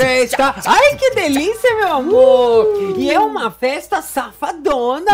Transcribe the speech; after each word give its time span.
festa! 0.00 0.54
Ai, 0.66 0.96
que 0.96 1.10
delícia, 1.10 1.74
meu 1.76 1.92
amor! 1.92 2.94
E 2.96 3.10
é 3.10 3.20
uma 3.20 3.50
festa 3.50 4.00
safadona! 4.00 5.10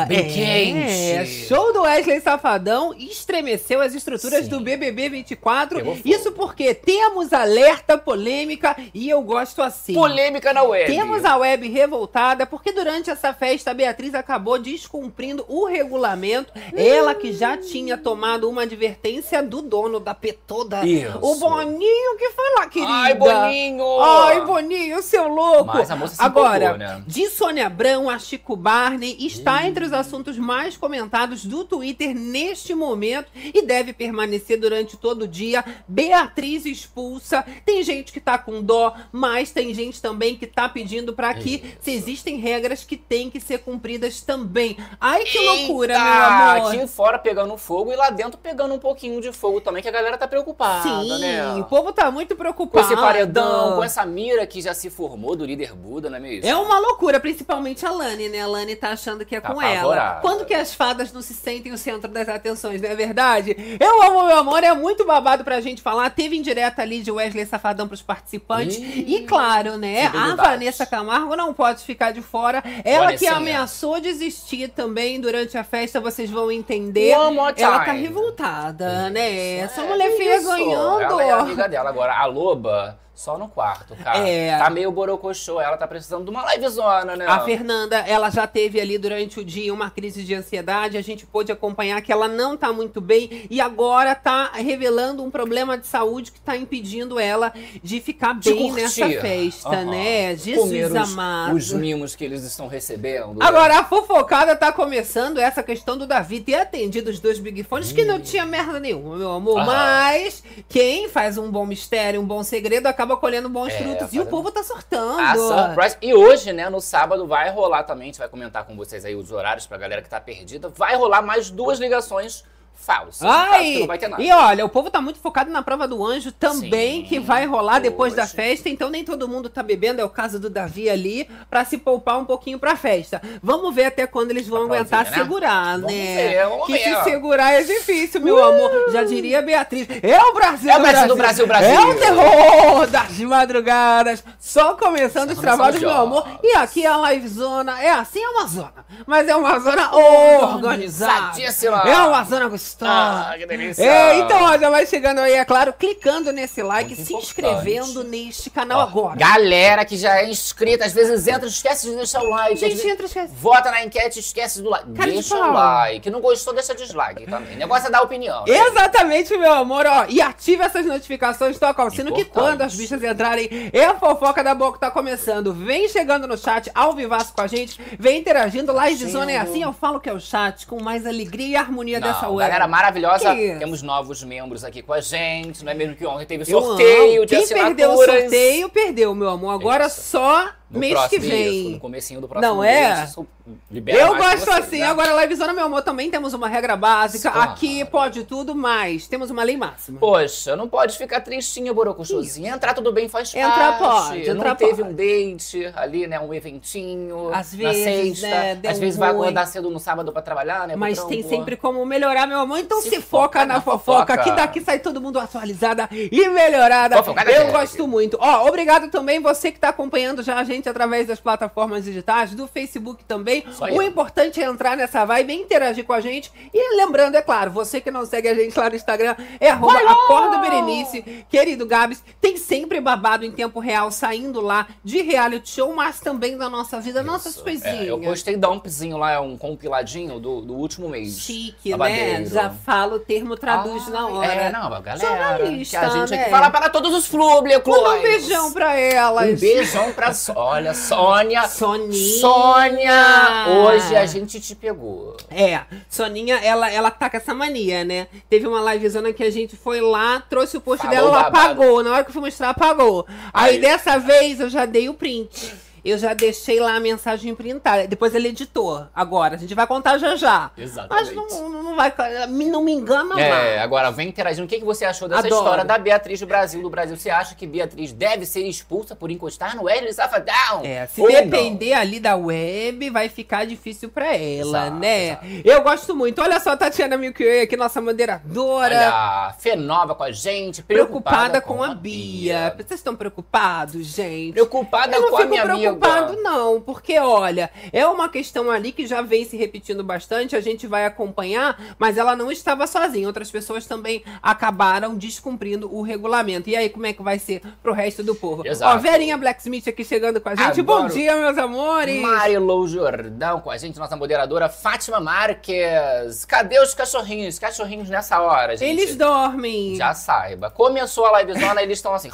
Isso, 0.00 0.08
bem 0.08 0.18
é, 0.18 1.24
quente. 1.24 1.46
Show 1.46 1.72
do 1.72 1.82
Wesley 1.82 2.20
Safadão 2.20 2.94
estremeceu 2.96 3.80
as 3.80 3.94
estruturas 3.94 4.44
Sim. 4.44 4.50
do 4.50 4.60
BBB 4.60 5.08
24. 5.08 5.78
Pegou 5.78 5.96
fogo. 5.96 6.08
Isso 6.08 6.32
porque 6.32 6.74
temos 6.74 7.32
alerta 7.32 7.96
polêmica 7.96 8.76
e 8.92 9.08
eu 9.08 9.22
gosto 9.22 9.62
assim. 9.62 9.94
Polêmica 9.94 10.52
na 10.52 10.62
web. 10.62 10.86
Temos 10.86 11.24
a 11.24 11.36
web 11.36 11.68
revoltada 11.68 12.46
porque 12.46 12.72
durante 12.72 13.10
essa 13.10 13.32
festa 13.32 13.70
a 13.70 13.74
Beatriz 13.74 14.14
acabou 14.14 14.58
descumprindo 14.58 15.44
o 15.48 15.66
regulamento. 15.66 16.52
Ela 16.76 17.14
que 17.14 17.32
já 17.32 17.56
tinha 17.56 17.96
tomado 17.96 18.48
uma 18.48 18.62
advertência 18.62 19.42
do 19.42 19.62
dono 19.62 19.98
da 19.98 20.14
P 20.14 20.32
toda. 20.46 20.84
Isso. 20.86 21.18
O 21.20 21.36
Boninho 21.36 22.16
que 22.18 22.30
foi 22.30 22.54
lá, 22.56 22.66
querida. 22.66 22.92
Ai, 22.92 23.14
Boninho! 23.14 23.84
Ai, 24.26 24.44
Boninho, 24.44 25.02
seu 25.02 25.28
louco. 25.28 25.66
Mas 25.74 25.90
a 25.90 25.96
moça 25.96 26.14
se 26.16 26.22
Agora, 26.22 26.64
empolgou, 26.66 26.78
né? 26.78 27.02
de 27.06 27.28
Sônia 27.30 27.66
Abrão 27.66 28.08
a 28.10 28.18
Chico 28.18 28.56
Barney 28.56 29.16
está 29.20 29.66
entre 29.66 29.84
os 29.84 29.92
assuntos 29.92 30.36
mais 30.38 30.76
comentados 30.76 31.44
do 31.44 31.64
Twitter 31.64 32.14
neste 32.14 32.74
momento 32.74 33.28
e 33.34 33.62
deve 33.62 33.92
permanecer 33.92 34.58
durante 34.60 34.96
todo 34.96 35.22
o 35.22 35.28
dia. 35.28 35.64
Beatriz 35.88 36.66
expulsa. 36.66 37.44
Tem 37.64 37.82
gente 37.82 38.12
que 38.12 38.20
tá 38.20 38.36
com 38.38 38.62
dó, 38.62 38.94
mas 39.12 39.50
tem 39.50 39.72
gente 39.74 40.00
também 40.00 40.36
que 40.36 40.46
tá 40.46 40.68
pedindo 40.68 41.12
para 41.12 41.32
que 41.34 41.56
Isso. 41.56 41.76
se 41.80 41.90
existem 41.92 42.36
regras 42.38 42.84
que 42.84 42.96
têm 42.96 43.30
que 43.30 43.40
ser 43.40 43.58
cumpridas 43.58 44.20
também. 44.20 44.76
Ai, 45.00 45.24
que 45.24 45.38
Eita, 45.38 45.50
loucura, 45.50 45.94
meu 45.98 46.24
amor. 46.24 46.74
Aqui 46.74 46.86
fora 46.88 47.18
pegando 47.18 47.56
fogo 47.56 47.92
e 47.92 47.96
lá 47.96 48.10
dentro 48.10 48.38
pegando 48.38 48.74
um 48.74 48.78
pouquinho 48.78 49.20
de 49.20 49.32
fogo 49.32 49.60
também, 49.60 49.82
que 49.82 49.88
a 49.88 49.92
galera 49.92 50.18
tá 50.18 50.28
preocupada, 50.28 50.82
Sim, 50.82 51.18
né? 51.20 51.54
o 51.54 51.64
povo 51.64 51.92
tá 51.92 52.10
muito 52.10 52.34
Com 52.34 52.42
preocupado. 52.42 52.86
esse 52.86 52.94
paredão, 52.96 53.76
com 53.76 53.84
essa 53.84 54.04
mira 54.16 54.46
que 54.46 54.62
já 54.62 54.72
se 54.72 54.88
formou 54.88 55.36
do 55.36 55.44
líder 55.44 55.74
Buda, 55.74 56.08
não 56.08 56.16
é 56.16 56.20
mesmo? 56.20 56.48
É 56.48 56.56
uma 56.56 56.78
loucura, 56.78 57.20
principalmente 57.20 57.84
a 57.84 57.90
Lani, 57.90 58.30
né? 58.30 58.40
A 58.40 58.46
Lani 58.46 58.74
tá 58.74 58.88
achando 58.90 59.26
que 59.26 59.36
é 59.36 59.40
Tá 59.42 59.52
com 59.52 59.60
ela. 59.60 59.74
apavorada. 59.76 60.20
Quando 60.22 60.46
que 60.46 60.54
as 60.54 60.72
fadas 60.74 61.12
não 61.12 61.20
se 61.20 61.34
sentem 61.34 61.70
o 61.70 61.76
centro 61.76 62.10
das 62.10 62.26
atenções, 62.26 62.80
não 62.80 62.88
é 62.88 62.94
verdade? 62.94 63.54
Eu 63.78 64.02
amo, 64.04 64.26
meu 64.26 64.38
amor, 64.38 64.64
é 64.64 64.72
muito 64.72 65.04
babado 65.04 65.44
pra 65.44 65.60
gente 65.60 65.82
falar. 65.82 66.08
Teve 66.08 66.34
indireta 66.36 66.80
ali 66.80 67.02
de 67.02 67.10
Wesley 67.12 67.44
Safadão 67.44 67.86
pros 67.86 68.00
participantes. 68.00 68.78
E 68.78 69.24
claro, 69.28 69.76
né? 69.76 70.06
A. 70.06 70.34
Vanessa 70.34 70.86
Camargo 70.86 71.36
não 71.36 71.52
pode 71.52 71.82
ficar 71.84 72.10
de 72.12 72.22
fora. 72.22 72.62
Ela 72.84 73.12
que 73.14 73.26
ameaçou 73.26 74.00
desistir 74.00 74.68
também 74.68 75.20
durante 75.20 75.58
a 75.58 75.64
festa, 75.64 76.00
vocês 76.00 76.30
vão 76.30 76.50
entender. 76.50 77.10
Ela 77.10 77.52
tá 77.84 77.92
revoltada, 77.92 79.10
né? 79.10 79.58
Essa 79.58 79.82
É, 79.82 79.86
mulher 79.88 80.16
feia 80.16 80.36
isso. 80.38 80.46
ganhando. 80.46 81.00
Ela 81.02 81.24
é 81.24 81.30
amiga 81.32 81.68
dela. 81.68 81.90
Agora, 81.90 82.16
a 82.16 82.24
Loba, 82.26 82.98
só 83.16 83.38
no 83.38 83.48
quarto, 83.48 83.96
cara. 83.96 84.18
É. 84.28 84.58
Tá 84.58 84.68
meio 84.68 84.92
borocochô. 84.92 85.58
Ela 85.58 85.76
tá 85.78 85.86
precisando 85.88 86.24
de 86.24 86.30
uma 86.30 86.52
livezona, 86.52 87.16
né? 87.16 87.24
A 87.26 87.40
Fernanda, 87.40 87.96
ela 88.00 88.28
já 88.28 88.46
teve 88.46 88.78
ali 88.78 88.98
durante 88.98 89.40
o 89.40 89.44
dia 89.44 89.72
uma 89.72 89.88
crise 89.90 90.22
de 90.22 90.34
ansiedade. 90.34 90.98
A 90.98 91.02
gente 91.02 91.24
pôde 91.24 91.50
acompanhar 91.50 92.00
que 92.02 92.12
ela 92.12 92.28
não 92.28 92.56
tá 92.58 92.72
muito 92.74 93.00
bem 93.00 93.46
e 93.48 93.58
agora 93.60 94.14
tá 94.14 94.50
revelando 94.54 95.24
um 95.24 95.30
problema 95.30 95.78
de 95.78 95.86
saúde 95.86 96.30
que 96.30 96.38
tá 96.40 96.56
impedindo 96.58 97.18
ela 97.18 97.54
de 97.82 98.00
ficar 98.02 98.34
De 98.38 98.50
bem 98.52 98.68
curtir. 98.70 98.82
nessa 98.82 99.08
festa, 99.20 99.68
Aham. 99.70 99.84
né? 99.90 100.36
Jesus 100.36 100.64
Comer 100.68 100.86
os, 100.92 101.12
amado. 101.12 101.56
os 101.56 101.72
mimos 101.72 102.14
que 102.14 102.22
eles 102.24 102.42
estão 102.42 102.68
recebendo. 102.68 103.42
Agora, 103.42 103.78
a 103.80 103.84
fofocada 103.84 104.54
tá 104.54 104.70
começando 104.70 105.38
essa 105.38 105.62
questão 105.62 105.96
do 105.96 106.06
Davi 106.06 106.40
ter 106.40 106.56
atendido 106.56 107.08
os 107.10 107.18
dois 107.18 107.38
Big 107.38 107.62
Fones, 107.62 107.92
que 107.92 108.04
não 108.04 108.20
tinha 108.20 108.44
merda 108.44 108.78
nenhuma, 108.78 109.16
meu 109.16 109.32
amor. 109.32 109.56
Aham. 109.60 109.66
Mas 109.66 110.42
quem 110.68 111.08
faz 111.08 111.38
um 111.38 111.50
bom 111.50 111.64
mistério, 111.64 112.20
um 112.20 112.26
bom 112.26 112.42
segredo, 112.42 112.86
acaba 112.86 113.05
colhendo 113.14 113.50
bons 113.50 113.68
É, 113.74 113.76
frutos. 113.78 114.00
E 114.12 114.18
o 114.18 114.22
fazendo- 114.22 114.30
povo 114.30 114.50
tá 114.50 114.62
sortando. 114.62 115.20
A 115.20 115.34
surprise. 115.34 115.96
E 116.00 116.14
hoje, 116.14 116.50
né, 116.54 116.70
no 116.70 116.80
sábado, 116.80 117.26
vai 117.26 117.50
rolar 117.50 117.82
também, 117.82 118.04
a 118.04 118.06
gente 118.06 118.18
vai 118.18 118.28
comentar 118.28 118.64
com 118.64 118.74
vocês 118.74 119.04
aí 119.04 119.14
os 119.14 119.30
horários 119.30 119.66
pra 119.66 119.76
galera 119.76 120.00
que 120.00 120.08
tá 120.08 120.18
perdida. 120.18 120.70
Vai 120.70 120.96
rolar 120.96 121.20
mais 121.20 121.50
duas 121.50 121.78
ligações 121.78 122.42
que 122.76 123.24
Ai, 123.26 123.78
não 123.80 123.86
vai 123.86 123.98
ter 123.98 124.08
nada. 124.08 124.22
e 124.22 124.30
olha, 124.30 124.64
o 124.64 124.68
povo 124.68 124.90
tá 124.90 125.00
muito 125.00 125.18
focado 125.18 125.50
na 125.50 125.62
prova 125.62 125.88
do 125.88 126.04
anjo 126.04 126.30
também, 126.32 127.02
Sim, 127.02 127.08
que 127.08 127.18
vai 127.18 127.44
rolar 127.46 127.78
depois 127.80 128.14
da 128.14 128.22
hoje. 128.24 128.32
festa, 128.34 128.68
então 128.68 128.88
nem 128.90 129.04
todo 129.04 129.28
mundo 129.28 129.48
tá 129.48 129.62
bebendo, 129.62 130.00
é 130.00 130.04
o 130.04 130.08
caso 130.10 130.38
do 130.38 130.48
Davi 130.50 130.88
ali, 130.88 131.28
pra 131.50 131.64
se 131.64 131.78
poupar 131.78 132.18
um 132.18 132.24
pouquinho 132.24 132.58
pra 132.58 132.76
festa. 132.76 133.20
Vamos 133.42 133.74
ver 133.74 133.86
até 133.86 134.06
quando 134.06 134.30
eles 134.30 134.46
vão 134.46 134.64
aguentar 134.64 135.04
né? 135.04 135.12
segurar, 135.16 135.78
Vamos 135.80 135.92
né? 135.92 136.28
ver, 136.28 136.48
vamos 136.48 136.66
que 136.66 136.72
ver. 136.72 136.96
se 136.98 137.04
segurar 137.04 137.52
é 137.52 137.62
difícil, 137.62 138.20
meu 138.20 138.42
amor. 138.42 138.70
Já 138.92 139.02
diria 139.04 139.42
Beatriz. 139.42 139.88
É 140.02 140.20
o 140.22 140.32
Brasil, 140.34 140.70
É 140.70 140.76
o 140.76 140.80
Brasil 140.80 141.08
do 141.08 141.16
Brasil, 141.16 141.46
Brasil. 141.46 141.70
É 141.70 141.80
o 141.86 141.94
terror 141.98 142.86
das 142.86 143.18
madrugadas. 143.20 144.22
Só 144.38 144.74
começando 144.74 145.30
os 145.30 145.36
Só 145.36 145.42
trabalhos, 145.42 145.78
começando 145.80 146.08
meu 146.08 146.18
os 146.18 146.26
amor. 146.28 146.40
E 146.42 146.54
aqui 146.56 146.84
é 146.84 146.88
a 146.88 147.10
livezona. 147.12 147.80
É 147.82 147.90
assim, 147.90 148.22
é 148.22 148.28
uma 148.28 148.46
zona. 148.46 148.72
Mas 149.06 149.28
é 149.28 149.34
uma 149.36 149.58
zona 149.58 149.94
organizada. 149.94 151.14
Organizadíssima. 151.14 151.82
É 151.88 151.96
uma 151.98 152.24
zona 152.24 152.48
gostosa. 152.66 153.30
Ah, 153.30 153.34
que 153.38 153.46
delícia. 153.46 153.82
É, 153.84 154.18
então, 154.18 154.42
ó, 154.42 154.58
já 154.58 154.68
vai 154.70 154.86
chegando 154.86 155.18
aí, 155.20 155.32
é 155.34 155.44
claro, 155.44 155.72
clicando 155.72 156.32
nesse 156.32 156.62
like, 156.62 156.90
Muito 156.94 157.04
se 157.06 157.12
importante. 157.12 157.26
inscrevendo 157.26 158.04
neste 158.04 158.50
canal 158.50 158.80
Ó, 158.80 158.82
agora. 158.82 159.16
Galera 159.16 159.84
que 159.84 159.96
já 159.96 160.18
é 160.20 160.28
inscrita, 160.28 160.84
às 160.84 160.92
vezes 160.92 161.26
entra, 161.26 161.46
esquece 161.46 161.88
de 161.88 161.96
deixar 161.96 162.22
o 162.22 162.28
like. 162.30 162.56
Gente, 162.56 162.74
vezes 162.74 162.84
entra, 162.84 163.06
esquece. 163.06 163.32
Vota 163.34 163.70
na 163.70 163.84
enquete, 163.84 164.18
esquece 164.18 164.60
do 164.62 164.70
like. 164.70 164.90
Cara 164.92 165.08
de 165.08 165.12
deixa 165.14 165.36
o 165.36 165.52
like. 165.52 166.10
Não 166.10 166.20
gostou, 166.20 166.52
deixa 166.54 166.74
dislike 166.74 167.26
também. 167.26 167.54
O 167.54 167.58
negócio 167.58 167.86
é 167.88 167.90
dar 167.90 168.02
opinião. 168.02 168.44
né? 168.46 168.58
Exatamente, 168.58 169.36
meu 169.36 169.52
amor, 169.52 169.86
ó. 169.86 170.06
E 170.08 170.20
ativa 170.20 170.64
essas 170.64 170.84
notificações, 170.84 171.58
toca 171.58 171.84
o 171.84 171.90
sino 171.90 172.12
que 172.14 172.24
quando 172.24 172.62
as 172.62 172.74
bichas 172.74 173.02
entrarem, 173.02 173.48
é 173.72 173.84
a 173.84 173.94
fofoca 173.94 174.42
da 174.42 174.54
boca 174.54 174.78
tá 174.78 174.90
começando. 174.90 175.52
Vem 175.52 175.88
chegando 175.88 176.26
no 176.26 176.36
chat, 176.36 176.70
ao 176.74 176.92
vivaço 176.94 177.32
com 177.32 177.40
a 177.42 177.46
gente, 177.46 177.80
vem 177.98 178.18
interagindo. 178.20 178.72
Live 178.72 179.10
Zona 179.10 179.32
é 179.32 179.38
assim, 179.38 179.62
eu 179.62 179.72
falo 179.72 180.00
que 180.00 180.08
é 180.08 180.12
o 180.12 180.20
chat, 180.20 180.66
com 180.66 180.82
mais 180.82 181.06
alegria 181.06 181.46
e 181.46 181.56
harmonia 181.56 182.00
Não, 182.00 182.08
dessa 182.08 182.28
web. 182.28 182.50
Galera 182.56 182.66
maravilhosa. 182.66 183.34
Que? 183.34 183.56
Temos 183.58 183.82
novos 183.82 184.22
membros 184.24 184.64
aqui 184.64 184.82
com 184.82 184.92
a 184.92 185.00
gente. 185.00 185.64
Não 185.64 185.70
é 185.70 185.74
mesmo 185.74 185.94
que 185.94 186.06
ontem 186.06 186.24
teve 186.26 186.44
sorteio 186.44 187.26
de 187.26 187.34
Quem 187.34 187.44
assinaturas. 187.44 187.76
perdeu 187.76 187.90
o 187.92 188.04
sorteio, 188.04 188.68
perdeu, 188.70 189.14
meu 189.14 189.28
amor. 189.28 189.54
Agora 189.54 189.86
Isso. 189.86 190.00
só 190.00 190.48
No 190.68 190.80
mês 190.80 190.98
que 191.06 191.16
isso, 191.16 191.28
vem. 191.28 191.70
no 191.70 191.78
comecinho 191.80 192.20
do 192.20 192.26
próximo 192.26 192.54
Não 192.56 192.64
é? 192.64 192.96
mês, 192.96 193.10
isso 193.10 193.26
libera 193.70 193.98
Eu 194.00 194.16
gosto 194.16 194.38
vocês, 194.46 194.48
assim. 194.58 194.80
né? 194.80 194.86
Agora, 194.88 195.22
Livezona, 195.22 195.52
meu 195.52 195.64
amor, 195.66 195.82
também 195.82 196.10
temos 196.10 196.34
uma 196.34 196.48
regra 196.48 196.76
básica. 196.76 197.30
Claro. 197.30 197.50
Aqui 197.52 197.84
pode 197.84 198.24
tudo, 198.24 198.52
mas 198.52 199.06
temos 199.06 199.30
uma 199.30 199.44
lei 199.44 199.56
máxima. 199.56 200.00
Poxa, 200.00 200.56
não 200.56 200.68
pode 200.68 200.98
ficar 200.98 201.20
tristinha, 201.20 201.72
borocochosinha. 201.72 202.52
Entrar 202.52 202.74
tudo 202.74 202.90
bem 202.92 203.08
faz 203.08 203.32
Entrar 203.32 203.78
parte. 203.78 204.08
pode, 204.08 204.28
Não 204.30 204.36
entrar 204.38 204.54
teve 204.56 204.82
pode. 204.82 204.82
um 204.82 204.92
date 204.92 205.72
ali, 205.76 206.08
né? 206.08 206.18
Um 206.18 206.34
eventinho. 206.34 207.30
Às 207.32 207.54
vezes, 207.54 208.18
sexta. 208.18 208.26
né, 208.26 208.60
Às 208.68 208.78
vezes 208.80 208.96
vai 208.98 209.10
ruim. 209.12 209.20
acordar 209.20 209.46
cedo 209.46 209.70
no 209.70 209.78
sábado 209.78 210.10
pra 210.12 210.20
trabalhar, 210.22 210.66
né? 210.66 210.74
Mas 210.74 211.02
tem 211.04 211.22
sempre 211.22 211.56
como 211.56 211.86
melhorar, 211.86 212.26
meu 212.26 212.40
amor. 212.40 212.58
Então 212.58 212.80
se, 212.82 212.90
Se 212.90 213.00
foca, 213.00 213.26
foca 213.26 213.38
na 213.46 213.54
na 213.54 213.60
fofoca, 213.60 214.14
fofoca. 214.14 214.18
que 214.18 214.32
daqui 214.32 214.60
sai 214.60 214.80
todo 214.80 215.00
mundo 215.00 215.20
atualizada 215.20 215.88
e 215.92 216.28
melhorada. 216.28 216.96
Fofocada 216.96 217.30
Eu 217.30 217.52
gosto 217.52 217.86
muito. 217.86 218.18
Ó, 218.20 218.48
obrigado 218.48 218.90
também 218.90 219.20
você 219.20 219.52
que 219.52 219.60
tá 219.60 219.68
acompanhando 219.68 220.22
já 220.24 220.36
a 220.38 220.42
gente 220.44 220.55
através 220.68 221.06
das 221.06 221.20
plataformas 221.20 221.84
digitais, 221.84 222.34
do 222.34 222.46
Facebook 222.46 223.04
também. 223.04 223.44
Isso 223.48 223.64
aí. 223.64 223.76
O 223.76 223.82
importante 223.82 224.42
é 224.42 224.46
entrar 224.46 224.76
nessa 224.76 225.04
vibe 225.04 225.32
e 225.32 225.36
interagir 225.36 225.84
com 225.84 225.92
a 225.92 226.00
gente. 226.00 226.30
E 226.54 226.76
lembrando, 226.76 227.16
é 227.16 227.22
claro, 227.22 227.50
você 227.50 227.80
que 227.80 227.90
não 227.90 228.06
segue 228.06 228.28
a 228.28 228.34
gente 228.34 228.58
lá 228.58 228.68
no 228.70 228.76
Instagram, 228.76 229.14
é 229.40 229.50
arroba! 229.50 229.76
Acorda 229.78 230.38
Berenice. 230.38 231.24
Querido 231.28 231.66
Gabs, 231.66 232.02
tem 232.20 232.36
sempre 232.36 232.80
babado 232.80 233.24
em 233.24 233.30
tempo 233.32 233.60
real 233.60 233.90
saindo 233.90 234.40
lá 234.40 234.66
de 234.82 235.02
reality 235.02 235.50
show, 235.50 235.74
mas 235.74 236.00
também 236.00 236.36
da 236.36 236.48
nossa 236.48 236.80
vida, 236.80 237.02
nossas 237.02 237.34
Isso. 237.34 237.42
coisinhas. 237.42 237.80
É, 237.86 237.90
eu 237.90 237.98
postei 238.00 238.36
dumpzinho 238.36 238.96
lá, 238.96 239.12
é 239.12 239.20
um 239.20 239.36
compiladinho 239.36 240.18
do, 240.18 240.40
do 240.40 240.54
último 240.54 240.88
mês. 240.88 241.18
Chique, 241.18 241.76
né? 241.76 242.24
Já 242.24 242.50
fala 242.50 242.96
o 242.96 242.98
termo, 242.98 243.36
traduz 243.36 243.84
Ah, 243.88 243.90
na 243.90 244.06
hora. 244.08 244.32
É, 244.32 244.50
não, 244.52 244.72
a 244.72 244.80
galera. 244.80 245.06
Jornalista, 245.38 245.78
que 245.78 245.84
a 245.84 245.88
gente 245.88 246.10
né? 246.10 246.20
aqui 246.22 246.30
fala 246.30 246.50
para 246.50 246.68
todos 246.68 246.92
os 246.94 247.08
públicos. 247.08 247.76
Manda 247.76 247.90
um 247.98 248.02
beijão 248.02 248.52
pra 248.52 248.78
elas. 248.78 249.30
Um 249.30 249.36
beijão 249.36 249.92
pra 249.92 250.12
So- 250.12 250.32
Olha, 250.48 250.72
Sônia. 250.74 251.48
Soninha. 251.48 252.20
Sônia! 252.20 253.46
Hoje 253.48 253.96
a 253.96 254.06
gente 254.06 254.38
te 254.40 254.54
pegou. 254.54 255.16
É, 255.28 255.62
Soninha, 255.90 256.36
ela, 256.36 256.70
ela 256.70 256.88
tá 256.88 257.10
com 257.10 257.16
essa 257.16 257.34
mania, 257.34 257.82
né? 257.84 258.06
Teve 258.30 258.46
uma 258.46 258.60
livezona 258.72 259.12
que 259.12 259.24
a 259.24 259.30
gente 259.30 259.56
foi 259.56 259.80
lá, 259.80 260.22
trouxe 260.30 260.56
o 260.56 260.60
post 260.60 260.82
Falou 260.86 260.94
dela, 260.96 261.08
ela 261.08 261.22
babado. 261.24 261.36
apagou. 261.62 261.82
Na 261.82 261.92
hora 261.92 262.04
que 262.04 262.10
eu 262.10 262.12
fui 262.14 262.22
mostrar, 262.22 262.50
apagou. 262.50 263.04
Aí, 263.32 263.54
Aí- 263.56 263.60
dessa 263.60 263.98
vez 263.98 264.38
eu 264.38 264.48
já 264.48 264.64
dei 264.66 264.88
o 264.88 264.94
print. 264.94 265.52
Eu 265.90 265.98
já 265.98 266.14
deixei 266.14 266.60
lá 266.60 266.76
a 266.76 266.80
mensagem 266.80 267.34
printada. 267.34 267.86
Depois 267.86 268.14
ele 268.14 268.28
editou. 268.28 268.86
Agora, 268.94 269.34
a 269.34 269.38
gente 269.38 269.54
vai 269.54 269.66
contar 269.66 269.98
já 269.98 270.16
já. 270.16 270.50
Exatamente. 270.56 271.14
Mas 271.14 271.30
não, 271.32 271.48
não 271.62 271.76
vai. 271.76 271.92
Não 272.28 272.62
me 272.62 272.72
engana 272.72 273.20
É, 273.20 273.56
lá. 273.56 273.62
agora 273.62 273.90
vem 273.90 274.08
interagindo. 274.08 274.44
O 274.46 274.48
que, 274.48 274.58
que 274.58 274.64
você 274.64 274.84
achou 274.84 275.08
dessa 275.08 275.26
Adoro. 275.26 275.42
história 275.42 275.64
da 275.64 275.78
Beatriz 275.78 276.20
do 276.20 276.26
Brasil? 276.26 276.62
Do 276.62 276.70
Brasil, 276.70 276.96
você 276.96 277.10
acha 277.10 277.34
que 277.34 277.46
Beatriz 277.46 277.92
deve 277.92 278.24
ser 278.26 278.46
expulsa 278.46 278.94
por 278.96 279.10
encostar 279.10 279.56
no 279.56 279.64
Wesley 279.64 279.92
Safadão? 279.92 280.62
É, 280.64 280.86
se 280.86 281.00
Ou 281.00 281.08
depender 281.08 281.72
ali 281.74 282.00
da 282.00 282.16
web, 282.16 282.90
vai 282.90 283.08
ficar 283.08 283.46
difícil 283.46 283.88
pra 283.88 284.14
ela, 284.16 284.66
Exato, 284.66 284.76
né? 284.76 285.06
exato. 285.06 285.26
Eu 285.44 285.62
gosto 285.62 285.94
muito. 285.94 286.20
Olha 286.22 286.40
só, 286.40 286.56
Tatiana 286.56 286.96
Milkway 286.96 287.42
aqui, 287.42 287.56
nossa 287.56 287.80
moderadora. 287.80 288.74
Olha, 288.76 289.34
Fenova 289.38 289.94
com 289.94 290.02
a 290.02 290.10
gente, 290.10 290.62
preocupada, 290.62 291.40
com, 291.40 291.62
a 291.62 291.74
Bia. 291.74 292.54
Vocês 292.56 292.80
estão 292.80 292.94
preocupados, 292.96 293.86
gente? 293.86 294.32
Preocupada 294.32 294.98
não 294.98 295.10
com 295.10 295.16
a 295.18 295.24
minha 295.24 295.44
preocupado, 295.78 296.22
não, 296.22 296.60
porque 296.60 296.98
olha, 296.98 297.50
é 297.72 297.86
uma 297.86 298.08
questão 298.08 298.50
ali 298.50 298.72
que 298.72 298.86
já 298.86 299.02
vem 299.02 299.24
se 299.24 299.36
repetindo 299.36 299.82
bastante, 299.82 300.36
a 300.36 300.40
gente 300.40 300.66
vai 300.66 300.84
acompanhar, 300.84 301.76
mas 301.78 301.96
ela 301.96 302.14
não 302.16 302.30
estava 302.30 302.66
sozinha. 302.66 303.06
Outras 303.06 303.30
pessoas 303.30 303.66
também 303.66 304.04
acabaram 304.22 304.94
descumprindo 304.94 305.72
o 305.74 305.82
regulamento. 305.82 306.48
E 306.48 306.56
aí, 306.56 306.68
como 306.68 306.86
é 306.86 306.92
que 306.92 307.02
vai 307.02 307.18
ser 307.18 307.42
pro 307.62 307.72
resto 307.72 308.02
do 308.02 308.14
povo? 308.14 308.46
Exato. 308.46 308.76
Ó, 308.76 308.78
Verinha 308.78 309.16
Blacksmith 309.16 309.68
aqui 309.68 309.84
chegando 309.84 310.20
com 310.20 310.28
a 310.28 310.34
gente. 310.34 310.62
Bom 310.62 310.78
Adoro. 310.78 310.92
dia, 310.92 311.16
meus 311.16 311.38
amores! 311.38 312.00
Marilou 312.02 312.66
Jordão 312.66 313.40
com 313.40 313.50
a 313.50 313.56
gente, 313.56 313.78
nossa 313.78 313.96
moderadora 313.96 314.48
Fátima 314.48 315.00
Marques. 315.00 316.24
Cadê 316.26 316.60
os 316.60 316.74
cachorrinhos? 316.74 317.38
Cachorrinhos 317.38 317.88
nessa 317.88 318.20
hora, 318.20 318.56
gente. 318.56 318.68
Eles 318.68 318.96
dormem. 318.96 319.76
Já 319.76 319.94
saiba. 319.94 320.50
Começou 320.50 321.06
a 321.06 321.20
livezona, 321.20 321.62
eles 321.62 321.78
estão 321.78 321.94
assim. 321.94 322.10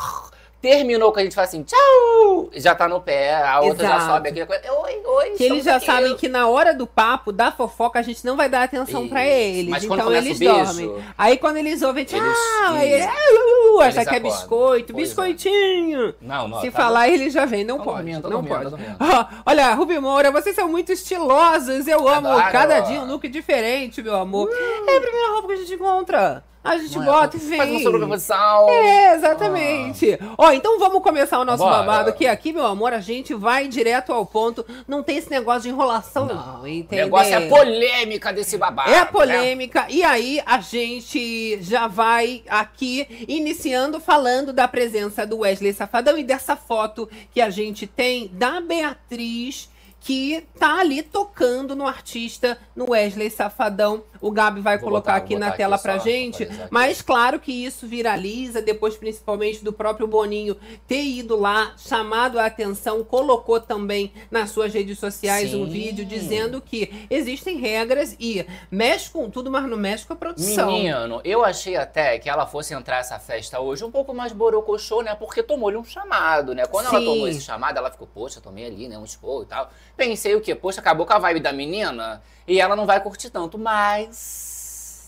Terminou 0.63 1.11
que 1.13 1.19
a 1.19 1.25
gente 1.25 1.35
fala 1.35 1.47
assim, 1.49 1.65
tchau! 1.65 2.49
Já 2.55 2.73
tá 2.73 2.87
no 2.89 3.01
pé, 3.01 3.35
a 3.35 3.61
outra 3.61 3.85
já 3.85 3.97
Exato. 3.97 4.13
sobe 4.13 4.29
aqui. 4.29 4.43
Oi, 4.43 5.03
oi. 5.05 5.31
Que 5.31 5.43
eles 5.45 5.65
já 5.65 5.81
sabem 5.81 6.17
que 6.17 6.29
na 6.29 6.47
hora 6.47 6.73
do 6.73 6.87
papo, 6.87 7.33
da 7.33 7.51
fofoca, 7.51 7.99
a 7.99 8.03
gente 8.03 8.25
não 8.25 8.37
vai 8.37 8.49
dar 8.49 8.63
atenção 8.63 9.09
pra 9.09 9.27
Isso. 9.27 9.35
eles. 9.59 9.69
Mas 9.71 9.83
então 9.83 10.13
eles 10.15 10.39
beijo, 10.39 10.55
dormem. 10.55 11.05
Aí 11.19 11.37
quando 11.37 11.57
eles 11.57 11.83
ouvem, 11.83 12.05
tchau, 12.05 12.17
eles- 12.21 12.39
aí, 12.69 13.03
uh, 13.03 13.77
uh, 13.77 13.81
acha 13.81 13.99
Eles 13.99 14.09
que 14.09 14.15
é 14.15 14.21
biscoito, 14.21 14.93
Pois 14.93 15.03
é. 15.03 15.09
biscoitinho. 15.09 16.15
Não, 16.21 16.47
não. 16.47 16.61
Se 16.61 16.71
tá 16.71 16.81
falar, 16.81 17.09
ele 17.09 17.29
já 17.29 17.45
vem. 17.45 17.65
Não 17.65 17.79
Tô 17.79 17.85
pode. 17.85 17.97
dormindo, 17.97 18.23
tô 18.23 18.29
não 18.31 18.43
dormindo, 18.43 18.71
pode. 18.71 18.71
dormindo. 18.71 18.97
Ó, 19.01 19.27
olha, 19.47 19.75
Rubi 19.75 19.99
Moura, 19.99 20.31
vocês 20.31 20.55
são 20.55 20.69
muito 20.69 20.93
estilosos. 20.93 21.89
Eu 21.89 22.07
amo. 22.09 22.29
Adoro. 22.29 22.53
Cada 22.53 22.79
dia 22.81 23.01
um 23.01 23.07
look 23.11 23.27
diferente, 23.29 24.01
meu 24.01 24.15
amor. 24.15 24.49
É 24.53 24.97
a 24.97 25.01
primeira 25.01 25.33
roupa 25.33 25.49
que 25.49 25.55
a 25.55 25.57
gente 25.57 25.75
encontra. 25.75 26.45
A 26.65 26.77
gente 26.79 26.95
Não 26.97 27.03
é? 27.03 27.07
bota 27.07 27.37
e 27.37 27.41
vem. 27.41 27.59
Faz 27.59 27.71
uma 27.71 27.81
sobreposição. 27.81 28.69
É, 28.71 29.15
exatamente. 29.17 30.19
Ó, 30.39 30.53
então 30.53 30.79
vamos 30.79 31.03
começar 31.03 31.41
o 31.41 31.45
nosso 31.45 31.65
Bora. 31.65 31.79
babado 31.79 32.11
aqui. 32.11 32.27
Aqui, 32.27 32.53
meu 32.53 32.65
amor, 32.65 32.93
a 32.93 33.01
gente 33.01 33.35
vai 33.35 33.67
direto 33.67 34.13
ao 34.13 34.25
ponto. 34.25 34.65
Não 34.87 35.03
tem 35.03 35.17
esse 35.17 35.29
negócio 35.31 35.63
de 35.63 35.71
enrolação, 35.71 36.27
não, 36.27 36.63
O 36.63 36.69
entendeu? 36.69 37.07
negócio 37.07 37.35
é 37.35 37.49
polêmica 37.49 38.33
desse 38.33 38.57
babado. 38.57 38.91
É 38.91 39.01
né? 39.01 39.05
polêmica. 39.05 39.87
E 39.89 40.05
aí, 40.05 40.41
a 40.47 40.61
gente 40.61 41.59
já 41.63 41.89
vai 41.89 42.43
aqui 42.49 43.25
iniciando 43.27 43.99
falando 43.99 44.53
da 44.53 44.69
presença 44.69 45.27
do 45.27 45.39
Wesley 45.39 45.73
Safadão 45.73 46.17
e 46.17 46.23
dessa 46.23 46.55
foto 46.55 47.09
que 47.33 47.41
a 47.41 47.51
gente 47.51 47.87
tem 47.89 48.29
da 48.33 48.61
Beatriz. 48.61 49.71
Que 50.05 50.45
tá 50.59 50.81
ali 50.81 51.01
tocando 51.01 51.77
no 51.77 51.87
artista, 51.87 52.59
no 52.75 52.91
Wesley 52.91 53.31
Safadão. 53.31 54.03
O 54.23 54.31
Gabi 54.31 54.61
vai 54.61 54.79
Vou 54.79 54.85
colocar 54.89 55.15
botar- 55.15 55.25
aqui 55.25 55.35
na 55.37 55.47
botar 55.47 55.57
tela 55.59 55.75
aqui 55.77 55.83
pra 55.83 55.99
gente. 55.99 56.45
aqui. 56.45 56.55
Mas 56.71 57.03
claro 57.03 57.39
que 57.41 57.53
isso 57.53 57.87
viraliza, 57.87 58.63
depois 58.63 58.97
principalmente 58.97 59.63
do 59.65 59.73
próprio 59.73 60.07
Boninho 60.07 60.57
ter 60.87 61.03
ido 61.03 61.37
lá, 61.37 61.75
chamado 61.77 62.39
a 62.39 62.47
atenção, 62.47 63.03
colocou 63.05 63.61
também 63.61 64.13
nas 64.31 64.51
suas 64.51 64.73
redes 64.73 64.99
sociais 64.99 65.53
um 65.53 65.65
Sim. 65.67 65.71
vídeo 65.73 66.05
dizendo 66.07 66.61
que 66.61 67.07
existem 67.11 67.59
regras 67.59 68.17
e 68.21 68.47
mexe 68.71 69.11
com 69.11 69.29
tudo, 69.29 69.51
mas 69.51 69.69
não 69.69 69.77
mexe 69.77 70.07
com 70.07 70.13
a 70.13 70.17
produção. 70.17 70.71
Menino, 70.71 71.21
eu 71.25 71.45
achei 71.45 71.77
até 71.77 72.19
que 72.19 72.31
ela 72.31 72.47
fosse 72.47 72.73
entrar 72.75 72.99
essa 72.99 73.19
festa 73.19 73.59
hoje 73.61 73.85
um 73.85 73.91
pouco 73.91 74.15
mais 74.15 74.33
borocochô, 74.33 75.03
né? 75.03 75.15
Porque 75.17 75.43
tomou-lhe 75.43 75.77
um 75.77 75.85
chamado, 75.85 76.55
né? 76.55 76.65
Quando 76.67 76.87
ela 76.87 77.01
Sim. 77.01 77.05
tomou 77.07 77.27
esse 77.27 77.41
chamado, 77.41 77.77
ela 77.77 77.91
ficou, 77.91 78.07
poxa, 78.07 78.41
tomei 78.41 78.67
ali, 78.67 78.89
né? 78.89 78.97
Um 78.97 79.05
expor 79.05 79.43
e 79.43 79.47
tal. 79.47 79.69
Pensei 79.97 80.37
o 80.37 80.41
quê? 80.41 80.55
Poxa, 80.55 80.81
acabou 80.81 81.05
com 81.05 81.13
a 81.13 81.19
vibe 81.19 81.41
da 81.41 81.53
menina 81.53 82.23
e 82.47 82.61
ela 82.61 82.77
não 82.77 82.87
vai 82.87 83.01
curtir 83.03 83.31
tanto, 83.31 83.59
mas. 83.59 84.52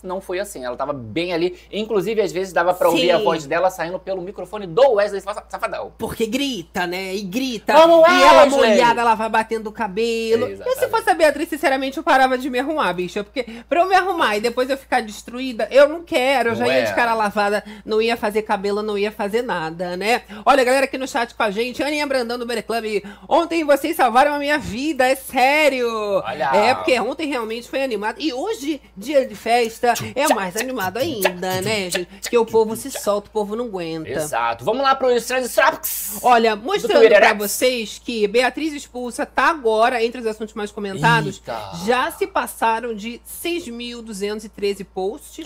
Não 0.05 0.21
foi 0.21 0.39
assim, 0.39 0.63
ela 0.63 0.77
tava 0.77 0.93
bem 0.93 1.33
ali. 1.33 1.57
Inclusive, 1.71 2.21
às 2.21 2.31
vezes 2.31 2.53
dava 2.53 2.73
pra 2.73 2.89
ouvir 2.89 3.01
Sim. 3.01 3.11
a 3.11 3.17
voz 3.17 3.45
dela 3.45 3.69
saindo 3.69 3.99
pelo 3.99 4.21
microfone 4.21 4.67
do 4.67 4.93
Wesley 4.93 5.21
Safadão. 5.21 5.93
Porque 5.97 6.25
grita, 6.25 6.87
né? 6.87 7.15
E 7.15 7.21
grita. 7.21 7.73
Vamos, 7.73 8.07
e 8.07 8.21
ela 8.21 8.45
molhada, 8.45 9.01
ela 9.01 9.15
vai 9.15 9.29
batendo 9.29 9.67
o 9.67 9.71
cabelo. 9.71 10.45
E 10.45 10.47
se 10.47 10.53
Exatamente. 10.61 10.89
fosse 10.91 11.09
a 11.09 11.13
Beatriz, 11.13 11.49
sinceramente, 11.49 11.97
eu 11.97 12.03
parava 12.03 12.37
de 12.37 12.49
me 12.49 12.59
arrumar, 12.59 12.93
bicha. 12.93 13.23
Porque 13.23 13.43
pra 13.67 13.81
eu 13.81 13.87
me 13.87 13.95
arrumar 13.95 14.37
e 14.37 14.41
depois 14.41 14.69
eu 14.69 14.77
ficar 14.77 15.01
destruída, 15.01 15.67
eu 15.71 15.89
não 15.89 16.03
quero. 16.03 16.49
Eu 16.49 16.55
já 16.55 16.67
ia 16.67 16.73
é? 16.73 16.81
de 16.83 16.93
cara 16.93 17.13
lavada, 17.13 17.63
não 17.83 18.01
ia 18.01 18.15
fazer 18.15 18.43
cabelo, 18.43 18.81
não 18.81 18.97
ia 18.97 19.11
fazer 19.11 19.41
nada, 19.41 19.97
né? 19.97 20.21
Olha, 20.45 20.63
galera 20.63 20.85
aqui 20.85 20.97
no 20.97 21.07
chat 21.07 21.33
com 21.33 21.43
a 21.43 21.51
gente, 21.51 21.81
Aninha 21.83 22.05
Brandão 22.05 22.37
do 22.37 22.45
Better 22.45 22.65
Club. 22.65 23.03
Ontem 23.27 23.63
vocês 23.63 23.95
salvaram 23.95 24.33
a 24.33 24.39
minha 24.39 24.57
vida, 24.57 25.07
é 25.07 25.15
sério. 25.15 25.87
Olha. 26.23 26.51
É, 26.55 26.75
porque 26.75 26.99
ontem 26.99 27.27
realmente 27.27 27.67
foi 27.67 27.83
animado. 27.83 28.17
E 28.19 28.33
hoje, 28.33 28.81
dia 28.95 29.25
de 29.25 29.35
festa, 29.35 29.94
é 30.15 30.33
mais 30.33 30.55
animado 30.55 30.97
ainda, 30.97 31.61
né, 31.61 31.89
gente? 31.89 32.29
Que 32.29 32.37
o 32.37 32.45
povo 32.45 32.75
se 32.75 32.91
solta, 32.91 33.27
o 33.27 33.31
povo 33.31 33.55
não 33.55 33.65
aguenta. 33.65 34.09
Exato. 34.09 34.65
Vamos 34.65 34.81
lá 34.81 34.95
pro 34.95 35.11
Strange 35.15 35.49
Traps. 35.49 36.19
Olha, 36.21 36.55
mostrando 36.55 37.07
pra 37.07 37.33
vocês 37.33 38.01
que 38.03 38.27
Beatriz 38.27 38.73
Expulsa 38.73 39.25
tá 39.25 39.49
agora 39.49 40.03
entre 40.03 40.21
os 40.21 40.27
assuntos 40.27 40.53
mais 40.53 40.71
comentados. 40.71 41.37
Eita. 41.37 41.71
Já 41.85 42.11
se 42.11 42.27
passaram 42.27 42.93
de 42.93 43.21
6.213 43.27 44.85
posts 44.85 45.45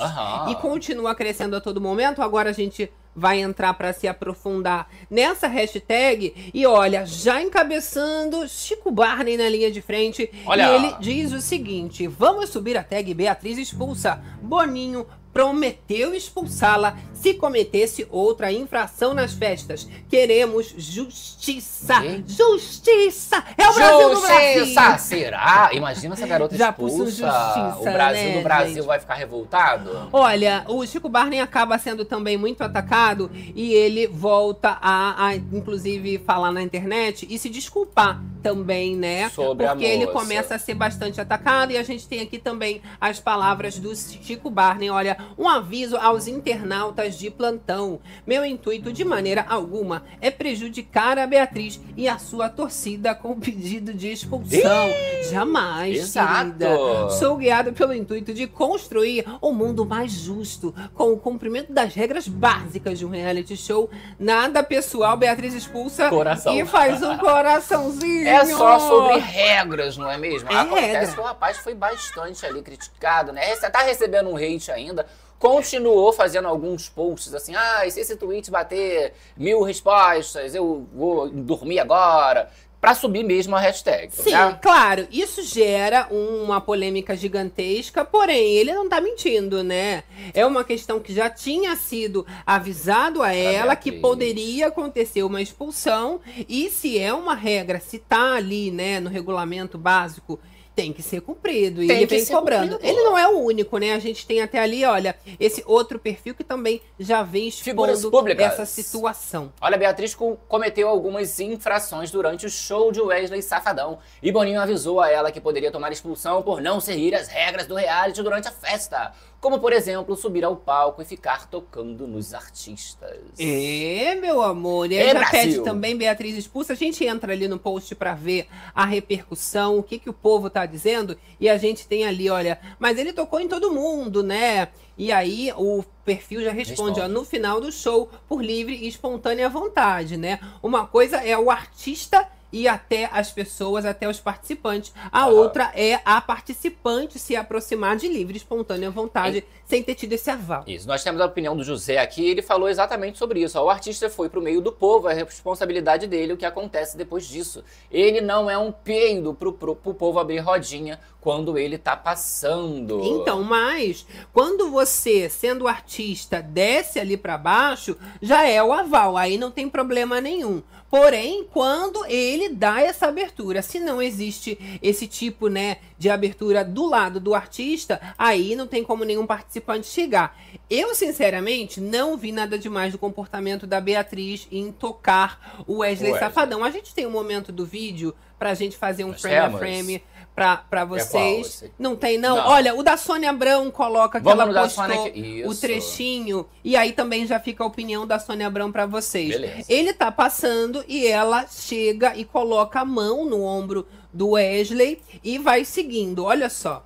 e 0.49 0.55
continua 0.55 1.15
crescendo 1.15 1.55
a 1.55 1.61
todo 1.61 1.81
momento. 1.81 2.21
Agora 2.21 2.49
a 2.49 2.53
gente 2.53 2.91
vai 3.15 3.41
entrar 3.41 3.73
para 3.73 3.93
se 3.93 4.07
aprofundar 4.07 4.89
nessa 5.09 5.47
hashtag. 5.47 6.51
E 6.53 6.65
olha, 6.65 7.05
já 7.05 7.41
encabeçando 7.41 8.47
Chico 8.47 8.91
Barney 8.91 9.37
na 9.37 9.49
linha 9.49 9.71
de 9.71 9.81
frente. 9.81 10.29
Olha. 10.45 10.63
E 10.63 10.75
ele 10.75 10.95
diz 10.99 11.31
o 11.31 11.41
seguinte: 11.41 12.07
vamos 12.07 12.49
subir 12.49 12.77
a 12.77 12.83
tag 12.83 13.13
Beatriz 13.13 13.57
Expulsa. 13.57 14.21
Boninho 14.41 15.05
prometeu 15.33 16.13
expulsá-la 16.13 16.97
se 17.19 17.33
cometesse 17.33 18.07
outra 18.09 18.51
infração 18.51 19.13
nas 19.13 19.33
festas. 19.33 19.87
Queremos 20.09 20.73
justiça. 20.77 21.95
Justiça! 22.25 23.43
É 23.57 23.69
o 23.69 23.73
Brasil 23.73 24.09
do 24.15 24.21
Brasil! 24.21 24.97
Será? 24.97 25.69
Imagina 25.73 26.13
essa 26.13 26.25
garota 26.25 26.55
Já 26.57 26.69
expulsa. 26.69 27.05
justiça, 27.05 27.75
o 27.79 27.83
Brasil 27.83 28.29
né, 28.29 28.37
do 28.37 28.43
Brasil 28.43 28.75
gente? 28.75 28.85
vai 28.85 28.99
ficar 28.99 29.15
revoltado? 29.15 30.09
Olha, 30.13 30.63
o 30.67 30.85
Chico 30.85 31.09
Barney 31.09 31.41
acaba 31.41 31.77
sendo 31.77 32.05
também 32.05 32.37
muito 32.37 32.63
atacado 32.63 33.29
e 33.33 33.73
ele 33.73 34.07
volta 34.07 34.77
a, 34.81 35.27
a, 35.27 35.35
inclusive, 35.35 36.19
falar 36.19 36.53
na 36.53 36.61
internet 36.61 37.27
e 37.29 37.37
se 37.37 37.49
desculpar 37.49 38.21
também, 38.41 38.95
né? 38.95 39.29
Sobre 39.29 39.67
Porque 39.67 39.83
ele 39.83 40.07
começa 40.07 40.55
a 40.55 40.59
ser 40.59 40.73
bastante 40.73 41.19
atacado 41.19 41.73
e 41.73 41.77
a 41.77 41.83
gente 41.83 42.07
tem 42.07 42.21
aqui 42.21 42.37
também 42.39 42.81
as 42.99 43.19
palavras 43.19 43.77
do 43.77 43.93
Chico 43.93 44.49
Barney. 44.49 44.89
Olha, 44.89 45.17
um 45.37 45.47
aviso 45.47 45.97
aos 45.97 46.27
internautas 46.27 47.17
de 47.17 47.29
plantão. 47.29 47.99
Meu 48.25 48.45
intuito, 48.45 48.91
de 48.91 49.03
maneira 49.03 49.45
alguma, 49.47 50.03
é 50.21 50.29
prejudicar 50.31 51.17
a 51.17 51.27
Beatriz 51.27 51.79
e 51.95 52.07
a 52.07 52.17
sua 52.17 52.49
torcida 52.49 53.13
com 53.15 53.39
pedido 53.39 53.93
de 53.93 54.11
expulsão. 54.11 54.89
Jamais, 55.29 55.97
Exato. 55.97 56.45
querida. 56.45 57.09
Sou 57.11 57.37
guiado 57.37 57.73
pelo 57.73 57.93
intuito 57.93 58.33
de 58.33 58.47
construir 58.47 59.25
um 59.41 59.51
mundo 59.51 59.85
mais 59.85 60.11
justo, 60.11 60.73
com 60.93 61.11
o 61.13 61.17
cumprimento 61.17 61.71
das 61.71 61.93
regras 61.93 62.27
básicas 62.27 62.97
de 62.99 63.05
um 63.05 63.09
reality 63.09 63.55
show. 63.55 63.89
Nada 64.17 64.63
pessoal, 64.63 65.17
Beatriz 65.17 65.53
expulsa 65.53 66.09
Coração. 66.09 66.53
e 66.55 66.65
faz 66.65 67.01
um 67.03 67.17
coraçãozinho. 67.17 68.27
É 68.27 68.45
só 68.45 68.79
sobre 68.79 69.17
regras, 69.17 69.97
não 69.97 70.09
é 70.09 70.17
mesmo? 70.17 70.51
É 70.51 70.55
Acontece 70.55 70.87
regra. 70.87 71.13
que 71.13 71.19
o 71.19 71.23
rapaz 71.23 71.57
foi 71.57 71.73
bastante 71.75 72.45
ali 72.45 72.61
criticado, 72.61 73.31
né? 73.31 73.55
Você 73.55 73.69
tá 73.69 73.79
recebendo 73.79 74.29
um 74.29 74.35
hate 74.37 74.71
ainda. 74.71 75.05
Continuou 75.39 76.11
fazendo 76.11 76.49
alguns 76.49 76.89
posts 76.89 77.33
assim, 77.33 77.55
ah, 77.55 77.87
e 77.87 77.91
se 77.91 78.01
esse 78.01 78.17
tweet 78.17 78.51
bater 78.51 79.13
mil 79.37 79.63
respostas, 79.63 80.53
eu 80.53 80.85
vou 80.93 81.29
dormir 81.29 81.79
agora. 81.79 82.49
Pra 82.81 82.95
subir 82.95 83.25
mesmo 83.25 83.57
a 83.57 83.59
hashtag. 83.59 84.09
Sim, 84.15 84.31
né? 84.31 84.57
claro, 84.61 85.05
isso 85.11 85.43
gera 85.43 86.07
uma 86.09 86.61
polêmica 86.61 87.13
gigantesca, 87.13 88.05
porém, 88.05 88.53
ele 88.55 88.73
não 88.73 88.87
tá 88.87 89.01
mentindo, 89.01 89.61
né? 89.61 90.03
É 90.33 90.45
uma 90.45 90.63
questão 90.63 90.97
que 90.97 91.13
já 91.13 91.29
tinha 91.29 91.75
sido 91.75 92.25
avisado 92.45 93.21
a 93.21 93.33
ela 93.33 93.75
que 93.75 93.91
poderia 93.91 94.67
acontecer 94.67 95.23
uma 95.23 95.41
expulsão, 95.41 96.21
e 96.47 96.69
se 96.69 96.97
é 96.97 97.13
uma 97.13 97.35
regra, 97.35 97.81
se 97.81 97.99
tá 97.99 98.35
ali, 98.35 98.71
né, 98.71 99.01
no 99.01 99.09
regulamento 99.09 99.77
básico 99.77 100.39
tem 100.75 100.93
que 100.93 101.01
ser 101.01 101.19
cumprido. 101.21 101.83
E 101.83 101.87
Tem 101.87 101.97
ele 101.97 102.07
que 102.07 102.15
vem 102.15 102.23
ser 102.25 102.33
cobrando. 102.33 102.73
cumprido. 102.75 102.93
Ele 102.93 103.03
não 103.03 103.17
é 103.17 103.27
o 103.27 103.39
único, 103.39 103.77
né? 103.77 103.93
A 103.93 103.99
gente 103.99 104.25
tem 104.25 104.41
até 104.41 104.59
ali, 104.59 104.85
olha, 104.85 105.15
esse 105.39 105.61
outro 105.67 105.99
perfil 105.99 106.33
que 106.33 106.43
também 106.43 106.81
já 106.97 107.21
vem 107.21 107.47
expondo 107.49 108.09
públicas. 108.09 108.45
essa 108.53 108.65
situação. 108.65 109.51
Olha, 109.59 109.77
Beatriz 109.77 110.15
co- 110.15 110.37
cometeu 110.47 110.87
algumas 110.87 111.39
infrações 111.39 112.11
durante 112.11 112.45
o 112.45 112.49
show 112.49 112.91
de 112.91 113.01
Wesley 113.01 113.41
Safadão. 113.41 113.99
E 114.23 114.31
Boninho 114.31 114.61
avisou 114.61 115.01
a 115.01 115.09
ela 115.11 115.31
que 115.31 115.41
poderia 115.41 115.71
tomar 115.71 115.91
expulsão 115.91 116.41
por 116.41 116.61
não 116.61 116.79
seguir 116.79 117.13
as 117.13 117.27
regras 117.27 117.67
do 117.67 117.75
reality 117.75 118.21
durante 118.23 118.47
a 118.47 118.51
festa. 118.51 119.11
Como, 119.41 119.57
por 119.59 119.71
exemplo, 119.71 120.15
subir 120.17 120.43
ao 120.43 120.55
palco 120.55 121.01
e 121.01 121.05
ficar 121.05 121.47
tocando 121.49 122.05
nos 122.05 122.33
artistas. 122.33 123.17
É, 123.39 124.15
meu 124.15 124.41
amor. 124.41 124.91
E 124.91 124.95
É, 124.97 125.01
aí 125.01 125.07
já 125.07 125.13
Brasil. 125.19 125.31
pede 125.39 125.63
também 125.63 125.95
Beatriz 125.95 126.35
expulsa. 126.37 126.73
A 126.73 126.75
gente 126.75 127.05
entra 127.05 127.31
ali 127.31 127.47
no 127.47 127.57
post 127.57 127.95
pra 127.95 128.13
ver 128.13 128.47
a 128.75 128.83
repercussão, 128.85 129.77
o 129.79 129.83
que, 129.83 129.97
que 129.97 130.09
o 130.09 130.13
povo 130.13 130.49
tá 130.49 130.65
dizendo. 130.65 131.17
E 131.39 131.47
a 131.47 131.57
gente 131.57 131.87
tem 131.87 132.05
ali, 132.05 132.29
olha, 132.29 132.59
mas 132.77 132.97
ele 132.97 133.13
tocou 133.13 133.39
em 133.39 133.47
todo 133.47 133.71
mundo, 133.71 134.21
né? 134.21 134.67
E 134.97 135.09
aí 135.11 135.53
o 135.55 135.83
perfil 136.03 136.41
já 136.43 136.51
responde, 136.51 136.99
Responde. 136.99 137.01
ó, 137.01 137.07
no 137.07 137.23
final 137.23 137.61
do 137.61 137.71
show, 137.71 138.09
por 138.27 138.43
livre 138.43 138.75
e 138.75 138.87
espontânea 138.89 139.47
vontade, 139.47 140.17
né? 140.17 140.39
Uma 140.61 140.85
coisa 140.85 141.15
é 141.17 141.37
o 141.37 141.49
artista 141.49 142.27
e 142.51 142.67
até 142.67 143.09
as 143.11 143.31
pessoas, 143.31 143.85
até 143.85 144.07
os 144.07 144.19
participantes. 144.19 144.93
A 145.11 145.23
Aham. 145.25 145.31
outra 145.31 145.71
é 145.75 145.99
a 146.03 146.19
participante 146.19 147.19
se 147.19 147.35
aproximar 147.35 147.95
de 147.95 148.07
livre 148.07 148.37
espontânea 148.37 148.89
vontade, 148.89 149.43
sem 149.65 149.83
ter 149.83 149.95
tido 149.95 150.13
esse 150.13 150.29
aval. 150.29 150.63
Isso, 150.67 150.87
nós 150.87 151.03
temos 151.03 151.21
a 151.21 151.25
opinião 151.25 151.55
do 151.55 151.63
José 151.63 151.97
aqui, 151.97 152.25
ele 152.27 152.41
falou 152.41 152.67
exatamente 152.69 153.17
sobre 153.17 153.41
isso. 153.41 153.59
ó. 153.59 153.65
O 153.65 153.69
artista 153.69 154.09
foi 154.09 154.29
pro 154.29 154.41
meio 154.41 154.61
do 154.61 154.71
povo, 154.71 155.07
é 155.07 155.13
responsabilidade 155.13 156.07
dele 156.07 156.33
o 156.33 156.37
que 156.37 156.45
acontece 156.45 156.97
depois 156.97 157.27
disso. 157.27 157.63
Ele 157.91 158.21
não 158.21 158.49
é 158.49 158.57
um 158.57 158.71
peido 158.71 159.33
pro, 159.33 159.53
pro, 159.53 159.75
pro 159.75 159.93
povo 159.93 160.19
abrir 160.19 160.39
rodinha 160.39 160.99
quando 161.21 161.57
ele 161.57 161.77
tá 161.77 161.95
passando. 161.95 163.01
Então, 163.03 163.43
mas 163.43 164.05
quando 164.33 164.71
você, 164.71 165.29
sendo 165.29 165.67
artista, 165.67 166.41
desce 166.41 166.99
ali 166.99 167.17
pra 167.17 167.37
baixo, 167.37 167.97
já 168.21 168.47
é 168.47 168.63
o 168.63 168.71
aval, 168.71 169.17
aí 169.17 169.37
não 169.37 169.51
tem 169.51 169.69
problema 169.69 170.21
nenhum. 170.21 170.63
Porém, 170.89 171.45
quando 171.51 172.03
ele 172.05 172.49
dá 172.49 172.81
essa 172.81 173.07
abertura, 173.07 173.61
se 173.61 173.79
não 173.79 174.01
existe 174.01 174.79
esse 174.81 175.07
tipo, 175.07 175.47
né, 175.47 175.77
de 175.97 176.09
abertura 176.09 176.65
do 176.65 176.87
lado 176.87 177.19
do 177.19 177.35
artista, 177.35 178.01
aí 178.17 178.55
não 178.55 178.65
tem 178.65 178.83
como 178.83 179.03
nenhum 179.03 179.27
participante 179.27 179.85
chegar. 179.85 180.35
Eu, 180.69 180.95
sinceramente, 180.95 181.79
não 181.79 182.17
vi 182.17 182.31
nada 182.31 182.57
demais 182.57 182.91
do 182.91 182.97
comportamento 182.97 183.67
da 183.67 183.79
Beatriz 183.79 184.47
em 184.51 184.71
tocar 184.71 185.63
o 185.67 185.77
Wesley, 185.77 186.11
Wesley. 186.11 186.19
Safadão. 186.19 186.63
A 186.63 186.71
gente 186.71 186.93
tem 186.93 187.05
um 187.05 187.11
momento 187.11 187.51
do 187.51 187.65
vídeo 187.65 188.15
pra 188.39 188.53
gente 188.53 188.77
fazer 188.77 189.03
um 189.03 189.09
Nós 189.09 189.21
frame 189.21 189.55
a 189.55 189.59
temos. 189.59 190.01
Frame 190.35 190.39
pra, 190.39 190.57
pra 190.57 190.85
qual 190.85 190.99
vocês. 190.99 191.65
não 191.77 191.95
tem, 191.95 192.17
não. 192.17 192.37
Não. 192.37 192.47
Olha, 192.47 192.75
o 192.75 192.81
da 192.81 192.97
Sônia 192.97 193.29
Abrão 193.29 193.69
coloca 193.69 194.19
que 194.19 194.23
Vamos 194.23 194.39
ela 194.39 194.61
postou 194.61 194.85
Sônia 194.85 195.47
o 195.47 195.55
trechinho. 195.55 196.45
E 196.63 196.75
aí 196.75 196.93
também 196.93 197.27
já 197.27 197.39
fica 197.39 197.63
a 197.63 197.67
opinião 197.67 198.07
da 198.07 198.19
Sônia 198.19 198.47
Abrão 198.47 198.71
pra 198.71 198.85
vocês. 198.85 199.29
Beleza. 199.29 199.65
Ele 199.67 199.93
tá 199.93 200.11
passando 200.11 200.83
e 200.87 201.05
ela 201.05 201.45
chega 201.47 202.15
e 202.15 202.23
coloca 202.23 202.79
a 202.79 202.85
mão 202.85 203.25
no 203.25 203.43
ombro 203.43 203.85
do 204.13 204.31
Wesley 204.31 205.01
e 205.23 205.37
vai 205.37 205.65
seguindo. 205.65 206.23
Olha 206.25 206.49
só. 206.49 206.85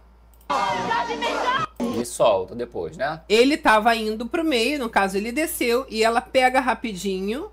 E 1.99 2.05
solta 2.05 2.55
depois, 2.55 2.97
né? 2.97 3.21
Ele 3.29 3.57
tava 3.57 3.95
indo 3.95 4.25
pro 4.25 4.43
meio, 4.43 4.79
no 4.79 4.89
caso 4.89 5.17
ele 5.17 5.31
desceu, 5.31 5.85
e 5.89 6.03
ela 6.03 6.21
pega 6.21 6.59
rapidinho 6.59 7.49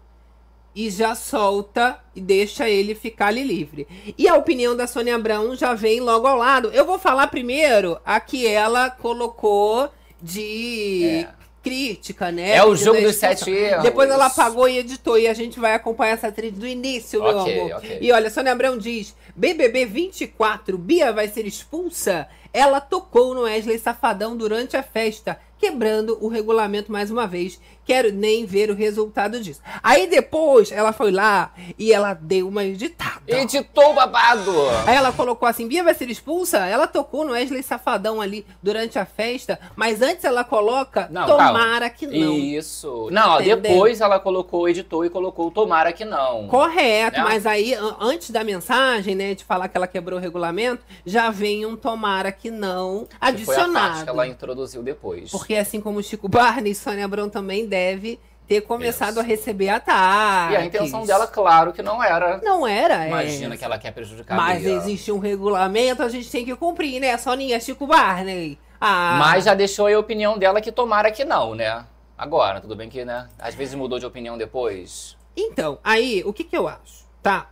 e 0.74 0.88
já 0.90 1.14
solta 1.14 1.98
e 2.14 2.20
deixa 2.20 2.68
ele 2.68 2.94
ficar 2.94 3.26
ali 3.28 3.42
livre. 3.42 3.86
E 4.16 4.28
a 4.28 4.36
opinião 4.36 4.76
da 4.76 4.86
Sônia 4.86 5.16
Abrão 5.16 5.54
já 5.56 5.74
vem 5.74 6.00
logo 6.00 6.26
ao 6.26 6.36
lado. 6.36 6.70
Eu 6.72 6.84
vou 6.86 6.98
falar 6.98 7.26
primeiro 7.26 7.98
a 8.04 8.20
que 8.20 8.46
ela 8.46 8.88
colocou 8.90 9.88
de 10.22 11.04
É. 11.26 11.28
crítica, 11.62 12.30
né? 12.30 12.52
É 12.56 12.64
o 12.64 12.74
jogo 12.76 13.00
dos 13.00 13.16
sete 13.16 13.50
erros. 13.50 13.82
Depois 13.82 14.08
ela 14.08 14.26
apagou 14.26 14.68
e 14.68 14.78
editou 14.78 15.18
e 15.18 15.26
a 15.28 15.34
gente 15.34 15.58
vai 15.58 15.74
acompanhar 15.74 16.12
essa 16.12 16.30
trilha 16.32 16.52
do 16.56 16.66
início, 16.66 17.22
meu 17.22 17.38
Ok, 17.38 17.60
amor. 17.60 17.76
ok. 17.76 17.98
E 18.00 18.12
olha, 18.12 18.30
Sônia 18.30 18.52
Abrão 18.52 18.78
diz: 18.78 19.14
BBB 19.34 19.86
24, 19.86 20.78
Bia 20.78 21.12
vai 21.12 21.28
ser 21.28 21.46
expulsa? 21.46 22.28
Ela 22.52 22.80
tocou 22.80 23.34
no 23.34 23.42
Wesley 23.42 23.78
Safadão 23.78 24.36
durante 24.36 24.76
a 24.76 24.82
festa, 24.82 25.38
quebrando 25.60 26.16
o 26.20 26.28
regulamento 26.28 26.90
mais 26.90 27.10
uma 27.10 27.26
vez. 27.26 27.60
Quero 27.84 28.12
nem 28.12 28.46
ver 28.46 28.70
o 28.70 28.74
resultado 28.74 29.40
disso. 29.40 29.60
Aí 29.82 30.06
depois 30.06 30.70
ela 30.70 30.92
foi 30.92 31.10
lá 31.10 31.52
e 31.76 31.92
ela 31.92 32.14
deu 32.14 32.46
uma 32.48 32.64
editada. 32.64 33.20
Editou 33.26 33.90
o 33.90 33.94
babado! 33.94 34.52
Aí 34.86 34.94
ela 34.94 35.12
colocou 35.12 35.48
assim: 35.48 35.66
Bia 35.66 35.82
vai 35.82 35.92
ser 35.94 36.08
expulsa? 36.08 36.58
Ela 36.66 36.86
tocou 36.86 37.24
no 37.24 37.32
Wesley 37.32 37.62
Safadão 37.64 38.20
ali 38.20 38.46
durante 38.62 38.96
a 38.98 39.04
festa, 39.04 39.58
mas 39.74 40.00
antes 40.02 40.24
ela 40.24 40.44
coloca 40.44 41.08
Não, 41.10 41.26
tomara 41.26 41.88
calma. 41.88 41.90
que 41.90 42.06
não. 42.06 42.32
Isso. 42.32 43.08
Não, 43.10 43.30
ó, 43.30 43.40
depois 43.40 44.00
ela 44.00 44.20
colocou, 44.20 44.68
editou 44.68 45.04
e 45.04 45.10
colocou 45.10 45.50
tomara 45.50 45.92
que 45.92 46.04
não. 46.04 46.46
Correto, 46.46 47.18
Né? 47.18 47.24
mas 47.24 47.44
aí 47.44 47.74
an- 47.74 47.96
antes 48.00 48.30
da 48.30 48.44
mensagem, 48.44 49.14
né, 49.16 49.34
de 49.34 49.42
falar 49.44 49.66
que 49.68 49.76
ela 49.76 49.86
quebrou 49.88 50.18
o 50.18 50.22
regulamento, 50.22 50.82
já 51.04 51.28
vem 51.30 51.66
um 51.66 51.74
tomara 51.76 52.30
que 52.30 52.50
não 52.52 53.04
Que 53.06 53.44
foi 53.44 53.56
a 53.56 53.58
parte 53.58 53.66
adicionado. 53.66 54.04
que 54.04 54.10
ela 54.10 54.26
introduziu 54.28 54.82
depois. 54.82 55.30
Porque 55.30 55.49
assim 55.58 55.80
como 55.80 55.98
o 55.98 56.02
Chico 56.02 56.28
Barney, 56.28 56.74
Sônia 56.74 57.04
Abrão 57.04 57.28
também 57.28 57.66
deve 57.66 58.18
ter 58.46 58.62
começado 58.62 59.12
Isso. 59.12 59.20
a 59.20 59.22
receber 59.22 59.68
ataques. 59.68 60.54
E 60.54 60.56
a 60.56 60.64
intenção 60.64 61.06
dela, 61.06 61.26
claro, 61.26 61.72
que 61.72 61.82
não 61.82 62.02
era. 62.02 62.38
não 62.42 62.66
era, 62.66 63.06
Imagina 63.06 63.54
é. 63.54 63.56
que 63.56 63.64
ela 63.64 63.78
quer 63.78 63.92
prejudicar 63.92 64.34
a 64.34 64.36
Mas 64.36 64.62
Bia. 64.62 64.74
existe 64.74 65.12
um 65.12 65.18
regulamento, 65.20 66.02
a 66.02 66.08
gente 66.08 66.28
tem 66.28 66.44
que 66.44 66.56
cumprir, 66.56 67.00
né, 67.00 67.16
Soninha, 67.16 67.60
Chico 67.60 67.86
Barney? 67.86 68.58
Ah, 68.80 69.18
Mas 69.20 69.44
já 69.44 69.54
deixou 69.54 69.86
a 69.86 69.96
opinião 69.98 70.36
dela 70.38 70.60
que 70.60 70.72
tomara 70.72 71.12
que 71.12 71.24
não, 71.24 71.54
né? 71.54 71.84
Agora, 72.18 72.60
tudo 72.60 72.74
bem 72.74 72.88
que, 72.88 73.04
né? 73.04 73.28
Às 73.38 73.54
vezes 73.54 73.74
mudou 73.74 73.98
de 73.98 74.06
opinião 74.06 74.36
depois. 74.36 75.16
Então, 75.36 75.78
aí, 75.84 76.22
o 76.26 76.32
que 76.32 76.44
que 76.44 76.56
eu 76.56 76.66
acho? 76.66 77.04
Tá. 77.22 77.50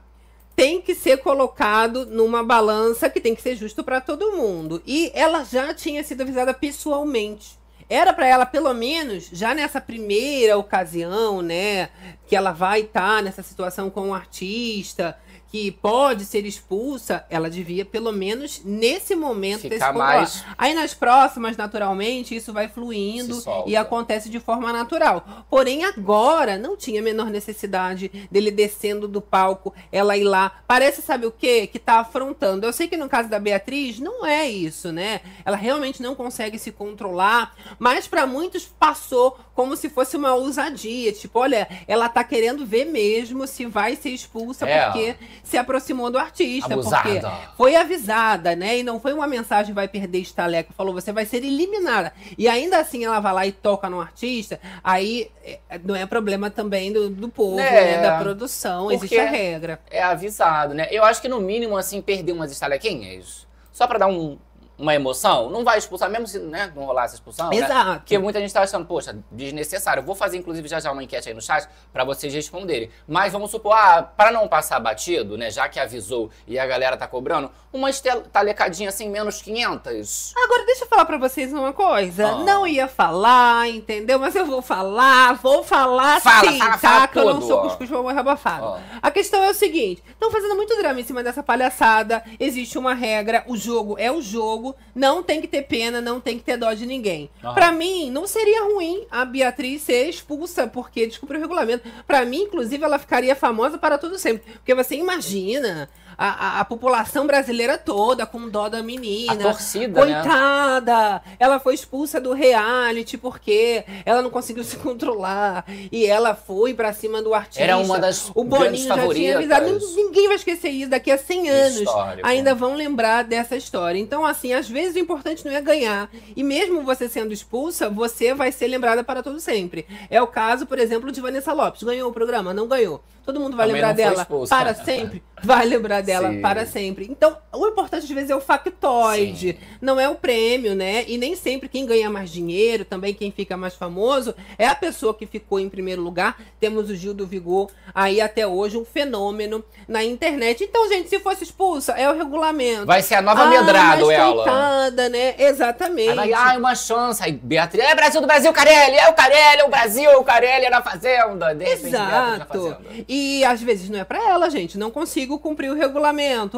Tem 0.56 0.80
que 0.80 0.94
ser 0.94 1.18
colocado 1.18 2.04
numa 2.06 2.42
balança 2.42 3.08
que 3.08 3.20
tem 3.20 3.34
que 3.34 3.40
ser 3.40 3.54
justo 3.54 3.84
pra 3.84 4.00
todo 4.00 4.32
mundo. 4.32 4.82
E 4.84 5.12
ela 5.14 5.44
já 5.44 5.72
tinha 5.72 6.02
sido 6.02 6.22
avisada 6.22 6.52
pessoalmente. 6.52 7.58
Era 7.88 8.12
pra 8.12 8.26
ela, 8.26 8.44
pelo 8.44 8.72
menos, 8.74 9.28
já 9.32 9.54
nessa 9.54 9.80
primeira 9.80 10.58
ocasião, 10.58 11.40
né, 11.40 11.88
que 12.26 12.36
ela 12.36 12.52
vai 12.52 12.80
estar 12.80 13.22
nessa 13.22 13.42
situação 13.42 13.88
com 13.88 14.08
um 14.08 14.14
artista 14.14 15.16
que 15.50 15.70
pode 15.70 16.24
ser 16.24 16.44
expulsa, 16.44 17.24
ela 17.30 17.48
devia, 17.48 17.84
pelo 17.84 18.12
menos 18.12 18.60
nesse 18.64 19.14
momento, 19.16 19.62
ter 19.62 19.68
se 19.70 19.74
Ficar 19.74 19.92
mais. 19.94 20.44
Aí 20.58 20.74
nas 20.74 20.92
próximas, 20.92 21.56
naturalmente, 21.56 22.36
isso 22.36 22.52
vai 22.52 22.68
fluindo 22.68 23.42
e 23.66 23.74
acontece 23.76 24.28
de 24.28 24.38
forma 24.38 24.72
natural. 24.72 25.46
Porém, 25.48 25.84
agora 25.84 26.58
não 26.58 26.76
tinha 26.76 27.00
a 27.00 27.04
menor 27.04 27.30
necessidade 27.30 28.10
dele 28.30 28.50
descendo 28.50 29.08
do 29.08 29.20
palco, 29.20 29.72
ela 29.90 30.16
ir 30.16 30.24
lá. 30.24 30.52
Parece, 30.66 31.00
sabe 31.00 31.26
o 31.26 31.32
quê? 31.32 31.66
Que 31.66 31.78
tá 31.78 32.00
afrontando. 32.00 32.66
Eu 32.66 32.72
sei 32.72 32.86
que 32.86 32.96
no 32.96 33.08
caso 33.08 33.28
da 33.30 33.38
Beatriz 33.38 33.98
não 33.98 34.26
é 34.26 34.48
isso, 34.48 34.92
né? 34.92 35.20
Ela 35.44 35.56
realmente 35.56 36.02
não 36.02 36.14
consegue 36.14 36.58
se 36.58 36.70
controlar, 36.72 37.54
mas 37.78 38.06
para 38.06 38.26
muitos 38.26 38.64
passou 38.66 39.38
como 39.54 39.76
se 39.76 39.88
fosse 39.88 40.16
uma 40.16 40.34
ousadia. 40.34 41.12
Tipo, 41.12 41.40
olha, 41.40 41.66
ela 41.86 42.08
tá 42.08 42.22
querendo 42.22 42.66
ver 42.66 42.84
mesmo 42.84 43.46
se 43.46 43.64
vai 43.66 43.96
ser 43.96 44.10
expulsa 44.10 44.68
É. 44.68 44.84
porque 44.84 45.16
se 45.48 45.56
aproximou 45.56 46.10
do 46.10 46.18
artista. 46.18 46.74
Abusada. 46.74 47.02
Porque 47.02 47.26
foi 47.56 47.74
avisada, 47.74 48.54
né? 48.54 48.78
E 48.78 48.82
não 48.82 49.00
foi 49.00 49.12
uma 49.14 49.26
mensagem 49.26 49.74
vai 49.74 49.88
perder 49.88 50.18
estaleca. 50.18 50.72
Falou, 50.76 50.92
você 50.92 51.10
vai 51.10 51.24
ser 51.24 51.38
eliminada. 51.38 52.12
E 52.36 52.46
ainda 52.46 52.78
assim 52.78 53.04
ela 53.04 53.18
vai 53.18 53.32
lá 53.32 53.46
e 53.46 53.52
toca 53.52 53.88
no 53.88 54.00
artista, 54.00 54.60
aí 54.84 55.30
é, 55.42 55.58
não 55.82 55.96
é 55.96 56.04
problema 56.04 56.50
também 56.50 56.92
do, 56.92 57.08
do 57.08 57.28
povo, 57.28 57.58
É, 57.60 57.96
né? 57.96 58.02
Da 58.02 58.18
produção, 58.18 58.92
existe 58.92 59.18
a 59.18 59.24
regra. 59.30 59.80
É 59.90 60.02
avisado, 60.02 60.74
né? 60.74 60.86
Eu 60.90 61.02
acho 61.04 61.22
que 61.22 61.28
no 61.28 61.40
mínimo, 61.40 61.76
assim, 61.76 62.02
perder 62.02 62.32
umas 62.32 62.52
estalequinhas, 62.52 63.46
só 63.72 63.86
pra 63.86 63.98
dar 63.98 64.06
um- 64.08 64.38
uma 64.78 64.94
emoção, 64.94 65.50
não 65.50 65.64
vai 65.64 65.78
expulsar, 65.78 66.08
mesmo 66.08 66.26
se 66.26 66.38
né, 66.38 66.72
não 66.74 66.84
rolar 66.84 67.04
essa 67.04 67.14
expulsão, 67.16 67.50
né? 67.50 67.56
Exato. 67.56 68.00
Porque 68.00 68.18
muita 68.18 68.40
gente 68.40 68.52
tá 68.52 68.62
achando, 68.62 68.86
poxa, 68.86 69.18
desnecessário. 69.30 70.00
Eu 70.00 70.04
vou 70.04 70.14
fazer, 70.14 70.36
inclusive, 70.36 70.68
já 70.68 70.78
já 70.78 70.92
uma 70.92 71.02
enquete 71.02 71.28
aí 71.28 71.34
no 71.34 71.42
chat 71.42 71.68
pra 71.92 72.04
vocês 72.04 72.32
responderem. 72.32 72.88
Mas 73.06 73.32
vamos 73.32 73.50
supor, 73.50 73.72
ah, 73.72 74.02
pra 74.02 74.30
não 74.30 74.46
passar 74.46 74.78
batido, 74.78 75.36
né, 75.36 75.50
já 75.50 75.68
que 75.68 75.80
avisou 75.80 76.30
e 76.46 76.58
a 76.58 76.66
galera 76.66 76.96
tá 76.96 77.06
cobrando, 77.06 77.50
uma 77.72 77.90
estalecadinha 77.90 78.88
assim, 78.88 79.08
menos 79.08 79.42
500. 79.42 80.34
Agora, 80.36 80.64
deixa 80.64 80.84
eu 80.84 80.88
falar 80.88 81.04
pra 81.04 81.18
vocês 81.18 81.52
uma 81.52 81.72
coisa. 81.72 82.28
Ah. 82.28 82.38
Não 82.44 82.66
ia 82.66 82.86
falar, 82.88 83.68
entendeu? 83.68 84.18
Mas 84.18 84.34
eu 84.34 84.46
vou 84.46 84.62
falar, 84.62 85.34
vou 85.34 85.62
falar 85.64 86.20
Fala, 86.20 86.40
sim, 86.50 86.58
fala, 86.58 86.70
tá? 86.72 86.78
fala 86.78 87.08
que 87.08 87.18
eu 87.18 87.34
não 87.34 87.42
sou 87.42 87.62
cuscuz 87.62 87.88
pra 87.88 88.02
morrer 88.02 88.20
abafado. 88.20 88.64
Ó. 88.64 88.78
A 89.02 89.10
questão 89.10 89.42
é 89.42 89.50
o 89.50 89.54
seguinte: 89.54 90.02
estão 90.08 90.30
fazendo 90.30 90.54
muito 90.54 90.76
drama 90.76 91.00
em 91.00 91.04
cima 91.04 91.22
dessa 91.22 91.42
palhaçada. 91.42 92.22
Existe 92.38 92.78
uma 92.78 92.94
regra, 92.94 93.44
o 93.46 93.56
jogo 93.56 93.96
é 93.98 94.10
o 94.10 94.20
jogo, 94.20 94.67
não 94.94 95.22
tem 95.22 95.40
que 95.40 95.48
ter 95.48 95.62
pena, 95.62 96.00
não 96.00 96.20
tem 96.20 96.38
que 96.38 96.44
ter 96.44 96.56
dó 96.56 96.72
de 96.72 96.86
ninguém. 96.86 97.30
Aham. 97.42 97.54
Pra 97.54 97.72
mim, 97.72 98.10
não 98.10 98.26
seria 98.26 98.64
ruim 98.64 99.06
a 99.10 99.24
Beatriz 99.24 99.82
ser 99.82 100.08
expulsa 100.08 100.66
porque 100.66 101.06
descobriu 101.06 101.38
o 101.38 101.42
regulamento. 101.42 101.88
Pra 102.06 102.24
mim, 102.24 102.42
inclusive, 102.42 102.82
ela 102.82 102.98
ficaria 102.98 103.34
famosa 103.36 103.78
para 103.78 103.98
tudo 103.98 104.18
sempre. 104.18 104.52
Porque 104.54 104.74
você 104.74 104.96
imagina 104.96 105.88
a, 106.18 106.60
a, 106.60 106.64
população 106.64 107.28
brasileira 107.28 107.78
toda 107.78 108.26
com 108.26 108.48
dó 108.48 108.68
da 108.68 108.82
menina. 108.82 109.32
A 109.34 109.36
torcida, 109.36 110.04
né? 110.04 110.14
Coitada! 110.14 111.12
Né? 111.12 111.20
Ela 111.38 111.60
foi 111.60 111.74
expulsa 111.74 112.20
do 112.20 112.32
reality 112.32 113.16
porque 113.16 113.84
ela 114.04 114.20
não 114.20 114.28
conseguiu 114.28 114.64
se 114.64 114.76
controlar. 114.78 115.64
E 115.92 116.04
ela 116.04 116.34
foi 116.34 116.74
pra 116.74 116.92
cima 116.92 117.22
do 117.22 117.32
artista. 117.32 117.62
Era 117.62 117.78
uma 117.78 118.00
das 118.00 118.32
O 118.34 118.42
Boninho 118.42 118.88
já 118.88 119.08
tinha 119.08 119.36
avisado. 119.36 119.78
Ninguém 119.94 120.26
vai 120.26 120.36
esquecer 120.36 120.70
isso. 120.70 120.90
Daqui 120.90 121.12
a 121.12 121.16
100 121.16 121.50
anos 121.50 121.80
Histórico. 121.82 122.26
ainda 122.26 122.52
vão 122.52 122.74
lembrar 122.74 123.22
dessa 123.22 123.54
história. 123.54 123.98
Então, 123.98 124.26
assim, 124.26 124.52
às 124.52 124.68
vezes 124.68 124.96
o 124.96 124.98
importante 124.98 125.44
não 125.44 125.52
é 125.52 125.60
ganhar. 125.60 126.10
E 126.34 126.42
mesmo 126.42 126.82
você 126.82 127.08
sendo 127.08 127.32
expulsa, 127.32 127.88
você 127.88 128.34
vai 128.34 128.50
ser 128.50 128.66
lembrada 128.66 129.04
para 129.04 129.22
todo 129.22 129.38
sempre. 129.38 129.86
É 130.10 130.20
o 130.20 130.26
caso, 130.26 130.66
por 130.66 130.80
exemplo, 130.80 131.12
de 131.12 131.20
Vanessa 131.20 131.52
Lopes. 131.52 131.84
Ganhou 131.84 132.10
o 132.10 132.12
programa? 132.12 132.52
Não 132.52 132.66
ganhou. 132.66 133.00
Todo 133.28 133.40
mundo 133.40 133.58
vai 133.58 133.66
Também 133.66 133.82
lembrar 133.82 133.94
dela 133.94 134.26
para 134.48 134.72
sempre. 134.82 135.22
Vai 135.42 135.66
lembrar 135.66 136.00
dela 136.08 136.30
Sim. 136.30 136.40
para 136.40 136.64
sempre. 136.64 137.06
Então, 137.08 137.36
o 137.52 137.66
importante 137.66 138.04
às 138.04 138.10
vezes 138.10 138.30
é 138.30 138.34
o 138.34 138.40
factoide, 138.40 139.52
Sim. 139.52 139.66
não 139.80 140.00
é 140.00 140.08
o 140.08 140.14
prêmio, 140.14 140.74
né? 140.74 141.04
E 141.06 141.18
nem 141.18 141.36
sempre 141.36 141.68
quem 141.68 141.84
ganha 141.84 142.08
mais 142.08 142.30
dinheiro, 142.30 142.84
também 142.84 143.12
quem 143.12 143.30
fica 143.30 143.58
mais 143.58 143.74
famoso, 143.74 144.34
é 144.56 144.66
a 144.66 144.74
pessoa 144.74 145.12
que 145.12 145.26
ficou 145.26 145.60
em 145.60 145.68
primeiro 145.68 146.00
lugar. 146.00 146.40
Temos 146.58 146.88
o 146.88 146.96
Gil 146.96 147.12
do 147.12 147.26
Vigor 147.26 147.70
aí 147.94 148.22
até 148.22 148.46
hoje, 148.46 148.78
um 148.78 148.84
fenômeno 148.86 149.62
na 149.86 150.02
internet. 150.02 150.64
Então, 150.64 150.88
gente, 150.88 151.10
se 151.10 151.18
fosse 151.18 151.44
expulsa, 151.44 151.92
é 151.92 152.10
o 152.10 152.16
regulamento. 152.16 152.86
Vai 152.86 153.02
ser 153.02 153.16
a 153.16 153.22
nova 153.22 153.42
ah, 153.42 153.50
medrado, 153.50 154.10
ela. 154.10 154.34
Coitada, 154.34 155.08
né? 155.10 155.34
Exatamente. 155.38 156.18
Aí, 156.18 156.32
ai, 156.32 156.56
uma 156.56 156.74
chance. 156.74 157.22
Aí, 157.22 157.32
Beatriz, 157.32 157.84
é 157.84 157.94
Brasil 157.94 158.20
do 158.22 158.26
Brasil, 158.26 158.50
Carelli, 158.52 158.96
é 158.96 159.08
o 159.08 159.14
Carelli, 159.14 159.60
é 159.60 159.64
o 159.64 159.68
Brasil, 159.68 160.10
o 160.18 160.24
Carelli 160.24 160.64
é 160.64 160.70
na 160.70 160.82
fazenda. 160.82 161.54
Exato. 161.60 162.78
E 163.06 163.44
às 163.44 163.62
vezes 163.62 163.90
não 163.90 163.98
é 163.98 164.04
para 164.04 164.18
ela, 164.18 164.48
gente. 164.48 164.78
Não 164.78 164.90
consigo 164.90 165.38
cumprir 165.38 165.70
o 165.70 165.74
regulamento. 165.74 165.97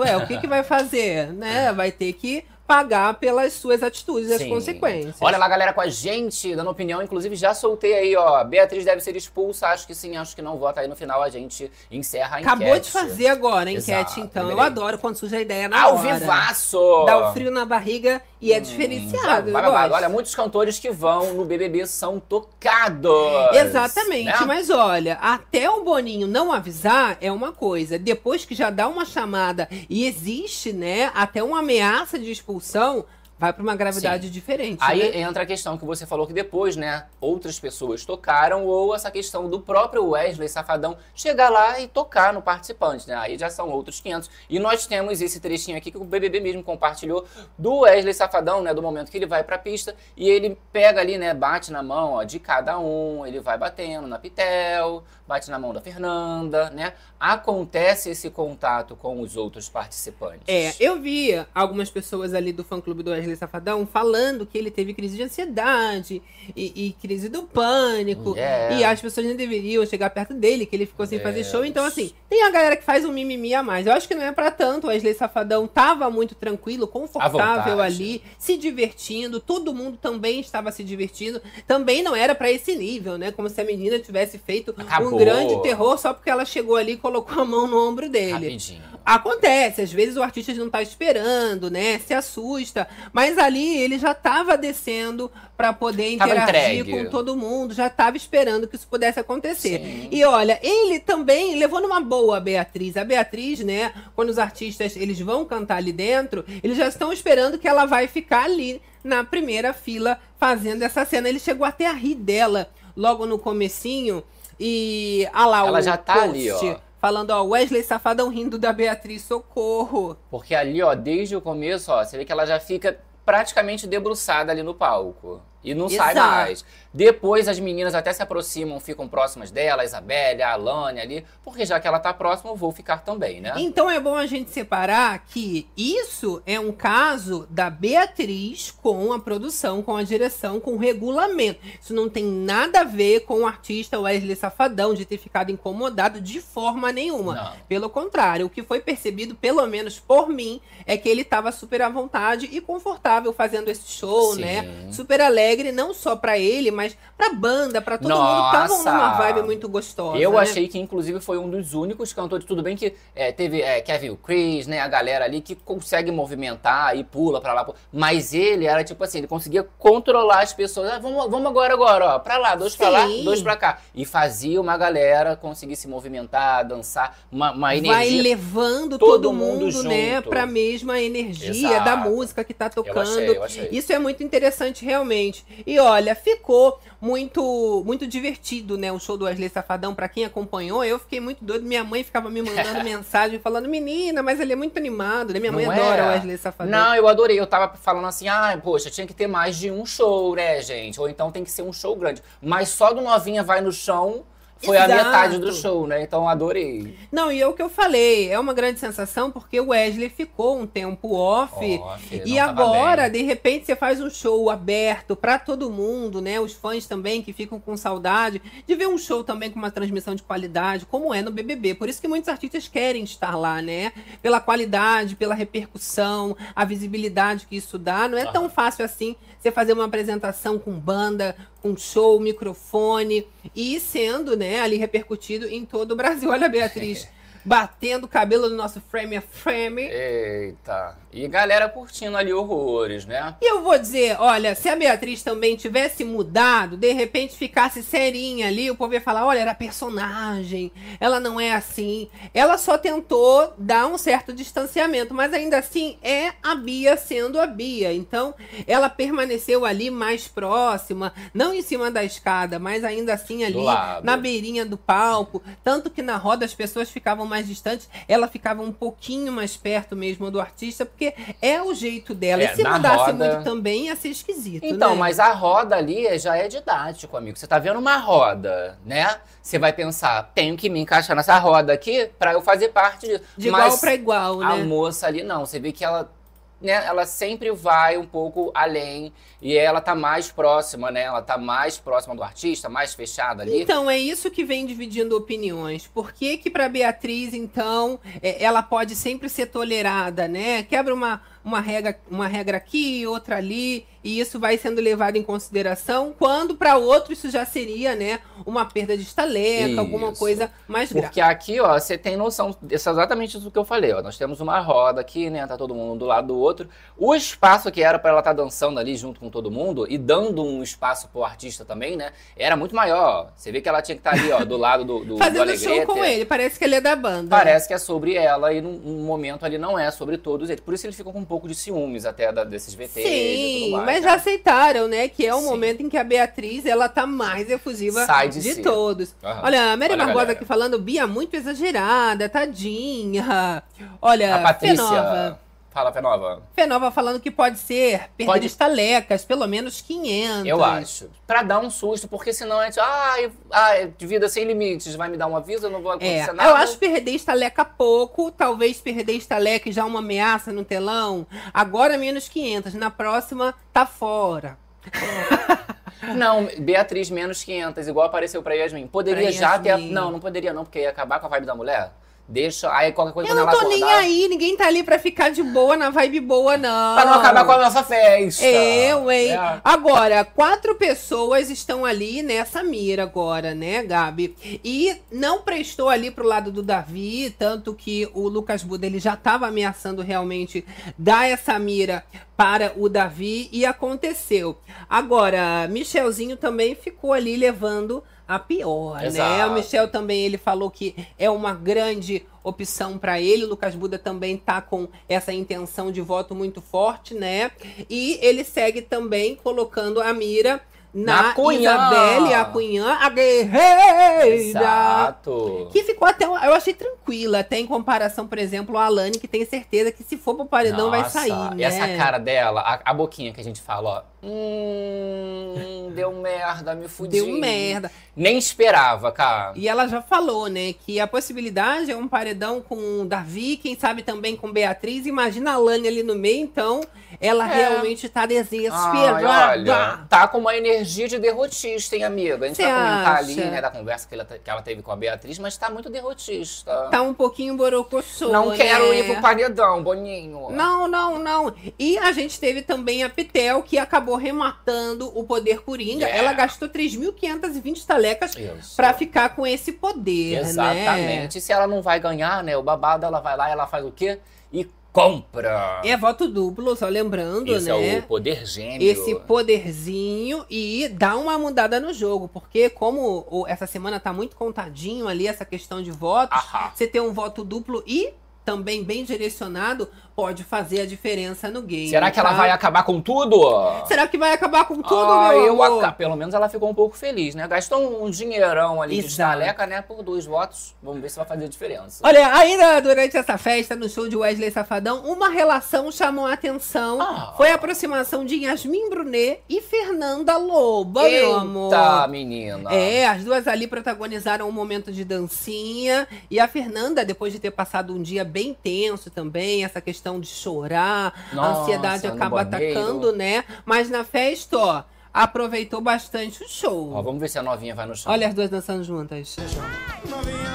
É, 0.05 0.17
o 0.17 0.27
que, 0.27 0.39
que 0.39 0.47
vai 0.47 0.63
fazer? 0.63 1.33
Né? 1.33 1.73
Vai 1.73 1.91
ter 1.91 2.13
que 2.13 2.45
pagar 2.71 3.15
pelas 3.15 3.55
suas 3.55 3.83
atitudes 3.83 4.31
e 4.31 4.35
as 4.35 4.45
consequências. 4.45 5.17
Olha 5.21 5.37
lá, 5.37 5.49
galera, 5.49 5.73
com 5.73 5.81
a 5.81 5.89
gente, 5.89 6.55
dando 6.55 6.71
opinião. 6.71 7.03
Inclusive, 7.03 7.35
já 7.35 7.53
soltei 7.53 7.95
aí, 7.95 8.15
ó. 8.15 8.45
Beatriz 8.45 8.85
deve 8.85 9.01
ser 9.01 9.17
expulsa. 9.17 9.67
Acho 9.67 9.89
que 9.89 9.95
sim, 9.95 10.17
acho 10.17 10.37
que 10.37 10.41
não. 10.41 10.57
Vota 10.57 10.81
aí 10.81 10.87
no 10.87 10.95
final, 10.95 11.21
a 11.21 11.29
gente 11.29 11.69
encerra 11.91 12.37
a 12.37 12.41
enquete. 12.41 12.55
Acabou 12.55 12.79
de 12.79 12.89
fazer 12.89 13.27
agora 13.27 13.71
a 13.71 13.73
enquete, 13.73 13.91
Exato, 13.91 14.21
então. 14.21 14.49
Eu 14.49 14.61
adoro 14.61 14.99
quando 14.99 15.17
surge 15.17 15.35
a 15.35 15.41
ideia 15.41 15.69
na 15.69 15.83
Ao 15.83 15.97
hora. 15.97 16.15
vivaço! 16.15 17.05
Dá 17.07 17.19
o 17.19 17.31
um 17.31 17.33
frio 17.33 17.51
na 17.51 17.65
barriga 17.65 18.23
e 18.41 18.53
é 18.53 18.59
hum, 18.59 18.63
diferenciado. 18.63 19.53
Vai, 19.53 19.91
olha, 19.91 20.09
muitos 20.09 20.35
cantores 20.35 20.79
que 20.79 20.91
vão 20.91 21.35
no 21.35 21.45
BBB 21.45 21.87
são 21.87 22.19
tocados. 22.19 23.11
Exatamente, 23.53 24.27
né? 24.27 24.47
mas 24.47 24.71
olha, 24.71 25.15
até 25.15 25.69
o 25.69 25.85
Boninho 25.85 26.27
não 26.27 26.53
avisar 26.53 27.19
é 27.21 27.31
uma 27.31 27.53
coisa. 27.53 27.99
Depois 27.99 28.45
que 28.45 28.55
já 28.55 28.71
dá 28.71 28.89
uma 28.89 29.05
chamada 29.05 29.69
e 29.89 30.07
existe, 30.07 30.73
né, 30.73 31.11
até 31.15 31.43
uma 31.43 31.59
ameaça 31.59 32.19
de 32.19 32.31
expulsão, 32.31 33.05
vai 33.41 33.55
para 33.55 33.63
uma 33.63 33.75
gravidade 33.75 34.27
Sim. 34.27 34.33
diferente. 34.33 34.79
Aí 34.83 35.13
né? 35.13 35.21
entra 35.21 35.45
a 35.45 35.47
questão 35.47 35.79
que 35.79 35.85
você 35.87 36.05
falou 36.05 36.27
que 36.27 36.33
depois, 36.35 36.77
né, 36.77 37.07
outras 37.19 37.59
pessoas 37.59 38.05
tocaram, 38.05 38.67
ou 38.67 38.95
essa 38.95 39.11
questão 39.11 39.49
do 39.49 39.59
próprio 39.59 40.11
Wesley 40.11 40.47
Safadão 40.47 40.99
chegar 41.15 41.49
lá 41.49 41.81
e 41.81 41.89
tocar 41.89 42.35
no 42.35 42.43
participante, 42.43 43.09
né? 43.09 43.15
Aí 43.15 43.39
já 43.39 43.49
são 43.49 43.71
outros 43.71 43.99
500. 43.99 44.29
E 44.51 44.59
nós 44.59 44.87
temos 44.87 45.23
esse 45.23 45.41
trechinho 45.41 45.79
aqui 45.79 45.91
que 45.91 45.97
o 45.97 46.05
BBB 46.05 46.39
mesmo 46.39 46.63
compartilhou 46.63 47.25
do 47.57 47.79
Wesley 47.79 48.13
Safadão, 48.13 48.61
né, 48.63 48.75
do 48.75 48.83
momento 48.83 49.11
que 49.11 49.17
ele 49.17 49.27
vai 49.27 49.43
para 49.43 49.57
a 49.57 49.59
pista 49.59 49.97
e 50.15 50.29
ele 50.29 50.59
pega 50.71 51.01
ali, 51.01 51.17
né, 51.17 51.33
bate 51.33 51.73
na 51.73 51.83
mão, 51.83 52.13
ó, 52.13 52.25
de 52.25 52.39
cada 52.39 52.79
um, 52.79 53.27
ele 53.27 53.41
vai 53.41 53.57
batendo 53.57 54.07
na 54.07 54.19
Pitel, 54.19 55.03
bate 55.31 55.49
na 55.49 55.61
mão 55.61 55.73
da 55.73 55.81
Fernanda, 55.81 56.71
né? 56.71 56.93
Acontece 57.21 58.11
esse 58.11 58.29
contato 58.31 58.97
com 58.97 59.21
os 59.21 59.37
outros 59.37 59.69
participantes. 59.69 60.43
É, 60.49 60.75
eu 60.81 61.01
vi 61.01 61.31
algumas 61.55 61.89
pessoas 61.89 62.35
ali 62.35 62.53
do 62.53 62.65
fã-clube 62.65 63.05
do 63.05 63.13
Wesley 63.13 63.37
Safadão 63.37 63.87
falando 63.87 64.45
que 64.45 64.59
ele 64.59 64.73
teve 64.73 64.93
crise 64.93 65.17
de 65.17 65.23
ansiedade 65.23 66.21
e, 66.57 66.89
e 66.89 66.93
crise 67.01 67.29
do 67.29 67.45
pânico. 67.45 68.35
Yeah. 68.35 68.75
E 68.75 68.85
as 68.85 69.01
pessoas 69.01 69.25
não 69.25 69.37
deveriam 69.37 69.87
chegar 69.87 70.11
perto 70.11 70.35
dele, 70.35 70.67
que 70.67 70.75
ele 70.75 70.87
ficou 70.87 71.07
sem 71.07 71.21
fazer 71.21 71.45
show. 71.45 71.65
Então, 71.65 71.85
assim, 71.85 72.11
tem 72.29 72.43
a 72.43 72.51
galera 72.51 72.77
que 72.77 72.83
faz 72.83 73.05
um 73.05 73.13
mimimi 73.13 73.55
a 73.55 73.63
mais. 73.63 73.87
Eu 73.87 73.93
acho 73.93 74.09
que 74.09 74.15
não 74.17 74.25
é 74.25 74.33
para 74.33 74.51
tanto. 74.51 74.89
O 74.89 74.91
Wesley 74.91 75.15
Safadão 75.15 75.69
tava 75.69 76.11
muito 76.11 76.35
tranquilo, 76.35 76.89
confortável 76.89 77.81
ali, 77.81 78.21
se 78.37 78.57
divertindo. 78.57 79.39
Todo 79.39 79.73
mundo 79.73 79.97
também 79.97 80.41
estava 80.41 80.73
se 80.73 80.83
divertindo. 80.83 81.41
Também 81.69 82.03
não 82.03 82.17
era 82.17 82.35
para 82.35 82.51
esse 82.51 82.75
nível, 82.75 83.17
né? 83.17 83.31
Como 83.31 83.49
se 83.49 83.61
a 83.61 83.65
menina 83.65 84.01
tivesse 84.01 84.37
feito 84.37 84.75
Acabou. 84.77 85.15
um 85.15 85.20
grande 85.25 85.63
terror 85.63 85.99
só 85.99 86.13
porque 86.13 86.31
ela 86.31 86.45
chegou 86.45 86.77
ali 86.77 86.93
e 86.93 86.97
colocou 86.97 87.43
a 87.43 87.45
mão 87.45 87.67
no 87.67 87.89
ombro 87.89 88.09
dele. 88.09 88.33
Rapidinho. 88.33 88.91
Acontece, 89.05 89.81
às 89.81 89.93
vezes 89.93 90.17
o 90.17 90.23
artista 90.23 90.53
não 90.55 90.69
tá 90.69 90.83
esperando, 90.83 91.71
né? 91.71 91.99
Se 91.99 92.13
assusta. 92.13 92.87
Mas 93.13 93.39
ali 93.39 93.79
ele 93.79 93.99
já 93.99 94.13
estava 94.13 94.57
descendo 94.59 95.31
para 95.57 95.73
poder 95.73 96.13
interagir 96.13 96.89
com 96.89 97.11
todo 97.11 97.37
mundo, 97.37 97.75
já 97.75 97.87
estava 97.87 98.17
esperando 98.17 98.69
que 98.69 98.77
isso 98.77 98.87
pudesse 98.87 99.19
acontecer. 99.19 99.81
Sim. 99.81 100.09
E 100.13 100.23
olha, 100.25 100.61
ele 100.63 101.01
também 101.01 101.57
levou 101.57 101.81
numa 101.81 102.01
boa 102.01 102.37
a 102.37 102.41
Beatriz. 102.41 102.97
A 102.97 103.05
Beatriz, 103.05 103.61
né, 103.61 103.93
quando 104.15 104.29
os 104.29 104.39
artistas 104.39 104.95
eles 104.97 105.19
vão 105.19 105.45
cantar 105.45 105.79
ali 105.79 105.93
dentro, 105.93 106.45
eles 106.63 106.77
já 106.77 106.87
estão 106.87 107.13
esperando 107.13 107.59
que 107.59 107.67
ela 107.67 107.87
vai 107.87 108.07
ficar 108.07 108.45
ali 108.45 108.81
na 109.03 109.25
primeira 109.25 109.73
fila 109.73 110.21
fazendo 110.39 110.83
essa 110.83 111.05
cena. 111.05 111.29
Ele 111.29 111.41
chegou 111.41 111.67
até 111.67 111.87
a 111.87 111.93
rir 111.93 112.15
dela 112.15 112.71
logo 112.97 113.27
no 113.27 113.39
comecinho. 113.39 114.23
E 114.63 115.27
ah 115.33 115.47
lá, 115.47 115.67
ela 115.67 115.81
já 115.81 115.97
tá 115.97 116.15
post, 116.15 116.29
ali, 116.29 116.51
ó. 116.53 116.77
Falando, 116.99 117.31
ó, 117.31 117.43
Wesley 117.45 117.83
Safadão 117.83 118.29
rindo 118.29 118.59
da 118.59 118.75
Beatriz, 118.75 119.23
socorro. 119.23 120.19
Porque 120.31 120.55
ali, 120.55 120.83
ó, 120.83 120.95
desde 120.95 121.35
o 121.35 121.41
começo, 121.41 121.91
ó, 121.91 122.05
você 122.05 122.19
vê 122.19 122.27
que 122.27 122.33
ela 122.33 122.45
já 122.45 122.61
fica 122.61 123.01
praticamente 123.25 123.87
debruçada 123.87 124.53
ali 124.53 124.63
no 124.63 124.75
palco. 124.75 125.41
E 125.63 125.75
não 125.75 125.87
Exato. 125.87 126.15
sai 126.15 126.15
mais. 126.15 126.65
Depois 126.93 127.47
as 127.47 127.61
meninas 127.61 127.95
até 127.95 128.13
se 128.13 128.21
aproximam, 128.23 128.81
ficam 128.81 129.07
próximas 129.07 129.51
dela, 129.51 129.83
a 129.83 129.85
Isabelle, 129.85 130.43
a 130.43 130.53
Alane 130.53 131.01
ali, 131.01 131.25
porque 131.45 131.65
já 131.65 131.79
que 131.79 131.87
ela 131.87 132.01
tá 132.01 132.13
próxima, 132.13 132.51
eu 132.51 132.57
vou 132.57 132.73
ficar 132.73 133.05
também, 133.05 133.41
né? 133.41 133.53
Então 133.57 133.89
é 133.89 134.01
bom 134.01 134.17
a 134.17 134.27
gente 134.27 134.51
separar 134.51 135.25
que 135.27 135.69
isso 135.77 136.43
é 136.45 136.59
um 136.59 136.73
caso 136.73 137.47
da 137.49 137.71
Beatriz 137.71 138.73
com 138.83 139.13
a 139.13 139.21
produção, 139.21 139.83
com 139.83 139.97
a 139.97 140.03
direção, 140.03 140.59
com 140.59 140.73
o 140.73 140.79
regulamento. 140.79 141.61
Isso 141.81 141.95
não 141.95 142.09
tem 142.09 142.25
nada 142.25 142.81
a 142.81 142.85
ver 142.85 143.21
com 143.21 143.43
o 143.43 143.47
artista 143.47 144.01
Wesley 144.01 144.35
Safadão 144.35 144.93
de 144.93 145.05
ter 145.05 145.19
ficado 145.19 145.53
incomodado 145.53 146.21
de 146.21 146.41
forma 146.41 146.91
nenhuma. 146.91 147.35
Não. 147.35 147.53
Pelo 147.69 147.89
contrário, 147.89 148.47
o 148.47 148.51
que 148.51 148.65
foi 148.65 148.81
percebido, 148.81 149.37
pelo 149.37 149.65
menos 149.67 150.01
por 150.01 150.29
mim, 150.29 150.61
é 150.85 150.97
que 150.97 151.09
ele 151.09 151.23
estava 151.23 151.53
super 151.53 151.83
à 151.83 151.89
vontade 151.89 152.49
e 152.51 152.61
confortável 152.61 153.33
fazendo 153.33 153.71
esse 153.71 153.89
show, 153.89 154.35
Sim. 154.35 154.41
né? 154.41 154.89
Super 154.91 155.21
alegre, 155.21 155.50
não 155.73 155.95
só 155.95 156.17
para 156.17 156.39
ele, 156.39 156.71
mas 156.71 156.97
pra 157.17 157.33
banda, 157.33 157.81
pra 157.81 157.99
todo 157.99 158.09
Nossa. 158.09 158.59
mundo. 158.59 158.75
Estavam 158.75 158.79
numa 158.85 159.15
vibe 159.15 159.43
muito 159.43 159.69
gostosa. 159.69 160.19
Eu 160.19 160.33
né? 160.33 160.39
achei 160.39 160.69
que, 160.69 160.79
inclusive, 160.79 161.21
foi 161.21 161.39
um 161.39 161.49
dos 161.49 161.75
únicos 161.75 162.13
cantores. 162.13 162.45
Tudo 162.45 162.63
bem 162.63 162.77
que 162.77 162.95
é, 163.15 163.33
teve 163.33 163.63
é, 163.63 163.81
Kevin 163.81 164.17
Chris, 164.17 164.67
né? 164.67 164.81
A 164.81 164.89
galera 164.89 165.25
ali 165.25 165.41
que 165.41 165.55
consegue 165.55 166.11
movimentar 166.11 166.97
e 166.97 167.05
pula 167.05 167.41
pra 167.41 167.53
lá. 167.53 167.67
Mas 167.93 168.33
ele 168.33 168.67
era 168.67 168.83
tipo 168.83 169.03
assim, 169.05 169.19
ele 169.19 169.27
conseguia 169.27 169.67
controlar 169.79 170.41
as 170.41 170.53
pessoas. 170.53 170.91
Ah, 170.91 170.99
vamos, 170.99 171.31
vamos 171.31 171.47
agora, 171.47 171.75
agora, 171.75 172.07
ó. 172.17 172.19
Pra 172.19 172.39
lá, 172.39 172.55
dois 172.55 172.73
Sim. 172.73 172.79
pra 172.79 172.89
lá, 172.89 173.07
dois 173.25 173.43
pra 173.43 173.57
cá. 173.57 173.79
E 173.95 174.05
fazia 174.05 174.61
uma 174.61 174.77
galera 174.77 175.37
conseguir 175.37 175.77
se 175.77 175.89
movimentar, 175.89 176.67
dançar, 176.67 177.19
uma, 177.31 177.53
uma 177.53 177.77
energia. 177.77 177.97
Vai 177.97 178.11
levando 178.11 178.99
todo, 178.99 179.23
todo 179.23 179.33
mundo, 179.33 179.67
mundo 179.67 179.83
né, 179.85 180.21
pra 180.21 180.47
mesma 180.47 181.01
energia 181.01 181.51
Exato. 181.51 181.85
da 181.85 181.97
música 181.97 182.45
que 182.45 182.55
tá 182.55 182.69
tocando. 182.69 182.97
Eu 182.97 183.03
achei, 183.03 183.37
eu 183.37 183.45
achei. 183.45 183.69
Isso 183.71 183.93
é 183.93 183.99
muito 183.99 184.23
interessante, 184.23 184.85
realmente. 184.85 185.40
E 185.67 185.79
olha, 185.79 186.15
ficou 186.15 186.81
muito 187.01 187.83
muito 187.85 188.07
divertido, 188.07 188.77
né? 188.77 188.93
O 188.93 188.99
show 188.99 189.17
do 189.17 189.25
Wesley 189.25 189.49
Safadão, 189.49 189.95
para 189.95 190.09
quem 190.09 190.25
acompanhou, 190.25 190.85
eu 190.85 190.99
fiquei 190.99 191.21
muito 191.21 191.45
doido. 191.45 191.65
Minha 191.65 191.85
mãe 191.85 192.03
ficava 192.05 192.31
me 192.31 192.43
mandando 192.43 192.83
mensagem 192.85 193.39
falando, 193.39 193.69
menina, 193.69 194.23
mas 194.23 194.41
ele 194.41 194.53
é 194.53 194.57
muito 194.57 194.77
animado, 194.79 195.33
né? 195.33 195.41
Minha 195.41 195.53
mãe 195.53 195.67
Não 195.67 195.73
adora 195.73 196.03
é? 196.03 196.07
o 196.07 196.11
Wesley 196.11 196.39
Safadão. 196.39 196.71
Não, 196.71 196.95
eu 196.95 197.09
adorei. 197.09 197.39
Eu 197.39 197.47
tava 197.47 197.77
falando 197.77 198.07
assim, 198.07 198.29
ah, 198.29 198.59
poxa, 198.63 198.91
tinha 198.91 199.07
que 199.07 199.15
ter 199.15 199.27
mais 199.27 199.57
de 199.57 199.71
um 199.71 199.85
show, 199.87 200.35
né, 200.35 200.61
gente? 200.63 201.01
Ou 201.01 201.09
então 201.09 201.31
tem 201.31 201.45
que 201.45 201.51
ser 201.51 201.63
um 201.63 201.73
show 201.73 201.97
grande. 201.97 202.23
Mas 202.41 202.69
só 202.69 202.93
do 202.93 203.01
Novinha 203.01 203.43
vai 203.43 203.61
no 203.61 203.73
chão 203.73 204.25
foi 204.63 204.77
Exato. 204.77 204.93
a 204.93 204.97
metade 204.97 205.39
do 205.39 205.53
show, 205.53 205.87
né? 205.87 206.03
Então 206.03 206.29
adorei. 206.29 206.97
Não, 207.11 207.33
e 207.33 207.41
é 207.41 207.47
o 207.47 207.53
que 207.53 207.63
eu 207.63 207.71
falei, 207.71 208.31
é 208.31 208.39
uma 208.39 208.53
grande 208.53 208.79
sensação 208.79 209.31
porque 209.31 209.59
o 209.59 209.69
Wesley 209.69 210.11
ficou 210.11 210.59
um 210.59 210.67
tempo 210.67 211.15
off, 211.15 211.79
off 211.79 212.23
e 212.25 212.39
agora, 212.39 213.09
de 213.09 213.23
repente, 213.23 213.67
você 213.67 213.75
faz 213.75 214.01
um 214.01 214.11
show 214.11 214.51
aberto 214.51 215.17
para 215.17 215.39
todo 215.39 215.71
mundo, 215.71 216.21
né? 216.21 216.39
Os 216.39 216.53
fãs 216.53 216.87
também 216.87 217.23
que 217.23 217.33
ficam 217.33 217.59
com 217.59 217.77
saudade 217.77 218.43
de 218.67 218.75
ver 218.75 218.89
um 218.89 218.99
show 218.99 219.25
também 219.25 219.51
com 219.51 219.59
uma 219.59 219.71
transmissão 219.71 220.15
de 220.15 220.23
qualidade, 220.23 220.85
como 220.85 221.15
é 221.15 221.23
no 221.23 221.31
BBB. 221.31 221.75
Por 221.75 221.89
isso 221.89 222.01
que 222.01 222.09
muitos 222.09 222.29
artistas 222.29 222.69
querem 222.69 223.03
estar 223.03 223.37
lá, 223.37 223.63
né? 223.63 223.93
Pela 224.21 224.41
qualidade, 224.41 225.17
pela 225.17 225.35
repercussão, 225.35 226.37
a 226.55 226.65
visibilidade 226.65 227.47
que 227.47 227.57
isso 227.57 227.79
dá. 227.79 228.09
Não 228.09 228.19
é 228.19 228.27
tão 228.27 228.51
fácil 228.51 228.85
assim 228.85 229.17
você 229.39 229.51
fazer 229.51 229.73
uma 229.73 229.87
apresentação 229.87 230.59
com 230.59 230.73
banda, 230.73 231.35
com 231.61 231.77
show, 231.77 232.19
microfone 232.19 233.27
e 233.55 233.79
sendo, 233.81 234.37
né, 234.37 234.61
ali 234.61 234.77
repercutido 234.77 235.47
em 235.47 235.65
todo 235.65 235.93
o 235.93 235.97
Brasil. 235.97 236.31
Olha, 236.31 236.49
Beatriz. 236.49 237.09
batendo 237.45 238.05
o 238.05 238.09
cabelo 238.09 238.49
no 238.49 238.57
nosso 238.57 238.81
frame 238.81 239.17
a 239.17 239.21
frame. 239.21 239.83
Eita. 239.83 240.97
E 241.13 241.27
galera 241.27 241.69
curtindo 241.69 242.17
ali 242.17 242.33
horrores, 242.33 243.05
né? 243.05 243.35
E 243.41 243.51
eu 243.51 243.63
vou 243.63 243.77
dizer, 243.77 244.17
olha, 244.21 244.55
se 244.55 244.69
a 244.69 244.77
Beatriz 244.77 245.25
também 245.25 245.57
tivesse 245.57 246.05
mudado, 246.05 246.77
de 246.77 246.93
repente 246.93 247.37
ficasse 247.37 247.83
serinha 247.83 248.47
ali, 248.47 248.71
o 248.71 248.77
povo 248.77 248.95
ia 248.95 249.01
falar, 249.01 249.27
olha, 249.27 249.41
era 249.41 249.53
personagem, 249.53 250.71
ela 251.01 251.19
não 251.19 251.41
é 251.41 251.53
assim. 251.53 252.09
Ela 252.33 252.57
só 252.57 252.79
tentou 252.79 253.53
dar 253.59 253.89
um 253.89 253.99
certo 253.99 254.33
distanciamento, 254.33 255.13
mas 255.13 255.35
ainda 255.35 255.59
assim 255.59 255.99
é 256.01 256.33
a 256.41 256.55
Bia 256.55 256.97
sendo 256.97 257.41
a 257.41 257.47
Bia. 257.47 257.93
Então, 257.93 258.33
ela 258.65 258.89
permaneceu 258.89 259.65
ali 259.65 259.91
mais 259.91 260.29
próxima, 260.29 261.13
não 261.35 261.53
em 261.53 261.63
cima 261.63 261.91
da 261.91 262.05
escada, 262.05 262.61
mas 262.61 262.85
ainda 262.85 263.15
assim 263.15 263.43
ali 263.43 263.65
na 264.05 264.17
beirinha 264.17 264.65
do 264.65 264.77
palco. 264.77 265.43
Tanto 265.65 265.91
que 265.91 266.03
na 266.03 266.17
roda 266.17 266.45
as 266.45 266.55
pessoas 266.55 266.89
ficavam 266.89 267.27
mais 267.27 267.49
distantes, 267.49 267.89
ela 268.07 268.29
ficava 268.29 268.63
um 268.63 268.73
pouquinho 268.73 269.33
mais 269.33 269.57
perto 269.57 269.97
mesmo 269.97 270.31
do 270.31 270.41
artista, 270.41 270.87
porque 271.01 271.15
é 271.41 271.63
o 271.63 271.73
jeito 271.73 272.15
dela. 272.15 272.43
É, 272.43 272.53
e 272.53 272.57
se 272.57 272.63
mudasse 272.63 273.11
roda... 273.11 273.33
muito 273.33 273.45
também, 273.45 273.87
ia 273.87 273.97
ser 273.97 274.09
esquisito. 274.09 274.63
Então, 274.63 274.91
né? 274.91 274.97
mas 274.97 275.19
a 275.19 275.33
roda 275.33 275.77
ali 275.77 276.19
já 276.19 276.37
é 276.37 276.47
didático, 276.47 277.17
amigo. 277.17 277.39
Você 277.39 277.47
tá 277.47 277.59
vendo 277.59 277.79
uma 277.79 277.97
roda, 277.97 278.79
né? 278.85 279.17
Você 279.43 279.59
vai 279.59 279.73
pensar, 279.73 280.31
tenho 280.35 280.57
que 280.57 280.69
me 280.69 280.81
encaixar 280.81 281.17
nessa 281.17 281.39
roda 281.39 281.73
aqui 281.73 282.11
para 282.19 282.35
eu 282.35 282.43
fazer 282.43 282.69
parte 282.69 283.07
disso. 283.07 283.25
De 283.37 283.49
igual 283.49 283.79
para 283.79 283.95
igual, 283.95 284.37
né? 284.41 284.47
A 284.47 284.57
moça 284.59 285.07
ali 285.07 285.23
não. 285.23 285.47
Você 285.47 285.59
vê 285.59 285.73
que 285.73 285.83
ela 285.83 286.13
né, 286.61 286.73
ela 286.87 287.07
sempre 287.07 287.51
vai 287.53 287.97
um 287.97 288.07
pouco 288.07 288.51
além 288.55 289.13
e 289.41 289.57
ela 289.57 289.81
tá 289.81 289.95
mais 289.95 290.31
próxima, 290.31 290.91
né? 290.91 291.03
Ela 291.03 291.23
tá 291.23 291.39
mais 291.39 291.79
próxima 291.79 292.15
do 292.15 292.23
artista, 292.23 292.69
mais 292.69 292.95
fechada 292.95 293.43
ali. 293.43 293.63
Então, 293.63 293.91
é 293.91 293.99
isso 293.99 294.31
que 294.31 294.45
vem 294.45 294.67
dividindo 294.67 295.17
opiniões. 295.17 295.87
Por 295.87 296.13
que 296.13 296.37
que 296.37 296.51
para 296.51 296.69
Beatriz, 296.69 297.33
então, 297.33 297.99
é, 298.23 298.43
ela 298.43 298.63
pode 298.63 298.95
sempre 298.95 299.29
ser 299.29 299.47
tolerada, 299.47 300.29
né? 300.29 300.63
Quebra 300.63 300.93
uma 300.93 301.23
uma 301.45 301.61
regra, 301.61 301.99
uma 302.11 302.27
regra 302.27 302.57
aqui, 302.57 303.07
outra 303.07 303.37
ali, 303.37 303.87
e 304.03 304.19
isso 304.19 304.39
vai 304.39 304.57
sendo 304.57 304.81
levado 304.81 305.17
em 305.17 305.23
consideração, 305.23 306.15
quando 306.19 306.55
para 306.55 306.77
outro 306.77 307.13
isso 307.13 307.31
já 307.31 307.45
seria, 307.45 307.95
né, 307.95 308.21
uma 308.47 308.65
perda 308.65 308.97
de 308.97 309.03
estaleca, 309.03 309.69
isso. 309.69 309.81
alguma 309.81 310.13
coisa 310.13 310.51
mais 310.67 310.91
grave. 310.91 311.09
Porque 311.09 311.21
aqui, 311.21 311.61
ó, 311.61 311.79
você 311.79 311.99
tem 311.99 312.17
noção, 312.17 312.57
isso 312.71 312.89
é 312.89 312.93
exatamente 312.93 313.37
isso 313.37 313.51
que 313.51 313.59
eu 313.59 313.65
falei, 313.65 313.93
ó, 313.93 314.03
nós 314.03 314.17
temos 314.17 314.41
uma 314.41 314.59
roda 314.61 315.01
aqui, 315.01 315.29
né, 315.29 315.47
tá 315.47 315.57
todo 315.57 315.75
mundo 315.75 315.99
do 315.99 316.07
lado 316.07 316.29
do 316.29 316.39
outro, 316.39 316.69
o 316.97 317.15
espaço 317.15 317.71
que 317.71 317.83
era 317.83 317.99
para 317.99 318.11
ela 318.11 318.21
estar 318.21 318.35
tá 318.35 318.43
dançando 318.43 318.81
ali 318.81 318.97
junto 318.97 319.21
com 319.21 319.29
todo 319.29 319.51
mundo 319.51 319.87
e 319.89 319.99
dando 319.99 320.43
um 320.43 320.63
espaço 320.63 321.09
pro 321.09 321.23
artista 321.23 321.65
também, 321.65 321.97
né, 321.97 322.13
era 322.37 322.57
muito 322.57 322.75
maior, 322.75 323.33
você 323.37 323.53
vê 323.53 323.61
que 323.61 323.69
ela 323.69 323.83
tinha 323.83 323.97
que 323.97 324.01
estar 324.01 324.13
tá 324.13 324.17
ali, 324.17 324.33
ó, 324.33 324.45
do 324.45 324.57
lado 324.57 324.85
do, 324.85 325.05
do 325.05 325.19
Fazendo 325.19 325.53
do 325.53 325.59
show 325.59 325.87
com 325.87 326.03
ele, 326.03 326.25
parece 326.25 326.59
que 326.59 326.65
ele 326.65 326.77
é 326.77 326.81
da 326.81 326.97
banda. 326.97 327.29
Parece 327.29 327.69
que 327.69 327.75
é 327.75 327.79
sobre 327.79 328.15
ela 328.15 328.53
e 328.53 328.63
num, 328.63 328.79
num 328.79 329.05
momento 329.05 329.45
ali 329.45 329.59
não 329.59 329.79
é 329.79 329.91
sobre 329.91 330.17
todos 330.17 330.49
eles, 330.49 330.63
por 330.63 330.73
isso 330.73 330.87
ele 330.87 330.95
ficou 330.95 331.13
com 331.13 331.25
pouco 331.31 331.47
de 331.47 331.55
ciúmes 331.55 332.05
até 332.05 332.33
da, 332.33 332.43
desses 332.43 332.75
VTs 332.75 333.05
Sim, 333.05 333.71
mais, 333.71 333.85
mas 333.85 334.03
né? 334.03 334.09
já 334.09 334.15
aceitaram, 334.17 334.89
né? 334.89 335.09
Que 335.09 335.25
é 335.25 335.33
o 335.33 335.39
Sim. 335.39 335.45
momento 335.45 335.81
em 335.81 335.89
que 335.89 335.97
a 335.97 336.03
Beatriz, 336.03 336.67
ela 336.67 336.89
tá 336.89 337.07
mais 337.07 337.49
efusiva 337.49 338.05
Sai 338.05 338.29
de, 338.29 338.41
de 338.41 338.55
si. 338.55 338.63
todos. 338.63 339.15
Uhum. 339.23 339.41
Olha, 339.45 339.73
a 339.73 339.77
Mary 339.77 339.97
Barbosa 339.97 340.33
aqui 340.33 340.45
falando, 340.45 340.77
Bia 340.77 341.07
muito 341.07 341.37
exagerada, 341.37 342.29
tadinha. 342.29 343.63
Olha, 344.03 344.35
a 344.35 344.39
Patrícia... 344.41 344.77
Fenova. 344.77 345.50
Fala, 345.71 345.93
Fenova. 345.93 346.43
Fenova 346.55 346.91
falando 346.91 347.21
que 347.21 347.31
pode 347.31 347.59
ser 347.59 348.11
perda 348.17 348.33
pode... 348.33 348.41
de 348.41 348.47
estalecas, 348.49 349.25
pelo 349.25 349.47
menos 349.47 349.81
500. 349.81 350.47
Eu 350.47 350.65
acho. 350.65 351.09
Pra 351.27 351.45
dar 351.45 351.61
um 351.61 351.71
susto, 351.71 352.09
porque 352.09 352.33
senão 352.33 352.59
a 352.59 352.65
gente... 352.65 352.81
Ah, 352.81 353.17
ah, 353.53 353.73
de 353.97 354.07
vida 354.07 354.29
sem 354.29 354.45
limites, 354.45 354.97
vai 354.97 355.09
me 355.09 355.17
dar 355.17 355.29
um 355.29 355.37
aviso, 355.37 355.67
eu 355.67 355.71
não 355.71 355.81
vou 355.81 355.93
acontecer 355.93 356.31
é, 356.31 356.33
nada. 356.33 356.51
Eu 356.51 356.57
acho 356.57 356.77
perder 356.77 357.13
estaleca 357.13 357.65
pouco, 357.65 358.33
talvez 358.33 358.81
perder 358.81 359.13
estaleca 359.13 359.71
já 359.71 359.85
uma 359.85 360.01
ameaça 360.01 360.53
no 360.53 360.65
telão. 360.65 361.25
Agora 361.55 361.97
menos 361.97 362.29
500, 362.29 362.75
na 362.75 362.91
próxima 362.91 363.55
tá 363.73 363.87
fora. 363.87 364.59
Não, 366.17 366.49
Beatriz 366.59 367.11
menos 367.11 367.45
500, 367.45 367.87
igual 367.87 368.07
apareceu 368.07 368.43
pra 368.43 368.55
Yasmin. 368.55 368.87
Poderia 368.87 369.25
pra 369.25 369.33
já 369.33 369.55
Yasmin. 369.57 369.89
ter... 369.89 369.95
Não, 369.95 370.11
não 370.11 370.19
poderia 370.19 370.53
não, 370.53 370.65
porque 370.65 370.81
ia 370.81 370.89
acabar 370.89 371.21
com 371.21 371.27
a 371.27 371.29
vibe 371.29 371.47
da 371.47 371.55
mulher. 371.55 371.93
Deixa, 372.31 372.73
aí 372.73 372.93
qualquer 372.93 373.13
coisa 373.13 373.31
Eu 373.31 373.35
não 373.35 373.51
tô 373.51 373.67
nem 373.67 373.83
aí, 373.83 374.29
ninguém 374.29 374.57
tá 374.57 374.69
ali 374.69 374.85
pra 374.85 375.01
ficar 375.01 375.31
de 375.31 375.43
boa, 375.43 375.77
na 375.77 375.91
vibe 375.91 376.21
boa, 376.21 376.57
não. 376.57 376.95
Pra 376.95 377.05
não 377.05 377.15
acabar 377.15 377.45
com 377.45 377.51
a 377.51 377.59
nossa 377.59 377.83
festa. 377.83 378.47
Eu, 378.47 379.11
hein? 379.11 379.33
É. 379.33 379.61
Agora, 379.65 380.25
quatro 380.25 380.77
pessoas 380.77 381.51
estão 381.51 381.85
ali 381.85 382.23
nessa 382.23 382.63
mira 382.63 383.03
agora, 383.03 383.53
né, 383.53 383.83
Gabi? 383.83 384.37
E 384.65 384.97
não 385.11 385.43
prestou 385.43 385.89
ali 385.89 386.09
pro 386.09 386.25
lado 386.25 386.53
do 386.53 386.63
Davi, 386.63 387.35
tanto 387.37 387.75
que 387.75 388.09
o 388.15 388.29
Lucas 388.29 388.63
Buda, 388.63 388.87
ele 388.87 389.01
já 389.01 389.17
tava 389.17 389.49
ameaçando 389.49 390.01
realmente 390.01 390.65
dar 390.97 391.29
essa 391.29 391.59
mira 391.59 392.05
para 392.37 392.73
o 392.77 392.89
Davi 392.89 393.49
e 393.51 393.67
aconteceu. 393.67 394.57
Agora, 394.89 395.67
Michelzinho 395.69 396.37
também 396.37 396.77
ficou 396.77 397.13
ali 397.13 397.37
levando 397.37 398.05
a 398.31 398.39
pior, 398.39 399.03
Exato. 399.03 399.29
né? 399.29 399.47
O 399.47 399.55
Michel 399.55 399.89
também 399.89 400.25
ele 400.25 400.39
falou 400.39 400.71
que 400.71 400.95
é 401.19 401.29
uma 401.29 401.53
grande 401.53 402.25
opção 402.45 402.97
para 402.97 403.21
ele. 403.21 403.45
O 403.45 403.49
Lucas 403.49 403.75
Buda 403.75 403.99
também 403.99 404.37
tá 404.37 404.63
com 404.63 404.87
essa 405.09 405.33
intenção 405.33 405.91
de 405.91 406.01
voto 406.01 406.33
muito 406.33 406.63
forte, 406.63 407.13
né? 407.13 407.51
E 407.91 408.21
ele 408.23 408.45
segue 408.45 408.83
também 408.83 409.35
colocando 409.35 410.01
a 410.01 410.13
mira 410.13 410.63
na, 410.93 411.35
na 411.35 411.53
Isabelle, 411.53 412.35
a 412.35 412.45
Cunhã, 412.45 412.99
a 413.01 413.09
guerreira. 413.09 414.27
Exato. 414.27 415.69
Que 415.73 415.85
ficou 415.85 416.09
até, 416.09 416.25
eu 416.25 416.55
achei 416.55 416.75
tranquila, 416.75 417.41
até 417.41 417.59
em 417.59 417.67
comparação, 417.67 418.27
por 418.27 418.39
exemplo, 418.39 418.77
a 418.77 418.87
Alane, 418.87 419.19
que 419.19 419.29
tem 419.29 419.45
certeza 419.45 419.93
que 419.93 420.03
se 420.03 420.17
for 420.17 420.35
pro 420.35 420.47
paredão 420.47 420.91
Nossa, 420.91 421.03
vai 421.03 421.11
sair, 421.11 421.55
né? 421.55 421.63
essa 421.63 421.89
cara 421.97 422.19
dela, 422.19 422.61
a, 422.61 422.91
a 422.91 422.95
boquinha 422.95 423.33
que 423.33 423.41
a 423.41 423.45
gente 423.45 423.61
fala, 423.61 424.05
ó. 424.05 424.11
Hum, 424.23 425.93
deu 425.95 426.13
merda, 426.13 426.75
me 426.75 426.89
fudi. 426.89 427.21
Deu 427.21 427.29
merda. 427.39 427.91
Nem 428.15 428.37
esperava, 428.37 429.11
cara. 429.13 429.53
E 429.57 429.69
ela 429.69 429.87
já 429.87 430.03
falou, 430.03 430.49
né, 430.49 430.73
que 430.73 430.99
a 431.01 431.07
possibilidade 431.07 431.91
é 431.91 431.97
um 431.97 432.09
paredão 432.09 432.61
com 432.61 433.07
Davi, 433.07 433.57
quem 433.57 433.79
sabe 433.79 434.03
também 434.03 434.37
com 434.37 434.53
Beatriz. 434.53 435.07
Imagina 435.07 435.53
a 435.53 435.57
Lani 435.57 435.89
ali 435.89 436.03
no 436.03 436.15
meio, 436.17 436.43
então 436.43 436.81
ela 437.21 437.51
é. 437.51 437.55
realmente 437.55 438.09
tá 438.09 438.27
desesperada. 438.27 439.29
Ai, 439.29 439.59
olha, 439.59 440.01
tá 440.09 440.29
com 440.29 440.39
uma 440.39 440.57
energia 440.57 441.09
de 441.09 441.19
derrotista, 441.19 441.97
hein, 441.97 442.05
amiga? 442.05 442.45
A 442.45 442.49
gente 442.49 442.57
Cê 442.57 442.63
vai 442.65 442.73
comentar 442.73 443.13
acha? 443.13 443.19
ali, 443.19 443.35
né, 443.37 443.61
da 443.61 443.71
conversa 443.71 444.09
que 444.09 444.15
ela, 444.15 444.25
que 444.25 444.51
ela 444.51 444.63
teve 444.63 444.83
com 444.83 444.93
a 444.93 444.97
Beatriz, 444.97 445.39
mas 445.39 445.57
tá 445.57 445.71
muito 445.71 445.89
derrotista. 445.89 446.89
Tá 446.91 447.03
um 447.03 447.15
pouquinho 447.15 447.57
borocochô, 447.57 448.29
Não 448.29 448.51
né? 448.51 448.57
quero 448.57 448.93
ir 448.93 449.05
pro 449.05 449.21
paredão, 449.21 449.83
Boninho. 449.83 450.51
Não, 450.51 450.87
não, 450.87 451.19
não. 451.19 451.55
E 451.79 451.99
a 451.99 452.13
gente 452.13 452.39
teve 452.39 452.63
também 452.63 453.03
a 453.03 453.11
Pitel, 453.11 453.63
que 453.63 453.79
acabou 453.79 454.17
rematando 454.17 455.11
o 455.19 455.25
poder 455.25 455.63
Coringa. 455.63 456.07
Yeah. 456.07 456.19
Ela 456.19 456.33
gastou 456.33 456.69
3.520 456.69 457.85
talecas 457.87 458.35
para 458.77 458.93
ficar 458.93 459.31
com 459.31 459.47
esse 459.47 459.73
poder, 459.73 460.43
né? 460.43 460.49
Exatamente. 460.49 461.35
Né? 461.35 461.41
E 461.41 461.41
se 461.41 461.53
ela 461.53 461.67
não 461.67 461.83
vai 461.83 462.01
ganhar, 462.01 462.43
né? 462.43 462.57
O 462.57 462.63
babado, 462.63 463.07
ela 463.07 463.21
vai 463.21 463.37
lá 463.37 463.49
e 463.49 463.53
ela 463.53 463.67
faz 463.67 463.85
o 463.85 463.91
quê? 463.91 464.19
E 464.53 464.69
compra. 464.93 465.81
É 465.85 465.97
voto 465.97 466.29
duplo, 466.29 466.75
só 466.77 466.89
lembrando, 466.89 467.55
Esse 467.55 467.69
né? 467.71 467.97
é 467.97 467.99
o 467.99 468.03
poder 468.03 468.47
gêmeo. 468.47 468.83
Esse 468.83 469.15
poderzinho 469.15 470.45
e 470.51 470.89
dá 470.89 471.17
uma 471.17 471.39
mudada 471.39 471.79
no 471.81 471.93
jogo, 471.93 472.29
porque 472.29 472.69
como 472.71 473.45
essa 473.49 473.67
semana 473.67 474.01
tá 474.01 474.13
muito 474.13 474.37
contadinho 474.37 475.09
ali 475.09 475.27
essa 475.27 475.45
questão 475.45 475.83
de 475.83 475.91
votos, 475.91 476.37
Ahá. 476.37 476.73
você 476.75 476.87
tem 476.87 477.01
um 477.01 477.13
voto 477.13 477.45
duplo 477.45 477.83
e 477.87 478.13
também 478.45 478.83
bem 478.83 479.05
direcionado, 479.05 479.89
pode 480.21 480.45
fazer 480.45 480.83
a 480.83 480.87
diferença 480.87 481.51
no 481.51 481.63
game. 481.63 481.89
Será 481.89 482.11
que 482.11 482.21
tá? 482.21 482.29
ela 482.29 482.37
vai 482.37 482.51
acabar 482.51 482.83
com 482.83 483.01
tudo? 483.01 483.41
Será 483.87 484.07
que 484.07 484.19
vai 484.19 484.35
acabar 484.35 484.67
com 484.67 484.83
tudo, 484.83 484.95
ah, 484.95 485.31
meu 485.31 485.47
eu 485.47 485.63
amor? 485.63 485.93
Pelo 485.95 486.15
menos 486.15 486.35
ela 486.35 486.47
ficou 486.47 486.69
um 486.69 486.75
pouco 486.75 486.95
feliz, 486.95 487.35
né? 487.35 487.49
Gastou 487.49 488.05
um 488.05 488.11
dinheirão 488.11 488.83
ali 488.83 488.99
Exato. 488.99 489.07
de 489.07 489.13
estaleca, 489.13 489.67
né? 489.67 489.81
Por 489.81 490.03
dois 490.03 490.27
votos. 490.27 490.75
Vamos 490.83 491.01
ver 491.01 491.09
se 491.09 491.17
vai 491.17 491.25
fazer 491.25 491.49
diferença. 491.49 492.07
Olha, 492.07 492.35
ainda 492.35 492.81
durante 492.81 493.17
essa 493.17 493.39
festa, 493.39 493.75
no 493.75 493.89
show 493.89 494.11
de 494.11 494.15
Wesley 494.15 494.51
Safadão, 494.51 495.05
uma 495.05 495.31
relação 495.31 495.91
chamou 495.91 496.27
a 496.27 496.35
atenção. 496.35 497.01
Ah. 497.01 497.33
Foi 497.39 497.51
a 497.51 497.55
aproximação 497.55 498.23
de 498.23 498.45
Yasmin 498.45 498.91
Brunet 498.91 499.41
e 499.49 499.63
Fernanda 499.63 500.37
Loba, 500.37 501.09
Eita, 501.09 501.27
meu 501.29 501.37
amor. 501.37 502.09
menina. 502.11 502.71
É, 502.71 503.09
as 503.09 503.25
duas 503.25 503.49
ali 503.49 503.67
protagonizaram 503.67 504.47
um 504.47 504.53
momento 504.53 504.93
de 504.93 505.03
dancinha. 505.03 506.07
E 506.31 506.39
a 506.39 506.47
Fernanda, 506.47 507.07
depois 507.07 507.33
de 507.33 507.39
ter 507.39 507.53
passado 507.53 507.95
um 507.95 508.03
dia 508.03 508.23
bem 508.23 508.53
tenso 508.53 509.09
também, 509.09 509.65
essa 509.65 509.81
questão 509.81 510.10
questão 510.11 510.21
de 510.21 510.27
chorar, 510.27 511.29
Nossa, 511.33 511.49
a 511.49 511.63
ansiedade 511.63 512.07
acaba 512.07 512.41
atacando, 512.41 513.13
né? 513.13 513.45
Mas 513.65 513.89
na 513.89 514.03
festa, 514.03 514.57
ó, 514.59 514.83
aproveitou 515.13 515.81
bastante 515.81 516.43
o 516.43 516.49
show. 516.49 516.93
Ó, 516.95 517.03
vamos 517.03 517.21
ver 517.21 517.29
se 517.29 517.39
a 517.39 517.43
novinha 517.43 517.75
vai 517.75 517.87
no 517.87 517.95
chão. 517.97 518.13
Olha 518.13 518.29
as 518.29 518.35
duas 518.35 518.49
dançando 518.51 518.85
juntas. 518.85 519.37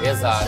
Exato. 0.04 0.46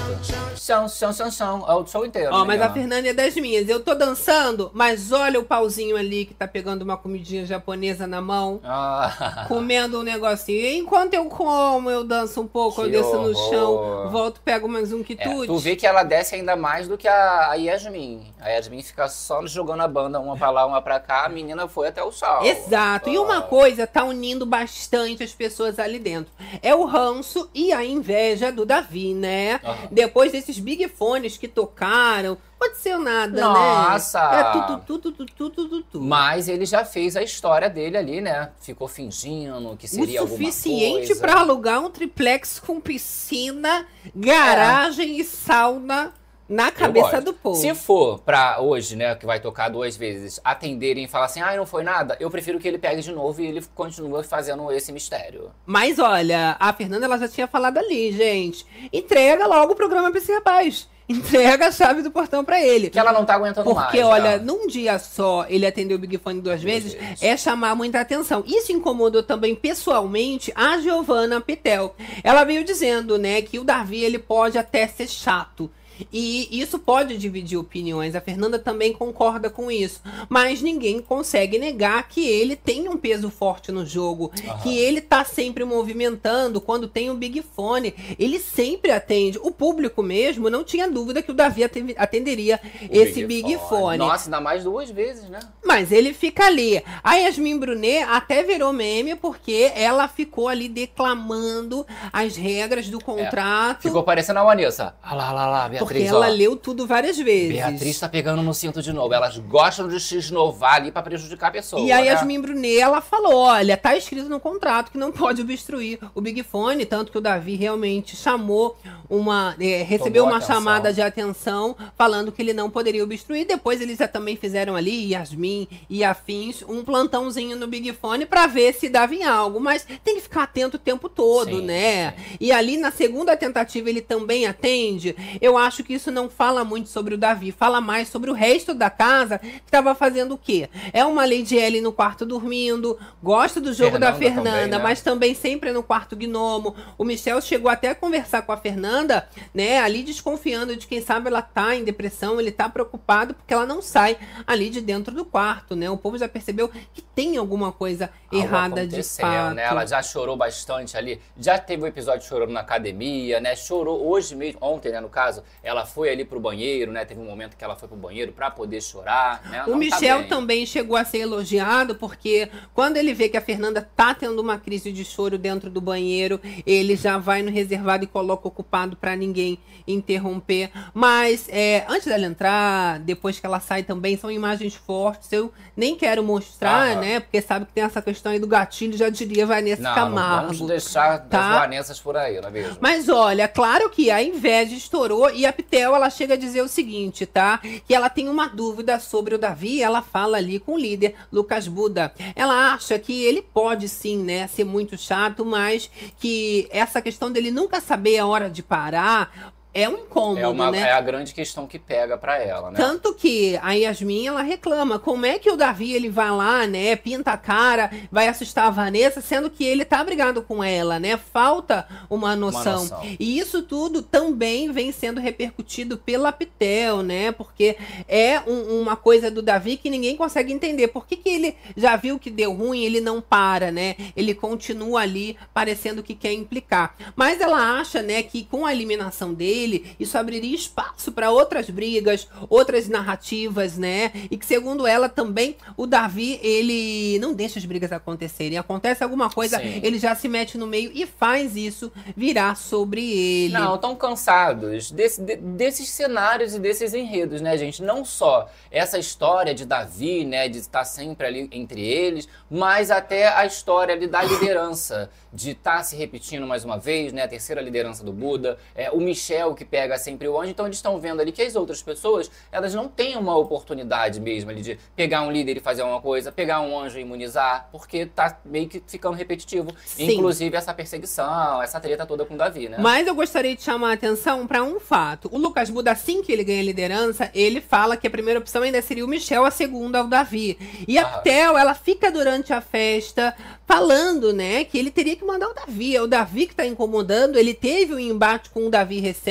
Chão, 0.56 0.88
chão, 0.88 1.14
chão, 1.14 1.32
chão. 1.32 1.66
É 1.68 1.74
o 1.74 1.86
show 1.86 2.06
inteiro. 2.06 2.30
Ó, 2.34 2.42
né, 2.42 2.46
mas 2.48 2.62
a? 2.62 2.70
Fernanda 2.72 3.10
é 3.10 3.14
das 3.14 3.36
minhas. 3.36 3.68
Eu 3.68 3.80
tô 3.84 3.96
dançando, 3.96 4.72
mas 4.74 5.12
olha 5.12 5.40
o 5.40 5.44
pauzinho 5.44 5.98
ali 5.98 6.26
que 6.26 6.34
tá 6.34 6.48
pegando 6.48 6.82
uma 6.84 6.98
comidinha 6.98 7.46
japonesa 7.46 8.06
na 8.08 8.22
mão. 8.22 8.60
Ah, 8.64 9.46
Comendo 9.48 10.00
um 10.00 10.04
negocinho. 10.04 10.60
E 10.60 10.78
enquanto 10.78 11.14
eu 11.14 11.26
como, 11.26 11.90
eu 11.90 12.04
danço 12.04 12.42
um 12.42 12.48
pouco, 12.48 12.82
eu 12.82 12.86
Que 12.86 12.92
desço 12.92 13.14
no 13.14 13.30
horror. 13.30 13.50
chão, 13.50 14.10
volto, 14.12 14.42
pego 14.42 14.68
mais 14.68 14.94
um 14.94 15.02
é, 15.02 15.04
quitute. 15.04 15.48
tu 15.48 15.58
vê 15.58 15.76
que 15.76 15.86
ela 15.86 16.04
desce 16.04 16.36
ainda 16.36 16.56
mais 16.56 16.88
do 16.88 16.98
que 16.98 17.08
a, 17.08 17.52
a 17.52 17.56
Yasmin. 17.56 18.26
A 18.40 18.50
Yasmin 18.50 18.82
fica 18.82 19.08
só 19.10 19.46
jogando 19.48 19.82
a 19.82 19.88
banda, 19.88 20.20
uma 20.20 20.36
pra 20.38 20.50
lá, 20.50 20.66
uma 20.66 20.82
pra 20.82 21.00
cá. 21.00 21.26
A 21.26 21.30
menina 21.30 21.68
foi 21.68 21.88
até 21.88 22.04
o 22.04 22.12
chão. 22.12 22.44
Exato. 22.44 23.10
E 23.10 23.18
uma 23.18 23.42
coisa 23.42 23.88
tá 23.88 23.97
unindo 24.04 24.46
bastante 24.46 25.24
as 25.24 25.34
pessoas 25.34 25.80
ali 25.80 26.00
dentro. 26.00 26.32
É 26.62 26.74
o 26.76 26.86
ranço 26.86 27.50
e 27.54 27.72
a 27.74 27.84
inveja 27.84 28.52
do 28.52 28.66
Davi, 28.66 29.14
né? 29.14 29.60
Aham. 29.64 29.88
Depois 29.92 30.32
desses 30.32 30.60
big 30.60 30.88
fones 30.90 31.38
que 31.38 31.48
tocaram, 31.48 32.38
aconteceu 32.60 33.00
nada, 33.00 33.42
Nossa! 33.42 34.30
né? 34.30 34.40
É 34.40 34.44
tudo, 34.52 34.84
tudo, 34.86 35.12
tudo, 35.12 35.26
tudo, 35.26 35.50
tudo, 35.50 35.84
tudo. 35.84 36.04
Mas 36.04 36.48
ele 36.48 36.66
já 36.66 36.84
fez 36.84 37.16
a 37.16 37.24
história 37.24 37.70
dele 37.70 37.98
ali, 37.98 38.22
né? 38.22 38.52
Ficou 38.60 38.88
fingindo 38.88 39.76
que 39.78 39.88
seria 39.88 40.24
o 40.24 40.28
suficiente 40.28 41.16
pra 41.16 41.40
alugar 41.40 41.80
um 41.80 41.90
triplex 41.90 42.60
com 42.60 42.80
piscina, 42.80 43.86
garagem 44.16 45.20
e 45.20 45.24
sauna 45.24 46.14
na 46.48 46.72
cabeça 46.72 47.22
do 47.22 47.34
povo. 47.34 47.60
Se 47.60 47.74
for 47.76 48.20
pra 48.20 48.60
hoje, 48.60 48.96
né, 48.96 49.16
que 49.16 49.26
vai 49.26 49.40
tocar 49.40 49.70
duas 49.70 49.98
vezes, 49.98 50.40
atenderem 50.44 51.06
e 51.06 51.08
falar 51.08 51.26
assim, 51.26 51.42
ai, 51.42 51.58
não 51.58 51.66
foi 51.66 51.84
nada, 51.84 52.16
eu 52.20 52.30
prefiro 52.30 52.60
que 52.60 52.68
ele 52.68 52.78
pegue 52.78 53.02
de 53.02 53.12
novo 53.12 53.42
e 53.42 53.48
ele 53.48 53.64
continue 53.76 54.24
fazendo 54.24 54.72
esse 54.72 54.92
mistério. 54.92 55.52
Mas 55.66 56.00
olha, 56.00 56.56
a 56.60 56.72
Fernanda 56.74 57.06
ela 57.06 57.18
já 57.18 57.28
tinha 57.28 57.48
falado 57.48 57.78
ali, 57.78 58.12
gente. 58.12 58.66
Entrega 58.92 59.46
logo 59.46 59.74
o 59.74 59.76
programa 59.76 60.10
pra 60.10 60.20
esse 60.20 60.34
rapaz. 60.34 60.88
Entrega 61.10 61.68
a 61.68 61.72
chave 61.72 62.02
do 62.02 62.12
portão 62.12 62.44
pra 62.44 62.62
ele. 62.62 62.90
Que 62.90 63.00
ela 63.00 63.14
não 63.14 63.24
tá 63.24 63.36
aguentando 63.36 63.74
mais. 63.74 63.88
Porque, 63.88 64.04
olha, 64.04 64.38
num 64.40 64.68
dia 64.68 65.00
só 65.00 65.46
ele 65.48 65.66
atendeu 65.66 65.96
o 65.96 66.00
Big 66.00 66.18
Fone 66.18 66.42
duas 66.42 66.62
vezes, 66.62 66.94
vezes. 66.94 67.24
é 67.24 67.38
chamar 67.38 67.76
muita 67.76 68.02
atenção. 68.02 68.44
Isso 68.46 68.74
incomodou 68.74 69.24
também 69.24 69.56
pessoalmente 69.56 70.52
a 70.54 70.80
Giovanna 70.80 71.40
Pitel. 71.40 71.96
Ela 72.22 72.44
veio 72.44 72.64
dizendo, 72.66 73.18
né, 73.18 73.42
que 73.42 73.58
o 73.58 73.64
Davi 73.64 74.04
ele 74.04 74.20
pode 74.20 74.58
até 74.58 74.86
ser 74.86 75.08
chato. 75.08 75.72
E 76.12 76.48
isso 76.60 76.80
pode 76.80 77.18
dividir 77.18 77.58
opiniões. 77.58 78.16
A 78.16 78.22
Fernanda 78.22 78.58
também 78.60 78.94
concorda 78.94 79.50
com 79.50 79.72
isso. 79.72 80.02
Mas 80.30 80.62
ninguém 80.62 81.00
consegue 81.00 81.58
negar 81.60 82.08
que 82.08 82.26
ele 82.28 82.56
tem 82.56 82.88
um 82.90 82.98
peso 82.98 83.30
forte 83.30 83.72
no 83.72 83.86
jogo. 83.86 84.32
Aham. 84.48 84.60
Que 84.62 84.78
ele 84.78 85.02
tá 85.02 85.24
sempre 85.24 85.64
movimentando. 85.64 86.60
Quando 86.62 86.88
tem 86.88 87.10
o 87.10 87.16
Big 87.16 87.42
Fone, 87.42 87.94
ele 88.20 88.40
sempre 88.40 88.92
atende. 88.92 89.38
O 89.42 89.52
público 89.52 90.02
mesmo 90.04 90.50
não 90.50 90.64
tinha 90.64 90.90
dúvida 90.90 91.22
que 91.22 91.32
o 91.32 91.34
Davi 91.34 91.64
aten- 91.64 91.96
atenderia 91.98 92.60
O 92.84 92.88
esse 92.92 93.26
Big, 93.26 93.58
Fone. 93.70 93.98
Nossa, 93.98 94.26
ainda 94.28 94.42
mais 94.42 94.64
duas 94.64 94.90
vezes, 94.90 95.30
né? 95.30 95.40
Mas 95.66 95.92
ele 95.92 96.14
fica 96.14 96.46
ali. 96.46 96.82
A 97.04 97.16
Yasmin 97.16 97.58
Brunet 97.58 98.04
até 98.10 98.44
virou 98.44 98.72
meme 98.74 99.16
porque 99.16 99.72
ela 99.76 100.08
ficou 100.08 100.48
ali 100.48 100.68
declamando 100.70 101.86
as 102.12 102.36
regras 102.36 102.90
do 102.90 103.00
contrato. 103.00 103.84
Ficou 103.84 104.04
parecendo 104.04 104.40
a 104.40 104.44
Vanessa. 104.44 104.96
Ah 105.02 105.16
lá, 105.16 105.32
lá, 105.32 105.48
lá, 105.48 105.68
porque 105.88 106.00
Beatriz, 106.00 106.12
ela 106.24 106.28
ó. 106.28 106.36
leu 106.38 106.56
tudo 106.56 106.86
várias 106.86 107.18
vezes. 107.18 107.54
Beatriz 107.54 108.00
tá 108.00 108.10
pegando 108.10 108.42
no 108.42 108.54
cinto 108.54 108.82
de 108.82 108.92
novo. 108.94 109.14
Elas 109.14 109.38
gostam 109.38 109.88
de 109.88 110.00
se 110.00 110.18
esnovar 110.18 110.76
ali 110.76 110.92
pra 110.92 111.02
prejudicar 111.02 111.48
a 111.48 111.52
pessoa. 111.52 111.82
E 111.82 111.92
a 111.92 111.98
né? 112.02 112.08
Yasmin 112.08 112.42
Brunet, 112.42 112.80
ela 112.80 113.02
falou, 113.02 113.36
olha, 113.36 113.78
tá 113.78 113.96
escrito 113.96 114.30
no 114.30 114.40
contrato 114.40 114.92
que 114.92 114.98
não 114.98 115.12
pode 115.12 115.42
obstruir 115.42 116.00
o 116.14 116.22
Big 116.22 116.44
Fone, 116.44 116.86
tanto 116.86 117.12
que 117.12 117.18
o 117.18 117.22
Davi 117.22 117.56
realmente 117.56 118.16
chamou 118.16 118.78
uma, 119.10 119.56
é, 119.60 119.84
recebeu 119.84 120.24
Tomou 120.24 120.36
uma 120.36 120.38
atenção. 120.38 120.56
chamada 120.56 120.94
de 120.94 121.02
atenção 121.02 121.76
falando 121.98 122.32
que 122.32 122.42
ele 122.42 122.54
não 122.54 122.70
poderia 122.70 123.04
obstruir. 123.04 123.46
Depois 123.46 123.80
eles 123.82 123.98
também 124.12 124.36
fizeram 124.36 124.76
ali, 124.76 125.12
Yasmin 125.14 125.68
e 125.90 126.04
afins, 126.04 126.64
um 126.68 126.84
plantãozinho 126.84 127.56
no 127.58 127.68
Big 127.68 127.94
Fone 127.94 128.26
pra 128.26 128.48
ver 128.48 128.74
se 128.74 128.90
dava 128.90 129.16
em 129.16 129.24
algo, 129.24 129.60
mas 129.60 129.86
tem 130.04 130.16
que 130.16 130.22
ficar 130.22 130.44
atento 130.44 130.76
o 130.78 130.80
tempo 130.80 131.08
todo, 131.10 131.58
Sim, 131.60 131.66
né? 131.66 132.12
sim. 132.12 132.38
E 132.40 132.52
ali 132.52 132.78
na 132.78 132.92
segunda 132.92 133.36
tentativa 133.38 133.90
ele 133.90 134.02
também 134.02 134.46
atende. 134.46 135.16
Eu 135.42 135.58
acho 135.58 135.77
que 135.84 135.94
isso 135.94 136.12
não 136.12 136.30
fala 136.30 136.64
muito 136.64 136.90
sobre 136.90 137.16
o 137.16 137.18
Davi, 137.18 137.52
fala 137.52 137.82
mais 137.82 138.08
sobre 138.08 138.30
o 138.30 138.34
resto 138.34 138.74
da 138.74 138.90
casa 138.90 139.40
que 139.40 139.48
estava 139.66 139.94
fazendo 139.94 140.36
o 140.36 140.38
quê? 140.38 140.70
É 140.94 141.04
uma 141.04 141.26
Lady 141.26 141.58
Ellen 141.58 141.82
no 141.82 141.92
quarto 141.92 142.26
dormindo, 142.26 142.98
gosta 143.22 143.60
do 143.60 143.74
jogo 143.74 143.98
da 144.00 144.14
Fernanda 144.14 144.28
Fernanda, 144.38 144.52
também, 144.52 144.68
né? 144.68 144.78
mas 144.78 145.02
também 145.02 145.34
sempre 145.34 145.72
no 145.72 145.84
quarto 145.84 146.16
gnomo. 146.16 146.76
O 146.98 147.04
Michel 147.04 147.42
chegou 147.42 147.70
até 147.70 147.90
a 147.90 147.96
conversar 147.96 148.42
com 148.44 148.52
a 148.52 148.58
Fernanda, 148.58 149.28
né, 149.54 149.80
ali 149.80 150.04
desconfiando 150.04 150.76
de 150.76 150.88
quem 150.88 151.02
sabe 151.02 151.28
ela 151.28 151.42
tá 151.42 151.76
em 151.76 151.84
depressão, 151.84 152.40
ele 152.40 152.52
tá 152.52 152.70
preocupado 152.70 153.34
porque 153.34 153.54
ela 153.54 153.66
não 153.66 153.82
sai 153.82 154.18
ali 154.46 154.70
de 154.70 154.82
dentro 154.82 155.14
do 155.14 155.26
quarto, 155.26 155.76
né? 155.76 155.90
O 155.90 155.98
povo 155.98 156.18
já 156.18 156.28
percebeu 156.28 156.70
que 156.94 157.02
tem 157.02 157.38
alguma 157.38 157.72
coisa 157.72 158.10
Algo 158.32 158.46
errada 158.46 158.88
de 158.88 158.96
aconteceu, 158.96 159.26
fato. 159.26 159.56
Né? 159.56 159.64
Ela 159.64 159.86
já 159.86 160.02
chorou 160.02 160.36
bastante 160.36 160.98
ali. 160.98 161.22
Já 161.38 161.58
teve 161.58 161.84
um 161.84 161.88
episódio 161.88 162.28
chorando 162.28 162.52
na 162.52 162.62
academia, 162.62 163.40
né? 163.40 163.56
Chorou 163.56 164.08
hoje 164.08 164.36
mesmo, 164.36 164.60
ontem, 164.62 164.92
né, 164.92 165.00
no 165.00 165.10
caso. 165.10 165.44
Ela 165.68 165.86
foi 165.86 166.10
ali 166.10 166.24
pro 166.24 166.40
banheiro, 166.40 166.92
né? 166.92 167.04
Teve 167.04 167.20
um 167.20 167.26
momento 167.26 167.58
que 167.58 167.64
ela 167.64 167.76
foi 167.76 167.88
pro 167.88 167.98
banheiro 167.98 168.32
pra 168.32 168.50
poder 168.50 168.82
chorar, 168.82 169.42
né? 169.50 169.64
O 169.64 169.72
Não 169.72 169.74
tá 169.74 169.78
Michel 169.80 170.20
bem. 170.20 170.28
também 170.28 170.66
chegou 170.66 170.96
a 170.96 171.04
ser 171.04 171.20
elogiado, 171.20 171.96
porque 171.96 172.50
quando 172.74 172.98
ele 172.98 173.14
vê 173.14 173.28
que 173.28 173.36
a 173.38 173.42
Fernanda 173.42 173.82
tá 173.96 174.14
tendo 174.14 174.42
uma 174.42 174.58
crise 174.58 174.92
de 174.92 175.04
choro 175.04 175.38
dentro 175.38 175.70
do 175.70 175.82
banheiro, 175.82 176.40
ele 176.66 176.96
já 176.96 177.18
vai 177.18 177.42
no 177.42 177.52
reservado 177.52 178.04
e 178.04 178.08
coloca 178.08 178.48
ocupado 178.48 178.96
pra 178.96 179.16
ninguém 179.16 179.60
interromper. 179.86 180.72
Mas 180.94 181.48
é, 181.50 181.86
antes 181.90 182.08
dela 182.08 182.26
entrar, 182.26 183.00
depois 183.00 183.40
que 183.40 183.46
ela 183.46 183.60
sai 183.60 183.84
também, 183.84 184.18
são 184.18 184.32
imagens 184.32 184.74
fortes. 184.76 185.32
Eu 185.32 185.52
nem 185.76 185.96
quero 185.96 186.24
mostrar, 186.24 186.96
né? 186.98 187.20
Porque 187.20 187.42
sabe 187.42 187.66
que 187.66 187.74
tem 187.74 187.84
essa 187.84 188.02
questão 188.02 188.32
aí 188.32 188.40
do 188.40 188.48
gatilho, 188.48 188.98
já 188.98 189.10
diria 189.10 189.46
Vanessa 189.46 189.82
Não, 189.82 189.90
não 189.90 189.96
Camargo. 189.96 190.54
vamos 190.54 190.68
deixar 190.68 191.20
tá? 191.28 191.50
as 191.50 191.60
Vanessas 191.62 192.00
por 192.00 192.16
aí, 192.16 192.40
não 192.40 192.48
é 192.48 192.52
mesmo? 192.52 192.78
Mas 192.80 193.10
olha, 193.10 193.48
claro 193.48 193.90
que 193.90 194.10
a 194.10 194.22
inveja 194.22 194.76
estourou 194.76 195.30
e 195.32 195.46
a 195.46 195.54
Pitel 195.58 195.96
ela 195.96 196.10
chega 196.10 196.36
a 196.36 196.38
dizer 196.38 196.62
o 196.62 196.68
seguinte, 196.68 197.26
tá? 197.26 197.58
Que 197.88 197.94
ela 197.94 198.10
tem 198.10 198.30
uma 198.30 198.48
dúvida 198.48 199.00
sobre 199.00 199.34
o 199.34 199.40
Davi, 199.40 199.82
ela 199.82 200.04
fala 200.04 200.38
ali 200.38 200.60
com 200.60 200.74
o 200.74 200.78
líder 200.78 201.16
Lucas 201.34 201.68
Buda. 201.68 202.14
Ela 202.36 202.74
acha 202.74 203.00
que 203.00 203.24
ele 203.24 203.42
pode 203.42 203.90
sim, 203.90 204.18
né, 204.24 204.48
ser 204.48 204.64
muito 204.64 204.96
chato, 204.98 205.44
mas 205.44 205.90
que 206.20 206.68
essa 206.70 207.02
questão 207.02 207.32
dele 207.32 207.50
nunca 207.50 207.82
saber 207.82 208.20
a 208.20 208.28
hora 208.28 208.50
de 208.50 208.62
parar 208.62 209.57
é 209.82 209.90
um 209.90 209.98
incômodo, 209.98 210.40
É, 210.40 210.48
uma, 210.48 210.72
né? 210.72 210.80
é 210.80 210.92
a 210.92 211.02
grande 211.02 211.34
questão 211.34 211.68
que 211.68 211.78
pega 211.78 212.18
pra 212.18 212.38
ela, 212.42 212.72
né? 212.72 212.78
Tanto 212.78 213.14
que 213.14 213.58
a 213.62 213.74
Yasmin, 213.74 214.28
ela 214.28 214.42
reclama, 214.42 214.98
como 215.00 215.26
é 215.26 215.38
que 215.38 215.50
o 215.52 215.58
Davi, 215.58 215.94
ele 215.94 216.10
vai 216.10 216.32
lá, 216.32 216.66
né, 216.66 216.96
pinta 216.96 217.32
a 217.32 217.38
cara, 217.38 217.92
vai 218.12 218.28
assustar 218.28 218.68
a 218.68 218.70
Vanessa, 218.70 219.22
sendo 219.22 219.50
que 219.50 219.64
ele 219.64 219.86
tá 219.86 220.04
brigado 220.04 220.42
com 220.42 220.64
ela, 220.64 221.00
né? 221.00 221.18
Falta 221.18 221.88
uma 222.10 222.36
noção. 222.36 222.82
noção. 222.82 223.02
E 223.20 223.38
isso 223.38 223.62
tudo 223.64 224.02
também 224.02 224.72
vem 224.72 224.92
sendo 224.92 225.20
repercutido 225.20 225.98
pela 225.98 226.32
Pitel, 226.32 227.02
né? 227.04 227.32
Porque 227.32 227.76
é 228.08 228.40
um- 228.48 228.82
uma 228.82 228.96
coisa 228.96 229.30
do 229.30 229.42
Davi 229.42 229.78
que 229.78 229.90
ninguém 229.90 230.16
consegue 230.16 230.54
entender. 230.54 230.88
Por 230.88 231.06
que, 231.06 231.16
que 231.18 231.30
ele 231.30 231.56
já 231.76 231.96
viu 231.96 232.18
que 232.18 232.30
deu 232.32 232.54
ruim, 232.54 232.84
ele 232.84 233.02
não 233.02 233.22
para, 233.22 233.72
né? 233.72 233.96
Ele 234.16 234.34
continua 234.34 235.02
ali 235.02 235.36
parecendo 235.54 236.02
que 236.02 236.16
quer 236.16 236.34
implicar. 236.34 236.96
Mas 237.16 237.42
ela 237.42 237.80
acha, 237.80 238.02
né, 238.02 238.24
que 238.24 238.44
com 238.46 238.66
a 238.66 238.72
eliminação 238.72 239.34
dele, 239.34 239.67
isso 240.00 240.18
abriria 240.18 240.56
espaço 240.56 241.12
para 241.12 241.32
outras 241.32 241.70
brigas, 241.70 242.28
outras 242.50 242.88
narrativas, 242.88 243.78
né? 243.78 244.12
E 244.30 244.38
que 244.38 244.46
segundo 244.46 244.86
ela 244.88 245.10
também, 245.10 245.56
o 245.76 245.86
Davi, 245.86 246.40
ele 246.44 247.18
não 247.20 247.34
deixa 247.34 247.60
as 247.60 247.66
brigas 247.66 247.92
acontecerem. 247.92 248.58
Acontece 248.58 249.04
alguma 249.04 249.30
coisa, 249.30 249.60
Sim. 249.60 249.80
ele 249.84 250.00
já 250.00 250.16
se 250.16 250.28
mete 250.28 250.58
no 250.58 250.68
meio 250.68 250.92
e 250.94 251.06
faz 251.06 251.56
isso 251.56 251.92
virar 252.16 252.56
sobre 252.56 253.02
ele. 253.02 253.54
Não, 253.54 253.76
estão 253.76 253.96
cansados 253.96 254.92
desse- 254.92 255.22
de- 255.22 255.36
desses 255.38 255.90
cenários 255.90 256.54
e 256.56 256.60
desses 256.60 256.94
enredos, 256.94 257.42
né, 257.42 257.58
gente? 257.58 257.82
Não 257.82 258.04
só 258.06 258.50
essa 258.72 258.98
história 258.98 259.54
de 259.54 259.66
Davi, 259.66 260.26
né, 260.26 260.48
de 260.50 260.60
estar 260.60 260.86
sempre 260.86 261.28
ali 261.28 261.48
entre 261.52 261.82
eles, 261.82 262.28
mas 262.50 262.92
até 262.92 263.28
a 263.28 263.46
história 263.46 263.94
ali 263.94 264.08
da 264.08 264.22
liderança, 264.24 265.10
de 265.34 265.52
estar 265.52 265.84
se 265.84 265.96
repetindo 265.96 266.46
mais 266.48 266.64
uma 266.66 266.78
vez, 266.78 267.14
né, 267.14 267.24
a 267.24 267.28
terceira 267.28 267.62
liderança 267.62 268.04
do 268.04 268.12
Buda, 268.12 268.58
é, 268.76 268.90
o 268.92 269.00
Michel 269.00 269.47
o 269.48 269.56
que 269.56 269.66
pega 269.66 269.98
sempre 269.98 270.28
o 270.28 270.40
anjo. 270.40 270.52
Então 270.52 270.66
eles 270.66 270.78
estão 270.78 271.00
vendo 271.00 271.22
ali 271.22 271.32
que 271.32 271.42
as 271.42 271.56
outras 271.56 271.82
pessoas, 271.82 272.30
elas 272.52 272.74
não 272.74 272.88
têm 272.88 273.16
uma 273.18 273.36
oportunidade 273.38 274.20
mesmo 274.20 274.50
ali 274.52 274.62
de 274.62 274.80
pegar 274.96 275.22
um 275.22 275.32
líder 275.32 275.58
e 275.58 275.60
fazer 275.60 275.82
uma 275.84 276.02
coisa, 276.02 276.32
pegar 276.32 276.62
um 276.62 276.78
anjo 276.80 276.98
e 276.98 277.02
imunizar, 277.02 277.70
porque 277.72 278.06
tá 278.06 278.40
meio 278.46 278.68
que 278.68 278.82
ficando 278.88 279.16
repetitivo. 279.16 279.74
Sim. 279.86 280.12
Inclusive 280.12 280.56
essa 280.56 280.74
perseguição, 280.74 281.62
essa 281.62 281.80
treta 281.80 282.06
toda 282.06 282.26
com 282.26 282.34
o 282.34 282.38
Davi, 282.38 282.70
né? 282.70 282.78
Mas 282.80 283.08
eu 283.08 283.16
gostaria 283.16 283.56
de 283.56 283.62
chamar 283.64 283.92
a 283.92 283.94
atenção 283.94 284.46
para 284.48 284.64
um 284.64 284.80
fato. 284.80 285.30
O 285.32 285.38
Lucas 285.38 285.70
Buda, 285.70 285.92
assim 285.92 286.22
que 286.22 286.32
ele 286.32 286.44
ganha 286.44 286.62
a 286.62 286.66
liderança, 286.66 287.30
ele 287.34 287.62
fala 287.62 287.98
que 287.98 288.08
a 288.08 288.10
primeira 288.10 288.40
opção 288.40 288.62
ainda 288.64 288.82
seria 288.82 289.06
o 289.06 289.08
Michel, 289.08 289.46
a 289.46 289.52
segunda 289.52 290.00
é 290.00 290.02
o 290.02 290.08
Davi. 290.08 290.58
E 290.88 290.98
a 290.98 291.08
Ah. 291.08 291.20
Tel, 291.20 291.58
ela 291.58 291.74
fica 291.74 292.12
durante 292.12 292.52
a 292.54 292.60
festa 292.62 293.34
falando, 293.66 294.32
né, 294.34 294.64
que 294.64 294.78
ele 294.78 294.90
teria 294.92 295.16
que 295.16 295.26
mandar 295.26 295.50
o 295.50 295.54
Davi. 295.54 295.96
É 295.96 296.02
o 296.02 296.08
Davi 296.08 296.48
que 296.48 296.56
tá 296.56 296.66
incomodando. 296.66 297.38
Ele 297.38 297.54
teve 297.54 297.94
um 297.94 298.00
embate 298.00 298.50
com 298.50 298.68
o 298.68 298.70
Davi 298.70 299.00
recente, 299.00 299.28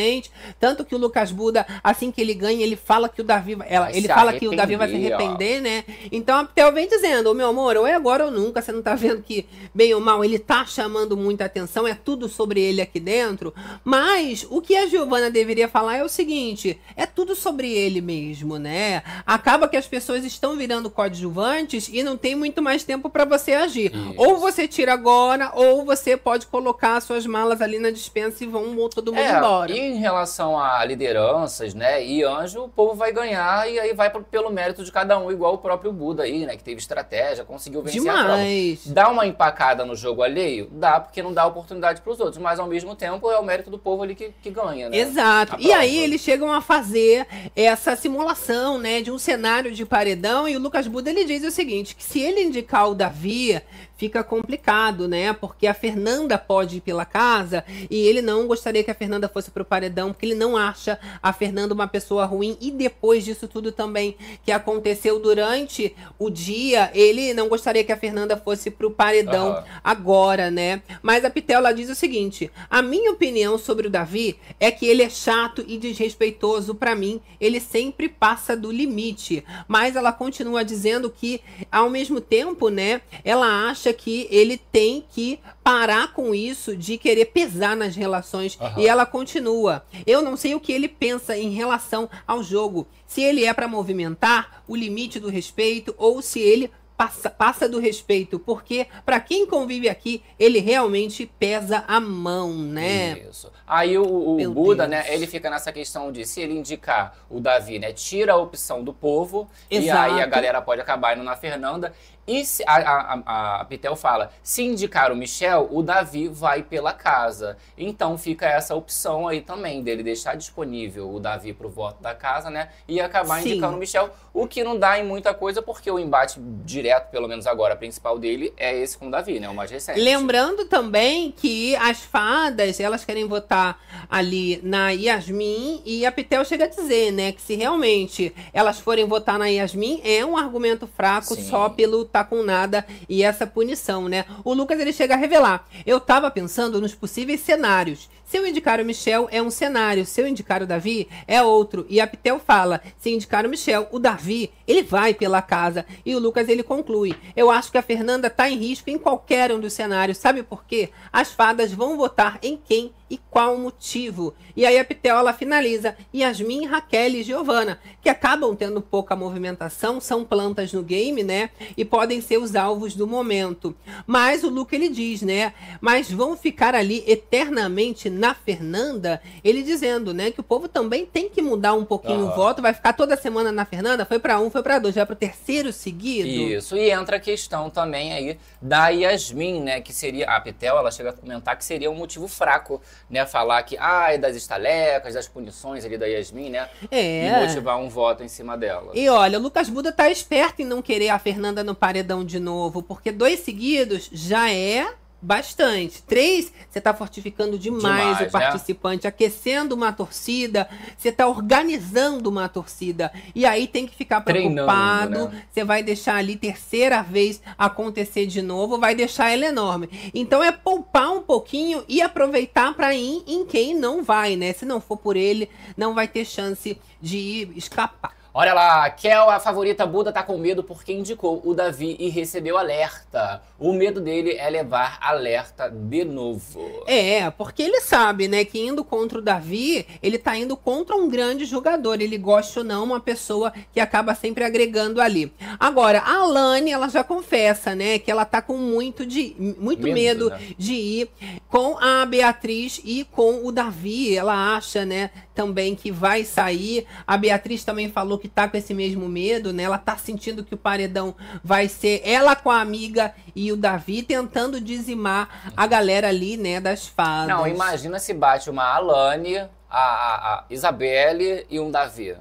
tanto 0.61 0.85
que 0.85 0.95
o 0.95 0.99
Lucas 0.99 1.31
Buda, 1.33 1.67
assim 1.83 2.11
que 2.11 2.21
ele 2.21 2.35
ganha, 2.35 2.63
ele 2.65 2.77
fala 2.77 3.09
que 3.09 3.21
o 3.21 3.25
Davi, 3.25 3.55
vai- 3.55 3.67
ela, 3.71 3.87
Vai 3.87 3.95
ele 3.97 4.07
se 4.09 4.15
fala 4.15 4.33
que 4.33 4.49
o 4.49 4.57
Davi 4.57 4.77
vai 4.77 4.89
se 4.89 4.95
arrepender, 4.95 5.59
ó. 5.59 5.63
né? 5.63 5.85
Então 6.13 6.39
a 6.39 6.45
Tel 6.45 6.73
vem 6.73 6.89
dizendo, 6.89 7.35
meu 7.35 7.49
amor, 7.49 7.77
ou 7.77 7.87
é 7.87 7.95
agora 7.95 8.25
ou 8.25 8.31
nunca. 8.31 8.61
Você 8.63 8.73
não 8.73 8.83
tá 8.83 8.95
vendo 8.95 9.23
que 9.23 9.47
bem 9.75 9.93
ou 9.95 10.01
mal 10.01 10.25
ele 10.25 10.39
tá 10.39 10.65
chamando 10.65 11.17
muita 11.17 11.45
atenção, 11.45 11.87
é 11.87 11.95
tudo 11.95 12.29
sobre 12.29 12.61
ele 12.61 12.81
aqui 12.81 12.99
dentro. 13.01 13.53
Mas 13.85 14.47
o 14.51 14.61
que 14.61 14.77
a 14.77 14.87
Giovana 14.87 15.31
deveria 15.31 15.69
falar 15.69 15.97
é 15.97 16.05
o 16.05 16.09
seguinte: 16.09 16.79
é 16.97 17.07
tudo 17.07 17.35
sobre 17.35 17.71
ele 17.73 18.01
mesmo, 18.01 18.59
né? 18.59 19.03
Acaba 19.27 19.69
que 19.69 19.77
as 19.77 19.87
pessoas 19.87 20.25
estão 20.25 20.57
virando 20.57 20.91
coadjuvantes 20.91 21.89
e 21.93 22.03
não 22.03 22.17
tem 22.17 22.35
muito 22.35 22.63
mais 22.63 22.85
tempo 22.85 23.09
para 23.11 23.25
você 23.25 23.53
agir. 23.53 23.95
Isso. 23.95 24.15
Ou 24.17 24.39
você 24.39 24.67
tira 24.69 24.93
agora, 24.93 25.51
ou 25.55 25.85
você 25.85 26.17
pode 26.17 26.47
colocar 26.47 27.01
suas 27.01 27.27
malas 27.27 27.61
ali 27.61 27.79
na 27.79 27.91
dispensa 27.91 28.45
e 28.45 28.47
vão 28.47 28.77
todo 28.89 29.13
mundo 29.13 29.21
É, 29.23 29.37
embora. 29.39 29.73
e 29.73 29.95
em 29.97 30.01
relação 30.01 30.59
a 30.59 30.85
lideranças, 30.85 31.75
né, 31.75 32.05
e 32.05 32.23
anjo, 32.23 32.65
o 32.65 32.69
povo 32.69 32.95
vai 32.95 33.13
ganhar 33.13 33.71
e 33.71 33.79
aí 33.79 33.93
vai 33.95 34.11
pro- 34.11 34.23
pelo 34.23 34.51
mérito 34.51 34.85
de 34.85 34.93
cada 34.93 35.19
um, 35.19 35.31
igual 35.31 35.55
o 35.55 35.59
próprio 35.59 35.93
Buda 35.93 36.25
aí, 36.25 36.45
né, 36.47 36.57
que 36.57 36.63
teve 36.63 36.81
estratégia, 36.81 37.45
conseguiu 37.45 37.83
vencer 37.83 38.01
a 38.09 38.13
prova. 38.13 38.37
Demais. 38.37 38.87
Dá 38.87 39.09
uma 39.09 39.27
empacada 39.27 39.85
no 39.85 39.97
jogo 39.97 40.23
alheio? 40.23 40.69
Dá, 40.71 41.01
porque 41.01 41.23
não 41.23 41.33
dá 41.33 41.47
oportunidade 41.47 42.01
pros 42.01 42.21
outros, 42.21 42.39
mas 42.39 42.59
ao 42.59 42.67
mesmo 42.67 42.95
tempo 42.95 43.31
é 43.31 43.39
o 43.39 43.45
mérito 43.45 43.71
do 43.71 43.79
povo 43.79 44.03
ali 44.03 44.15
que, 44.15 44.31
que 44.43 44.51
ganha, 44.51 44.89
né? 44.89 44.97
Exato. 44.99 45.57
E 45.59 45.73
aí 45.73 45.97
eles 45.99 46.21
chegam 46.21 46.53
a 46.53 46.61
fazer 46.61 47.27
essa 47.55 47.97
simulação, 47.97 48.79
né, 48.79 49.01
de 49.01 49.11
um 49.11 49.19
cenário 49.19 49.73
de 49.73 49.85
paredão 49.87 50.49
e 50.49 50.57
o 50.57 50.61
Lucas 50.61 50.87
Buda 50.87 51.11
ele 51.11 51.25
diz 51.25 51.43
o 51.45 51.51
seguinte, 51.51 51.95
que 51.95 52.03
se 52.05 52.21
ele 52.21 52.43
indicar 52.43 52.89
o 52.89 52.95
Davi, 52.95 53.61
fica 53.97 54.23
complicado, 54.23 55.09
né? 55.09 55.33
Porque 55.33 55.67
a 55.67 55.73
Fernanda 55.73 56.37
pode 56.37 56.77
ir 56.77 56.81
pela 56.83 57.07
casa 57.07 57.65
e 57.91 57.97
ele 58.07 58.21
não 58.21 58.47
gostaria 58.47 58.85
que 58.85 58.91
a 58.91 58.95
Fernanda 58.95 59.27
fosse 59.29 59.51
pro 59.51 59.65
paredão, 59.65 59.86
porque 60.13 60.27
ele 60.27 60.35
não 60.35 60.57
acha 60.57 60.99
a 61.23 61.33
Fernanda 61.33 61.75
uma 61.75 61.89
pessoa 61.89 62.25
ruim 62.25 62.57
e 62.61 62.71
depois 62.71 63.25
disso 63.25 63.47
tudo 63.49 63.73
também 63.73 64.17
que 64.45 64.53
aconteceu 64.53 65.19
durante 65.19 65.95
o 66.19 66.31
dia, 66.31 66.91
ele 66.95 67.35
não 67.35 67.49
gostaria 67.49 67.85
que 67.85 67.93
a 67.93 67.97
Fernanda 67.97 68.37
fosse 68.37 68.71
pro 68.71 68.91
paredão 68.91 69.53
Aham. 69.53 69.65
agora, 69.83 70.51
né? 70.51 70.83
Mas 71.03 71.25
a 71.25 71.31
Pitel 71.31 71.59
ela 71.59 71.73
diz 71.73 71.91
o 71.91 71.95
seguinte: 71.95 72.51
a 72.71 72.83
minha 72.83 73.13
opinião 73.13 73.59
sobre 73.59 73.87
o 73.87 73.91
Davi 73.91 74.39
é 74.59 74.71
que 74.71 74.87
ele 74.87 75.03
é 75.03 75.11
chato 75.11 75.65
e 75.67 75.79
desrespeitoso 75.79 76.75
pra 76.75 76.95
mim. 76.95 77.21
Ele 77.41 77.61
sempre 77.61 78.09
passa 78.09 78.57
do 78.57 78.71
limite. 78.71 79.45
Mas 79.69 79.97
ela 79.97 80.13
continua 80.13 80.65
dizendo 80.65 81.11
que, 81.11 81.41
ao 81.71 81.91
mesmo 81.91 82.21
tempo, 82.21 82.69
né? 82.69 83.01
Ela 83.25 83.69
acha 83.69 83.93
que 83.93 84.27
ele 84.31 84.57
tem 84.57 85.05
que 85.11 85.39
parar 85.67 86.13
com 86.13 86.33
isso 86.33 86.77
de 86.77 86.97
querer 86.97 87.25
pesar 87.25 87.75
nas 87.75 87.97
relações. 87.97 88.57
Aham. 88.61 88.81
E 88.81 88.87
ela 88.87 89.05
continua. 89.05 89.85
Eu 90.07 90.23
não 90.23 90.37
sei 90.37 90.55
o 90.55 90.61
que 90.61 90.71
ele 90.71 90.87
pensa 90.87 91.37
em 91.37 91.51
relação 91.51 92.09
ao 92.25 92.41
jogo. 92.41 92.87
Se 93.05 93.21
ele 93.21 93.45
é 93.45 93.53
pra 93.53 93.67
movimentar 93.67 94.63
o 94.69 94.77
limite 94.77 95.19
do 95.19 95.29
respeito 95.29 95.93
ou 95.99 96.23
se 96.23 96.39
ele 96.39 96.71
passa, 96.97 97.31
passa 97.31 97.69
do 97.69 97.79
respeito, 97.79 98.39
porque 98.39 98.87
para 99.05 99.21
quem 99.21 99.47
convive 99.47 99.89
aqui, 99.89 100.23
ele 100.39 100.59
realmente 100.59 101.27
pesa 101.39 101.85
a 101.87 102.01
mão, 102.01 102.53
né? 102.53 103.19
Isso. 103.29 103.53
Aí 103.67 103.99
o, 103.99 104.05
o 104.05 104.51
Buda, 104.51 104.87
Deus. 104.87 105.05
né, 105.05 105.15
ele 105.15 105.27
fica 105.27 105.51
nessa 105.51 105.73
questão 105.73 106.13
de 106.13 106.25
se 106.25 106.41
ele 106.41 106.55
indicar 106.55 107.17
o 107.29 107.41
Davi, 107.41 107.79
né, 107.79 107.93
tira 107.93 108.33
a 108.33 108.37
opção 108.37 108.85
do 108.85 108.93
povo, 108.93 109.49
e 109.71 109.79
Exato. 109.79 110.13
aí 110.13 110.23
a 110.23 110.27
galera 110.27 110.63
pode 110.63 110.81
acabar 110.81 111.15
indo 111.15 111.25
na 111.25 111.37
Fernanda. 111.37 111.93
E 112.27 112.45
se, 112.45 112.65
a, 112.67 112.75
a, 112.75 113.23
a, 113.25 113.61
a 113.61 113.65
Pitel 113.67 113.95
fala, 113.95 114.33
se 114.43 114.61
indicar 114.63 115.13
o 115.13 115.17
Michel, 115.17 115.69
o 115.71 115.81
Davi 115.81 116.27
vai 116.27 116.61
pela 116.61 116.93
casa. 116.93 117.57
Então 117.79 118.19
fica 118.19 118.47
essa 118.47 118.75
opção 118.75 119.29
aí 119.29 119.41
também, 119.41 119.81
dele 119.81 120.03
deixar 120.03 120.37
disponível 120.37 121.09
o 121.13 121.21
Davi 121.21 121.53
pro 121.53 121.69
voto 121.69 122.03
da 122.03 122.15
casa, 122.15 122.51
né, 122.51 122.71
e 122.89 123.01
acabar 123.01 123.41
Sim. 123.43 123.51
indicando 123.51 123.77
o 123.77 123.79
Michel, 123.79 124.11
o 124.35 124.47
que 124.47 124.65
não 124.65 124.79
dá 124.79 124.99
em 124.99 125.05
muita 125.05 125.33
coisa, 125.35 125.63
porque 125.63 125.91
o 125.91 125.99
embate 125.99 126.41
direto, 126.65 126.86
pelo 127.11 127.29
menos 127.29 127.47
agora, 127.47 127.77
principal 127.77 128.19
dele, 128.19 128.53
é 128.57 128.77
esse 128.77 128.97
com 128.97 129.09
o 129.09 129.11
Davi, 129.11 129.39
né, 129.39 129.49
o 129.49 129.55
mais 129.55 129.71
recente. 129.71 130.01
Lembrando 130.01 130.67
também 130.67 131.33
que 131.33 131.75
as 131.77 132.01
fadas, 132.01 132.81
elas 132.81 133.05
querem 133.05 133.27
votar 133.27 133.81
ali 134.11 134.61
na 134.63 134.91
Yasmin 134.91 135.83
e 135.85 136.07
a 136.07 136.13
Pitel 136.13 136.45
chega 136.45 136.65
a 136.65 136.69
dizer, 136.69 137.13
né, 137.13 137.33
que 137.33 137.43
se 137.43 137.55
realmente 137.55 138.35
elas 138.53 138.79
forem 138.81 139.05
votar 139.05 139.39
na 139.39 139.47
Yasmin, 139.47 140.01
é 140.05 140.25
um 140.25 140.37
argumento 140.37 140.87
fraco 140.87 141.35
Sim. 141.35 141.49
só 141.49 141.69
pelo 141.69 142.05
tá 142.05 142.25
com 142.25 142.43
nada 142.43 142.87
e 143.09 143.23
essa 143.23 143.47
punição, 143.47 144.09
né? 144.09 144.25
O 144.45 144.55
Lucas 144.55 144.79
ele 144.81 144.93
chega 144.93 145.15
a 145.15 145.17
revelar. 145.17 145.67
Eu 145.85 146.01
tava 146.01 146.31
pensando 146.31 146.81
nos 146.81 146.95
possíveis 146.95 147.41
cenários. 147.41 148.09
Se 148.27 148.37
eu 148.37 148.45
indicar 148.45 148.81
o 148.81 148.85
Michel, 148.85 149.29
é 149.31 149.41
um 149.41 149.51
cenário. 149.51 150.05
Se 150.05 150.21
eu 150.21 150.27
indicar 150.27 150.61
o 150.61 150.67
Davi, 150.67 151.09
é 151.29 151.41
outro. 151.41 151.87
E 151.89 152.01
a 152.01 152.07
Pitel 152.09 152.41
fala: 152.41 152.83
se 152.99 153.11
indicar 153.11 153.47
o 153.47 153.49
Michel, 153.49 153.87
o 153.93 154.01
Davi, 154.01 154.51
ele 154.67 154.83
vai 154.83 155.15
pela 155.15 155.41
casa. 155.41 155.87
E 156.05 156.13
o 156.13 156.19
Lucas 156.19 156.49
ele 156.49 156.65
conclui: 156.65 157.15
eu 157.37 157.53
acho 157.53 157.71
que 157.71 157.79
a 157.79 157.83
Fernanda 157.83 158.29
tá 158.29 158.51
em 158.51 158.59
risco 158.59 158.91
em 158.91 158.99
qualquer 158.99 159.53
um 159.53 159.61
dos 159.61 159.73
cenários. 159.73 160.19
Sabe 160.19 160.43
por 160.43 160.65
quê? 160.65 160.91
As 161.13 161.31
fadas 161.31 161.73
vão 161.73 161.97
votar 161.97 162.41
em 162.43 162.57
quem 162.57 162.91
e 163.09 163.19
qual 163.19 163.57
motivo. 163.57 164.35
E 164.57 164.65
aí 164.65 164.79
a 164.79 164.85
Pitel 164.85 165.17
ela 165.17 165.33
finaliza: 165.33 165.97
Yasmin, 166.15 166.67
Raquel 166.67 167.11
e 167.15 167.23
Giovana, 167.23 167.79
que 168.03 168.09
acabam 168.09 168.55
tendo 168.57 168.81
pouca 168.81 169.15
movimentação, 169.15 170.01
são 170.01 170.25
plantas 170.25 170.73
no 170.73 170.83
game, 170.83 171.23
né? 171.23 171.51
E 171.77 171.85
podem 171.85 172.21
ser 172.21 172.39
os 172.39 172.57
alvos 172.57 172.95
do 172.95 173.07
momento. 173.07 173.75
Mas 174.07 174.45
o 174.45 174.49
Luke 174.49 174.75
ele 174.75 174.89
diz, 174.89 175.23
né? 175.23 175.53
Mas 175.81 176.11
vão 176.11 176.37
ficar 176.37 176.75
ali 176.75 177.05
eternamente 177.07 178.09
na 178.11 178.35
Fernanda, 178.35 179.21
ele 179.45 179.63
dizendo, 179.63 180.13
né, 180.13 180.31
que 180.31 180.41
o 180.41 180.43
povo 180.43 180.69
também 180.69 181.05
tem 181.07 181.29
que 181.29 181.43
mudar 181.43 181.75
um 181.75 181.85
pouquinho 181.85 182.21
o 182.21 182.27
Aham. 182.27 182.37
voto, 182.37 182.63
vai 182.63 182.73
ficar 182.73 182.93
toda 182.93 183.17
semana 183.17 183.53
na 183.53 183.65
Fernanda, 183.65 184.05
foi 184.05 184.19
pra 184.19 184.39
um, 184.41 184.51
foi 184.51 184.63
pra 184.63 184.79
dois, 184.79 184.95
vai 184.95 185.07
pro 185.07 185.17
terceiro 185.17 185.73
seguido. 185.73 186.29
Isso, 186.29 186.77
e 186.77 186.91
entra 186.91 187.17
a 187.17 187.21
questão 187.21 187.71
também 187.71 188.13
aí 188.13 188.39
da 188.61 188.89
Yasmin, 188.89 189.61
né, 189.61 189.81
que 189.81 189.93
seria, 189.93 190.29
a 190.31 190.41
Pitel, 190.41 190.77
ela 190.77 190.91
chega 190.91 191.11
a 191.11 191.13
comentar 191.13 191.57
que 191.57 191.65
seria 191.65 191.91
um 191.91 191.95
motivo 191.95 192.29
fraco, 192.29 192.81
né, 193.11 193.25
falar 193.27 193.63
que, 193.63 193.77
ah, 193.79 194.13
é 194.13 194.19
das 194.19 194.35
estalecas, 194.37 195.15
das 195.15 195.29
punições 195.29 195.85
ali 195.85 195.97
da 195.97 196.07
Yasmin, 196.07 196.51
né, 196.51 196.69
É. 196.91 197.29
e 197.29 197.47
motivar 197.47 197.79
um 197.79 197.89
voto 197.89 198.23
em 198.23 198.29
cima 198.29 198.57
dela. 198.57 198.93
E 198.95 199.09
olha, 199.09 199.39
o 199.39 199.43
Lucas 199.43 199.69
Buda 199.69 199.93
tá 199.93 200.11
esperto 200.11 200.63
em 200.63 200.65
não 200.65 200.83
querer 200.83 201.11
a 201.11 201.19
Fernanda 201.19 201.63
no 201.63 201.75
paredão 201.75 202.25
de 202.25 202.39
novo, 202.41 202.83
porque 202.83 203.13
dois 203.13 203.41
seguidos 203.41 204.09
já 204.13 204.51
é 204.53 204.89
bastante. 205.21 206.03
Três, 206.03 206.53
você 206.71 206.81
tá 206.81 206.93
fortificando 206.95 207.59
demais, 207.59 207.83
Demais, 207.83 208.21
o 208.21 208.23
né? 208.25 208.29
participante, 208.31 209.07
aquecendo 209.07 209.75
uma 209.75 209.93
torcida, 209.93 210.69
você 210.97 211.11
tá 211.11 211.27
organizando 211.27 212.29
uma 212.29 212.49
torcida. 212.49 213.13
E 213.35 213.45
aí 213.45 213.67
tem 213.67 213.87
que 213.87 213.95
ficar 213.95 214.21
Treinando, 214.21 214.55
preocupado, 214.67 215.29
né? 215.29 215.45
você 215.51 215.65
vai 215.65 215.83
deixar 215.83 216.17
ali 216.17 216.37
terceira 216.37 217.03
vez 217.03 217.43
acontecer 217.57 218.27
de 218.27 218.43
novo, 218.43 218.79
vai 218.79 218.95
deixar 218.95 219.31
ela 219.31 219.47
enorme. 219.47 219.89
Então 220.15 220.43
é 220.43 220.53
poupar 220.53 221.11
um 221.13 221.23
pouquinho 221.23 221.85
e 221.89 222.01
aproveitar 222.01 222.75
para 222.75 222.95
ir 222.95 223.23
em 223.27 223.45
quem 223.45 223.75
não 223.75 224.03
vai, 224.03 224.37
né? 224.37 224.53
Se 224.53 224.65
não 224.65 224.81
for 224.81 224.97
por 224.97 225.17
ele, 225.17 225.49
não 225.77 225.95
vai 225.95 226.07
ter 226.07 226.25
chance 226.25 226.79
de 227.01 227.49
escapar. 227.57 228.15
Olha 228.39 228.53
lá, 228.53 228.91
Kel, 228.91 229.31
a 229.31 229.41
favorita 229.41 229.87
Buda, 229.87 230.13
tá 230.13 230.23
com 230.23 230.37
medo 230.37 230.63
porque 230.63 230.93
indicou 230.93 231.41
o 231.43 231.55
Davi 231.55 231.97
e 231.99 232.11
recebeu 232.11 232.59
alerta. 232.59 233.41
O 233.59 233.73
medo 233.73 233.99
dele 233.99 234.37
é 234.37 234.51
levar 234.51 234.99
alerta 235.01 235.71
de 235.71 236.05
novo. 236.05 236.85
É, 236.87 237.31
porque 237.31 237.63
ele 237.63 237.81
sabe, 237.81 238.29
né, 238.29 238.45
que 238.45 238.61
indo 238.61 238.85
contra 238.85 239.21
o 239.21 239.23
Davi, 239.23 239.87
ele 240.03 240.19
tá 240.19 240.37
indo 240.37 240.55
contra 240.55 240.95
um 240.95 241.09
grande 241.09 241.47
jogador. 241.47 241.99
Ele 241.99 242.19
gosta 242.19 242.61
ou 242.61 242.67
não, 242.67 242.85
uma 242.85 243.01
pessoa 243.01 243.55
que 243.73 243.81
acaba 243.81 244.15
sempre 244.15 244.45
agregando 244.45 245.01
ali. 245.01 245.33
Agora, 245.59 246.01
a 246.01 246.19
Alane, 246.19 246.71
ela 246.71 246.91
já 246.91 247.03
confessa, 247.03 247.75
né, 247.75 247.99
que 247.99 248.11
ela 248.11 248.27
tá 248.27 248.43
com 248.43 248.59
muito, 248.59 249.07
de, 249.07 249.35
muito 249.39 249.85
medo, 249.85 249.97
Medo, 249.97 250.29
né? 250.29 250.41
de 250.59 250.75
ir 250.75 251.11
com 251.49 251.79
a 251.79 252.05
Beatriz 252.05 252.83
e 252.85 253.03
com 253.03 253.47
o 253.47 253.51
Davi. 253.51 254.15
Ela 254.15 254.59
acha, 254.59 254.85
né, 254.85 255.11
também 255.37 255.77
que 255.77 255.93
vai 255.93 256.25
sair. 256.25 256.87
A 257.07 257.17
Beatriz 257.17 257.63
também 257.63 257.91
falou 257.91 258.19
que 258.19 258.27
tá 258.27 258.49
com 258.49 258.57
esse 258.57 258.73
mesmo 258.73 259.07
medo, 259.07 259.53
né? 259.53 259.65
Ela 259.65 259.79
tá 259.79 259.97
sentindo 259.97 260.43
que 260.43 260.55
o 260.55 260.59
paredão 260.59 261.15
vai 261.45 261.69
ser 261.69 262.01
ela 262.05 262.35
com 262.35 262.51
a 262.51 262.61
amiga 262.61 263.15
e 263.35 263.53
o 263.53 263.57
Davi 263.57 264.03
tentando 264.03 264.59
dizimar 264.61 265.53
a 265.55 265.67
galera 265.67 266.09
ali, 266.09 266.39
né, 266.39 266.59
das 266.59 266.89
fadas. 266.89 267.29
Não, 267.29 267.47
imagina 267.47 267.99
se 267.99 268.15
bate 268.15 268.49
uma 268.49 268.65
Alane, 268.65 269.37
a, 269.37 269.49
a, 269.71 270.35
a 270.35 270.45
Isabelle 270.49 271.47
e 271.51 271.61
um 271.61 271.71
Davi. 271.71 272.17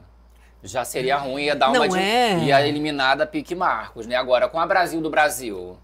Já 0.62 0.84
seria 0.84 1.16
ruim, 1.16 1.44
ia 1.44 1.56
dar 1.56 1.70
uma 1.70 1.80
Não 1.80 1.88
de, 1.88 2.00
é? 2.00 2.40
ia 2.40 2.68
eliminar 2.68 3.16
da 3.16 3.26
Pique 3.26 3.56
Marcos, 3.56 4.08
né? 4.08 4.16
Agora, 4.16 4.50
com 4.50 4.60
a 4.60 4.66
Brasil 4.66 5.00
do 5.00 5.10
Brasil, 5.10 5.78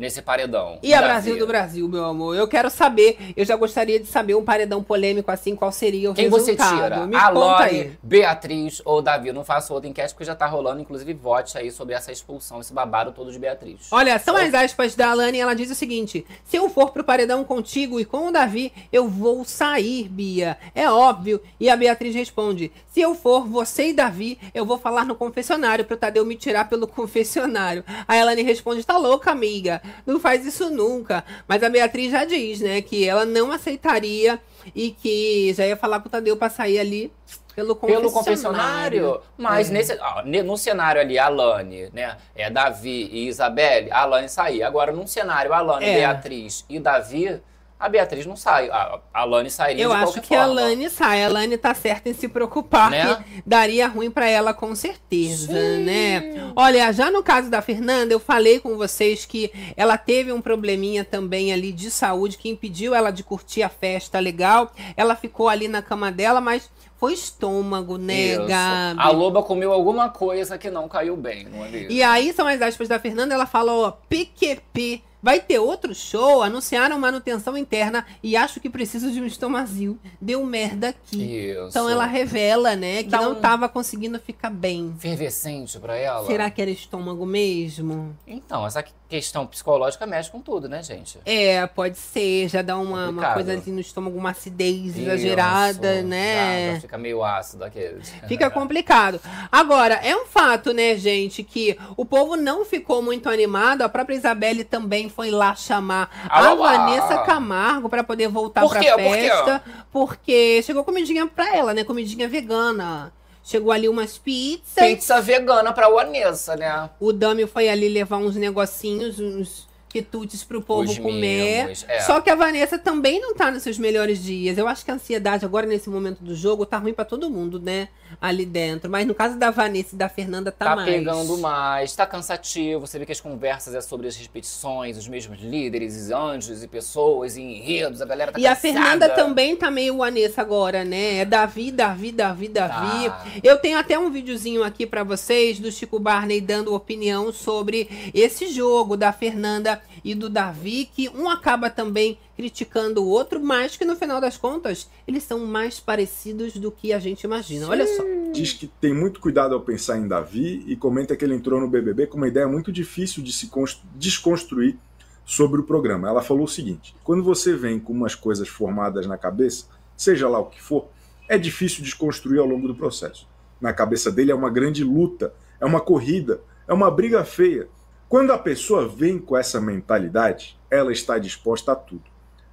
nesse 0.00 0.22
paredão. 0.22 0.78
E 0.82 0.92
a 0.94 1.00
Davi. 1.00 1.12
Brasil 1.12 1.38
do 1.38 1.46
Brasil, 1.46 1.88
meu 1.88 2.04
amor? 2.04 2.34
Eu 2.34 2.48
quero 2.48 2.70
saber, 2.70 3.18
eu 3.36 3.44
já 3.44 3.54
gostaria 3.54 4.00
de 4.00 4.06
saber 4.06 4.34
um 4.34 4.42
paredão 4.44 4.82
polêmico 4.82 5.30
assim, 5.30 5.54
qual 5.54 5.70
seria 5.70 6.10
o 6.10 6.14
Quem 6.14 6.28
você 6.28 6.52
resultado. 6.52 6.76
tira? 6.76 7.06
Me 7.06 7.16
a 7.16 7.28
Lore, 7.28 7.62
aí. 7.62 7.92
Beatriz 8.02 8.80
ou 8.84 9.02
Davi? 9.02 9.28
Eu 9.28 9.34
não 9.34 9.44
faço 9.44 9.72
outra 9.74 9.88
enquete 9.88 10.14
porque 10.14 10.24
já 10.24 10.34
tá 10.34 10.46
rolando, 10.46 10.80
inclusive, 10.80 11.12
vote 11.12 11.56
aí 11.58 11.70
sobre 11.70 11.94
essa 11.94 12.10
expulsão, 12.10 12.60
esse 12.60 12.72
babado 12.72 13.12
todo 13.12 13.30
de 13.30 13.38
Beatriz. 13.38 13.88
Olha, 13.90 14.18
são 14.18 14.36
as 14.36 14.52
aspas 14.54 14.94
da 14.94 15.10
Alane, 15.10 15.38
ela 15.38 15.54
diz 15.54 15.70
o 15.70 15.74
seguinte: 15.74 16.24
se 16.44 16.56
eu 16.56 16.68
for 16.70 16.90
pro 16.90 17.04
paredão 17.04 17.44
contigo 17.44 18.00
e 18.00 18.04
com 18.04 18.28
o 18.28 18.32
Davi, 18.32 18.72
eu 18.90 19.06
vou 19.08 19.44
sair, 19.44 20.08
Bia. 20.08 20.56
É 20.74 20.90
óbvio. 20.90 21.40
E 21.58 21.68
a 21.68 21.76
Beatriz 21.76 22.14
responde: 22.14 22.72
se 22.90 23.00
eu 23.00 23.14
for 23.14 23.46
você 23.46 23.88
e 23.88 23.92
Davi, 23.92 24.38
eu 24.54 24.64
vou 24.64 24.78
falar 24.78 25.04
no 25.04 25.14
confessionário 25.14 25.84
pro 25.84 25.96
Tadeu 25.96 26.24
me 26.24 26.36
tirar 26.36 26.68
pelo 26.68 26.86
confessionário. 26.88 27.84
A 28.08 28.18
Alane 28.18 28.42
responde: 28.42 28.84
tá 28.84 28.96
louca, 28.96 29.30
amiga? 29.30 29.82
Não 30.06 30.18
faz 30.20 30.44
isso 30.46 30.70
nunca. 30.70 31.24
Mas 31.46 31.62
a 31.62 31.68
Beatriz 31.68 32.10
já 32.12 32.24
diz, 32.24 32.60
né, 32.60 32.80
que 32.82 33.06
ela 33.08 33.24
não 33.24 33.50
aceitaria 33.52 34.38
e 34.74 34.90
que 34.90 35.52
já 35.54 35.66
ia 35.66 35.76
falar 35.76 36.00
pro 36.00 36.10
Tadeu 36.10 36.36
pra 36.36 36.50
sair 36.50 36.78
ali 36.78 37.12
pelo 37.54 37.74
confessionário. 37.74 38.00
Pelo 38.10 38.12
confessionário, 38.12 39.20
mas 39.36 39.68
É. 39.68 39.72
nesse, 39.72 39.98
ó, 40.00 40.22
no 40.24 40.56
cenário 40.56 41.00
ali, 41.00 41.18
Alane, 41.18 41.90
né? 41.92 42.16
É 42.34 42.48
Davi 42.48 43.08
e 43.12 43.26
Isabelle, 43.28 43.90
a 43.90 44.02
Alane 44.02 44.28
saía. 44.28 44.66
Agora, 44.66 44.92
num 44.92 45.06
cenário, 45.06 45.52
Alane, 45.52 45.84
É. 45.84 45.94
Beatriz 45.96 46.64
e 46.68 46.78
Davi, 46.78 47.40
a 47.80 47.88
Beatriz 47.88 48.26
não 48.26 48.36
sai. 48.36 48.68
A 48.70 49.00
a 49.12 49.20
Alane 49.22 49.50
sairia 49.50 49.82
Eu 49.82 49.92
acho 49.92 50.20
que 50.20 50.34
a 50.34 50.44
forma. 50.44 50.60
Lani 50.60 50.90
sai. 50.90 51.24
A 51.24 51.28
Lani 51.28 51.56
tá 51.56 51.72
certa 51.74 52.08
em 52.10 52.12
se 52.14 52.28
preocupar, 52.28 52.90
Né? 52.90 53.16
que 53.16 53.42
daria 53.46 53.88
ruim 53.88 54.10
pra 54.10 54.28
ela 54.28 54.52
com 54.52 54.74
certeza, 54.74 55.52
né? 55.78 56.52
Olha, 56.54 56.92
já 56.92 57.10
no 57.10 57.22
caso 57.22 57.50
da 57.50 57.62
Fernanda, 57.62 58.12
eu 58.12 58.20
falei 58.20 58.60
com 58.60 58.76
vocês 58.76 59.24
que 59.24 59.50
ela 59.76 59.96
teve 59.96 60.30
um 60.32 60.40
probleminha 60.40 61.04
também 61.04 61.52
ali 61.52 61.72
de 61.72 61.90
saúde 61.90 62.36
que 62.36 62.48
impediu 62.48 62.94
ela 62.94 63.10
de 63.10 63.22
curtir 63.24 63.62
a 63.62 63.68
festa 63.68 64.18
legal. 64.18 64.70
Ela 64.96 65.16
ficou 65.16 65.48
ali 65.48 65.66
na 65.66 65.80
cama 65.80 66.12
dela, 66.12 66.40
mas 66.40 66.70
foi 66.98 67.14
estômago, 67.14 67.96
né, 67.96 68.32
Isso. 68.34 68.46
Gabi? 68.46 69.00
A 69.00 69.08
Loba 69.10 69.42
comeu 69.42 69.72
alguma 69.72 70.10
coisa 70.10 70.58
que 70.58 70.68
não 70.68 70.86
caiu 70.86 71.16
bem, 71.16 71.44
não 71.46 71.64
é 71.64 71.68
mesmo? 71.70 71.90
E 71.90 72.02
aí 72.02 72.30
são 72.34 72.46
as 72.46 72.60
aspas 72.60 72.88
da 72.88 72.98
Fernanda, 72.98 73.32
ela 73.34 73.46
falou, 73.46 73.86
ó, 73.86 73.90
PQP, 74.08 75.02
vai 75.22 75.40
ter 75.40 75.58
outro 75.58 75.94
show, 75.94 76.42
anunciaram 76.42 76.98
manutenção 76.98 77.56
interna 77.56 78.04
e 78.22 78.36
acho 78.36 78.60
que 78.60 78.68
preciso 78.70 79.10
de 79.12 79.20
um 79.20 79.26
estomazil. 79.26 79.98
Deu 80.20 80.44
merda 80.44 80.88
aqui. 80.90 81.50
Isso. 81.50 81.68
Então 81.68 81.88
ela 81.88 82.06
revela, 82.06 82.74
né, 82.76 83.02
que 83.02 83.08
Dá 83.10 83.20
não 83.20 83.32
um- 83.32 83.40
tava 83.40 83.68
conseguindo 83.68 84.18
ficar 84.18 84.50
bem. 84.50 84.94
Efervescente 84.96 85.78
pra 85.78 85.96
ela? 85.96 86.26
Será 86.26 86.50
que 86.50 86.60
era 86.62 86.70
estômago 86.70 87.24
mesmo? 87.26 88.16
Então, 88.26 88.66
essa 88.66 88.84
questão 89.08 89.44
psicológica 89.46 90.06
mexe 90.06 90.30
com 90.30 90.40
tudo, 90.40 90.68
né, 90.68 90.82
gente? 90.82 91.18
É, 91.26 91.66
pode 91.66 91.98
ser, 91.98 92.48
já 92.48 92.62
dá 92.62 92.78
uma, 92.78 93.08
uma 93.08 93.34
coisa 93.34 93.54
assim 93.54 93.72
no 93.72 93.80
estômago, 93.80 94.16
uma 94.16 94.30
acidez 94.30 94.96
exagerada, 94.96 96.02
né? 96.02 96.68
Já, 96.68 96.74
já 96.74 96.80
fica 96.82 96.98
meio 96.98 97.22
ácido 97.24 97.64
aqueles. 97.64 98.08
Fica 98.28 98.48
complicado. 98.50 99.20
Agora, 99.50 99.94
é 99.94 100.14
um 100.16 100.26
fato, 100.26 100.72
né, 100.72 100.96
gente, 100.96 101.42
que 101.42 101.76
o 101.96 102.04
povo 102.04 102.36
não 102.36 102.64
ficou 102.64 103.02
muito 103.02 103.28
animado. 103.28 103.82
A 103.82 103.88
própria 103.88 104.14
Isabelle 104.14 104.62
também 104.62 105.08
foi 105.10 105.30
lá 105.30 105.54
chamar 105.54 106.08
a 106.28 106.38
Ah, 106.38 106.54
lá. 106.54 106.54
Vanessa 106.54 107.18
Camargo 107.18 107.88
pra 107.88 108.02
poder 108.02 108.28
voltar 108.28 108.62
Por 108.62 108.70
pra 108.70 108.80
quê? 108.80 108.90
Por 108.90 108.96
quê? 108.98 109.10
festa. 109.10 109.62
Porque 109.92 110.62
chegou 110.62 110.82
comidinha 110.84 111.26
pra 111.26 111.54
ela, 111.56 111.74
né? 111.74 111.84
Comidinha 111.84 112.28
vegana. 112.28 113.12
Chegou 113.42 113.72
ali 113.72 113.88
umas 113.88 114.16
pizzas. 114.16 114.62
Pizza 114.74 115.20
vegana 115.20 115.72
pra 115.72 115.88
Vanessa, 115.88 116.56
né? 116.56 116.88
O 117.00 117.12
Dami 117.12 117.46
foi 117.46 117.68
ali 117.68 117.88
levar 117.88 118.18
uns 118.18 118.36
negocinhos, 118.36 119.18
uns 119.18 119.68
quitutes 119.90 120.44
pro 120.44 120.62
povo 120.62 120.88
Os 120.90 120.98
comer. 120.98 121.64
mimos, 121.64 121.84
é. 121.88 122.00
Só 122.02 122.20
que 122.20 122.30
a 122.30 122.34
Vanessa 122.34 122.78
também 122.78 123.20
não 123.20 123.34
tá 123.34 123.50
nos 123.50 123.62
seus 123.62 123.76
melhores 123.78 124.22
dias. 124.22 124.56
Eu 124.56 124.68
acho 124.68 124.84
que 124.84 124.90
a 124.90 124.94
ansiedade 124.94 125.44
agora, 125.44 125.66
nesse 125.66 125.90
momento 125.90 126.22
do 126.22 126.34
jogo, 126.34 126.64
tá 126.64 126.78
ruim 126.78 126.94
pra 126.94 127.04
todo 127.04 127.28
mundo, 127.28 127.58
né? 127.60 127.88
Ali 128.20 128.44
dentro. 128.46 128.90
Mas 128.90 129.06
no 129.06 129.14
caso 129.14 129.36
da 129.36 129.50
Vanessa 129.50 129.94
e 129.94 129.98
da 129.98 130.08
Fernanda, 130.08 130.50
tá, 130.52 130.64
Tá, 130.70 130.76
mais. 130.76 130.88
pegando 130.88 131.36
mais, 131.38 131.94
tá 131.94 132.06
cansativo. 132.06 132.80
Você 132.86 132.98
vê 132.98 133.06
que 133.06 133.12
as 133.12 133.20
conversas 133.20 133.74
é 133.74 133.80
sobre 133.80 134.06
as 134.08 134.16
repetições, 134.16 134.96
os 134.96 135.08
mesmos 135.08 135.38
líderes, 135.40 136.08
e 136.08 136.12
anjos 136.14 136.62
e 136.62 136.68
pessoas 136.68 137.36
e 137.36 137.40
enredos. 137.42 138.00
A 138.00 138.04
galera 138.06 138.32
tá 138.32 138.38
E 138.38 138.46
a 138.46 138.50
cansada. 138.54 138.60
Fernanda 138.60 139.08
também 139.10 139.56
tá 139.56 139.70
meio 139.70 139.96
Vanessa 139.96 140.40
agora, 140.40 140.84
né? 140.84 141.16
É 141.18 141.24
Davi, 141.24 141.70
Davi, 141.72 142.12
Davi, 142.12 142.48
Davi. 142.48 143.08
Tá. 143.08 143.26
Eu 143.42 143.58
tenho 143.58 143.78
até 143.78 143.98
um 143.98 144.10
videozinho 144.10 144.62
aqui 144.64 144.86
pra 144.86 145.02
vocês 145.04 145.58
do 145.58 145.70
Chico 145.72 145.98
Barney 145.98 146.40
dando 146.40 146.74
opinião 146.74 147.32
sobre 147.32 147.88
esse 148.14 148.48
jogo 148.48 148.96
da 148.96 149.12
Fernanda 149.12 149.79
e 150.04 150.14
do 150.14 150.28
Davi, 150.28 150.88
que 150.94 151.08
um 151.08 151.28
acaba 151.28 151.68
também 151.70 152.18
criticando 152.36 153.02
o 153.02 153.08
outro, 153.08 153.40
mas 153.40 153.76
que 153.76 153.84
no 153.84 153.96
final 153.96 154.20
das 154.20 154.36
contas 154.36 154.88
eles 155.06 155.22
são 155.22 155.40
mais 155.46 155.78
parecidos 155.78 156.54
do 156.54 156.70
que 156.70 156.92
a 156.92 156.98
gente 156.98 157.22
imagina. 157.24 157.68
Olha 157.68 157.86
só. 157.86 158.02
diz 158.32 158.52
que 158.52 158.66
tem 158.66 158.94
muito 158.94 159.20
cuidado 159.20 159.54
ao 159.54 159.60
pensar 159.60 159.98
em 159.98 160.08
Davi 160.08 160.64
e 160.66 160.74
comenta 160.76 161.14
que 161.16 161.24
ele 161.24 161.34
entrou 161.34 161.60
no 161.60 161.68
BBB 161.68 162.06
com 162.06 162.16
uma 162.16 162.28
ideia 162.28 162.46
muito 162.48 162.72
difícil 162.72 163.22
de 163.22 163.32
se 163.32 163.48
cons- 163.48 163.82
desconstruir 163.96 164.76
sobre 165.24 165.60
o 165.60 165.64
programa. 165.64 166.08
Ela 166.08 166.22
falou 166.22 166.44
o 166.44 166.48
seguinte: 166.48 166.94
quando 167.04 167.22
você 167.22 167.54
vem 167.54 167.78
com 167.78 167.92
umas 167.92 168.14
coisas 168.14 168.48
formadas 168.48 169.06
na 169.06 169.18
cabeça, 169.18 169.66
seja 169.96 170.28
lá 170.28 170.38
o 170.38 170.46
que 170.46 170.60
for, 170.62 170.86
é 171.28 171.36
difícil 171.38 171.82
desconstruir 171.84 172.38
ao 172.40 172.46
longo 172.46 172.66
do 172.66 172.74
processo. 172.74 173.28
Na 173.60 173.72
cabeça 173.72 174.10
dele 174.10 174.32
é 174.32 174.34
uma 174.34 174.48
grande 174.50 174.82
luta, 174.82 175.34
é 175.60 175.66
uma 175.66 175.80
corrida, 175.80 176.40
é 176.66 176.72
uma 176.72 176.90
briga 176.90 177.24
feia. 177.24 177.68
Quando 178.10 178.32
a 178.32 178.38
pessoa 178.38 178.88
vem 178.88 179.20
com 179.20 179.38
essa 179.38 179.60
mentalidade, 179.60 180.58
ela 180.68 180.90
está 180.90 181.16
disposta 181.16 181.70
a 181.70 181.76
tudo: 181.76 182.02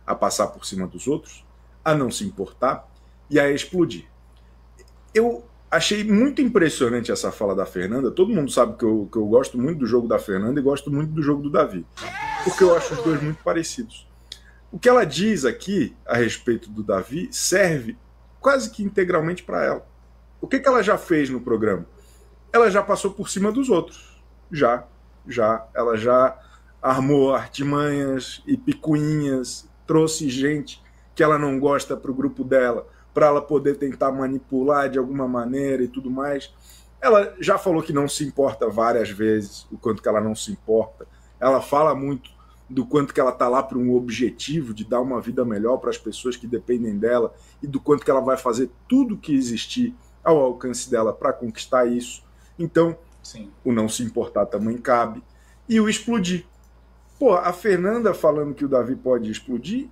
a 0.05 0.13
passar 0.13 0.45
por 0.49 0.63
cima 0.67 0.85
dos 0.85 1.07
outros, 1.07 1.43
a 1.83 1.95
não 1.95 2.11
se 2.11 2.23
importar 2.23 2.87
e 3.27 3.39
a 3.39 3.51
explodir. 3.51 4.05
Eu 5.15 5.43
achei 5.71 6.03
muito 6.03 6.43
impressionante 6.43 7.11
essa 7.11 7.31
fala 7.31 7.55
da 7.55 7.65
Fernanda. 7.65 8.11
Todo 8.11 8.31
mundo 8.31 8.51
sabe 8.51 8.77
que 8.77 8.85
eu, 8.85 9.09
que 9.11 9.17
eu 9.17 9.25
gosto 9.25 9.57
muito 9.57 9.79
do 9.79 9.87
jogo 9.87 10.07
da 10.07 10.19
Fernanda 10.19 10.59
e 10.59 10.63
gosto 10.63 10.91
muito 10.91 11.11
do 11.11 11.23
jogo 11.23 11.41
do 11.41 11.49
Davi, 11.49 11.83
porque 12.43 12.63
eu 12.63 12.77
acho 12.77 12.93
os 12.93 13.01
dois 13.03 13.19
muito 13.19 13.43
parecidos. 13.43 14.07
O 14.71 14.77
que 14.77 14.87
ela 14.87 15.05
diz 15.05 15.43
aqui 15.43 15.97
a 16.05 16.17
respeito 16.17 16.69
do 16.69 16.83
Davi 16.83 17.29
serve 17.31 17.97
quase 18.39 18.69
que 18.69 18.83
integralmente 18.83 19.41
para 19.41 19.65
ela. 19.65 19.87
O 20.39 20.47
que, 20.47 20.59
que 20.59 20.67
ela 20.67 20.83
já 20.83 20.99
fez 20.99 21.31
no 21.31 21.41
programa? 21.41 21.87
Ela 22.53 22.69
já 22.69 22.83
passou 22.83 23.09
por 23.09 23.27
cima 23.27 23.51
dos 23.51 23.69
outros. 23.69 24.21
Já, 24.51 24.85
já. 25.28 25.65
Ela 25.75 25.97
já 25.97 26.38
armou 26.82 27.34
artimanhas 27.34 28.41
e 28.45 28.55
picuinhas, 28.55 29.69
trouxe 29.86 30.30
gente 30.30 30.82
que 31.15 31.23
ela 31.23 31.38
não 31.38 31.59
gosta 31.59 31.97
para 31.97 32.11
o 32.11 32.13
grupo 32.13 32.43
dela, 32.43 32.88
para 33.13 33.28
ela 33.28 33.41
poder 33.41 33.78
tentar 33.78 34.11
manipular 34.11 34.89
de 34.89 34.99
alguma 34.99 35.28
maneira 35.28 35.84
e 35.84 35.88
tudo 35.88 36.09
mais. 36.09 36.53
Ela 37.01 37.36
já 37.39 37.57
falou 37.57 37.82
que 37.82 37.93
não 37.93 38.07
se 38.07 38.23
importa 38.23 38.69
várias 38.69 39.09
vezes, 39.09 39.67
o 39.71 39.78
quanto 39.78 40.01
que 40.01 40.07
ela 40.07 40.21
não 40.21 40.36
se 40.36 40.51
importa. 40.51 41.07
Ela 41.39 41.61
fala 41.61 41.95
muito 41.95 42.30
do 42.69 42.86
quanto 42.86 43.13
que 43.13 43.19
ela 43.19 43.32
tá 43.32 43.47
lá 43.47 43.63
para 43.63 43.78
um 43.78 43.93
objetivo 43.95 44.73
de 44.73 44.84
dar 44.84 44.99
uma 44.99 45.21
vida 45.21 45.45
melhor 45.45 45.78
para 45.78 45.89
as 45.89 45.97
pessoas 45.97 46.36
que 46.36 46.45
dependem 46.45 46.97
dela 46.97 47.34
e 47.63 47.67
do 47.67 47.80
quanto 47.80 48.03
que 48.03 48.11
ela 48.11 48.19
vai 48.19 48.38
fazer 48.38 48.69
tudo 48.88 49.17
que 49.17 49.34
existir 49.34 49.95
ao 50.23 50.38
alcance 50.38 50.89
dela 50.91 51.13
para 51.13 51.32
conquistar 51.32 51.86
isso. 51.86 52.23
Então, 52.59 52.97
Sim. 53.28 53.51
o 53.65 53.73
não 53.73 53.89
se 53.89 54.03
importar 54.03 54.45
também 54.45 54.78
cabe. 54.78 55.21
E 55.67 55.80
o 55.82 55.89
explodir. 55.89 56.45
Pô, 57.19 57.34
a 57.34 57.51
Fernanda 57.51 58.13
falando 58.13 58.53
que 58.53 58.63
o 58.63 58.69
Davi 58.69 58.95
pode 58.95 59.30
explodir, 59.30 59.88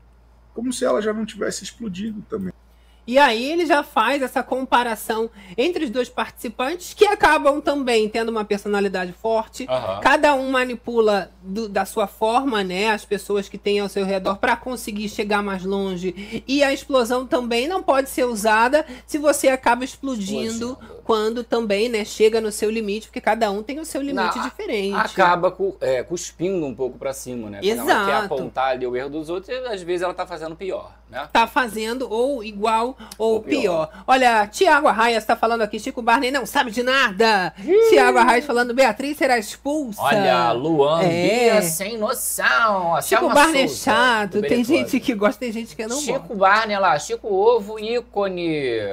como 0.54 0.72
se 0.72 0.86
ela 0.86 1.02
já 1.02 1.12
não 1.12 1.26
tivesse 1.26 1.64
explodido 1.66 2.22
também. 2.30 2.54
E 3.08 3.20
aí 3.20 3.52
ele 3.52 3.68
já 3.68 3.84
faz 3.84 4.24
essa 4.24 4.42
comparação 4.42 5.30
entre 5.56 5.84
os 5.86 5.92
dois 5.92 6.10
participantes 6.10 6.92
que 6.96 7.06
acabam 7.06 7.62
também 7.62 8.10
tendo 8.10 8.30
uma 8.30 8.44
personalidade 8.44 9.12
forte. 9.14 9.68
Aham. 9.70 10.00
Cada 10.02 10.34
um 10.34 10.50
manipula 10.50 11.30
do- 11.44 11.70
da 11.70 11.86
sua 11.86 12.08
forma, 12.08 12.64
né, 12.64 12.90
as 12.90 13.06
pessoas 13.06 13.48
que 13.48 13.60
têm 13.60 13.80
ao 13.80 13.90
seu 13.90 14.06
redor 14.06 14.38
para 14.38 14.56
conseguir 14.58 15.08
chegar 15.08 15.44
mais 15.44 15.64
longe. 15.64 16.44
E 16.48 16.64
a 16.64 16.74
explosão 16.74 17.28
também 17.28 17.68
não 17.68 17.84
pode 17.84 18.10
ser 18.10 18.24
usada 18.26 18.84
se 19.06 19.20
você 19.20 19.50
acaba 19.50 19.84
explodindo, 19.86 20.72
Explodindo. 20.72 20.95
Quando 21.06 21.44
também, 21.44 21.88
né, 21.88 22.04
chega 22.04 22.42
no 22.42 22.52
seu 22.52 22.70
limite, 22.70 23.08
porque 23.08 23.22
cada 23.22 23.52
um 23.52 23.62
tem 23.62 23.80
o 23.80 23.86
seu 23.86 24.02
limite 24.02 24.38
Não, 24.38 24.44
diferente. 24.44 24.96
Acaba 24.98 25.52
cu- 25.52 25.78
é, 25.80 26.02
cuspindo 26.02 26.66
um 26.66 26.74
pouco 26.74 26.98
pra 26.98 27.14
cima, 27.14 27.48
né? 27.50 27.60
Quando 27.62 27.90
ela 27.90 28.06
quer 28.06 28.12
Exato. 28.18 28.34
apontar 28.34 28.68
ali 28.72 28.88
o 28.88 28.96
erro 28.96 29.10
dos 29.12 29.30
outros, 29.30 29.56
e 29.56 29.68
às 29.68 29.84
vezes 29.84 30.02
ela 30.02 30.16
tá 30.16 30.26
fazendo 30.26 30.56
pior, 30.56 30.92
né? 31.10 31.30
tá 31.32 31.46
fazendo 31.46 32.12
ou 32.12 32.44
igual 32.44 32.98
ou, 33.20 33.34
Ou 33.36 33.42
pior. 33.42 33.62
pior. 33.88 34.04
Olha, 34.08 34.48
Tiago 34.48 34.88
Arraia 34.88 35.18
está 35.18 35.36
falando 35.36 35.62
aqui, 35.62 35.80
Chico 35.80 36.02
Barney 36.02 36.32
não 36.32 36.44
sabe 36.46 36.72
de 36.72 36.82
nada. 36.82 37.54
Tiago 37.90 38.18
Arraia 38.18 38.42
falando, 38.42 38.74
Beatriz 38.74 39.16
será 39.16 39.38
expulsa. 39.38 40.02
Olha, 40.02 40.52
Luan, 40.54 41.04
É. 41.04 41.52
Bia 41.52 41.62
sem 41.62 41.98
noção. 42.00 42.96
A 42.96 43.02
Chico 43.04 43.30
Barney 43.30 43.62
é 43.64 43.68
Souza, 43.68 43.84
chato, 43.84 44.42
do 44.42 44.48
tem 44.48 44.64
gente 44.64 45.00
que 45.00 45.14
gosta, 45.14 45.40
tem 45.40 45.52
gente 45.52 45.76
que 45.76 45.84
não 45.86 45.96
gosta. 45.98 46.14
Chico 46.14 46.36
Barney 46.36 46.78
lá, 46.80 46.98
Chico 46.98 47.28
Ovo, 47.32 47.78
ícone. 47.80 48.46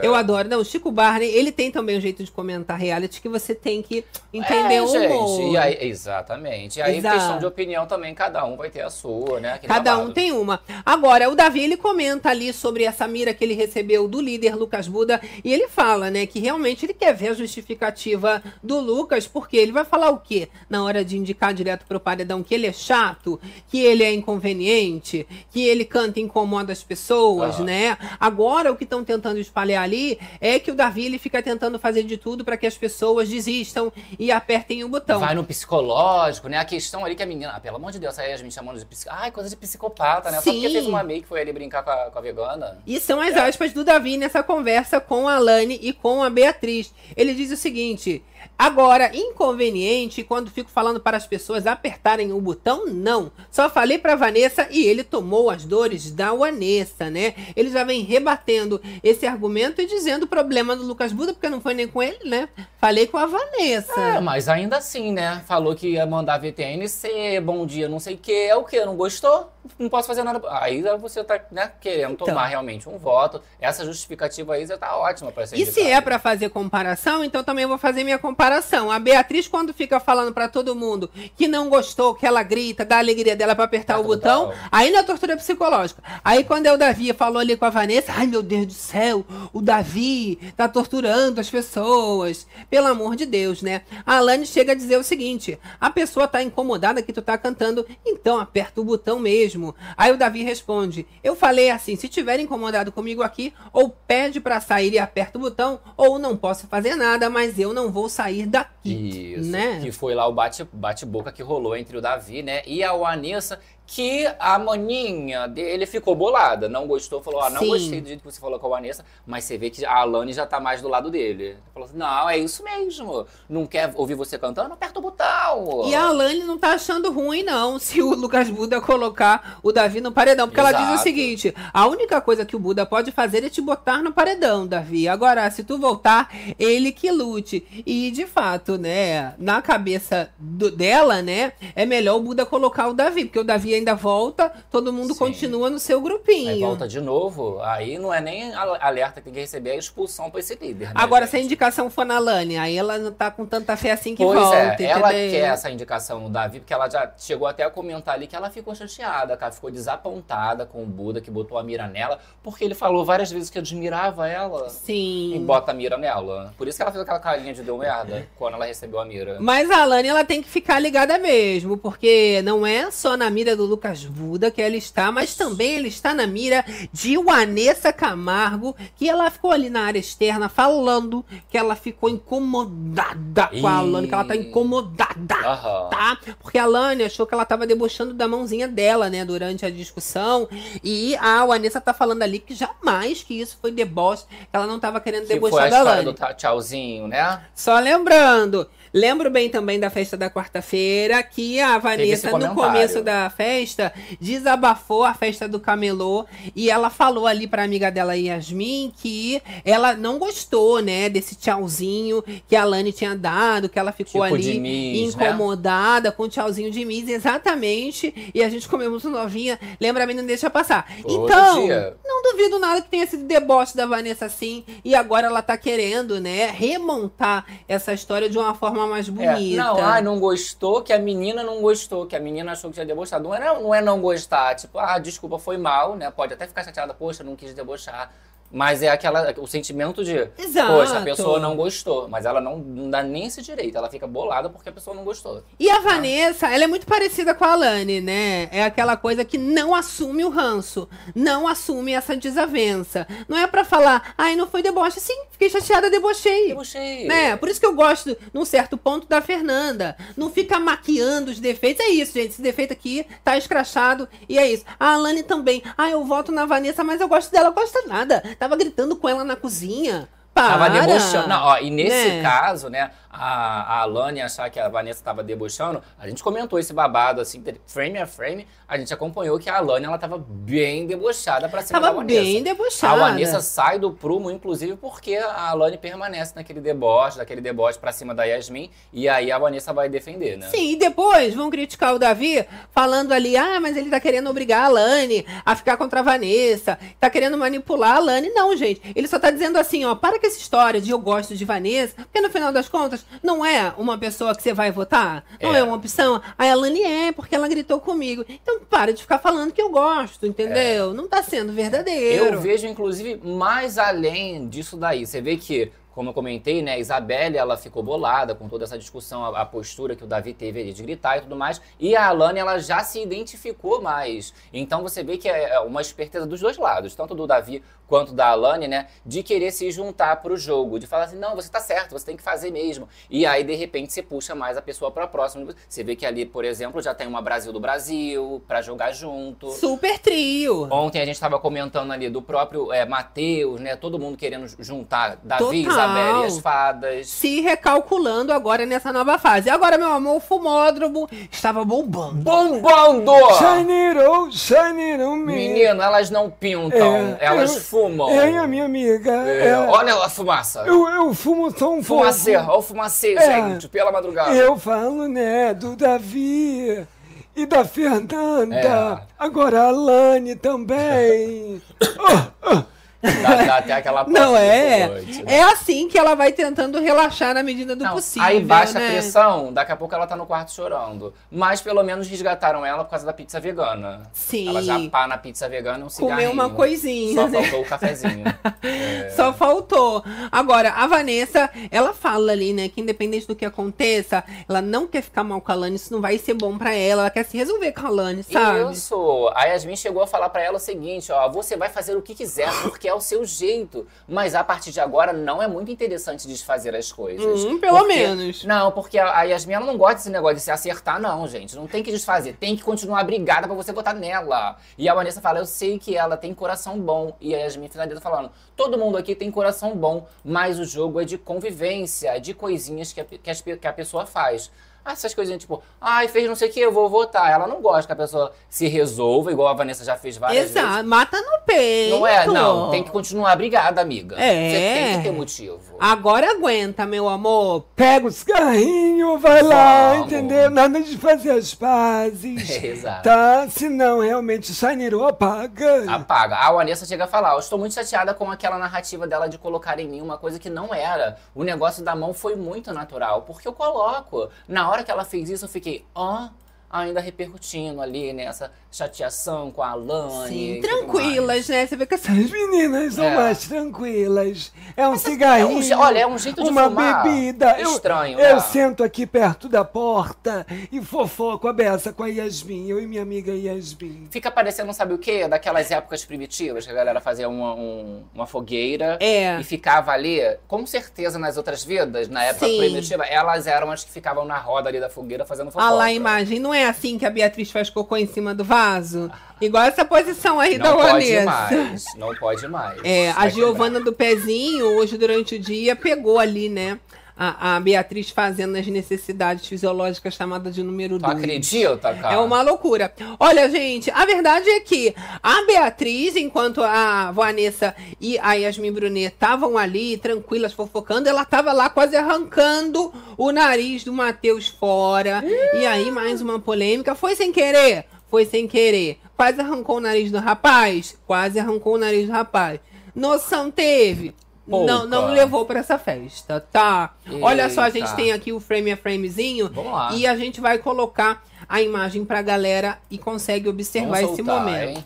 Eu 0.03 0.15
adoro. 0.15 0.47
Não, 0.49 0.61
o 0.61 0.65
Chico 0.65 0.91
Barney, 0.91 1.29
ele 1.31 1.51
tem 1.51 1.71
também 1.71 2.02
jeito 2.03 2.23
de 2.23 2.31
comentar 2.31 2.79
reality 2.79 3.21
que 3.21 3.29
você 3.29 3.55
tem 3.55 3.81
que 3.83 4.05
entender 4.33 4.75
é, 4.75 4.83
o 4.83 4.87
humor. 4.87 5.53
E 5.53 5.57
aí, 5.57 5.79
exatamente. 5.81 6.79
E 6.79 6.83
aí, 6.83 6.99
Exato. 6.99 7.17
questão 7.17 7.39
de 7.39 7.47
opinião 7.47 7.87
também, 7.87 8.15
cada 8.15 8.45
um 8.45 8.57
vai 8.57 8.71
ter 8.71 8.83
a 8.83 8.91
sua, 8.91 9.41
né? 9.41 9.55
Aquele 9.55 9.73
Cada 9.73 9.95
um 9.95 9.99
babado. 9.99 10.15
tem 10.15 10.33
uma. 10.33 10.61
Agora, 10.85 11.31
o 11.31 11.35
Davi, 11.35 11.61
ele 11.61 11.77
comenta 11.77 12.29
ali 12.29 12.53
sobre 12.53 12.85
essa 12.85 13.07
mira 13.07 13.33
que 13.33 13.45
ele 13.45 13.55
recebeu 13.55 14.07
do 14.09 14.21
líder 14.21 14.55
Lucas 14.57 14.89
Buda 14.89 15.21
e 15.45 15.53
ele 15.53 15.69
fala, 15.69 16.11
né, 16.11 16.27
que 16.27 16.41
realmente 16.41 16.85
ele 16.85 16.95
quer 16.95 17.15
ver 17.15 17.29
a 17.29 17.35
justificativa 17.35 18.43
do 18.63 18.81
Lucas, 18.81 19.27
porque 19.27 19.57
ele 19.57 19.73
vai 19.73 19.85
falar 19.85 20.11
o 20.11 20.19
quê? 20.19 20.49
Na 20.69 20.83
hora 20.85 21.05
de 21.05 21.17
indicar 21.17 21.55
direto 21.55 21.87
pro 21.87 22.01
paredão 22.01 22.43
que 22.43 22.55
ele 22.55 22.67
é 22.67 22.73
chato, 22.73 23.41
que 23.69 23.81
ele 23.81 24.03
é 24.03 24.13
inconveniente, 24.13 25.27
que 25.51 25.63
ele 25.63 25.85
canta 25.85 26.19
e 26.19 26.23
incomoda 26.23 26.73
as 26.73 26.83
pessoas, 26.83 27.59
né? 27.59 27.97
Agora, 28.19 28.73
o 28.73 28.77
que 28.77 28.85
estão 28.85 29.05
tentando 29.05 29.39
espalhar 29.39 29.83
ali 29.83 30.19
é 30.41 30.59
que 30.59 30.71
o 30.71 30.75
Davi, 30.75 31.07
ele 31.07 31.19
fica 31.19 31.43
tentando 31.43 31.79
fazer 31.79 31.92
de 32.01 32.17
tudo 32.17 32.45
para 32.45 32.57
que 32.57 32.67
as 32.67 32.77
pessoas 32.79 33.29
desistam 33.29 33.93
e 34.19 34.31
apertem 34.31 34.85
o 34.85 34.89
botão. 34.89 35.19
Vai 35.21 35.35
no 35.35 35.45
psicológico, 35.45 36.49
né? 36.49 36.59
A 36.59 36.65
questão 36.65 37.05
ali 37.05 37.15
que 37.15 37.23
a 37.23 37.27
menina, 37.27 37.53
ah, 37.55 37.61
pelo 37.61 37.77
amor 37.77 37.93
de 37.93 37.99
Deus, 37.99 38.19
a 38.19 38.37
gente 38.37 38.55
chamando 38.55 38.79
de 38.79 38.87
psico... 38.87 39.11
Ai, 39.13 39.31
coisa 39.31 39.51
de 39.51 39.57
psicopata, 39.57 40.31
né? 40.31 40.41
Só 40.41 40.53
porque 40.53 40.69
Sim. 40.69 40.73
fez 40.73 40.87
uma 40.87 41.03
make 41.03 41.27
foi 41.27 41.41
ali 41.41 41.53
brincar 41.53 41.83
com 41.83 41.91
a, 41.91 42.11
com 42.11 42.19
a 42.19 42.23
vegana. 42.23 42.79
E 42.87 43.01
são 43.01 43.23
É. 43.23 43.29
as 43.29 43.37
aspas 43.37 43.73
do 43.73 43.85
Davi 43.85 44.17
nessa 44.17 44.43
conversa 44.43 45.01
com 45.01 45.29
a 45.29 45.39
Lani 45.39 45.79
e 45.83 45.93
com 45.93 46.23
a 46.23 46.31
Beatriz. 46.31 46.93
Ele 47.17 47.35
diz 47.35 47.51
o 47.51 47.57
seguinte: 47.57 48.23
agora, 48.59 49.11
inconveniente, 49.15 50.23
quando 50.23 50.51
fico 50.51 50.71
falando 50.71 51.01
para 51.01 51.17
as 51.17 51.27
pessoas 51.27 51.67
apertarem 51.67 52.33
o 52.33 52.41
botão, 52.41 52.87
não. 52.87 53.31
Só 53.51 53.69
falei 53.69 53.99
para 53.99 54.17
Vanessa 54.17 54.67
e 54.71 54.85
ele 54.85 55.05
tomou 55.05 55.51
as 55.51 55.65
dores 55.65 56.11
da 56.11 56.33
Vanessa, 56.33 57.11
né? 57.11 57.35
Ele 57.55 57.71
já 57.71 57.85
vem 57.85 58.03
rebatendo 58.03 58.81
esse 59.03 59.27
argumento 59.27 59.81
e 59.81 59.87
dizendo 59.87 60.25
o 60.25 60.29
problema 60.29 60.75
do 60.75 60.85
Lucas 60.85 61.13
Buda, 61.13 61.33
porque 61.33 61.49
não 61.49 61.61
foi 61.61 61.75
nem 61.75 61.87
com 61.87 62.03
ele, 62.03 62.29
né? 62.29 62.49
Falei 62.79 63.07
com 63.07 63.19
a 63.19 63.27
Vanessa. 63.27 64.01
É, 64.01 64.21
mas 64.21 64.49
ainda 64.49 64.79
assim, 64.79 65.13
né? 65.13 65.43
Falou 65.47 65.75
que 65.75 65.91
ia 65.91 66.07
mandar 66.07 66.39
VTNC, 66.39 67.41
bom 67.41 67.67
dia, 67.67 67.89
não 67.89 68.01
sei 68.01 68.15
o 68.15 68.19
que. 68.19 68.33
É 68.33 68.57
o 68.57 68.65
que? 68.65 68.85
Não 68.85 68.97
gostou? 68.97 69.52
Não 69.79 69.89
posso 69.89 70.09
fazer 70.09 70.23
nada. 70.25 70.41
Aí 70.61 70.83
você 71.01 71.23
tá 71.23 71.41
né, 71.51 71.71
querendo 71.81 72.13
Então. 72.13 72.27
tomar 72.27 72.47
realmente 72.47 72.89
um 72.89 72.99
voto. 72.99 73.41
Essa 73.61 73.85
justificativa 73.85 74.55
aí 74.55 74.67
já 74.67 74.77
tá 74.77 74.97
ótima 74.97 75.31
pra 75.31 75.47
ser 75.47 75.57
E 75.57 75.65
se 75.67 75.81
é 75.83 76.01
pra 76.01 76.19
fazer 76.19 76.49
comparação, 76.49 77.23
então 77.25 77.45
também 77.45 77.67
vou 77.67 77.79
fazer 77.79 78.03
minha 78.05 78.19
comparação. 78.19 78.91
A 78.91 78.99
Beatriz, 78.99 79.47
quando 79.47 79.73
fica 79.73 80.01
falando 80.01 80.33
pra 80.33 80.49
todo 80.49 80.75
mundo 80.75 81.09
que 81.37 81.47
não 81.47 81.69
gostou, 81.69 82.15
que 82.15 82.27
ela 82.27 82.43
grita, 82.43 82.85
dá 82.85 82.97
a 82.97 82.99
alegria 82.99 83.37
dela 83.37 83.55
pra 83.55 83.65
apertar 83.65 83.95
Aperta 83.95 84.09
o 84.13 84.17
botão, 84.17 84.47
botão. 84.47 84.61
aí 84.71 84.91
não 84.91 84.99
é 84.99 85.03
tortura 85.03 85.37
psicológica. 85.37 86.03
Aí 86.25 86.45
quando 86.45 86.67
é 86.67 86.73
o 86.73 86.77
Davi 86.79 87.13
falou 87.13 87.39
ali 87.39 87.57
com 87.57 87.65
a 87.65 87.71
Vanessa, 87.71 88.13
ai 88.17 88.27
meu 88.27 88.43
Deus 88.43 88.67
do 88.67 88.73
céu, 88.73 89.25
o 89.53 89.61
Davi 89.61 90.39
tá 90.57 90.69
torturando 90.69 91.41
as 91.41 91.49
pessoas. 91.51 92.47
Pelo 92.71 92.87
amor 92.89 93.17
de 93.17 93.27
Deus, 93.27 93.63
né? 93.63 93.83
A 94.07 94.17
Alane 94.17 94.47
chega 94.47 94.73
a 94.73 94.75
dizer 94.75 94.97
o 94.97 95.03
seguinte: 95.05 95.59
a 95.81 95.91
pessoa 95.91 96.27
tá 96.27 96.43
incomodada 96.43 97.03
que 97.03 97.13
tu 97.13 97.23
tá 97.23 97.37
cantando, 97.39 97.87
então 98.07 98.39
aperta 98.41 98.81
o 98.81 98.85
botão 98.85 99.19
mesmo. 99.19 99.52
Aí 99.97 100.13
o 100.13 100.17
Davi 100.17 100.43
responde: 100.43 101.07
Eu 101.23 101.35
falei 101.37 101.71
assim, 101.71 101.97
se 101.97 102.09
tiver 102.09 102.39
incomodado 102.41 102.91
comigo 102.93 103.23
aqui, 103.23 103.53
ou 103.73 103.89
pede 103.91 104.41
pra 104.41 104.61
sair 104.61 104.93
e 104.93 104.99
aperta 104.99 105.39
o 105.39 105.41
botão, 105.41 105.81
ou 105.97 106.19
não 106.19 106.37
posso 106.37 106.67
fazer 106.67 106.95
nada, 106.97 107.29
mas 107.31 107.59
eu 107.59 107.73
não 107.73 107.91
vou 107.91 108.09
sair 108.09 108.47
daqui. 108.47 109.35
Isso, 109.37 109.51
né? 109.51 109.81
que 109.81 109.93
foi 109.93 110.15
lá 110.15 110.27
o 110.27 110.33
bate- 110.33 110.67
bate-boca 110.73 111.31
que 111.33 111.43
rolou 111.43 111.77
entre 111.77 111.97
o 111.97 112.01
Davi, 112.01 112.43
né, 112.43 112.63
e 112.67 112.83
a 112.83 112.93
Vanessa, 112.97 113.61
que 113.95 114.27
a 114.39 114.59
maninha 114.59 115.47
dele 115.47 115.85
ficou 115.85 116.15
bolada, 116.15 116.67
não 116.67 116.87
gostou, 116.87 117.23
falou, 117.23 117.41
ó, 117.43 117.51
não 117.51 117.61
Sim. 117.61 117.67
gostei 117.69 118.01
do 118.01 118.09
jeito 118.09 118.21
que 118.21 118.33
você 118.33 118.41
falou 118.41 118.59
com 118.59 118.67
a 118.69 118.71
Vanessa, 118.71 119.05
mas 119.27 119.45
você 119.45 119.59
vê 119.59 119.69
que 119.69 119.85
a 119.85 119.95
Alane 119.97 120.33
já 120.33 120.47
tá 120.47 120.59
mais 120.59 120.81
do 120.81 120.89
lado 120.89 121.11
dele. 121.11 121.59
Falou 121.75 121.87
assim, 121.87 121.99
não, 121.99 122.31
é 122.31 122.39
isso 122.39 122.65
mesmo, 122.65 123.27
não 123.51 123.67
quer 123.67 123.93
ouvir 123.95 124.15
você 124.15 124.39
cantando, 124.39 124.73
aperta 124.73 124.99
o 124.99 125.03
botão. 125.03 125.83
E 125.85 125.95
a 125.95 126.07
Alane 126.07 126.41
não 126.45 126.57
tá 126.57 126.71
achando 126.73 127.13
ruim, 127.13 127.43
não, 127.43 127.77
se 127.79 128.01
o 128.01 128.15
Lucas 128.15 128.49
Buda 128.49 128.81
colocar 128.81 129.59
o 129.63 129.71
Davi 129.71 130.01
no 130.01 130.11
paredão. 130.11 130.47
Porque 130.49 130.61
ela 130.61 130.73
diz 130.73 130.81
o 130.81 130.93
Exato. 130.93 131.03
seguinte: 131.03 131.55
a 131.73 131.87
única 131.87 132.19
coisa 132.23 132.47
que 132.47 132.57
o 132.57 132.59
Buda 132.59 132.87
pode 132.87 133.13
fazer 133.13 133.45
é 133.45 133.51
te 133.51 133.61
botar 133.61 134.03
no 134.03 134.11
paredão, 134.13 134.67
Davi. 134.67 135.07
Agora, 135.07 135.51
se 135.51 135.63
tu 135.65 135.77
voltar, 135.79 136.31
ele 136.59 136.93
que 136.93 137.11
lute. 137.11 137.85
E, 137.85 138.11
de 138.11 138.27
fato, 138.27 138.79
né, 138.79 139.35
na 139.39 139.61
cabeça 139.61 140.31
do- 140.39 140.71
dela, 140.71 141.21
né, 141.21 141.53
é 141.77 141.85
melhor 141.85 142.17
o 142.17 142.21
Buda 142.23 142.47
colocar 142.47 142.89
o 142.89 142.95
Davi, 142.95 143.27
porque 143.27 143.39
o 143.39 143.45
Davi 143.45 143.82
ainda 143.83 143.95
volta, 143.95 144.51
todo 144.71 144.93
mundo 144.93 145.13
Sim. 145.13 145.19
continua 145.19 145.69
no 145.69 145.79
seu 145.79 145.99
Aí 145.99 146.05
grupinho. 146.05 146.61
volta 146.67 146.87
de 146.89 147.01
novo, 147.01 147.61
aí 147.63 147.99
não 147.99 148.13
é 148.15 148.21
nem 148.21 148.55
alerta 148.55 149.21
que 149.21 149.25
tem 149.27 149.35
que 149.35 149.41
receber 149.41 149.71
é 149.71 149.73
a 149.75 149.77
expulsão 149.77 150.31
pra 150.31 150.41
esse 150.41 150.55
líder. 150.55 150.89
né, 150.89 150.93
Agora, 150.97 151.27
se 151.27 151.37
a 151.37 151.39
gente? 151.39 151.47
indicação 151.47 151.91
for 151.91 152.05
na 152.05 152.19
Lani, 152.19 152.57
aí 152.57 152.77
ela 152.77 152.99
não 152.99 153.13
tá 153.13 153.31
com 153.31 153.45
tanta 153.45 153.77
fé 153.77 153.93
assim 153.93 154.15
que 154.15 154.25
Pois 154.25 154.39
volta, 154.39 154.57
é, 154.57 154.83
ela 154.85 155.13
entendeu? 155.13 155.31
quer 155.41 155.49
essa 155.53 155.71
indicação 155.71 156.21
no 156.21 156.29
Davi, 156.31 156.61
porque 156.61 156.73
ela 156.73 156.89
já 156.89 157.13
chegou 157.19 157.47
até 157.47 157.65
a 157.65 157.71
comentar 157.71 158.15
ali 158.15 158.27
que 158.27 158.35
ela 158.37 158.51
ficou 158.51 158.75
chateada, 158.75 159.37
que 159.37 159.43
ela 159.45 159.53
ficou 159.53 159.71
desapontada 159.71 160.65
com 160.67 160.83
o 160.83 160.87
Buda, 160.87 161.21
que 161.21 161.31
botou 161.31 161.59
a 161.59 161.63
mira 161.63 161.87
nela, 161.87 162.19
porque 162.43 162.65
ele 162.65 162.75
falou 162.75 163.05
várias 163.05 163.31
vezes 163.31 163.51
que 163.51 163.59
admirava 163.59 164.29
ela 164.29 164.69
Sim. 164.69 165.35
e 165.35 165.39
bota 165.39 165.71
a 165.73 165.75
mira 165.75 165.97
nela. 165.97 166.53
Por 166.57 166.69
isso 166.69 166.77
que 166.77 166.83
ela 166.83 166.91
fez 166.93 167.03
aquela 167.03 167.19
carinha 167.21 167.53
de 167.53 167.63
deu 167.63 167.79
merda 167.79 168.29
quando 168.37 168.55
ela 168.55 168.65
recebeu 168.67 168.99
a 169.01 169.05
mira. 169.05 169.39
Mas 169.41 169.71
a 169.71 169.83
Alane, 169.83 170.09
ela 170.09 170.25
tem 170.25 170.43
que 170.43 170.49
ficar 170.49 170.79
ligada 170.79 171.19
mesmo, 171.19 171.77
porque 171.77 172.41
não 172.43 172.67
é 172.67 172.91
só 172.91 173.17
na 173.17 173.29
mira 173.31 173.57
do 173.57 173.65
Lucas 173.73 174.05
Buda 174.05 174.51
que 174.51 174.61
ela 174.61 174.77
está, 174.77 175.11
mas 175.11 175.35
também 175.35 175.77
ela 175.79 175.87
está 175.87 176.13
na 176.13 176.27
mira 176.27 176.65
de 176.93 177.17
Vanessa 177.17 177.91
Camargo, 177.93 178.77
que 178.97 179.09
ela 179.09 179.31
ficou 179.31 179.51
ali 179.51 179.71
na 179.71 179.85
área 179.85 179.99
externa 179.99 180.49
falando 180.49 181.25
que 181.49 181.57
ela 181.57 181.75
ficou 181.75 182.11
incomodada 182.11 183.49
com 183.49 183.67
a 183.67 183.77
Alane, 183.77 184.09
que 184.09 184.15
ela 184.15 184.25
tá 184.25 184.37
incomodada. 184.37 185.35
Aham. 185.43 185.89
Tá? 185.91 186.19
Porque 186.41 186.59
a 186.59 186.65
Alane 186.65 187.05
achou 187.05 187.27
que 187.27 187.33
ela 187.33 187.47
tava 187.47 187.67
debochando 187.67 188.13
da 188.13 188.29
mãozinha 188.29 188.69
dela, 188.69 189.09
né, 189.09 189.25
durante 189.25 189.65
a 189.65 189.71
discussão. 189.71 190.47
E 190.85 191.17
a 191.17 191.45
Vanessa 191.47 191.81
tá 191.81 191.95
falando 191.95 192.23
ali 192.23 192.39
que 192.39 192.55
jamais 192.55 193.23
que 193.23 193.41
isso 193.41 193.57
foi 193.61 193.73
deboche, 193.73 194.25
que 194.29 194.49
ela 194.53 194.67
não 194.67 194.79
tava 194.79 195.01
querendo 195.01 195.27
Que 195.27 195.29
foi 195.29 195.37
a 195.37 195.41
debochar 195.41 195.71
da 195.71 195.81
Alane. 195.81 196.05
do 196.05 196.15
tchauzinho, 196.35 197.09
né? 197.09 197.43
Só 197.55 197.79
lembrando, 197.79 198.69
lembro 198.93 199.31
bem 199.31 199.49
também 199.49 199.81
da 199.81 199.91
festa 199.91 200.17
da 200.17 200.29
quarta-feira 200.29 201.23
que 201.23 201.61
a 201.61 201.79
Vanessa, 201.79 202.37
no 202.37 202.55
começo 202.55 203.03
da 203.03 203.31
festa, 203.31 203.93
desabafou 204.21 205.05
a 205.05 205.15
festa 205.15 205.49
do 205.49 205.59
camelô 205.59 206.27
e 206.55 206.71
ela 206.71 206.91
falou 206.91 207.27
ali 207.27 207.47
pra 207.47 207.65
amiga 207.65 207.91
dela, 207.91 208.17
Yasmin, 208.17 208.93
que 208.97 209.43
ela 209.65 209.95
não 209.95 210.19
gostou, 210.19 210.81
né, 210.81 211.09
desse 211.09 211.35
tchauzinho 211.37 212.23
que 212.49 212.57
a 212.57 212.65
Lani 212.65 212.93
tinha 212.93 213.17
dado, 213.17 213.69
que 213.69 213.79
ela 213.79 213.93
ficou 213.93 214.23
Tipo 214.23 214.35
ali 214.35 214.61
Miss, 214.61 215.15
né? 215.15 215.29
incomodada 215.29 216.13
com 216.13 216.25
o 216.25 216.29
tchauzinho 216.29 216.71
de 216.71 216.85
Miss, 216.85 217.09
exatamente. 217.09 218.31
E 218.35 218.43
a 218.43 218.49
gente 218.49 218.69
comeu 218.69 218.91
muito 218.91 219.09
novinha, 219.09 219.59
lembra 219.81 220.07
bem, 220.07 220.17
não 220.17 220.27
deixa 220.27 220.51
passar. 220.51 220.87
Todo 221.03 221.25
então, 221.25 221.67
dia. 221.67 221.97
não 222.05 222.23
duvido 222.23 222.59
nada 222.59 222.83
que 222.83 222.89
tenha 222.89 223.07
sido 223.07 223.25
deboche 223.25 223.77
da 223.77 223.87
Vanessa 223.87 224.27
assim. 224.27 224.65
E 224.85 224.95
agora 224.95 225.27
ela 225.27 225.43
tá 225.43 225.57
querendo, 225.57 226.21
né, 226.21 226.47
remontar 226.47 227.47
essa 227.69 227.93
história 227.93 228.29
de 228.29 228.39
uma 228.39 228.55
forma 228.55 228.82
mais 228.89 229.09
É, 229.09 229.11
bonita. 229.11 229.57
não, 229.57 229.77
ai, 229.85 230.03
não 230.03 230.19
gostou, 230.21 230.83
que 230.83 230.93
a 230.93 230.99
menina 230.99 231.43
não 231.43 231.61
gostou, 231.61 232.07
que 232.07 232.17
a 232.17 232.21
menina 232.21 232.53
achou 232.53 232.71
que 232.71 232.75
tinha 232.75 232.87
debochado. 232.87 233.25
Não 233.25 233.35
é 233.35 233.41
não 233.61 233.75
é 233.75 233.81
não 233.81 234.01
gostar, 234.01 234.55
tipo, 234.57 234.79
ah, 234.79 234.99
desculpa, 234.99 235.39
foi 235.39 235.57
mal, 235.57 235.97
né? 235.97 236.11
Pode 236.11 236.35
até 236.35 236.47
ficar 236.47 236.65
chateada, 236.65 236.95
poxa, 236.95 237.23
não 237.25 237.37
quis 237.37 237.55
debochar. 237.55 238.11
Mas 238.53 238.83
é 238.83 238.89
aquela, 238.89 239.35
o 239.39 239.47
sentimento 239.47 240.05
de, 240.05 240.29
Exato. 240.39 240.73
poxa, 240.73 240.99
a 240.99 241.03
pessoa 241.03 241.41
não 241.41 241.57
gostou. 241.57 242.07
Mas 242.09 242.27
ela 242.27 242.41
não, 242.41 242.59
não 242.59 242.91
dá 242.91 243.03
nem 243.03 243.27
esse 243.27 243.41
direito, 243.41 243.79
ela 243.79 243.89
fica 243.89 244.07
bolada 244.07 244.51
porque 244.51 244.69
a 244.69 244.73
pessoa 244.73 244.95
não 244.95 245.05
gostou. 245.05 245.43
E 245.59 245.71
a 245.71 245.81
Vanessa, 245.81 246.49
ela 246.49 246.65
é 246.65 246.67
muito 246.67 246.87
parecida 246.87 247.35
com 247.35 247.45
a 247.45 247.53
Alane, 247.53 248.01
né? 248.01 248.49
É 248.53 248.63
aquela 248.63 248.97
coisa 248.97 249.25
que 249.25 249.39
não 249.39 249.75
assume 249.75 250.25
o 250.25 250.29
ranço, 250.29 250.89
não 251.15 251.49
assume 251.49 251.95
essa 251.95 252.15
desavença. 252.15 253.07
Não 253.27 253.39
é 253.39 253.47
pra 253.47 253.65
falar, 253.65 254.13
ai, 254.19 254.37
não 254.37 254.47
foi 254.47 254.63
deboche. 254.63 255.01
Sim, 255.01 255.19
fiquei 255.31 255.49
chateada, 255.49 255.89
debochei. 255.89 256.49
Debochei. 256.49 257.07
Né? 257.07 257.37
Por 257.37 257.49
isso 257.49 257.59
que 257.59 257.67
eu 257.67 257.75
gosto, 257.75 258.15
num 258.35 258.45
certo 258.45 258.77
ponto, 258.77 259.07
da 259.09 259.23
Fernanda. 259.23 259.97
Não 260.17 260.31
fica 260.31 260.59
maquiando 260.59 261.31
os 261.31 261.41
defeitos. 261.41 261.85
É 261.85 261.89
isso, 261.89 262.13
gente. 262.13 262.33
Esse 262.33 262.43
defeito 262.43 262.73
aqui 262.73 263.07
tá 263.25 263.39
escrachado 263.39 264.09
e 264.29 264.39
é 264.39 264.51
isso. 264.51 264.65
A 264.79 264.95
Alane 264.95 265.23
também. 265.23 265.63
Ah, 265.77 265.91
eu 265.91 266.05
voto 266.05 266.31
na 266.31 266.45
Vanessa, 266.45 266.85
mas 266.85 267.01
eu 267.01 267.09
gosto 267.09 267.31
dela. 267.31 267.51
Gosta 267.51 267.83
nada. 267.87 268.23
Tava 268.43 268.57
gritando 268.57 268.97
com 268.97 269.09
ela 269.09 269.23
na 269.23 269.37
cozinha. 269.37 270.09
Tava 270.35 270.69
Para. 270.69 270.81
debochando. 270.81 271.29
Não, 271.29 271.45
ó, 271.45 271.59
e 271.59 271.71
nesse 271.71 272.09
Né? 272.09 272.23
caso, 272.23 272.69
né, 272.69 272.91
a, 273.13 273.77
a 273.77 273.81
Alane 273.83 274.23
achar 274.23 274.49
que 274.49 274.59
a 274.59 274.69
Vanessa 274.69 275.05
tava 275.05 275.23
debochando, 275.23 275.83
a 275.99 276.09
gente 276.09 276.23
comentou 276.23 276.59
esse 276.59 276.73
babado, 276.73 277.21
assim, 277.21 277.45
frame 277.67 277.99
a 277.99 278.07
frame, 278.07 278.47
a 278.67 278.79
gente 278.79 278.93
acompanhou 278.93 279.39
que 279.39 279.51
a 279.51 279.59
Alane, 279.59 279.85
ela 279.85 279.99
tava 279.99 280.17
bem 280.19 280.87
debochada 280.87 281.49
pra 281.49 281.61
cima 281.63 281.79
da 281.79 281.89
Tava 281.89 281.99
Vanessa. 281.99 282.21
bem 282.23 282.43
debochada. 282.43 282.95
A 282.95 283.09
Vanessa 283.09 283.41
sai 283.41 283.79
do 283.79 283.91
prumo, 283.91 284.31
inclusive, 284.31 284.77
porque 284.77 285.17
a 285.17 285.51
Alane 285.51 285.77
permanece 285.77 286.33
naquele 286.35 286.61
deboche, 286.61 287.19
daquele 287.19 287.43
deboche 287.43 287.79
pra 287.79 287.93
cima 287.93 288.15
da 288.15 288.25
Yasmin, 288.25 288.71
e 288.93 289.09
aí 289.09 289.31
a 289.31 289.39
Vanessa 289.39 289.73
vai 289.73 289.89
defender, 289.89 290.39
né? 290.39 290.49
Sim, 290.49 290.73
e 290.73 290.77
depois 290.77 291.35
vão 291.35 291.51
criticar 291.51 291.95
o 291.95 291.99
Davi 291.99 292.47
falando 292.71 293.13
ali, 293.13 293.37
ah, 293.37 293.61
mas 293.61 293.77
ele 293.77 293.91
tá 293.91 294.01
querendo 294.01 294.31
obrigar 294.31 294.65
a 294.65 294.69
Lani 294.69 295.27
a 295.45 295.55
ficar 295.55 295.77
contra 295.77 296.01
a 296.01 296.03
Vanessa, 296.03 296.79
tá 296.99 297.11
querendo 297.11 297.37
manipular 297.37 297.97
a 297.97 298.01
Lani. 298.01 298.31
Não, 298.31 298.57
gente, 298.57 298.81
ele 298.95 299.07
só 299.07 299.19
tá 299.19 299.31
dizendo 299.31 299.59
assim, 299.59 299.85
ó, 299.85 299.95
para 299.95 300.19
com 300.19 300.27
essa 300.27 300.39
história 300.39 300.81
de 300.81 300.91
eu 300.91 300.99
gosto 300.99 301.37
de 301.37 301.45
Vanessa, 301.45 301.95
porque 301.97 302.21
no 302.21 302.31
final 302.31 302.53
das 302.53 302.69
contas 302.69 303.02
não 303.23 303.45
é 303.45 303.73
uma 303.77 303.97
pessoa 303.99 304.35
que 304.35 304.43
você 304.43 304.53
vai 304.53 304.71
votar, 304.71 305.25
não 305.41 305.55
é, 305.55 305.59
É. 305.59 305.63
uma 305.63 305.77
opção. 305.77 306.21
A 306.39 306.55
Lani 306.55 306.83
é, 306.83 307.13
porque 307.13 307.35
ela 307.35 307.49
gritou 307.49 307.81
comigo. 307.81 308.25
Então 308.29 308.61
para 308.69 308.93
de 308.93 309.03
ficar 309.03 309.19
falando 309.19 309.53
que 309.53 309.61
eu 309.63 309.71
gosto, 309.71 310.27
entendeu? 310.27 310.93
Não 310.95 311.07
tá 311.09 311.23
sendo 311.23 311.53
verdadeiro. 311.53 312.25
Eu 312.27 312.41
vejo, 312.41 312.67
inclusive, 312.67 313.21
mais 313.25 313.79
além 313.79 314.49
disso 314.49 314.77
daí. 314.77 315.07
Você 315.07 315.21
vê 315.21 315.37
que, 315.37 315.71
como 315.95 316.11
eu 316.11 316.15
comentei, 316.15 316.63
né, 316.63 316.73
a 316.73 316.79
Isabelle, 316.79 317.37
ela 317.37 317.57
ficou 317.57 317.83
bolada 317.83 318.35
com 318.35 318.49
toda 318.49 318.65
essa 318.65 318.79
discussão, 318.79 319.25
a, 319.25 319.41
a 319.41 319.47
postura 319.47 319.95
que 319.95 320.05
o 320.05 320.07
Davi 320.07 320.33
teve 320.35 320.61
ali 320.61 320.73
de 320.73 320.83
gritar 320.83 321.19
e 321.19 321.21
tudo 321.23 321.37
mais. 321.37 321.61
E 321.79 321.95
a 321.95 322.09
Alane, 322.09 322.39
ela 322.39 322.59
já 322.59 322.83
se 322.83 323.01
identificou 323.03 323.81
mais. 323.81 324.33
Então 324.53 324.83
você 324.83 325.03
vê 325.03 325.19
que 325.19 325.29
é 325.29 325.59
uma 325.61 325.81
esperteza 325.81 326.27
dos 326.27 326.41
dois 326.41 326.57
lados, 326.57 326.95
tanto 326.95 327.15
do 327.15 327.27
Davi 327.27 327.63
quanto 327.87 328.15
da 328.15 328.29
Alane, 328.29 328.67
né, 328.67 328.87
de 329.05 329.23
querer 329.23 329.51
se 329.51 329.71
juntar 329.71 330.17
pro 330.23 330.35
jogo, 330.37 330.79
de 330.79 330.87
falar 330.87 331.05
assim, 331.05 331.19
não, 331.19 331.37
você 331.37 331.51
tá 331.51 331.61
certo, 331.61 331.93
você 331.93 332.07
tem 332.07 332.17
que 332.17 332.23
fazer 332.23 332.51
mesmo. 332.51 332.89
E 333.11 333.27
aí, 333.27 333.45
de 333.45 333.55
repente, 333.55 333.93
você 333.93 334.03
puxa 334.03 334.35
mais 334.35 334.57
a 334.57 334.63
pessoa 334.63 334.91
pra 334.91 335.07
próxima. 335.07 335.55
Você 335.69 335.85
vê 335.85 335.95
que 335.95 336.07
ali, 336.07 336.25
por 336.25 336.45
exemplo, 336.45 336.81
já 336.81 336.95
tem 336.95 337.07
uma 337.07 337.21
Brasil 337.21 337.53
do 337.53 337.61
Brasil 337.61 338.43
pra 338.49 338.63
jogar 338.63 338.93
junto. 338.93 339.51
Super 339.51 339.99
trio. 339.99 340.69
Ontem 340.71 341.03
a 341.03 341.05
gente 341.05 341.15
estava 341.15 341.39
comentando 341.39 341.93
ali 341.93 342.09
do 342.09 342.23
próprio 342.23 342.73
é, 342.73 342.87
Matheus, 342.87 343.61
né? 343.61 343.77
Todo 343.77 343.99
mundo 343.99 344.17
querendo 344.17 344.47
juntar 344.59 345.19
Davi, 345.23 345.65
Total. 345.65 345.77
E 345.87 346.25
as 346.27 346.39
fadas. 346.39 347.07
Se 347.09 347.41
recalculando 347.41 348.33
agora 348.33 348.65
nessa 348.67 348.93
nova 348.93 349.19
fase. 349.19 349.49
Agora, 349.51 349.77
meu 349.79 349.91
amor, 349.93 350.17
o 350.17 350.21
fumódromo 350.21 351.09
estava 351.31 351.65
bombando. 351.65 352.15
Bombando! 352.23 353.13
Shineiro, 353.39 354.31
Shineiro, 354.33 355.17
Menino, 355.17 355.83
elas 355.83 356.11
não 356.11 356.31
pintam, 356.31 357.17
É, 357.21 357.27
elas 357.27 357.55
eu- 357.57 357.61
fumam. 357.63 358.11
É, 358.11 358.39
a 358.39 358.47
minha 358.47 358.65
amiga. 358.65 359.11
É, 359.29 359.49
é, 359.49 359.59
Olha 359.59 359.95
lá 359.95 360.07
a 360.07 360.11
fumaça. 360.11 360.61
eu, 360.67 360.89
eu 360.89 361.15
fumo 361.15 361.51
só 361.57 361.73
um 361.73 361.83
Fumacê, 361.83 362.35
fogo. 362.39 362.51
olha 362.51 362.59
o 362.59 362.63
fumacê, 362.63 363.15
É. 363.15 363.21
gente, 363.51 363.69
pela 363.69 363.91
madrugada. 363.93 364.33
Eu 364.35 364.57
falo, 364.59 365.07
né, 365.09 365.55
do 365.55 365.77
Davi 365.77 366.87
e 367.35 367.47
da 367.47 367.65
Fernanda. 367.65 368.57
É. 368.59 369.13
Agora 369.19 369.69
a 369.69 369.71
Lani 369.71 370.35
também. 370.37 371.61
Dá, 373.03 373.35
dá 373.45 373.57
até 373.59 373.73
aquela 373.73 374.05
Não 374.09 374.37
é? 374.37 374.89
foguete, 374.89 375.23
né? 375.25 375.35
É 375.39 375.43
assim 375.43 375.89
que 375.89 375.99
ela 375.99 376.15
vai 376.15 376.33
tentando 376.33 376.79
relaxar 376.81 377.35
na 377.35 377.43
medida 377.43 377.75
do 377.75 377.85
Não, 377.85 377.95
possível. 377.95 378.29
aí 378.29 378.41
baixa 378.41 378.79
né? 378.79 378.89
a 378.89 378.91
pressão, 378.93 379.53
daqui 379.53 379.73
a 379.73 379.77
pouco 379.77 379.95
ela 379.95 380.07
tá 380.07 380.15
no 380.17 380.25
quarto 380.27 380.53
chorando. 380.53 381.13
Mas 381.31 381.61
pelo 381.61 381.83
menos 381.83 382.07
resgataram 382.07 382.65
ela 382.65 382.85
por 382.85 382.91
causa 382.91 383.05
da 383.05 383.13
pizza 383.13 383.41
vegana. 383.41 384.03
Sim. 384.13 384.49
Ela 384.49 384.63
já 384.63 384.79
pá 384.89 385.07
na 385.07 385.19
pizza 385.19 385.49
vegana 385.49 385.81
e 385.81 385.83
um 385.85 385.89
cigarrinho. 385.91 386.31
Comer 386.31 386.43
uma 386.43 386.51
coisinha, 386.55 387.15
Só 387.23 387.29
né? 387.29 387.43
faltou 387.43 387.63
o 387.63 387.65
cafezinho. 387.65 388.25
É. 388.65 389.11
Só 389.11 389.33
faltou. 389.33 390.05
Agora, 390.31 390.71
a 390.71 390.87
Vanessa, 390.87 391.51
ela 391.69 391.93
fala 391.93 392.31
ali, 392.31 392.53
né, 392.53 392.69
que 392.69 392.81
independente 392.81 393.27
do 393.27 393.35
que 393.35 393.45
aconteça, 393.45 394.23
ela 394.49 394.63
não 394.63 394.87
quer 394.87 395.03
ficar 395.03 395.25
mal 395.25 395.41
com 395.41 395.51
a 395.51 395.55
Lani, 395.55 395.75
isso 395.77 395.93
não 395.93 396.01
vai 396.01 396.17
ser 396.17 396.35
bom 396.35 396.57
pra 396.57 396.73
ela, 396.73 397.03
ela 397.03 397.11
quer 397.11 397.25
se 397.25 397.37
resolver 397.37 397.73
com 397.73 397.87
a 397.87 397.91
Lani, 397.91 398.23
sabe? 398.23 398.73
Isso. 398.73 399.31
A 399.35 399.47
Yasmin 399.47 399.75
chegou 399.75 400.03
a 400.03 400.07
falar 400.07 400.29
pra 400.29 400.43
ela 400.43 400.57
o 400.59 400.61
seguinte, 400.61 401.11
ó, 401.11 401.29
você 401.29 401.57
vai 401.57 401.69
fazer 401.71 401.97
o 401.97 402.03
que 402.03 402.15
quiser 402.15 402.51
porque 402.63 402.89
é 402.93 402.95
o 402.95 403.01
seu 403.01 403.25
jeito, 403.25 403.87
mas 404.07 404.35
a 404.35 404.45
partir 404.45 404.71
de 404.71 404.81
agora 404.81 405.13
não 405.13 405.43
é 405.43 405.49
muito 405.49 405.71
interessante 405.71 406.29
desfazer 406.29 406.75
as 406.77 406.93
coisas. 406.93 407.45
Hum, 407.45 407.59
pelo 407.59 407.79
Porque- 407.79 407.95
menos. 407.95 408.45
Não, 408.45 408.71
porque 408.71 408.99
a 408.99 409.13
a 409.19 409.23
Yasmin 409.25 409.55
ela 409.55 409.67
não 409.67 409.77
gosta 409.77 409.97
desse 409.97 410.11
negócio 410.11 410.37
de 410.37 410.43
se 410.43 410.51
acertar 410.51 411.01
não, 411.01 411.27
gente. 411.29 411.55
Não 411.57 411.67
tem 411.67 411.83
que 411.83 411.91
desfazer, 411.91 412.37
tem 412.39 412.57
que 412.57 412.63
continuar 412.63 413.03
brigada 413.05 413.47
pra 413.47 413.55
você 413.57 413.73
votar 413.73 413.95
nela. 413.95 414.57
E 414.79 414.89
a 414.89 414.95
Vanessa 414.95 415.21
fala, 415.21 415.39
eu 415.39 415.47
sei 415.47 415.79
que 415.79 415.97
ela 415.97 416.17
tem 416.17 416.33
coração 416.35 416.79
bom. 416.79 417.17
E 417.21 417.35
a 417.35 417.39
Yasmin 417.39 417.69
finaliza 417.69 418.01
falando, 418.01 418.31
todo 418.57 418.79
mundo 418.79 418.97
aqui 418.99 419.15
tem 419.15 419.31
coração 419.31 419.77
bom, 419.77 420.07
mas 420.25 420.59
o 420.59 420.65
jogo 420.65 421.01
é 421.01 421.05
de 421.05 421.19
convivência, 421.19 422.19
de 422.21 422.35
coisinhas 422.35 422.93
que 422.93 423.01
a, 423.01 423.05
que 423.05 423.67
a 423.67 423.73
pessoa 423.73 424.07
faz. 424.07 424.51
Ah, 424.85 424.93
Essas 424.93 425.15
coisinhas 425.15 425.41
tipo, 425.41 425.63
ai, 425.81 426.09
fez 426.09 426.27
não 426.29 426.35
sei 426.35 426.49
o 426.49 426.53
que, 426.53 426.61
eu 426.61 426.73
vou 426.73 426.89
votar. 426.89 427.31
Ela 427.31 427.47
não 427.47 427.61
gosta 427.61 427.87
que 427.87 427.93
a 427.93 427.97
pessoa 427.97 428.33
se 428.49 428.67
resolva, 428.69 429.31
igual 429.31 429.49
a 429.49 429.55
Vanessa 429.55 429.85
já 429.85 429.97
fez 429.97 430.17
várias 430.17 430.41
vezes. 430.51 430.57
Exato, 430.57 430.85
mata 430.89 431.21
no 431.21 431.41
peito. 431.47 431.97
Não 431.97 432.07
é? 432.07 432.27
Não, 432.27 432.71
tem 432.71 432.83
que 432.83 432.91
continuar 432.91 433.37
brigada, 433.37 433.81
amiga. 433.81 434.17
É. 434.19 434.51
Você 434.51 434.85
tem 434.85 434.97
que 434.99 435.03
ter 435.05 435.13
motivo. 435.13 435.61
Agora 435.79 436.31
aguenta, 436.33 436.85
meu 436.87 437.09
amor. 437.09 437.65
Pega 437.77 438.07
o 438.07 438.11
cigarrinho, 438.11 439.19
vai 439.19 439.43
lá, 439.43 439.93
Vamos. 439.93 440.07
entendeu? 440.07 440.51
Nada 440.51 440.81
de 440.81 440.97
fazer 440.99 441.31
as 441.33 441.55
pazes. 441.55 442.51
É, 442.51 442.67
exato. 442.67 443.03
Tá? 443.03 443.47
Senão, 443.49 444.01
realmente, 444.01 444.53
Shineiro 444.53 445.05
apaga. 445.05 445.91
Apaga. 445.91 446.37
A 446.37 446.53
Vanessa 446.53 446.87
chega 446.87 447.05
a 447.05 447.07
falar: 447.09 447.33
Eu 447.35 447.39
estou 447.39 447.59
muito 447.59 447.75
chateada 447.75 448.15
com 448.15 448.31
aquela 448.31 448.59
narrativa 448.59 449.07
dela 449.07 449.29
de 449.29 449.39
colocar 449.39 449.79
em 449.79 449.89
mim 449.89 450.01
uma 450.01 450.19
coisa 450.19 450.39
que 450.39 450.51
não 450.51 450.75
era. 450.75 451.17
O 451.35 451.43
negócio 451.45 451.85
da 451.85 451.95
mão 451.95 452.13
foi 452.15 452.37
muito 452.37 452.73
natural, 452.73 453.23
porque 453.23 453.47
eu 453.47 453.53
coloco. 453.53 454.29
Na 454.49 454.69
hora 454.71 454.72
que 454.85 454.91
ela 454.91 455.05
fez 455.05 455.29
isso, 455.29 455.45
eu 455.45 455.49
fiquei, 455.49 455.85
ó, 455.95 456.29
ainda 456.73 457.01
repercutindo 457.01 457.81
ali 457.83 458.13
nessa 458.13 458.51
chateação 458.71 459.51
com 459.51 459.63
a 459.63 459.71
Alane. 459.71 460.29
Sim, 460.29 460.61
tranquilas, 460.63 461.47
né? 461.49 461.67
Você 461.67 461.77
vê 461.77 461.85
que 461.87 461.95
essa... 461.95 462.11
As 462.11 462.31
meninas 462.31 462.95
são 462.95 463.05
É. 463.05 463.15
mais 463.15 463.47
tranquilas. 463.47 464.53
É 464.77 464.87
um 464.87 464.91
mais. 464.93 465.05
É 465.07 465.11
cigarrinho. 465.11 465.49
um 465.59 465.63
je- 465.63 465.75
olha, 465.75 465.99
é 465.99 466.07
um 466.07 466.17
jeito 466.19 466.43
de 466.43 466.49
uma 466.49 466.65
fumar 466.65 467.03
bebida. 467.03 467.59
Eu- 467.61 467.73
estranho, 467.73 468.19
Eu, 468.19 468.37
né? 468.37 468.41
sento 468.41 468.83
aqui 468.83 469.07
perto 469.07 469.49
da 469.49 469.65
porta 469.65 470.47
e 470.71 470.81
fofoco 470.81 471.47
a 471.49 471.53
beça 471.53 471.93
com 471.93 472.03
a 472.03 472.09
Yasmin. 472.09 472.69
Eu 472.69 472.81
e 472.81 472.87
minha 472.87 473.03
amiga 473.03 473.33
Yasmin. 473.35 474.09
Fica 474.11 474.31
parecendo, 474.31 474.73
sabe 474.73 474.95
o 474.95 474.99
quê? 474.99 475.29
Daquelas 475.29 475.71
épocas 475.71 476.05
primitivas 476.05 476.65
que 476.65 476.71
a 476.73 476.75
galera 476.75 477.01
fazia 477.01 477.29
uma, 477.29 477.55
um- 477.55 478.03
uma 478.15 478.27
fogueira 478.27 478.97
É. 479.01 479.39
e 479.39 479.45
ficava 479.45 479.93
ali. 479.93 480.21
Com 480.49 480.67
certeza, 480.67 481.19
nas 481.19 481.37
outras 481.37 481.63
vidas, 481.63 482.09
na 482.09 482.25
época 482.25 482.47
Sim. 482.47 482.59
primitiva, 482.59 483.05
elas 483.05 483.47
eram 483.47 483.71
as 483.71 483.85
que 483.85 483.91
ficavam 483.91 484.25
na 484.25 484.39
roda 484.39 484.69
ali 484.71 484.81
da 484.81 484.89
fogueira 484.89 485.27
fazendo 485.27 485.51
fofoca. 485.51 485.67
Olha 485.67 485.75
lá 485.77 485.85
a 485.85 485.93
imagem. 485.93 486.39
Não 486.39 486.55
é 486.55 486.62
assim 486.65 486.99
que 486.99 487.05
a 487.07 487.11
Beatriz 487.11 487.51
faz 487.51 487.69
cocô 487.71 487.97
em 487.97 488.07
cima 488.07 488.35
do 488.35 488.45
vaso? 488.45 489.11
Igual 489.41 489.65
essa 489.65 489.85
posição 489.85 490.39
aí 490.39 490.59
da 490.59 490.71
Não 490.71 490.77
pode 490.77 490.93
Vanessa. 490.93 491.25
mais, 491.25 491.85
não 491.97 492.15
pode 492.15 492.49
mais. 492.49 492.81
É, 492.85 493.11
a 493.13 493.29
Giovana 493.29 493.81
do 493.81 493.93
Pezinho, 493.93 494.67
hoje 494.77 494.97
durante 494.97 495.35
o 495.35 495.39
dia, 495.39 495.75
pegou 495.75 496.19
ali, 496.19 496.49
né? 496.49 496.79
A, 497.17 497.57
a 497.57 497.61
Beatriz 497.61 498.11
fazendo 498.11 498.57
as 498.57 498.67
necessidades 498.67 499.47
fisiológicas 499.47 500.15
chamada 500.15 500.51
de 500.51 500.63
número 500.63 500.95
quebrar. 500.95 501.15
Tu 501.15 501.15
2. 501.15 501.25
acredita, 501.25 501.95
cara? 501.95 502.15
É 502.15 502.19
uma 502.19 502.43
loucura. 502.43 502.93
Olha, 503.19 503.49
gente, 503.51 503.91
a 503.91 504.05
verdade 504.05 504.49
é 504.49 504.61
que 504.61 504.95
a 505.23 505.45
Beatriz, 505.47 506.17
enquanto 506.17 506.63
a 506.63 507.11
Vanessa 507.13 507.75
e 508.01 508.19
a 508.19 508.35
Yasmin 508.35 508.73
Brunet 508.73 509.13
estavam 509.13 509.59
ali, 509.59 509.97
tranquilas, 509.97 510.53
fofocando, 510.53 511.09
ela 511.09 511.25
tava 511.25 511.53
lá 511.53 511.69
quase 511.69 511.97
arrancando 511.97 512.93
o 513.17 513.31
nariz 513.31 513.85
do 513.85 513.93
Matheus 513.93 514.49
fora. 514.49 515.23
E 515.55 515.67
aí, 515.67 515.91
mais 515.91 516.21
uma 516.21 516.39
polêmica. 516.39 516.95
Foi 516.95 517.15
sem 517.15 517.33
querer? 517.33 517.87
Foi 518.11 518.25
sem 518.25 518.47
querer. 518.47 518.99
Quase 519.17 519.41
arrancou 519.41 519.77
o 519.77 519.81
nariz 519.81 520.11
do 520.11 520.19
rapaz? 520.19 520.99
Quase 521.07 521.39
arrancou 521.39 521.75
o 521.75 521.79
nariz 521.79 522.07
do 522.07 522.13
rapaz. 522.13 522.61
Noção 522.95 523.51
teve? 523.51 524.15
Pouca. 524.49 524.73
Não, 524.73 524.87
não 524.87 525.13
levou 525.13 525.45
pra 525.45 525.61
essa 525.61 525.79
festa, 525.79 526.41
tá? 526.41 526.95
Olha 527.21 527.49
só, 527.49 527.63
a 527.63 527.71
gente 527.71 527.85
Eita. 527.85 527.97
tem 527.97 528.13
aqui 528.13 528.33
o 528.33 528.41
frame 528.41 528.73
a 528.73 528.77
framezinho. 528.77 529.49
Vamos 529.53 529.73
lá. 529.73 529.93
E 529.95 530.07
a 530.07 530.17
gente 530.17 530.41
vai 530.41 530.59
colocar 530.59 531.23
a 531.49 531.63
imagem 531.63 532.05
pra 532.05 532.23
galera 532.23 532.79
e 532.91 532.99
consegue 532.99 533.49
observar 533.49 534.01
Vamos 534.01 534.19
esse 534.19 534.25
soltar, 534.25 534.45
momento. 534.45 534.79
hein? 534.79 534.85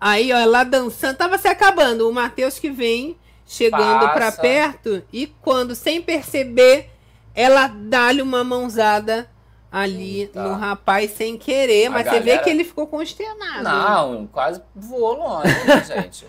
Aí, 0.00 0.32
ó, 0.32 0.38
ela 0.38 0.64
dançando, 0.64 1.16
tava 1.16 1.36
se 1.36 1.46
acabando. 1.46 2.08
O 2.08 2.12
Matheus 2.12 2.58
que 2.58 2.70
vem 2.70 3.18
chegando 3.46 4.08
Passa. 4.08 4.40
perto 4.40 5.02
e 5.12 5.26
quando, 5.26 5.74
sem 5.74 6.00
perceber, 6.00 6.88
ela 7.34 7.66
dá-lhe 7.66 8.22
uma 8.22 8.42
mãozada 8.42 9.28
ali 9.70 10.20
Eita. 10.20 10.42
no 10.42 10.54
rapaz 10.54 11.12
sem 11.12 11.36
querer. 11.38 11.88
Mas 11.88 12.04
você 12.06 12.20
vê 12.20 12.26
galera- 12.30 12.42
que 12.44 12.50
ele 12.50 12.64
ficou 12.64 12.86
consternado. 12.86 13.62
Não, 13.62 14.26
quase 14.26 14.60
voou 14.74 15.14
longe, 15.16 15.52
né, 15.64 15.84
gente? 16.02 16.26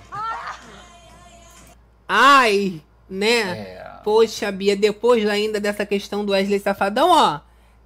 Ai, 2.07 2.81
né? 3.09 3.39
É. 3.59 3.91
Poxa, 4.03 4.51
Bia, 4.51 4.75
depois 4.75 5.27
ainda 5.27 5.59
dessa 5.59 5.85
questão 5.85 6.25
do 6.25 6.31
Wesley 6.33 6.59
Safadão, 6.59 7.09
ó, 7.11 7.39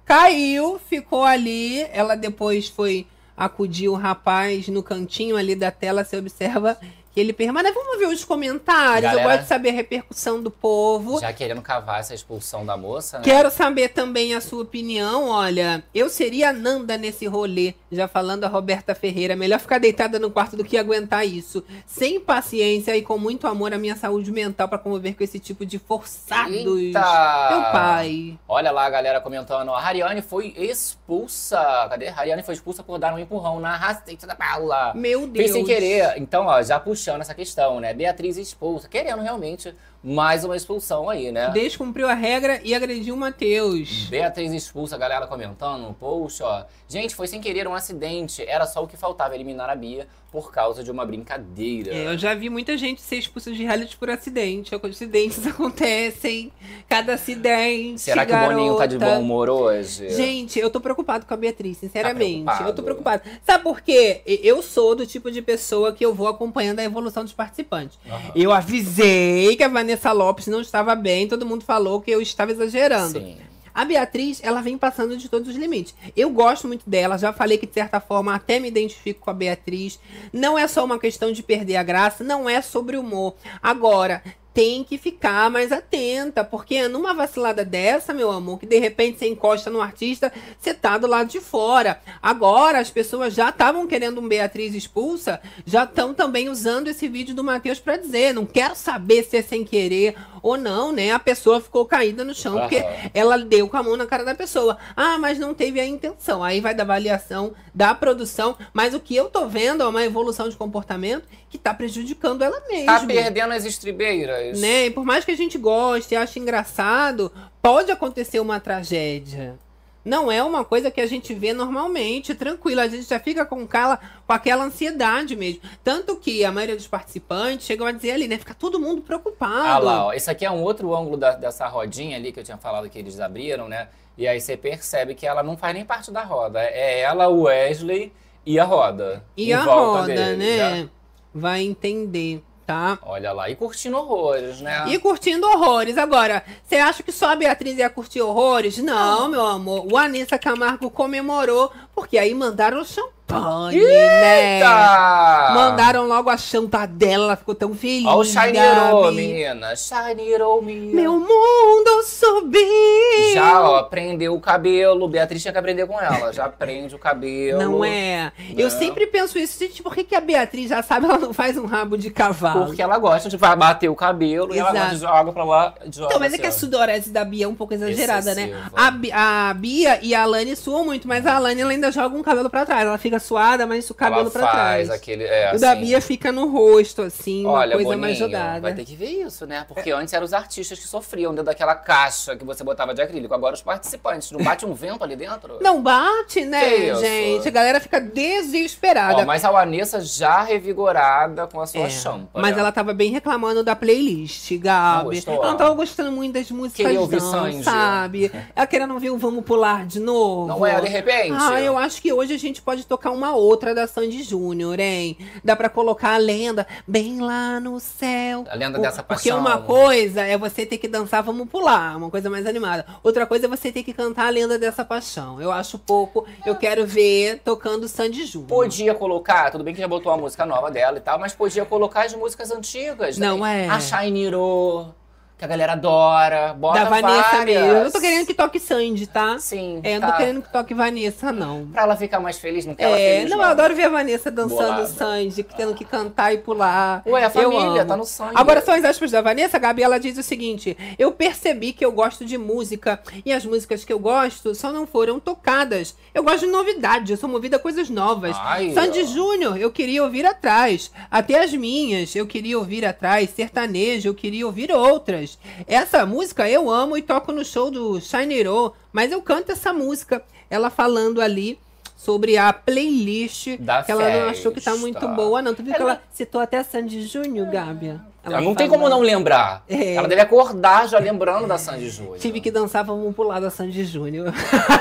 caiu, 0.04 0.80
ficou 0.88 1.24
ali. 1.24 1.82
Ela 1.92 2.14
depois 2.16 2.68
foi 2.68 3.06
acudir 3.36 3.88
o 3.88 3.94
rapaz 3.94 4.66
no 4.68 4.82
cantinho 4.82 5.36
ali 5.36 5.54
da 5.54 5.70
tela. 5.70 6.04
Você 6.04 6.16
observa 6.16 6.78
ele 7.16 7.32
permanece. 7.32 7.74
Vamos 7.74 7.98
ver 7.98 8.06
os 8.08 8.24
comentários. 8.24 9.02
Galera- 9.02 9.22
Eu 9.22 9.28
gosto 9.30 9.42
de 9.42 9.48
saber 9.48 9.70
a 9.70 9.72
repercussão 9.72 10.42
do 10.42 10.50
povo. 10.50 11.20
Já 11.20 11.32
querendo 11.32 11.62
cavar 11.62 12.00
essa 12.00 12.14
expulsão 12.14 12.64
da 12.64 12.76
moça, 12.76 13.18
né? 13.18 13.24
Quero 13.24 13.50
saber 13.50 13.88
também 13.88 14.34
a 14.34 14.40
sua 14.40 14.62
opinião. 14.62 15.28
Olha, 15.28 15.82
eu 15.94 16.08
seria 16.08 16.50
a 16.50 16.52
Nanda 16.52 16.96
nesse 16.96 17.26
rolê. 17.26 17.74
Já 17.90 18.06
falando 18.08 18.44
a 18.44 18.48
Roberta 18.48 18.94
Ferreira. 18.94 19.34
Melhor 19.36 19.58
ficar 19.60 19.78
deitada 19.78 20.18
no 20.18 20.30
quarto 20.30 20.56
do 20.56 20.64
que 20.64 20.76
aguentar 20.76 21.26
isso. 21.26 21.64
Sem 21.86 22.20
paciência 22.20 22.96
e 22.96 23.02
com 23.02 23.16
muito 23.18 23.46
amor 23.46 23.72
à 23.72 23.78
minha 23.78 23.96
saúde 23.96 24.30
mental 24.32 24.68
pra 24.68 24.78
conviver 24.78 25.14
com 25.14 25.24
esse 25.24 25.38
tipo 25.38 25.64
de 25.64 25.78
forçados. 25.78 26.54
Eita! 26.54 27.48
Meu 27.50 27.62
pai. 27.72 28.38
Olha 28.48 28.70
lá 28.70 28.84
a 28.86 28.90
galera 28.90 29.20
comentando, 29.20 29.72
a 29.72 29.80
Hariane 29.80 30.22
foi 30.22 30.54
expulsa. 30.56 31.58
Cadê? 31.90 32.08
A 32.08 32.18
Hariane 32.18 32.42
foi 32.42 32.54
expulsa 32.54 32.82
por 32.82 32.98
dar 32.98 33.14
um 33.14 33.18
empurrão 33.18 33.60
na 33.60 33.76
raceta 33.76 34.26
da 34.26 34.34
Paula. 34.34 34.92
Meu 34.94 35.26
Deus. 35.26 35.36
Fez 35.36 35.52
sem 35.52 35.64
querer. 35.64 36.14
Então, 36.16 36.46
ó, 36.46 36.62
já 36.62 36.78
puxando 37.06 37.20
essa 37.20 37.34
questão, 37.34 37.78
né? 37.78 37.94
Beatriz 37.94 38.36
expulsa, 38.36 38.88
querendo 38.88 39.22
realmente 39.22 39.72
mais 40.06 40.44
uma 40.44 40.54
expulsão 40.54 41.10
aí, 41.10 41.32
né? 41.32 41.50
Descumpriu 41.50 42.08
a 42.08 42.14
regra 42.14 42.60
e 42.62 42.72
agrediu 42.72 43.16
o 43.16 43.18
Matheus. 43.18 44.06
Beatriz 44.08 44.52
expulsa, 44.52 44.94
a 44.94 44.98
galera 44.98 45.26
comentando 45.26 45.82
no 45.82 45.94
post, 45.94 46.44
ó. 46.44 46.64
Gente, 46.88 47.12
foi 47.16 47.26
sem 47.26 47.40
querer 47.40 47.66
um 47.66 47.74
acidente. 47.74 48.44
Era 48.46 48.66
só 48.66 48.84
o 48.84 48.86
que 48.86 48.96
faltava, 48.96 49.34
eliminar 49.34 49.68
a 49.68 49.74
Bia 49.74 50.06
por 50.30 50.52
causa 50.52 50.84
de 50.84 50.90
uma 50.90 51.04
brincadeira. 51.04 51.94
É, 51.94 52.06
eu 52.08 52.18
já 52.18 52.34
vi 52.34 52.50
muita 52.50 52.76
gente 52.76 53.00
ser 53.00 53.16
expulsa 53.16 53.50
de 53.50 53.64
reality 53.64 53.96
por 53.96 54.10
acidente. 54.10 54.74
Acidentes 54.74 55.44
acontecem. 55.46 56.52
Cada 56.88 57.14
acidente. 57.14 58.02
Será 58.02 58.26
que 58.26 58.32
o 58.32 58.38
Boninho 58.38 58.76
tá 58.76 58.86
de 58.86 58.98
garota. 58.98 59.16
bom 59.16 59.24
humor 59.24 59.48
hoje? 59.48 60.10
Gente, 60.10 60.58
eu 60.58 60.70
tô 60.70 60.78
preocupado 60.78 61.24
com 61.24 61.32
a 61.32 61.36
Beatriz, 61.36 61.78
sinceramente. 61.78 62.44
Tá 62.44 62.64
eu 62.66 62.74
tô 62.74 62.82
preocupado. 62.82 63.22
Sabe 63.44 63.64
por 63.64 63.80
quê? 63.80 64.20
Eu 64.26 64.62
sou 64.62 64.94
do 64.94 65.06
tipo 65.06 65.30
de 65.30 65.40
pessoa 65.40 65.92
que 65.92 66.04
eu 66.04 66.14
vou 66.14 66.28
acompanhando 66.28 66.80
a 66.80 66.84
evolução 66.84 67.24
dos 67.24 67.32
participantes. 67.32 67.98
Aham. 68.06 68.32
Eu 68.34 68.52
avisei 68.52 69.56
que 69.56 69.64
a 69.64 69.68
Vanessa 69.68 69.95
Lopes 70.04 70.46
não 70.46 70.60
estava 70.60 70.94
bem, 70.94 71.28
todo 71.28 71.46
mundo 71.46 71.64
falou 71.64 72.00
que 72.00 72.10
eu 72.10 72.20
estava 72.20 72.52
exagerando. 72.52 73.20
Sim. 73.20 73.38
A 73.76 73.84
Beatriz, 73.84 74.40
ela 74.42 74.62
vem 74.62 74.78
passando 74.78 75.18
de 75.18 75.28
todos 75.28 75.50
os 75.50 75.54
limites. 75.54 75.94
Eu 76.16 76.30
gosto 76.30 76.66
muito 76.66 76.88
dela, 76.88 77.18
já 77.18 77.30
falei 77.30 77.58
que 77.58 77.66
de 77.66 77.74
certa 77.74 78.00
forma 78.00 78.34
até 78.34 78.58
me 78.58 78.68
identifico 78.68 79.20
com 79.20 79.30
a 79.30 79.34
Beatriz. 79.34 80.00
Não 80.32 80.58
é 80.58 80.66
só 80.66 80.82
uma 80.82 80.98
questão 80.98 81.30
de 81.30 81.42
perder 81.42 81.76
a 81.76 81.82
graça, 81.82 82.24
não 82.24 82.48
é 82.48 82.62
sobre 82.62 82.96
humor. 82.96 83.34
Agora, 83.62 84.22
tem 84.56 84.82
que 84.82 84.96
ficar 84.96 85.50
mais 85.50 85.70
atenta, 85.70 86.42
porque 86.42 86.88
numa 86.88 87.12
vacilada 87.12 87.62
dessa, 87.62 88.14
meu 88.14 88.30
amor, 88.30 88.58
que 88.58 88.64
de 88.64 88.78
repente 88.78 89.18
você 89.18 89.28
encosta 89.28 89.68
no 89.68 89.82
artista, 89.82 90.32
você 90.58 90.72
tá 90.72 90.96
do 90.96 91.06
lado 91.06 91.28
de 91.28 91.40
fora. 91.40 92.00
Agora, 92.22 92.78
as 92.78 92.88
pessoas 92.88 93.34
já 93.34 93.50
estavam 93.50 93.86
querendo 93.86 94.18
um 94.18 94.26
Beatriz 94.26 94.74
expulsa, 94.74 95.42
já 95.66 95.84
estão 95.84 96.14
também 96.14 96.48
usando 96.48 96.88
esse 96.88 97.06
vídeo 97.06 97.34
do 97.34 97.44
Matheus 97.44 97.78
pra 97.78 97.98
dizer, 97.98 98.32
não 98.32 98.46
quero 98.46 98.74
saber 98.74 99.24
se 99.24 99.36
é 99.36 99.42
sem 99.42 99.62
querer 99.62 100.16
ou 100.46 100.56
não, 100.56 100.92
né? 100.92 101.10
A 101.10 101.18
pessoa 101.18 101.60
ficou 101.60 101.84
caída 101.84 102.24
no 102.24 102.32
chão, 102.32 102.60
porque 102.60 102.82
ela 103.12 103.36
deu 103.36 103.68
com 103.68 103.76
a 103.76 103.82
mão 103.82 103.96
na 103.96 104.06
cara 104.06 104.24
da 104.24 104.34
pessoa. 104.34 104.78
Ah, 104.94 105.18
mas 105.18 105.38
não 105.38 105.52
teve 105.52 105.80
a 105.80 105.84
intenção. 105.84 106.42
Aí 106.42 106.60
vai 106.60 106.72
da 106.72 106.84
avaliação 106.84 107.52
da 107.74 107.92
produção. 107.94 108.56
Mas 108.72 108.94
o 108.94 109.00
que 109.00 109.16
eu 109.16 109.28
tô 109.28 109.46
vendo 109.48 109.82
é 109.82 109.86
uma 109.86 110.04
evolução 110.04 110.48
de 110.48 110.56
comportamento 110.56 111.24
que 111.50 111.58
tá 111.58 111.74
prejudicando 111.74 112.42
ela 112.42 112.60
mesma. 112.68 113.00
Tá 113.00 113.06
perdendo 113.06 113.52
as 113.54 113.64
estribeiras. 113.64 114.45
Né? 114.54 114.86
E 114.86 114.90
por 114.90 115.04
mais 115.04 115.24
que 115.24 115.30
a 115.30 115.36
gente 115.36 115.56
goste 115.58 116.14
e 116.14 116.16
ache 116.16 116.38
engraçado, 116.38 117.32
pode 117.62 117.90
acontecer 117.90 118.40
uma 118.40 118.60
tragédia. 118.60 119.58
Não 120.04 120.30
é 120.30 120.40
uma 120.40 120.64
coisa 120.64 120.88
que 120.88 121.00
a 121.00 121.06
gente 121.06 121.34
vê 121.34 121.52
normalmente, 121.52 122.32
tranquilo. 122.32 122.80
A 122.80 122.86
gente 122.86 123.08
já 123.08 123.18
fica 123.18 123.44
com, 123.44 123.66
cala, 123.66 123.98
com 124.24 124.32
aquela 124.32 124.62
ansiedade 124.64 125.34
mesmo. 125.34 125.60
Tanto 125.82 126.14
que 126.14 126.44
a 126.44 126.52
maioria 126.52 126.76
dos 126.76 126.86
participantes 126.86 127.66
chegam 127.66 127.84
a 127.84 127.90
dizer 127.90 128.12
ali, 128.12 128.28
né? 128.28 128.38
Fica 128.38 128.54
todo 128.54 128.78
mundo 128.78 129.02
preocupado. 129.02 129.66
Ah 129.66 129.78
lá, 129.78 130.06
ó. 130.06 130.12
Esse 130.12 130.30
aqui 130.30 130.44
é 130.44 130.50
um 130.50 130.62
outro 130.62 130.94
ângulo 130.94 131.16
da- 131.16 131.34
dessa 131.34 131.66
rodinha 131.66 132.16
ali 132.16 132.30
que 132.30 132.38
eu 132.38 132.44
tinha 132.44 132.56
falado 132.56 132.88
que 132.88 132.96
eles 132.96 133.18
abriram, 133.18 133.68
né? 133.68 133.88
E 134.16 134.28
aí 134.28 134.40
você 134.40 134.56
percebe 134.56 135.12
que 135.16 135.26
ela 135.26 135.42
não 135.42 135.56
faz 135.56 135.74
nem 135.74 135.84
parte 135.84 136.12
da 136.12 136.22
roda. 136.22 136.60
É 136.62 137.00
ela, 137.00 137.26
o 137.26 137.42
Wesley 137.42 138.12
e 138.46 138.60
a 138.60 138.64
roda. 138.64 139.24
E 139.36 139.52
a 139.52 139.60
roda, 139.64 140.06
deles, 140.06 140.38
né? 140.38 140.88
Vai 141.34 141.62
entender, 141.64 142.42
tá? 142.66 142.98
Olha 143.02 143.32
lá, 143.32 143.48
e 143.48 143.54
curtindo 143.54 143.96
horrores, 143.96 144.60
né? 144.60 144.84
E 144.88 144.98
curtindo 144.98 145.46
horrores. 145.46 145.96
Agora, 145.96 146.42
você 146.64 146.76
acha 146.76 147.02
que 147.02 147.12
só 147.12 147.30
a 147.30 147.36
Beatriz 147.36 147.78
ia 147.78 147.88
curtir 147.88 148.20
horrores? 148.20 148.78
Não, 148.78 149.28
meu 149.28 149.46
amor. 149.46 149.86
O 149.90 149.96
Anissa 149.96 150.38
Camargo 150.38 150.90
comemorou, 150.90 151.70
porque 151.94 152.18
aí 152.18 152.34
mandaram 152.34 152.84
champanhe, 152.84 153.15
né? 153.34 154.56
Eita! 154.56 155.50
Mandaram 155.54 156.06
logo 156.06 156.30
a 156.30 156.36
chanta 156.36 156.86
dela, 156.86 157.24
ela 157.24 157.36
ficou 157.36 157.54
tão 157.54 157.74
feliz. 157.74 158.06
Ó 158.06 158.18
o 158.18 158.24
Shineiro, 158.24 159.10
menina. 159.12 159.74
Shineiro, 159.76 160.62
menina. 160.62 160.94
Meu 160.94 161.12
mundo 161.14 162.02
subiu. 162.04 163.34
Já, 163.34 163.60
ó, 163.68 163.82
prendeu 163.84 164.34
o 164.34 164.40
cabelo. 164.40 165.08
Beatriz 165.08 165.42
tinha 165.42 165.52
que 165.52 165.58
aprender 165.58 165.86
com 165.86 166.00
ela. 166.00 166.32
Já 166.32 166.48
prende 166.48 166.94
o 166.94 166.98
cabelo. 166.98 167.58
Não 167.60 167.84
é. 167.84 168.32
Eu 168.56 168.68
Não. 168.68 168.78
sempre 168.78 169.06
penso 169.06 169.38
isso. 169.38 169.58
Gente, 169.58 169.82
por 169.82 169.94
que, 169.94 170.04
que 170.04 170.14
a 170.14 170.20
Beatriz 170.20 170.68
já 170.68 170.82
sabe, 170.82 171.06
ela 171.06 171.18
não 171.18 171.32
faz 171.32 171.56
um 171.56 171.66
rabo 171.66 171.96
de 171.96 172.10
cavalo? 172.10 172.66
Porque 172.66 172.82
ela 172.82 172.98
gosta 172.98 173.28
de 173.28 173.36
bater 173.36 173.88
o 173.88 173.94
cabelo 173.94 174.54
e 174.54 174.58
ela 174.58 174.70
Exato. 174.70 174.96
joga 174.96 175.32
pra 175.32 175.44
lá. 175.44 175.74
Joga 175.90 176.06
Então, 176.06 176.20
mas 176.20 176.32
é 176.34 176.38
que 176.38 176.46
a 176.46 176.52
sudorese 176.52 177.10
da 177.10 177.24
Bia 177.24 177.44
é 177.46 177.48
um 177.48 177.54
pouco 177.54 177.74
exagerada, 177.74 178.34
né? 178.34 178.42
Excessiva. 178.48 178.70
A, 178.76 178.90
Bi- 178.90 179.12
a 179.12 179.54
Bia 179.56 179.98
e 180.02 180.14
a 180.14 180.22
Alane 180.22 180.54
suam 180.56 180.84
muito, 180.84 181.08
mas 181.08 181.26
a 181.26 181.36
Alane 181.36 181.60
ela 181.60 181.70
ainda 181.70 181.90
joga 181.90 182.16
um 182.16 182.22
cabelo 182.22 182.50
pra 182.50 182.64
trás. 182.66 182.82
Ela 182.86 182.98
fica 182.98 183.15
suada, 183.18 183.66
mas 183.66 183.88
o 183.90 183.94
cabelo 183.94 184.30
faz 184.30 184.50
trás. 184.50 184.90
aquele. 184.90 185.24
É, 185.24 185.54
o 185.54 185.60
da 185.60 185.72
assim. 185.72 185.80
Bia 185.82 186.00
fica 186.00 186.30
no 186.32 186.48
rosto, 186.48 187.02
assim, 187.02 187.44
uma 187.44 187.52
Olha, 187.52 187.72
coisa 187.72 187.84
Boninho, 187.90 188.00
mais 188.00 188.16
jogada. 188.18 188.60
vai 188.60 188.74
ter 188.74 188.84
que 188.84 188.94
ver 188.96 189.06
isso, 189.26 189.46
né? 189.46 189.64
Porque 189.68 189.90
antes 189.90 190.12
eram 190.14 190.24
os 190.24 190.32
artistas 190.32 190.78
que 190.78 190.86
sofriam 190.86 191.32
dentro 191.32 191.46
daquela 191.46 191.74
caixa 191.74 192.36
que 192.36 192.44
você 192.44 192.62
botava 192.64 192.94
de 192.94 193.02
acrílico. 193.02 193.34
Agora 193.34 193.54
os 193.54 193.62
participantes. 193.62 194.30
Não 194.30 194.42
bate 194.42 194.64
um 194.66 194.74
vento 194.74 195.02
ali 195.02 195.16
dentro? 195.16 195.58
Não 195.62 195.82
bate, 195.82 196.44
né, 196.44 196.94
gente? 196.96 197.48
A 197.48 197.50
galera 197.50 197.80
fica 197.80 198.00
desesperada. 198.00 199.22
Ó, 199.22 199.24
mas 199.24 199.44
a 199.44 199.50
Vanessa 199.50 200.00
já 200.00 200.42
revigorada 200.42 201.46
com 201.46 201.60
a 201.60 201.66
sua 201.66 201.82
É, 201.86 201.90
champa. 201.90 202.28
mas 202.40 202.54
né? 202.54 202.60
ela 202.60 202.72
tava 202.72 202.92
bem 202.92 203.10
reclamando 203.10 203.62
da 203.62 203.74
playlist, 203.76 204.52
Gabi. 204.58 205.22
Não 205.26 205.34
ela 205.34 205.50
não 205.50 205.56
tava 205.56 205.74
gostando 205.74 206.12
muito 206.12 206.34
das 206.34 206.50
músicas, 206.50 206.86
Queria 206.86 207.00
ouvir 207.00 207.20
não, 207.20 207.62
sabe? 207.62 208.30
Ela 208.54 208.66
querendo 208.66 208.94
ouvir 208.94 209.10
o 209.10 209.18
Vamos 209.18 209.44
Pular 209.44 209.86
de 209.86 210.00
novo. 210.00 210.46
Não 210.48 210.66
é, 210.66 210.80
de 210.80 210.88
repente? 210.88 211.36
Ah, 211.38 211.60
eu 211.60 211.76
acho 211.78 212.00
que 212.02 212.12
hoje 212.12 212.34
a 212.34 212.38
gente 212.38 212.60
pode 212.62 212.84
tocar 212.84 213.05
uma 213.10 213.34
outra 213.34 213.74
da 213.74 213.86
Sandy 213.86 214.22
Júnior, 214.22 214.78
hein? 214.80 215.16
Dá 215.44 215.54
pra 215.56 215.68
colocar 215.68 216.14
a 216.14 216.18
lenda 216.18 216.66
bem 216.86 217.20
lá 217.20 217.58
no 217.60 217.78
céu. 217.80 218.44
A 218.50 218.54
lenda 218.54 218.78
O- 218.78 218.82
dessa 218.82 219.02
Porque 219.02 219.28
paixão. 219.30 219.38
uma 219.40 219.58
coisa 219.58 220.22
é 220.22 220.36
você 220.38 220.64
ter 220.66 220.78
que 220.78 220.88
dançar 220.88 221.22
Vamos 221.22 221.48
Pular, 221.48 221.96
uma 221.96 222.10
coisa 222.10 222.28
mais 222.30 222.46
animada. 222.46 222.84
Outra 223.02 223.26
coisa 223.26 223.46
é 223.46 223.48
você 223.48 223.70
ter 223.72 223.82
que 223.82 223.92
cantar 223.92 224.26
a 224.26 224.30
lenda 224.30 224.58
dessa 224.58 224.84
paixão. 224.84 225.40
Eu 225.40 225.50
acho 225.52 225.78
pouco. 225.78 226.26
Eu 226.44 226.54
quero 226.56 226.86
ver 226.86 227.40
tocando 227.44 227.88
Sandy 227.88 228.24
Júnior. 228.26 228.48
Podia 228.48 228.94
colocar, 228.94 229.50
tudo 229.50 229.62
bem 229.64 229.74
que 229.74 229.80
já 229.80 229.88
botou 229.88 230.10
uma 230.12 230.18
música 230.18 230.44
nova 230.46 230.70
dela 230.70 230.98
e 230.98 231.00
tal, 231.00 231.18
mas 231.18 231.34
podia 231.34 231.64
colocar 231.64 232.04
as 232.06 232.14
músicas 232.14 232.50
antigas. 232.50 233.18
né? 233.18 233.26
Não 233.26 233.44
é. 233.46 233.68
A 233.68 233.78
Shineiro, 233.80 234.94
que 235.38 235.44
a 235.44 235.48
galera 235.48 235.72
adora. 235.74 236.54
Bota 236.54 236.80
da 236.80 236.88
Vanessa 236.88 237.22
várias. 237.30 237.44
mesmo. 237.44 237.66
Eu 237.76 237.84
não 237.84 237.90
tô 237.90 238.00
querendo 238.00 238.26
que 238.26 238.34
toque 238.34 238.58
Sandy, 238.58 239.06
tá? 239.06 239.38
Sim. 239.38 239.80
É, 239.82 239.96
eu 239.96 240.00
não 240.00 240.08
tá. 240.08 240.12
tô 240.12 240.18
querendo 240.18 240.42
que 240.42 240.52
toque 240.52 240.72
Vanessa, 240.74 241.30
não. 241.30 241.66
Pra 241.66 241.82
ela 241.82 241.96
ficar 241.96 242.20
mais 242.20 242.38
feliz, 242.38 242.64
não 242.64 242.74
quer 242.74 242.84
ela 242.84 242.98
É, 242.98 243.16
feliz, 243.18 243.30
não, 243.30 243.38
eu 243.38 243.44
adoro 243.44 243.74
ver 243.74 243.84
a 243.84 243.88
Vanessa 243.90 244.30
dançando 244.30 244.56
Bolada. 244.58 244.86
Sandy, 244.86 245.42
tendo 245.42 245.74
que 245.74 245.84
cantar 245.84 246.32
e 246.32 246.38
pular. 246.38 247.02
Ué, 247.06 247.24
a 247.24 247.30
família, 247.30 247.84
tá 247.84 247.96
no 247.96 248.04
sangue. 248.04 248.32
Agora 248.34 248.62
são 248.62 248.74
as 248.74 248.84
aspas 248.84 249.10
da 249.10 249.20
Vanessa, 249.20 249.58
a 249.58 249.60
Gabi, 249.60 249.82
ela 249.82 249.98
diz 249.98 250.16
o 250.16 250.22
seguinte: 250.22 250.76
Eu 250.98 251.12
percebi 251.12 251.72
que 251.72 251.84
eu 251.84 251.92
gosto 251.92 252.24
de 252.24 252.38
música 252.38 252.98
e 253.24 253.32
as 253.32 253.44
músicas 253.44 253.84
que 253.84 253.92
eu 253.92 253.98
gosto 253.98 254.54
só 254.54 254.72
não 254.72 254.86
foram 254.86 255.20
tocadas. 255.20 255.94
Eu 256.14 256.22
gosto 256.22 256.40
de 256.46 256.52
novidade, 256.52 257.12
eu 257.12 257.18
sou 257.18 257.28
movida 257.28 257.56
a 257.56 257.60
coisas 257.60 257.90
novas. 257.90 258.34
Ai, 258.40 258.72
Sandy 258.72 259.02
ó. 259.02 259.06
Júnior, 259.06 259.58
eu 259.58 259.70
queria 259.70 260.02
ouvir 260.02 260.24
atrás. 260.24 260.90
Até 261.10 261.42
as 261.44 261.52
minhas, 261.52 262.14
eu 262.16 262.26
queria 262.26 262.58
ouvir 262.58 262.86
atrás. 262.86 263.28
Sertanejo, 263.36 264.08
eu 264.08 264.14
queria 264.14 264.46
ouvir 264.46 264.72
outras. 264.72 265.25
Essa 265.66 266.04
música 266.06 266.48
eu 266.48 266.70
amo 266.70 266.96
e 266.96 267.02
toco 267.02 267.32
no 267.32 267.44
show 267.44 267.70
do 267.70 268.00
Shineiro, 268.00 268.72
mas 268.92 269.12
eu 269.12 269.20
canto 269.22 269.52
essa 269.52 269.72
música. 269.72 270.22
Ela 270.50 270.70
falando 270.70 271.20
ali 271.20 271.58
sobre 271.96 272.36
a 272.36 272.52
playlist 272.52 273.56
Da 273.58 273.82
que 273.82 273.90
ela 273.90 274.08
não 274.08 274.28
achou 274.28 274.52
que 274.52 274.60
tá 274.60 274.70
festa. 274.72 274.80
muito 274.80 275.08
boa, 275.08 275.40
não. 275.42 275.54
Tu 275.54 275.62
viu 275.62 275.74
que 275.74 275.80
Ela- 275.80 275.92
ela 275.92 276.02
citou 276.12 276.40
até 276.40 276.62
Sandy 276.62 277.02
Júnior, 277.02 277.48
Gabi? 277.50 277.98
Ela 278.22 278.40
não 278.40 278.54
tem 278.56 278.68
como 278.68 278.88
não 278.88 279.00
lembrar. 279.00 279.64
É. 279.68 279.94
Ela 279.94 280.08
deve 280.08 280.20
acordar 280.20 280.88
já 280.88 280.98
lembrando 280.98 281.46
da 281.46 281.56
Sandy 281.58 281.88
Júnior. 281.88 282.18
Tive 282.18 282.40
que 282.40 282.50
dançar, 282.50 282.84
vamos 282.84 283.14
pular 283.14 283.40
da 283.40 283.50
Sandy 283.50 283.84
Júnior. 283.84 284.32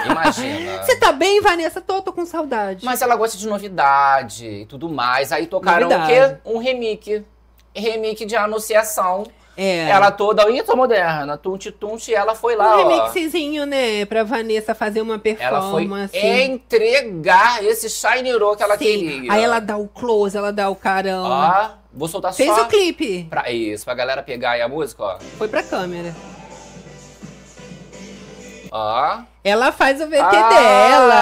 Imagina. 0.09 0.81
Você 0.83 0.95
tá 0.97 1.11
bem, 1.11 1.41
Vanessa? 1.41 1.79
Tô, 1.79 2.01
tô 2.01 2.11
com 2.11 2.25
saudade. 2.25 2.83
Mas 2.83 3.01
ela 3.01 3.15
gosta 3.15 3.37
de 3.37 3.47
novidade 3.47 4.45
e 4.47 4.65
tudo 4.65 4.89
mais. 4.89 5.31
Aí 5.31 5.45
tocaram 5.47 5.87
Novidade. 5.87 6.11
o 6.11 6.15
quê? 6.35 6.37
Um 6.45 6.57
remake. 6.57 7.23
Remake 7.75 8.25
de 8.25 8.35
Anunciação 8.35 9.25
É. 9.57 9.89
Ela 9.89 10.11
toda, 10.11 10.49
ih, 10.49 10.61
tô 10.63 10.75
moderna, 10.75 11.37
tunti 11.37 11.71
tunti, 11.71 12.13
ela 12.13 12.35
foi 12.35 12.55
lá, 12.57 12.77
um 12.77 12.81
ó. 12.85 12.87
remixzinho, 13.07 13.65
né? 13.65 14.03
Pra 14.05 14.21
Vanessa 14.23 14.75
fazer 14.75 14.99
uma 15.01 15.13
Ela 15.13 15.61
foi 15.71 15.83
performance. 15.85 16.17
entregar 16.17 17.63
esse 17.63 17.89
Shiny 17.89 18.31
Row 18.33 18.55
que 18.57 18.63
ela 18.63 18.77
Sim. 18.77 18.83
queria. 18.83 19.31
Aí 19.31 19.41
ela 19.43 19.59
dá 19.59 19.77
o 19.77 19.87
close, 19.87 20.37
ela 20.37 20.51
dá 20.51 20.69
o 20.69 20.75
carão. 20.75 21.23
Ó, 21.23 21.69
vou 21.93 22.07
soltar 22.09 22.33
Fez 22.33 22.53
só 22.53 22.63
o 22.63 22.67
clipe. 22.67 23.27
pra 23.29 23.49
isso, 23.49 23.85
pra 23.85 23.93
galera 23.93 24.21
pegar 24.21 24.51
aí 24.51 24.61
a 24.61 24.67
música, 24.67 25.03
ó. 25.03 25.17
Foi 25.37 25.47
pra 25.47 25.63
câmera. 25.63 26.13
Ó. 28.71 29.19
Ela 29.43 29.71
faz 29.71 30.01
o 30.01 30.07
VT 30.07 30.17
Ah, 30.19 30.49
dela. 30.49 31.15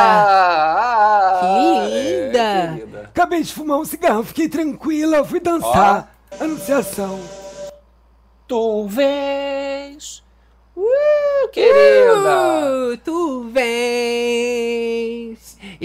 ah, 0.75 1.39
Que 1.41 1.89
linda. 2.25 2.39
é, 2.39 2.67
querida. 2.73 2.99
Acabei 3.03 3.43
de 3.43 3.53
fumar 3.53 3.77
um 3.77 3.85
cigarro, 3.85 4.23
fiquei 4.23 4.49
tranquila, 4.49 5.23
fui 5.23 5.39
dançar. 5.39 6.15
Anunciação. 6.39 7.19
Tu 8.47 8.87
vês. 8.87 10.21
Uh, 10.75 11.47
querida. 11.51 12.67
Uh, 12.67 12.97
tu 12.97 13.43
vês. 13.51 14.92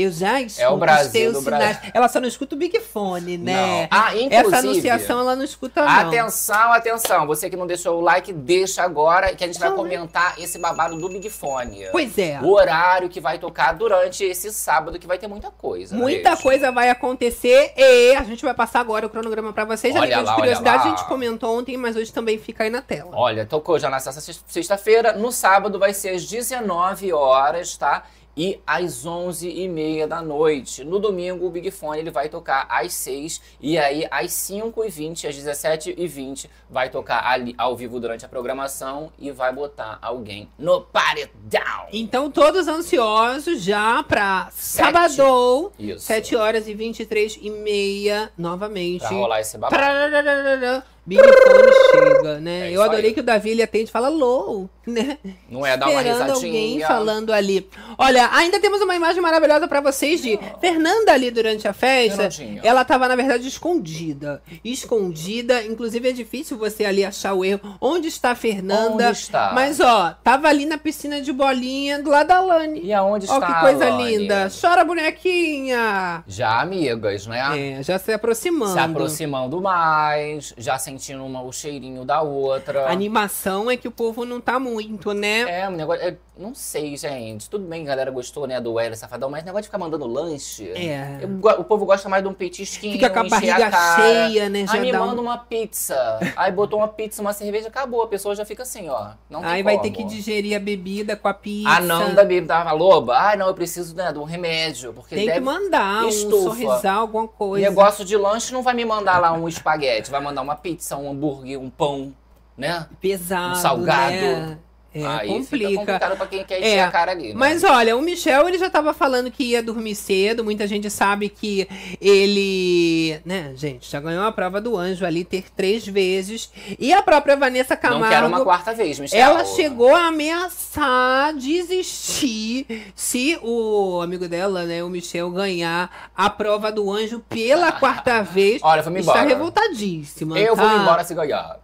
Eu 0.03 0.12
já 0.12 0.40
escuto 0.40 0.62
É 0.62 0.68
o 0.68 0.76
Brasil 0.76 1.30
os 1.30 1.38
sinais. 1.44 1.76
Brasil. 1.76 1.90
Ela 1.94 2.09
só 2.09 2.20
não 2.20 2.28
escuta 2.28 2.55
o 2.55 2.59
Big 2.59 2.78
Fone, 2.80 3.36
né? 3.38 3.82
Não. 3.82 3.88
Ah, 3.90 4.14
inclusive- 4.16 4.34
Essa 4.36 4.59
anunciação 4.59 5.20
ela 5.20 5.36
não 5.36 5.44
escuta, 5.44 5.84
não. 5.84 5.88
Atenção, 6.09 6.72
atenção. 6.72 7.26
Você 7.26 7.51
que 7.51 7.57
não 7.57 7.66
deixou 7.66 7.99
o 7.99 8.01
like, 8.01 8.32
deixa 8.32 8.82
agora 8.82 9.34
que 9.34 9.44
a 9.44 9.46
gente 9.46 9.59
vai 9.59 9.70
né? 9.70 9.76
comentar 9.76 10.34
esse 10.38 10.59
babado 10.59 10.96
do 10.96 11.09
Big 11.09 11.28
Fone. 11.30 11.86
Pois 11.92 12.16
é. 12.18 12.38
O 12.42 12.53
horário 12.53 13.09
que 13.09 13.20
vai 13.20 13.38
tocar 13.38 13.72
durante 13.74 14.24
esse 14.24 14.53
sábado, 14.53 14.99
que 14.99 15.07
vai 15.07 15.18
ter 15.18 15.26
muita 15.28 15.51
coisa. 15.51 15.94
Muita 15.96 16.30
Beijo. 16.30 16.42
coisa 16.42 16.70
vai 16.72 16.90
acontecer 16.90 17.72
e 17.76 18.14
a 18.14 18.22
gente 18.24 18.44
vai 18.44 18.55
passar 18.55 18.80
agora 18.80 19.07
o 19.07 19.11
cronograma 19.11 19.53
pra 19.53 19.64
vocês. 19.64 19.94
A 19.94 20.01
Olha 20.01 20.16
de 20.16 20.22
lá, 20.22 20.32
olha 20.32 20.34
curiosidade, 20.40 20.86
a 20.86 20.90
gente 20.90 21.05
comentou 21.07 21.59
ontem, 21.59 21.76
mas 21.76 21.96
hoje 21.96 22.12
também 22.12 22.38
fica 22.38 22.64
aí 22.64 22.70
na 22.70 22.80
tela. 22.82 23.11
Olha, 23.14 23.44
tocou 23.46 23.78
já 23.78 23.90
sexta- 23.99 24.44
sexta-feira. 24.46 25.12
No 25.14 25.32
sábado 25.32 25.78
vai 25.78 25.92
ser 25.92 26.11
às 26.11 26.24
19 26.24 27.12
horas, 27.12 27.76
tá? 27.76 28.05
E 28.39 28.61
às 28.64 29.05
11h30 29.05 30.07
da 30.07 30.22
noite. 30.22 30.84
No 30.84 31.01
domingo, 31.01 31.45
o 31.45 31.51
Big 31.51 31.72
Fone 31.72 31.99
ele 31.99 32.11
vai 32.12 32.28
tocar 32.28 32.68
às 32.70 32.93
6 32.93 33.43
e 33.61 33.76
aí 33.76 34.07
às 34.12 34.30
5h20, 34.30 35.28
às 35.28 35.34
17h20, 35.34 36.47
vai 36.70 36.89
tocar 36.89 37.26
ali 37.26 37.53
ao 37.59 37.76
vivo 37.76 37.99
durante 37.99 38.24
a 38.24 38.28
programação 38.28 39.12
e 39.18 39.32
vai 39.32 39.53
botar 39.53 39.99
alguém 40.01 40.49
no 40.57 40.82
paredão. 40.82 41.89
Então, 41.93 42.30
todos 42.30 42.68
ansiosos 42.68 43.61
já 43.61 44.05
pra 44.05 44.49
Sete. 44.53 44.93
sábado, 44.93 45.72
Isso. 45.76 46.07
7 46.07 46.36
horas 46.36 46.68
e 46.68 46.74
23 46.74 47.41
e 47.43 47.51
meia, 47.51 48.30
novamente. 48.39 49.01
Pra 49.01 49.09
rolar 49.09 49.41
esse 49.41 49.59
babado. 49.59 49.82
Tararararara, 49.82 50.84
Big 51.09 51.22
Fone 51.22 51.72
chega, 51.92 52.38
né? 52.40 52.68
É 52.70 52.76
Eu 52.76 52.82
adorei 52.82 53.06
aí. 53.06 53.12
que 53.14 53.20
o 53.20 53.22
Davi 53.22 53.50
ele 53.50 53.62
atende 53.62 53.88
e 53.88 53.92
fala 53.92 54.09
low, 54.09 54.68
né? 54.86 55.16
Não 55.50 55.64
é 55.64 55.76
dar 55.76 55.88
uma 55.88 56.00
risadinha. 56.02 56.34
alguém 56.34 56.80
falando 56.80 57.32
ali. 57.32 57.66
Olha, 57.96 58.28
ainda 58.32 58.61
temos 58.61 58.80
uma 58.82 58.94
imagem 58.94 59.20
maravilhosa 59.22 59.66
pra 59.66 59.80
vocês 59.80 60.20
de 60.20 60.38
Fernanda 60.61 61.12
ali 61.12 61.30
durante 61.30 61.66
a 61.66 61.72
festa. 61.72 62.30
Fernandinha. 62.30 62.61
Ela 62.62 62.84
tava, 62.84 63.09
na 63.09 63.16
verdade, 63.16 63.48
escondida. 63.48 64.42
Escondida. 64.64 65.62
Inclusive, 65.64 66.09
é 66.11 66.12
difícil 66.12 66.59
você 66.59 66.84
ali 66.84 67.04
achar 67.04 67.32
o 67.34 67.44
erro. 67.44 67.61
Onde 67.80 68.09
está 68.09 68.32
a 68.32 68.34
Fernanda? 68.34 69.09
Onde 69.09 69.18
está? 69.18 69.52
Mas, 69.54 69.80
ó, 69.80 70.14
tava 70.22 70.48
ali 70.48 70.66
na 70.66 70.76
piscina 70.78 71.20
de 71.20 71.32
bolinha 71.32 72.02
do 72.02 72.11
lado 72.11 72.26
da 72.28 72.40
Lani. 72.40 72.80
E 72.82 72.92
aonde 72.92 73.26
Ó, 73.30 73.34
está 73.34 73.46
que 73.46 73.61
coisa 73.61 73.88
linda. 73.90 74.48
Chora, 74.61 74.84
bonequinha. 74.84 76.22
Já 76.26 76.61
amigas, 76.61 77.26
né? 77.26 77.78
É, 77.78 77.82
já 77.82 77.98
se 77.98 78.12
aproximando. 78.12 78.72
Se 78.72 78.78
aproximando 78.78 79.61
mais, 79.61 80.52
já 80.56 80.78
sentindo 80.99 81.24
uma- 81.24 81.42
o 81.42 81.53
cheirinho 81.53 82.05
da 82.05 82.20
outra. 82.22 82.86
A 82.86 82.92
animação 82.92 83.70
é 83.70 83.76
que 83.76 83.86
o 83.88 83.90
povo 83.90 84.24
não 84.24 84.40
tá 84.40 84.59
muito, 84.59 85.12
né? 85.12 85.61
É, 85.62 85.68
um 85.68 85.72
negócio. 85.72 86.03
é, 86.03 86.16
não 86.36 86.55
sei, 86.55 86.96
gente. 86.96 87.49
Tudo 87.51 87.64
bem, 87.66 87.82
a 87.82 87.86
galera 87.86 88.11
gostou, 88.11 88.46
né, 88.46 88.61
do 88.61 88.78
Hélio 88.78 88.96
Safadão, 88.96 89.28
mas 89.30 89.44
negócio 89.44 89.62
de 89.62 89.68
ficar 89.68 89.78
mandando 89.78 90.07
lanche. 90.07 90.70
É. 90.70 91.18
eu 91.22 91.28
o 91.61 91.64
povo 91.64 91.84
gosta 91.86 92.09
mais 92.09 92.22
de 92.22 92.28
um 92.28 92.32
petisquinho. 92.34 92.92
Fica 92.92 93.11
com 93.11 93.20
a 93.20 93.24
barriga 93.24 93.70
cara. 93.70 93.96
cheia, 93.96 94.49
né? 94.49 94.64
Aí 94.68 94.80
me 94.80 94.92
dá 94.92 95.03
um- 95.03 95.07
manda 95.09 95.20
uma 95.20 95.38
pizza. 95.38 96.18
Aí 96.36 96.53
botou 96.53 96.78
uma 96.78 96.88
pizza, 96.88 97.20
uma 97.20 97.32
cerveja, 97.32 97.68
acabou. 97.68 98.03
A 98.03 98.09
pessoa 98.09 98.34
já 98.34 98.44
fica 98.44 98.62
assim, 98.62 98.88
ó. 98.88 99.11
Não 99.28 99.40
tem 99.40 99.51
Aí 99.51 99.62
vai 99.62 99.76
como. 99.78 99.84
ter 99.84 99.96
que 99.96 100.05
digerir 100.05 100.57
a 100.57 100.61
bebida 100.61 101.16
com 101.16 101.28
a 101.28 101.34
pizza. 101.34 101.68
Ah, 101.70 101.80
não, 101.80 102.14
da 102.14 102.22
Bíblia 102.24 102.46
tava 102.46 102.72
loba. 102.72 103.16
Ah, 103.16 103.36
não, 103.36 103.49
eu 103.49 103.55
preciso 103.55 103.94
né, 103.96 104.12
de 104.12 104.18
um 104.18 104.24
remédio. 104.24 104.92
Porque 104.92 105.14
Tem 105.14 105.26
deve... 105.26 105.38
que 105.40 105.44
mandar 105.44 106.05
um 106.05 106.09
Estufa. 106.09 106.42
sorrisal, 106.42 107.01
alguma 107.01 107.26
coisa. 107.28 107.68
Negócio 107.68 108.05
de 108.05 108.16
lanche 108.16 108.53
não 108.53 108.62
vai 108.62 108.74
me 108.74 108.84
mandar 108.84 109.18
lá 109.18 109.32
um 109.32 109.49
espaguete, 109.49 110.11
vai 110.11 110.20
mandar 110.20 110.42
uma 110.42 110.55
pizza, 110.55 110.88
um 110.97 111.11
hambúrguer, 111.11 111.61
um 111.61 111.68
pão, 111.68 112.14
né? 112.57 112.86
pesado, 113.01 113.53
um 113.53 113.61
salgado. 113.61 114.14
né? 114.14 114.59
É, 114.95 115.05
Aí 115.05 115.28
fica 115.28 115.34
complica. 115.39 115.74
complicado 115.76 116.16
pra 116.16 116.26
quem 116.26 116.45
quer 116.45 116.55
É, 116.55 116.59
encher 116.61 116.80
a 116.80 116.91
cara 116.91 117.12
ali, 117.12 117.28
né? 117.28 117.34
Mas 117.36 117.62
olha, 117.62 117.95
o 117.97 118.01
Michel 118.01 118.49
ele 118.49 118.57
já 118.59 118.70
tava 118.70 118.95
falando 118.95 119.30
que 119.30 119.45
ia 119.45 119.62
dormir 119.62 119.95
cedo. 119.95 120.43
Muita 120.43 120.66
gente 120.66 120.89
sabe 120.91 121.28
que 121.28 121.68
ele, 122.01 123.20
né, 123.24 123.53
gente, 123.55 123.91
já 123.91 124.01
ganhou 124.01 124.24
a 124.24 124.32
prova 124.32 124.61
do 124.61 124.76
anjo 124.76 125.05
ali 125.05 125.24
ter 125.24 125.45
três 125.55 125.86
vezes. 125.86 126.51
E 126.78 126.93
a 126.93 127.03
própria 127.03 127.36
Vanessa 127.36 127.76
Camargo. 127.76 128.05
Não 128.05 128.11
quero 128.11 128.26
uma 128.28 128.41
quarta 128.43 128.72
vez, 128.72 128.99
Michel. 128.99 129.20
Ela 129.20 129.45
chegou 129.45 129.95
a 129.95 130.07
ameaçar 130.09 131.34
desistir 131.34 132.66
se 132.95 133.39
o 133.43 134.01
amigo 134.03 134.26
dela, 134.26 134.64
né, 134.64 134.82
o 134.82 134.89
Michel, 134.89 135.30
ganhar 135.30 136.11
a 136.16 136.30
prova 136.30 136.72
do 136.72 136.91
anjo 136.91 137.20
pela 137.28 137.70
quarta 137.78 138.22
vez. 138.22 138.61
Olha, 138.62 138.82
vamos 138.82 139.01
Está 139.01 139.12
embora. 139.12 139.28
revoltadíssima. 139.28 140.39
Eu 140.39 140.57
vou 140.57 140.66
tá? 140.66 140.76
embora 140.76 141.05
se 141.05 141.14
ganhar. 141.14 141.59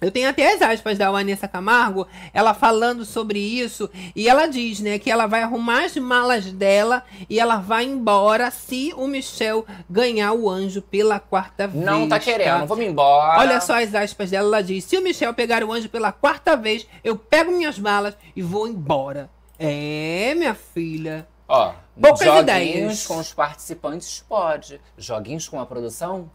Eu 0.00 0.10
tenho 0.10 0.28
até 0.28 0.54
as 0.54 0.62
aspas 0.62 0.96
da 0.96 1.10
Vanessa 1.10 1.46
Camargo, 1.46 2.06
ela 2.32 2.54
falando 2.54 3.04
sobre 3.04 3.38
isso, 3.38 3.90
e 4.16 4.28
ela 4.28 4.46
diz, 4.46 4.80
né, 4.80 4.98
que 4.98 5.10
ela 5.10 5.26
vai 5.26 5.42
arrumar 5.42 5.84
as 5.84 5.96
malas 5.96 6.50
dela 6.50 7.04
e 7.28 7.38
ela 7.38 7.56
vai 7.56 7.84
embora 7.84 8.50
se 8.50 8.94
o 8.96 9.06
Michel 9.06 9.66
ganhar 9.88 10.32
o 10.32 10.48
anjo 10.48 10.80
pela 10.80 11.20
quarta 11.20 11.66
vez. 11.66 11.84
Não 11.84 12.08
tá 12.08 12.18
tá? 12.18 12.24
querendo, 12.24 12.66
vamos 12.66 12.84
embora. 12.84 13.40
Olha 13.40 13.60
só 13.60 13.82
as 13.82 13.94
aspas 13.94 14.30
dela, 14.30 14.46
ela 14.46 14.62
diz: 14.62 14.84
se 14.84 14.96
o 14.96 15.02
Michel 15.02 15.34
pegar 15.34 15.62
o 15.62 15.72
anjo 15.72 15.88
pela 15.88 16.12
quarta 16.12 16.56
vez, 16.56 16.86
eu 17.04 17.16
pego 17.16 17.52
minhas 17.52 17.78
malas 17.78 18.16
e 18.34 18.42
vou 18.42 18.66
embora. 18.66 19.28
É, 19.58 20.34
minha 20.34 20.54
filha. 20.54 21.28
Ó, 21.46 21.74
Poucas 22.00 22.20
joguinhos 22.20 22.42
ideias. 22.42 23.06
com 23.06 23.18
os 23.18 23.34
participantes 23.34 24.24
pode. 24.26 24.80
Joguinhos 24.96 25.48
com 25.48 25.60
a 25.60 25.66
produção? 25.66 26.30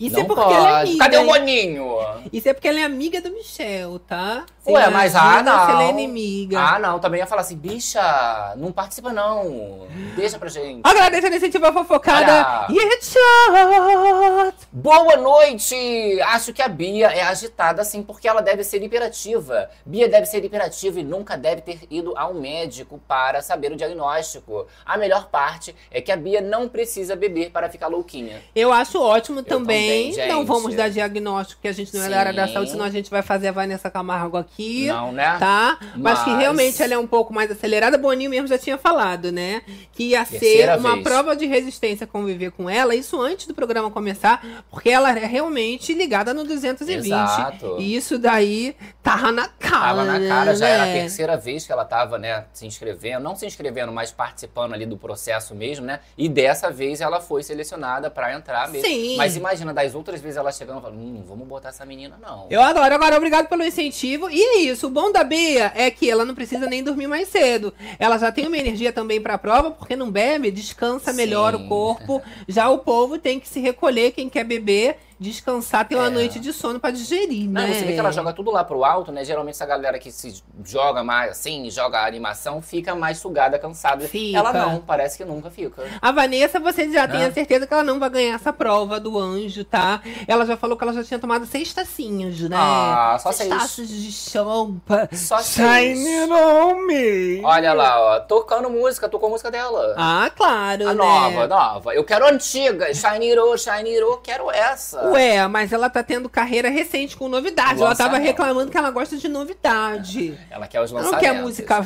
Isso 0.00 0.16
não 0.16 0.22
é 0.22 0.26
porque 0.26 0.42
pode. 0.42 0.54
ela 0.54 0.70
é 0.70 0.82
amiga. 0.82 0.98
Cadê 1.04 1.18
o? 1.18 1.26
Boninho? 1.26 1.96
Isso 2.32 2.48
é 2.48 2.54
porque 2.54 2.66
ela 2.68 2.80
é 2.80 2.84
amiga 2.84 3.20
do 3.20 3.30
Michel, 3.30 3.98
tá? 4.00 4.46
Você 4.62 4.72
Ué, 4.72 4.90
mas 4.90 5.14
ah, 5.14 5.18
imagina 5.18 5.64
se 5.64 5.70
ela 5.70 5.82
é 5.82 5.92
não. 5.92 5.98
inimiga. 5.98 6.58
Ah, 6.58 6.78
não, 6.78 6.98
também 6.98 7.20
ia 7.20 7.26
falar 7.26 7.42
assim, 7.42 7.56
bicha, 7.56 8.54
não 8.56 8.72
participa 8.72 9.12
não. 9.12 9.86
Deixa 10.16 10.38
pra 10.38 10.48
gente. 10.48 10.80
Agradeço 10.84 11.26
a 11.26 11.28
iniciativa 11.28 11.72
fofocada. 11.72 12.66
Olha. 12.68 14.54
Boa 14.72 15.16
noite! 15.16 16.20
Acho 16.22 16.52
que 16.52 16.62
a 16.62 16.68
Bia 16.68 17.08
é 17.08 17.22
agitada 17.22 17.82
assim 17.82 18.02
porque 18.02 18.28
ela 18.28 18.40
deve 18.40 18.64
ser 18.64 18.82
hiperativa. 18.82 19.70
Bia 19.84 20.08
deve 20.08 20.26
ser 20.26 20.44
hiperativa 20.44 21.00
e 21.00 21.04
nunca 21.04 21.36
deve 21.36 21.60
ter 21.62 21.80
ido 21.90 22.14
ao 22.16 22.32
médico 22.32 23.00
para 23.06 23.42
saber 23.42 23.72
o 23.72 23.76
diagnóstico. 23.76 24.66
A 24.84 24.96
melhor 24.96 25.28
parte 25.28 25.74
é 25.90 26.00
que 26.00 26.12
a 26.12 26.16
Bia 26.16 26.40
não 26.40 26.68
precisa 26.68 27.16
beber 27.16 27.50
para 27.50 27.68
ficar 27.68 27.88
louquinha. 27.88 28.42
Eu 28.54 28.72
acho 28.72 29.00
ótimo 29.00 29.42
também. 29.42 29.89
Também, 29.90 30.28
não 30.28 30.44
vamos 30.44 30.74
dar 30.74 30.88
diagnóstico, 30.88 31.60
que 31.62 31.68
a 31.68 31.72
gente 31.72 31.94
não 31.94 32.04
é 32.04 32.08
da 32.08 32.18
área 32.20 32.32
da 32.32 32.46
Sim. 32.46 32.52
saúde, 32.54 32.70
senão 32.70 32.84
a 32.84 32.90
gente 32.90 33.10
vai 33.10 33.22
fazer 33.22 33.48
a 33.48 33.52
Vanessa 33.52 33.90
Camargo 33.90 34.36
aqui. 34.36 34.86
Não, 34.86 35.12
né? 35.12 35.36
Tá? 35.38 35.78
Mas... 35.96 36.22
que 36.22 36.30
Mas- 36.30 36.38
realmente 36.38 36.82
ela 36.82 36.94
é 36.94 36.98
um 36.98 37.06
pouco 37.06 37.32
mais 37.32 37.50
acelerada. 37.50 37.98
Boninho 37.98 38.30
mesmo 38.30 38.46
já 38.46 38.58
tinha 38.58 38.78
falado, 38.78 39.30
né? 39.32 39.62
Que 39.92 40.10
ia 40.10 40.24
Terceira 40.24 40.74
ser 40.74 40.80
uma 40.80 40.92
vez. 40.94 41.04
prova 41.04 41.36
de 41.36 41.46
resistência 41.46 42.06
conviver 42.06 42.50
com 42.52 42.68
ela, 42.68 42.94
isso 42.94 43.20
antes 43.20 43.46
do 43.46 43.54
programa 43.54 43.90
começar, 43.90 44.44
porque 44.70 44.88
ela 44.90 45.10
é 45.10 45.26
realmente 45.26 45.92
ligada 45.94 46.32
no 46.32 46.44
220. 46.44 47.06
Exato. 47.06 47.76
E 47.78 47.94
isso 47.94 48.18
daí 48.18 48.76
tava 49.02 49.32
na 49.32 49.48
cara. 49.48 49.80
Tava 49.80 50.04
na 50.04 50.28
cara, 50.28 50.54
já 50.54 50.68
era 50.68 50.82
a 50.82 50.86
né? 50.86 50.92
terceira 51.00 51.36
vez 51.36 51.66
que 51.66 51.72
ela 51.72 51.84
tava, 51.84 52.18
né, 52.18 52.44
se 52.52 52.66
inscrevendo, 52.66 53.22
não 53.22 53.34
se 53.36 53.46
inscrevendo, 53.46 53.92
mas 53.92 54.10
participando 54.10 54.74
ali 54.74 54.86
do 54.86 54.96
processo 54.96 55.54
mesmo, 55.54 55.86
né? 55.86 56.00
E 56.16 56.28
dessa 56.28 56.70
vez 56.70 57.00
ela 57.00 57.20
foi 57.20 57.42
selecionada 57.42 58.10
pra 58.10 58.34
entrar 58.34 58.68
mesmo. 58.68 58.86
Sim. 58.86 59.16
Mas 59.16 59.36
imagina, 59.36 59.72
das 59.84 59.94
outras 59.94 60.20
vezes 60.20 60.36
ela 60.36 60.52
chegando 60.52 60.78
e 60.78 60.82
falando, 60.82 60.98
hum, 60.98 61.24
vamos 61.26 61.46
botar 61.46 61.70
essa 61.70 61.84
menina 61.84 62.18
não. 62.20 62.46
Eu 62.50 62.60
adoro. 62.60 62.94
Agora, 62.94 63.16
obrigado 63.16 63.48
pelo 63.48 63.64
incentivo. 63.64 64.28
E 64.30 64.40
é 64.40 64.58
isso. 64.58 64.86
O 64.86 64.90
bom 64.90 65.10
da 65.10 65.24
Bia 65.24 65.72
é 65.74 65.90
que 65.90 66.10
ela 66.10 66.24
não 66.24 66.34
precisa 66.34 66.66
nem 66.66 66.82
dormir 66.82 67.06
mais 67.06 67.28
cedo. 67.28 67.72
Ela 67.98 68.18
já 68.18 68.30
tem 68.30 68.46
uma 68.46 68.58
energia 68.58 68.92
também 68.92 69.20
pra 69.20 69.38
prova, 69.38 69.70
porque 69.70 69.96
não 69.96 70.10
bebe, 70.10 70.50
descansa 70.50 71.12
melhor 71.12 71.56
Sim. 71.56 71.64
o 71.64 71.68
corpo. 71.68 72.22
Já 72.46 72.68
o 72.68 72.78
povo 72.78 73.18
tem 73.18 73.40
que 73.40 73.48
se 73.48 73.60
recolher, 73.60 74.12
quem 74.12 74.28
quer 74.28 74.44
beber. 74.44 74.96
Descansar, 75.20 75.86
ter 75.86 75.94
uma 75.96 76.06
É. 76.06 76.10
noite 76.10 76.40
de 76.40 76.52
sono 76.52 76.80
pra 76.80 76.90
digerir, 76.90 77.46
Não, 77.48 77.60
né? 77.62 77.74
você 77.74 77.84
vê 77.84 77.92
que 77.92 77.98
ela 78.00 78.10
joga 78.10 78.32
tudo 78.32 78.50
lá 78.50 78.64
pro 78.64 78.82
alto, 78.84 79.12
né? 79.12 79.22
Geralmente 79.24 79.54
essa 79.54 79.66
galera 79.66 79.98
que 79.98 80.10
se 80.10 80.42
joga 80.64 81.04
mais 81.04 81.32
assim, 81.32 81.68
joga 81.70 82.04
animação, 82.06 82.62
fica 82.62 82.94
mais 82.94 83.18
sugada, 83.18 83.58
cansada. 83.58 84.08
Fica. 84.08 84.38
Ela 84.38 84.52
não, 84.52 84.80
parece 84.80 85.18
que 85.18 85.24
nunca 85.24 85.50
fica. 85.50 85.84
A 86.00 86.10
Vanessa, 86.10 86.58
você 86.58 86.90
já 86.90 87.06
tem 87.06 87.22
Hã? 87.24 87.28
a 87.28 87.32
certeza 87.32 87.66
que 87.66 87.74
ela 87.74 87.82
não 87.84 87.98
vai 87.98 88.08
ganhar 88.08 88.34
essa 88.34 88.52
prova 88.52 88.98
do 88.98 89.18
anjo, 89.18 89.64
tá? 89.64 90.00
Ela 90.26 90.46
já 90.46 90.56
falou 90.56 90.76
que 90.76 90.84
ela 90.84 90.92
já 90.94 91.04
tinha 91.04 91.20
tomado 91.20 91.44
seis 91.46 91.72
tacinhas, 91.74 92.40
né? 92.40 92.56
Ah, 92.58 93.18
só 93.20 93.30
seis. 93.30 93.50
taças 93.50 93.88
de 93.88 94.10
champa. 94.10 95.08
Só 95.12 95.38
seis. 95.38 95.98
Shine 95.98 96.32
on 96.32 96.86
me. 96.86 97.42
Olha 97.44 97.72
lá, 97.74 98.00
ó, 98.00 98.20
tocando 98.20 98.70
música, 98.70 99.08
tocou 99.08 99.26
a 99.28 99.30
música 99.32 99.50
dela. 99.50 99.94
Ah, 99.98 100.30
claro, 100.34 100.84
a 100.88 100.94
né? 100.94 100.94
nova, 100.94 101.46
nova. 101.46 101.94
Eu 101.94 102.04
quero 102.04 102.26
antiga, 102.26 102.92
Shiny 102.94 103.34
Ro, 103.34 103.56
Shiny 103.58 104.00
Ro, 104.00 104.18
quero 104.22 104.50
essa. 104.50 105.09
Ué, 105.12 105.46
mas 105.48 105.72
ela 105.72 105.88
tá 105.90 106.02
tendo 106.02 106.28
carreira 106.28 106.68
recente 106.68 107.16
com 107.16 107.28
novidade. 107.28 107.80
Ela 107.80 107.94
tava 107.94 108.18
reclamando 108.18 108.70
que 108.70 108.76
ela 108.76 108.90
gosta 108.90 109.16
de 109.16 109.28
novidade. 109.28 110.38
Ela 110.50 110.66
quer 110.66 110.80
os 110.80 110.90
Não 110.92 110.98
lançamentos. 111.00 111.28
quer 111.28 111.42
música 111.42 111.74
E 111.74 111.78
aí 111.78 111.82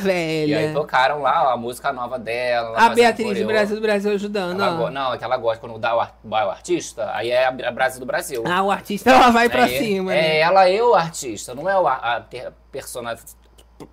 velha. 0.57 0.73
tocaram 0.75 1.21
lá 1.23 1.49
ó, 1.51 1.53
a 1.55 1.57
música 1.57 1.93
nova 1.93 2.19
dela. 2.19 2.69
ela 2.77 2.87
A 2.87 2.89
Beatriz 2.91 3.39
do. 3.39 3.47
Brasil 3.47 3.77
do 3.77 3.83
Brasil 3.83 4.13
ajudando. 4.13 4.63
Ela 4.63 4.91
Não, 4.91 5.13
é 5.15 5.19
que 5.19 5.25
ela 5.25 5.37
gosta 5.37 5.59
quando 5.61 5.79
dá 5.79 5.97
o, 5.97 6.07
vai 6.23 6.47
o 6.47 6.51
artista, 6.51 7.11
aí 7.15 7.31
é 7.31 7.47
a, 7.47 7.51
Brasil 7.71 8.01
do 8.01 8.07
Brasil. 8.07 8.43
Ah, 8.47 8.63
o 8.63 8.71
artista 8.71 9.11
ela 9.11 9.31
vai 9.31 9.49
pra 9.49 9.65
é, 9.65 9.79
cima, 9.79 10.15
É 10.15 10.21
né? 10.21 10.39
ela 10.41 10.69
e 10.69 10.81
o 10.81 10.95
artista, 10.95 11.55
não 11.55 11.69
é 11.69 11.79
o, 11.79 11.87
a, 11.87 11.95
a 12.17 12.23
personagem 12.71 13.25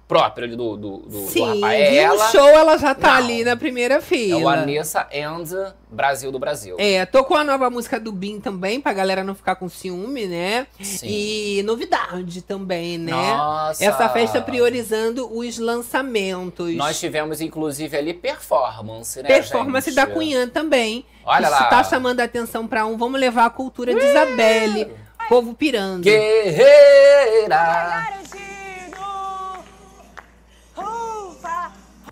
próprio 0.07 0.45
ali 0.45 0.55
do, 0.55 0.75
do, 0.77 0.97
do, 0.97 1.07
do 1.07 1.27
Sim, 1.27 1.55
rapaz. 1.61 1.79
É 1.79 1.89
viu 1.91 2.01
o 2.01 2.03
ela, 2.13 2.31
show, 2.31 2.47
ela 2.47 2.77
já 2.77 2.93
tá 2.93 3.11
Não. 3.11 3.17
ali 3.17 3.43
na 3.43 3.55
primeira 3.55 3.95
é 3.95 3.97
o 3.97 4.01
fila. 4.01 4.53
Anessa 4.53 5.07
and 5.13 5.73
Brasil 5.89 6.31
do 6.31 6.39
Brasil. 6.39 6.75
É, 6.79 7.05
tocou 7.05 7.35
a 7.35 7.43
nova 7.43 7.69
música 7.69 7.99
do 7.99 8.11
Bin 8.11 8.39
também, 8.39 8.79
pra 8.79 8.93
galera 8.93 9.23
não 9.23 9.33
ficar 9.35 9.55
com 9.55 9.67
ciúme, 9.67 10.27
né? 10.27 10.67
Sim. 10.81 11.07
E 11.07 11.63
novidade 11.63 12.41
também, 12.41 12.97
né? 12.97 13.11
Nossa. 13.11 13.83
Essa 13.83 14.09
festa 14.09 14.41
priorizando 14.41 15.29
os 15.35 15.57
lançamentos. 15.57 16.75
Nós 16.75 16.99
tivemos, 16.99 17.41
inclusive, 17.41 17.97
ali 17.97 18.13
performance, 18.13 19.21
né, 19.21 19.27
Performance 19.27 19.89
gente? 19.89 19.95
da 19.95 20.05
Cunhã 20.07 20.47
também. 20.47 21.05
Olha 21.25 21.43
Isso 21.43 21.51
lá. 21.51 21.65
tá 21.65 21.83
chamando 21.83 22.19
a 22.19 22.23
atenção 22.23 22.67
pra 22.67 22.85
um. 22.85 22.97
Vamos 22.97 23.19
levar 23.19 23.45
a 23.45 23.49
cultura 23.49 23.93
de 23.93 24.05
Isabelle. 24.05 24.91
Povo 25.29 25.53
pirando. 25.53 26.03
Guerreira! 26.03 27.51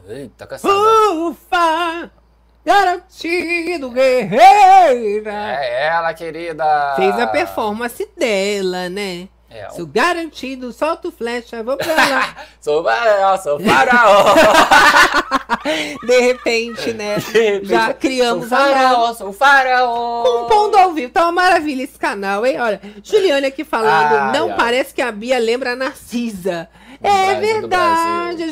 Eita, 0.10 0.48
caçada. 0.48 0.74
Ufa! 1.14 2.12
Garantido, 2.66 3.90
guerreira! 3.92 5.32
É 5.62 5.86
ela, 5.88 6.14
querida. 6.14 6.94
Fez 6.96 7.18
a 7.20 7.28
performance 7.28 8.08
dela, 8.18 8.90
né? 8.90 9.28
É, 9.52 9.68
um- 9.68 9.72
Sou 9.72 9.88
garantido, 9.88 10.72
solta 10.72 11.08
o 11.08 11.12
flecha, 11.12 11.64
vou 11.64 11.76
pra 11.78 11.94
lá. 11.96 12.36
Sou 12.62 12.84
faraó, 12.84 13.38
sou 13.38 13.60
faraó. 13.66 14.36
De 16.06 16.20
repente, 16.22 16.94
né? 16.94 17.16
Já 17.64 17.94
criamos 17.94 18.50
sou 18.50 18.58
a 18.58 18.62
faraó, 18.62 19.14
sou 19.14 19.34
faraó. 19.34 20.24
Compondo 20.24 20.76
ao 20.78 20.92
vivo. 20.94 21.12
Tá 21.12 21.24
uma 21.24 21.32
maravilha 21.32 21.84
esse 21.84 21.98
canal, 21.98 22.46
hein? 22.46 22.60
Olha, 22.60 22.80
Juliane 23.04 23.48
aqui 23.48 23.64
falando. 23.64 24.16
Ai, 24.16 24.38
não 24.38 24.52
ai. 24.52 24.58
parece 24.58 24.94
que 24.94 25.02
a 25.02 25.12
Bia 25.12 25.40
lembra 25.40 25.72
a 25.72 25.76
Narcisa. 25.76 26.70
Do 27.02 27.08
é 27.08 27.36
verdade. 27.40 28.36
Brasil. 28.38 28.49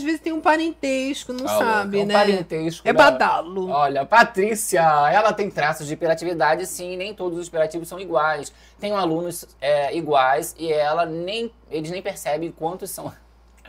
Parentesco, 0.52 1.34
não 1.34 1.46
Ah, 1.46 1.58
sabe, 1.60 2.00
é 2.00 2.04
um 2.04 2.06
né? 2.06 2.14
parentesco 2.14 2.88
É 2.88 2.94
da- 2.94 3.12
badalo. 3.12 3.70
Olha, 3.70 4.06
Patrícia, 4.06 4.80
ela 5.12 5.34
tem 5.34 5.50
traços 5.50 5.86
de 5.86 5.94
hiperatividade, 5.94 6.66
sim, 6.66 6.96
nem 6.96 7.14
todos 7.14 7.38
os 7.38 7.48
hiperativos 7.48 7.88
são 7.88 8.00
iguais. 8.00 8.54
Tem 8.80 8.94
alunos 8.94 9.46
é, 9.60 9.94
iguais 9.96 10.56
e 10.58 10.72
ela 10.72 11.06
nem, 11.06 11.52
eles 11.70 11.92
nem 11.92 12.02
percebem 12.02 12.50
quantos 12.52 12.90
são 12.92 13.12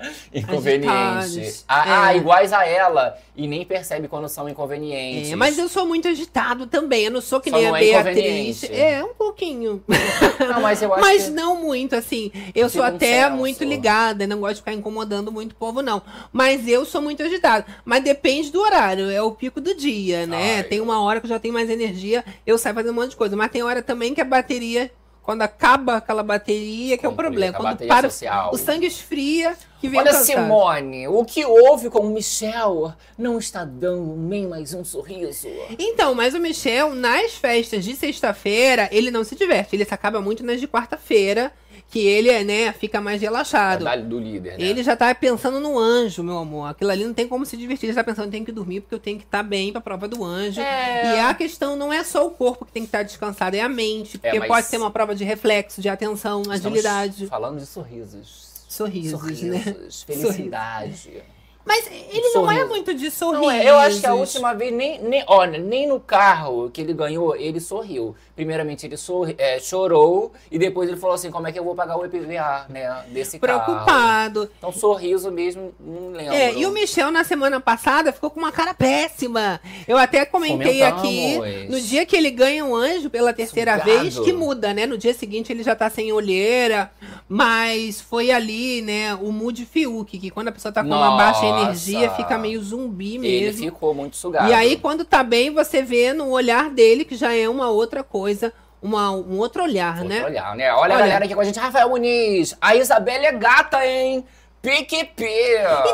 inconvenientes. 0.33 1.37
Agitados, 1.37 1.65
Ah, 1.69 2.05
ah, 2.07 2.15
é. 2.15 2.17
iguais 2.17 2.53
a 2.53 2.67
ela 2.67 3.17
e 3.37 3.47
nem 3.47 3.65
percebe 3.65 4.09
quando 4.09 4.29
são 4.29 4.49
inconvenientes. 4.49 5.31
É, 5.33 5.37
mas 5.37 5.59
eu 5.59 5.69
sou 5.69 5.87
muito 5.87 6.09
agitado 6.09 6.67
também. 6.67 7.05
Eu 7.05 7.11
não 7.11 7.21
sou 7.21 7.41
que 7.41 7.51
Só 7.51 7.57
nem 7.57 7.67
a 7.67 7.69
é 7.77 7.81
Beatriz. 7.81 8.17
inconveniente. 8.63 8.73
É, 8.73 9.03
um 9.05 9.15
pouquinho. 9.15 9.83
Não, 10.39 10.61
mas 10.61 10.83
eu 10.83 10.93
acho 10.93 11.01
Mas 11.03 11.25
que... 11.25 11.31
não 11.31 11.57
muito, 11.57 11.95
assim. 11.95 12.31
Eu 12.55 12.69
sou 12.69 12.83
Fica 12.83 12.93
um 12.93 12.97
até 12.97 13.25
senso. 13.25 13.37
muito 13.37 13.65
ligada, 13.65 14.27
não 14.27 14.41
gosto 14.41 14.55
de 14.57 14.61
ficar 14.61 14.73
incomodando 14.73 15.31
muito 15.33 15.53
o 15.53 15.55
povo, 15.57 15.83
não. 15.83 16.01
Mas 16.33 16.67
eu 16.69 16.85
sou 16.85 17.03
muito 17.03 17.23
agitada. 17.23 17.67
Mas 17.85 18.03
depende 18.03 18.51
do 18.51 18.61
horário, 18.61 19.11
é 19.11 19.21
o 19.23 19.33
pico 19.33 19.61
do 19.61 19.75
dia, 19.75 20.27
né? 20.27 20.57
Ai. 20.57 20.63
Tem 20.65 20.81
uma 20.81 21.01
hora 21.03 21.21
que 21.21 21.27
eu 21.27 21.31
já 21.31 21.39
tenho 21.39 21.53
mais 21.55 21.69
energia, 21.69 22.25
eu 22.47 22.57
saio 22.57 22.75
fazendo 22.75 22.93
um 22.93 22.95
monte 22.95 23.11
de 23.11 23.17
coisa. 23.17 23.37
Mas 23.37 23.51
tem 23.51 23.63
hora 23.63 23.83
também 23.83 24.15
que 24.15 24.21
a 24.21 24.25
bateria, 24.25 24.91
quando 25.23 25.43
acaba 25.43 25.97
aquela 25.97 26.23
bateria, 26.23 26.97
que 26.97 27.05
é 27.05 27.09
o 27.09 27.13
problema. 27.13 27.57
Quando 27.57 27.87
para, 27.87 28.09
social. 28.09 28.51
o 28.53 28.57
sangue 28.57 28.87
esfria, 28.87 29.57
que 29.81 29.89
Olha. 29.97 30.13
Simone, 30.15 31.09
o 31.09 31.25
que 31.25 31.45
houve 31.45 31.89
com 31.89 32.01
o 32.01 32.11
Michel 32.11 32.93
não 33.17 33.39
está 33.39 33.65
dando 33.65 34.17
nem 34.17 34.47
mais 34.47 34.75
um 34.75 34.85
sorriso. 34.85 35.49
Então, 35.79 36.15
mas 36.15 36.35
o 36.35 36.39
Michel, 36.41 36.95
nas 36.95 37.33
festas 37.35 37.85
de 37.85 37.95
sexta-feira, 37.95 38.89
ele 38.93 39.11
não 39.11 39.25
se 39.25 39.35
diverte. 39.37 39.77
Ele 39.77 39.85
se 39.85 39.95
acaba 39.95 40.21
muito 40.21 40.45
nas 40.45 40.61
de 40.61 40.67
quarta-feira, 40.67 41.53
que 41.91 42.01
ele, 42.01 42.45
né, 42.45 42.71
fica 42.73 43.01
mais 43.01 43.19
relaxado. 43.23 43.83
Da- 43.85 43.97
do 43.97 44.19
líder, 44.19 44.59
né? 44.59 44.65
Ele 44.65 44.83
já 44.83 44.95
tá 44.95 45.15
pensando 45.15 45.59
no 45.59 45.79
anjo, 45.79 46.23
meu 46.23 46.37
amor. 46.37 46.67
Aquilo 46.69 46.91
ali 46.91 47.03
não 47.05 47.15
tem 47.15 47.27
como 47.27 47.47
se 47.47 47.57
divertir. 47.57 47.87
Ele 47.89 47.95
tá 47.95 48.05
pensando, 48.05 48.31
tem 48.31 48.45
que 48.45 48.53
dormir 48.53 48.81
porque 48.81 48.95
eu 48.95 48.99
tenho 48.99 49.17
que 49.19 49.25
estar 49.25 49.43
bem 49.43 49.73
pra 49.73 49.81
prova 49.81 50.07
do 50.07 50.23
anjo. 50.23 50.61
É. 50.61 51.17
E 51.17 51.21
a 51.21 51.33
questão 51.33 51.77
não 51.77 51.91
é 51.91 52.05
só 52.05 52.27
o 52.27 52.31
corpo 52.31 52.67
que 52.67 52.73
tem 52.73 52.83
que 52.83 52.89
estar 52.89 53.03
descansado, 53.05 53.57
é 53.57 53.61
a 53.61 53.69
mente. 53.71 54.19
Porque 54.19 54.39
mas- 54.39 54.49
pode 54.49 54.67
ser 54.67 54.77
uma 54.77 54.91
prova 54.91 55.15
de 55.15 55.25
reflexo, 55.25 55.81
de 55.81 55.89
atenção, 55.89 56.43
Estamos 56.43 56.61
agilidade, 56.67 57.27
falando 57.27 57.59
de 57.59 57.65
sorrisos. 57.65 58.48
Sorrisos, 58.79 59.43
né? 59.43 59.63
Sorrisos, 59.63 60.03
felicidade. 60.03 61.23
Mas 61.69 61.87
ele 61.87 62.31
não 62.35 62.51
é 62.51 62.65
muito 62.65 62.95
de. 62.95 63.13
Não 63.21 63.51
é, 63.51 63.69
eu 63.69 63.77
acho 63.77 64.01
que 64.01 64.07
a 64.07 64.15
última 64.15 64.55
vez, 64.55 64.73
nem, 64.73 64.99
nem, 65.03 65.23
olha, 65.27 65.59
nem 65.59 65.87
no 65.87 66.01
carro 66.01 66.71
que 66.71 66.81
ele 66.81 66.95
ganhou, 66.95 67.37
ele 67.37 67.61
sorriu. 67.61 68.17
Primeiramente, 68.35 68.87
ele 68.87 68.97
sorri, 68.97 69.35
é, 69.37 69.61
chorou 69.61 70.33
e 70.51 70.59
depois 70.59 70.89
ele 70.89 70.99
falou 70.99 71.15
assim: 71.15 71.31
como 71.31 71.47
é 71.47 71.53
que 71.53 71.59
eu 71.59 71.65
vou 71.65 71.75
pagar 71.75 71.99
o 71.99 72.07
IPVA, 72.07 72.67
né? 72.71 73.05
Desse 73.09 73.39
carro. 73.39 73.65
Preocupado. 73.65 74.51
Então, 74.57 74.73
sorriso 74.73 75.31
mesmo, 75.31 75.75
não 75.79 76.13
lembro. 76.13 76.33
É, 76.33 76.55
e 76.55 76.65
o 76.65 76.71
Michel 76.71 77.11
na 77.11 77.23
semana 77.23 77.61
passada 77.61 78.13
ficou 78.13 78.31
com 78.31 78.41
uma 78.41 78.53
cara 78.53 78.73
péssima. 78.73 79.61
Eu 79.87 79.99
até 79.99 80.25
comentei 80.25 80.83
aqui, 80.83 81.39
no 81.69 81.79
dia 81.79 82.07
que 82.07 82.17
ele 82.17 82.31
ganha 82.31 82.65
um 82.65 82.75
anjo 82.75 83.11
pela 83.11 83.35
terceira 83.35 83.79
Sugado. 83.79 84.01
vez, 84.01 84.19
que 84.19 84.33
muda, 84.33 84.73
né? 84.73 84.87
No 84.87 84.97
dia 84.97 85.13
seguinte 85.13 85.53
ele 85.53 85.63
já 85.63 85.77
tá 85.77 85.91
sem 85.91 86.13
olheira, 86.13 86.91
mas 87.29 88.01
foi 88.01 88.31
ali, 88.31 88.81
né, 88.81 89.15
o 89.15 89.31
mood 89.33 89.67
Fiuk, 89.67 90.19
que 90.19 90.31
quando 90.31 90.49
a 90.49 90.53
pessoa 90.53 90.73
tá 90.73 90.83
com 90.83 90.89
uma 90.89 91.17
baixa 91.17 91.43
Nossa. 91.43 91.58
Energia, 91.63 92.11
fica 92.11 92.39
meio 92.39 92.63
zumbi 92.63 93.15
Ele 93.17 93.19
mesmo. 93.47 93.65
ficou 93.65 93.95
muito 93.95 94.17
sugado. 94.17 94.51
E 94.51 94.55
aí, 94.55 94.77
quando 94.77 95.05
tá 95.05 95.23
bem, 95.23 95.51
você 95.51 95.83
vê 95.83 96.13
no 96.13 96.31
olhar 96.31 96.71
dele 96.71 97.05
que 97.05 97.17
já 97.17 97.35
é 97.35 97.49
uma 97.49 97.71
outra 97.71 98.03
coisa, 98.03 98.53
uma, 98.81 99.11
um 99.11 99.39
outro 99.39 99.63
olhar, 99.63 99.95
Outro 100.03 100.09
né? 100.09 100.25
olhar, 100.25 100.55
né? 100.57 100.73
Olha, 100.73 100.95
a 100.95 100.97
Olha. 100.97 100.99
galera 101.07 101.25
aqui 101.25 101.35
com 101.35 101.41
a 101.41 101.45
gente. 101.45 101.59
Rafael 101.59 101.89
Muniz, 101.89 102.57
a 102.61 102.77
Isabelle 102.77 103.27
é 103.27 103.33
gata, 103.33 103.85
hein? 103.85 104.25
PQP. 104.63 105.25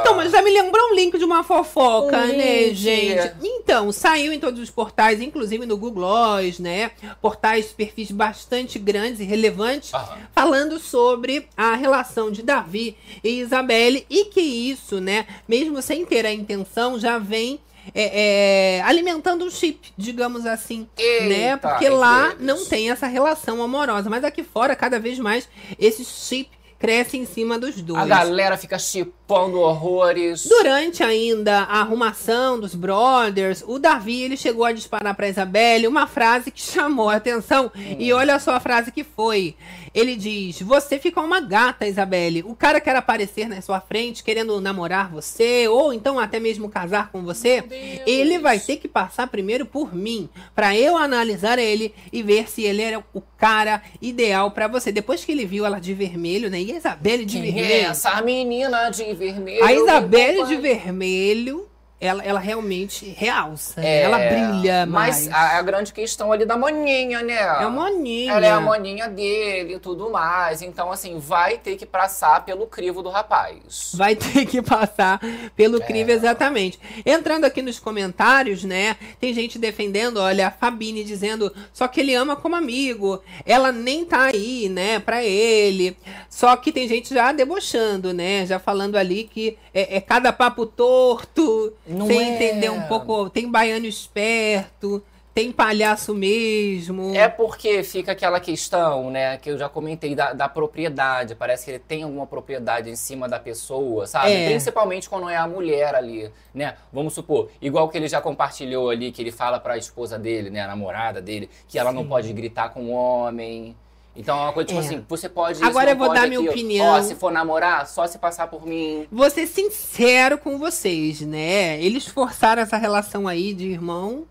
Então, 0.01 0.15
mas 0.17 0.33
já 0.33 0.43
me 0.43 0.51
lembrou 0.51 0.91
um 0.91 0.95
link 0.95 1.17
de 1.19 1.25
uma 1.25 1.45
fofoca, 1.45 2.17
Um 2.17 2.27
né, 2.29 2.63
link. 2.65 2.75
gente? 2.75 3.35
Então, 3.43 3.93
saiu 3.93 4.33
em 4.33 4.41
todos 4.41 4.61
os 4.61 4.71
portais, 4.71 5.21
inclusive 5.21 5.67
no 5.67 5.77
Google 5.77 5.95
Gloss, 5.95 6.59
né? 6.59 6.91
Portais, 7.21 7.67
perfis 7.67 8.11
bastante 8.11 8.79
grandes 8.79 9.21
e 9.21 9.25
relevantes, 9.25 9.93
Aham. 9.93 10.19
falando 10.35 10.79
sobre 10.79 11.49
a 11.57 11.75
relação 11.75 12.31
de 12.31 12.43
Davi 12.43 12.97
e 13.23 13.41
Isabelle 13.41 14.07
e 14.09 14.27
que 14.27 14.41
isso, 14.41 15.01
né, 15.01 15.27
mesmo 15.49 15.81
sem 15.83 16.05
ter 16.05 16.25
a 16.27 16.33
intenção, 16.33 16.99
já 16.99 17.19
vem 17.19 17.61
é, 17.95 18.79
é, 18.79 18.83
alimentando 18.83 19.45
um 19.45 19.51
chip, 19.51 19.93
digamos 19.97 20.47
assim, 20.47 20.89
Eita, 20.97 21.25
né? 21.27 21.57
Porque 21.59 21.87
lá 21.91 22.29
eles. 22.31 22.41
não 22.41 22.65
tem 22.65 22.91
essa 22.91 23.07
relação 23.07 23.63
amorosa, 23.63 24.09
mas 24.09 24.25
aqui 24.25 24.43
fora, 24.43 24.75
cada 24.75 24.99
vez 24.99 25.19
mais, 25.19 25.47
esse 25.79 26.03
chip 26.03 26.49
cresce 26.85 27.17
em 27.17 27.25
cima 27.25 27.59
dos 27.59 27.81
dois. 27.81 28.03
A 28.03 28.05
galera 28.05 28.59
fica 28.59 28.79
chipando 28.79 29.59
horrores. 29.59 30.47
Durante 30.47 31.03
ainda 31.03 31.61
a 31.61 31.81
arrumação 31.81 32.61
dos 32.61 32.75
brothers, 32.75 33.65
o 33.67 33.79
Davi 33.79 34.21
ele 34.21 34.37
chegou 34.37 34.67
a 34.67 34.73
disparar 34.73 35.15
para 35.15 35.27
Isabelle 35.27 35.89
uma 35.89 36.07
frase 36.07 36.51
que 36.51 36.61
chamou 36.61 37.09
a 37.09 37.17
atenção. 37.17 37.73
E 37.99 38.13
olha 38.13 38.39
só 38.39 38.51
a 38.53 38.61
frase 38.61 38.93
que 38.93 39.03
foi. 39.03 39.57
Ele 39.95 40.17
diz: 40.17 40.61
Você 40.61 40.99
fica 40.99 41.21
uma 41.21 41.41
gata, 41.41 41.87
Isabelle. 41.87 42.43
O 42.43 42.55
cara 42.55 42.81
quer 42.81 42.97
aparecer 42.97 43.49
na 43.49 43.63
sua 43.63 43.81
frente 43.81 44.25
querendo 44.25 44.61
namorar 44.61 45.09
você, 45.09 45.69
ou 45.69 45.93
então 45.93 46.19
até 46.19 46.41
mesmo 46.41 46.69
casar 46.69 47.11
com 47.13 47.23
você. 47.23 47.65
Ele 48.05 48.39
vai 48.39 48.59
ter 48.59 48.77
que 48.77 48.89
passar 48.89 49.29
primeiro 49.29 49.65
por 49.65 49.95
mim, 49.95 50.29
para 50.55 50.77
eu 50.77 50.97
analisar 50.97 51.59
ele 51.59 51.95
e 52.13 52.23
ver 52.23 52.51
se 52.51 52.63
ele 52.63 52.83
era 52.83 53.03
o 53.15 53.23
cara 53.39 53.83
ideal 54.03 54.51
para 54.51 54.67
você. 54.67 54.91
Depois 54.91 55.25
que 55.25 55.31
ele 55.31 55.47
viu 55.47 55.65
ela 55.65 55.79
de 55.79 55.95
vermelho, 55.95 56.51
né? 56.51 56.61
E 56.61 56.74
Isabelle 56.77 57.25
de 57.25 57.41
Quem 57.41 57.49
é 57.49 57.53
vermelho. 57.53 57.87
essa 57.91 58.23
menina 58.23 58.91
de 58.91 59.13
vermelho? 59.15 59.65
A 59.65 59.73
Isabelle 59.73 60.45
de 60.45 60.57
vermelho 60.57 61.69
ela, 62.01 62.23
ela 62.23 62.41
realmente 62.41 63.07
realça, 63.17 63.81
né? 63.81 63.87
É, 63.87 64.03
ela 64.03 64.19
brilha 64.19 64.85
Mas 64.87 65.27
mais. 65.27 65.33
a, 65.33 65.59
a 65.59 65.63
grande 65.63 65.93
questão 65.93 66.31
ali 66.33 66.45
da 66.45 66.57
maninha, 66.57 67.23
né? 67.23 67.35
É 67.35 67.63
a 67.65 67.71
maninha. 67.71 68.33
Ela 68.33 68.47
é 68.47 68.51
a 68.51 68.61
maninha 68.61 69.09
dele 69.09 69.75
e 69.75 69.79
tudo 69.79 70.11
mais. 70.11 70.61
Então, 70.61 70.93
assim, 70.93 71.19
vai 71.19 71.57
ter 71.57 71.77
que 71.77 71.87
passar 71.87 72.45
pelo 72.45 72.67
crivo 72.67 73.03
do 73.03 73.09
rapaz. 73.11 73.93
Vai 73.95 74.15
ter 74.17 74.45
que 74.45 74.61
passar 74.61 75.19
pelo 75.57 75.81
É. 75.83 75.87
crivo, 75.87 76.11
exatamente. 76.11 76.79
Entrando 77.07 77.45
aqui 77.45 77.63
nos 77.63 77.79
comentários, 77.79 78.65
né? 78.65 78.97
Tem 79.21 79.33
gente 79.33 79.59
defendendo, 79.59 80.19
olha, 80.19 80.49
a 80.49 80.51
Fabine 80.51 81.05
dizendo 81.05 81.55
só 81.73 81.89
que 81.89 82.01
ele 82.01 82.15
ama 82.15 82.37
como 82.37 82.55
amigo. 82.57 83.23
Ela 83.47 83.73
nem 83.73 84.05
tá 84.05 84.25
aí, 84.25 84.69
né, 84.69 84.99
pra 84.99 85.25
ele. 85.25 85.97
Só 86.29 86.55
que 86.57 86.71
tem 86.73 86.87
gente 86.89 87.15
já 87.15 87.33
debochando, 87.33 88.13
né? 88.13 88.45
Já 88.45 88.59
falando 88.59 88.97
ali 88.97 89.25
que 89.25 89.57
é, 89.73 89.97
é 89.97 90.01
cada 90.01 90.33
papo 90.33 90.67
torto, 90.67 91.73
Não 91.87 92.11
é. 92.11 92.15
entender 92.15 92.71
um 92.71 92.83
pouco. 92.83 93.29
Tem 93.31 93.51
baiano 93.51 93.87
esperto, 93.87 95.03
tem 95.35 95.51
palhaço 95.51 96.15
mesmo. 96.15 97.13
É 97.15 97.29
porque 97.29 97.83
fica 97.83 98.13
aquela 98.13 98.39
questão, 98.39 99.11
né, 99.11 99.37
que 99.37 99.51
eu 99.51 99.59
já 99.59 99.69
comentei 99.69 100.15
da, 100.15 100.33
da 100.33 100.49
propriedade. 100.49 101.35
Parece 101.35 101.65
que 101.65 101.71
ele 101.73 101.79
tem 101.81 102.05
alguma 102.05 102.25
propriedade 102.25 102.89
em 102.89 102.95
cima 102.95 103.29
da 103.29 103.41
pessoa, 103.41 104.07
sabe? 104.07 104.33
É. 104.33 104.47
Principalmente 104.47 105.09
quando 105.11 105.29
é 105.29 105.37
a 105.37 105.49
mulher 105.49 105.95
ali, 105.97 106.31
né? 106.55 106.77
Vamos 106.93 107.15
supor, 107.15 107.51
igual 107.61 107.89
que 107.89 107.99
ele 107.99 108.07
já 108.07 108.21
compartilhou 108.21 108.89
ali, 108.89 109.11
que 109.11 109.21
ele 109.21 109.33
fala 109.33 109.59
pra 109.59 109.77
esposa 109.77 110.17
dele, 110.17 110.51
né, 110.51 110.61
a 110.61 110.69
namorada 110.69 111.21
dele, 111.21 111.51
que 111.67 111.81
ela 111.81 111.93
não 111.93 112.03
Sim. 112.03 112.09
pode 112.09 112.33
gritar 112.33 112.69
com 112.69 112.85
o 112.85 112.91
homem. 112.91 113.75
Então 114.17 114.39
é 114.39 114.43
uma 114.43 114.53
coisa 114.53 114.69
tipo 114.69 114.81
É. 114.81 114.85
assim, 114.85 115.05
você 115.09 115.29
pode. 115.29 115.63
Agora 115.63 115.91
eu 115.91 115.97
vou 115.97 116.13
dar 116.13 116.27
minha 116.29 116.41
opinião. 116.41 116.87
Ó, 116.87 117.03
se 117.03 117.15
for 117.15 117.33
namorar, 117.33 117.87
só 117.89 118.07
se 118.07 118.19
passar 118.19 118.47
por 118.47 118.65
mim. 118.67 119.07
Vou 119.11 119.29
ser 119.29 119.47
sincero 119.47 120.39
com 120.39 120.57
vocês, 120.59 121.21
né? 121.21 121.83
Eles 121.83 122.07
forçaram 122.07 122.63
essa 122.63 122.77
relação 122.77 123.27
aí 123.27 123.53
de 123.53 123.67
irmão. 123.69 124.25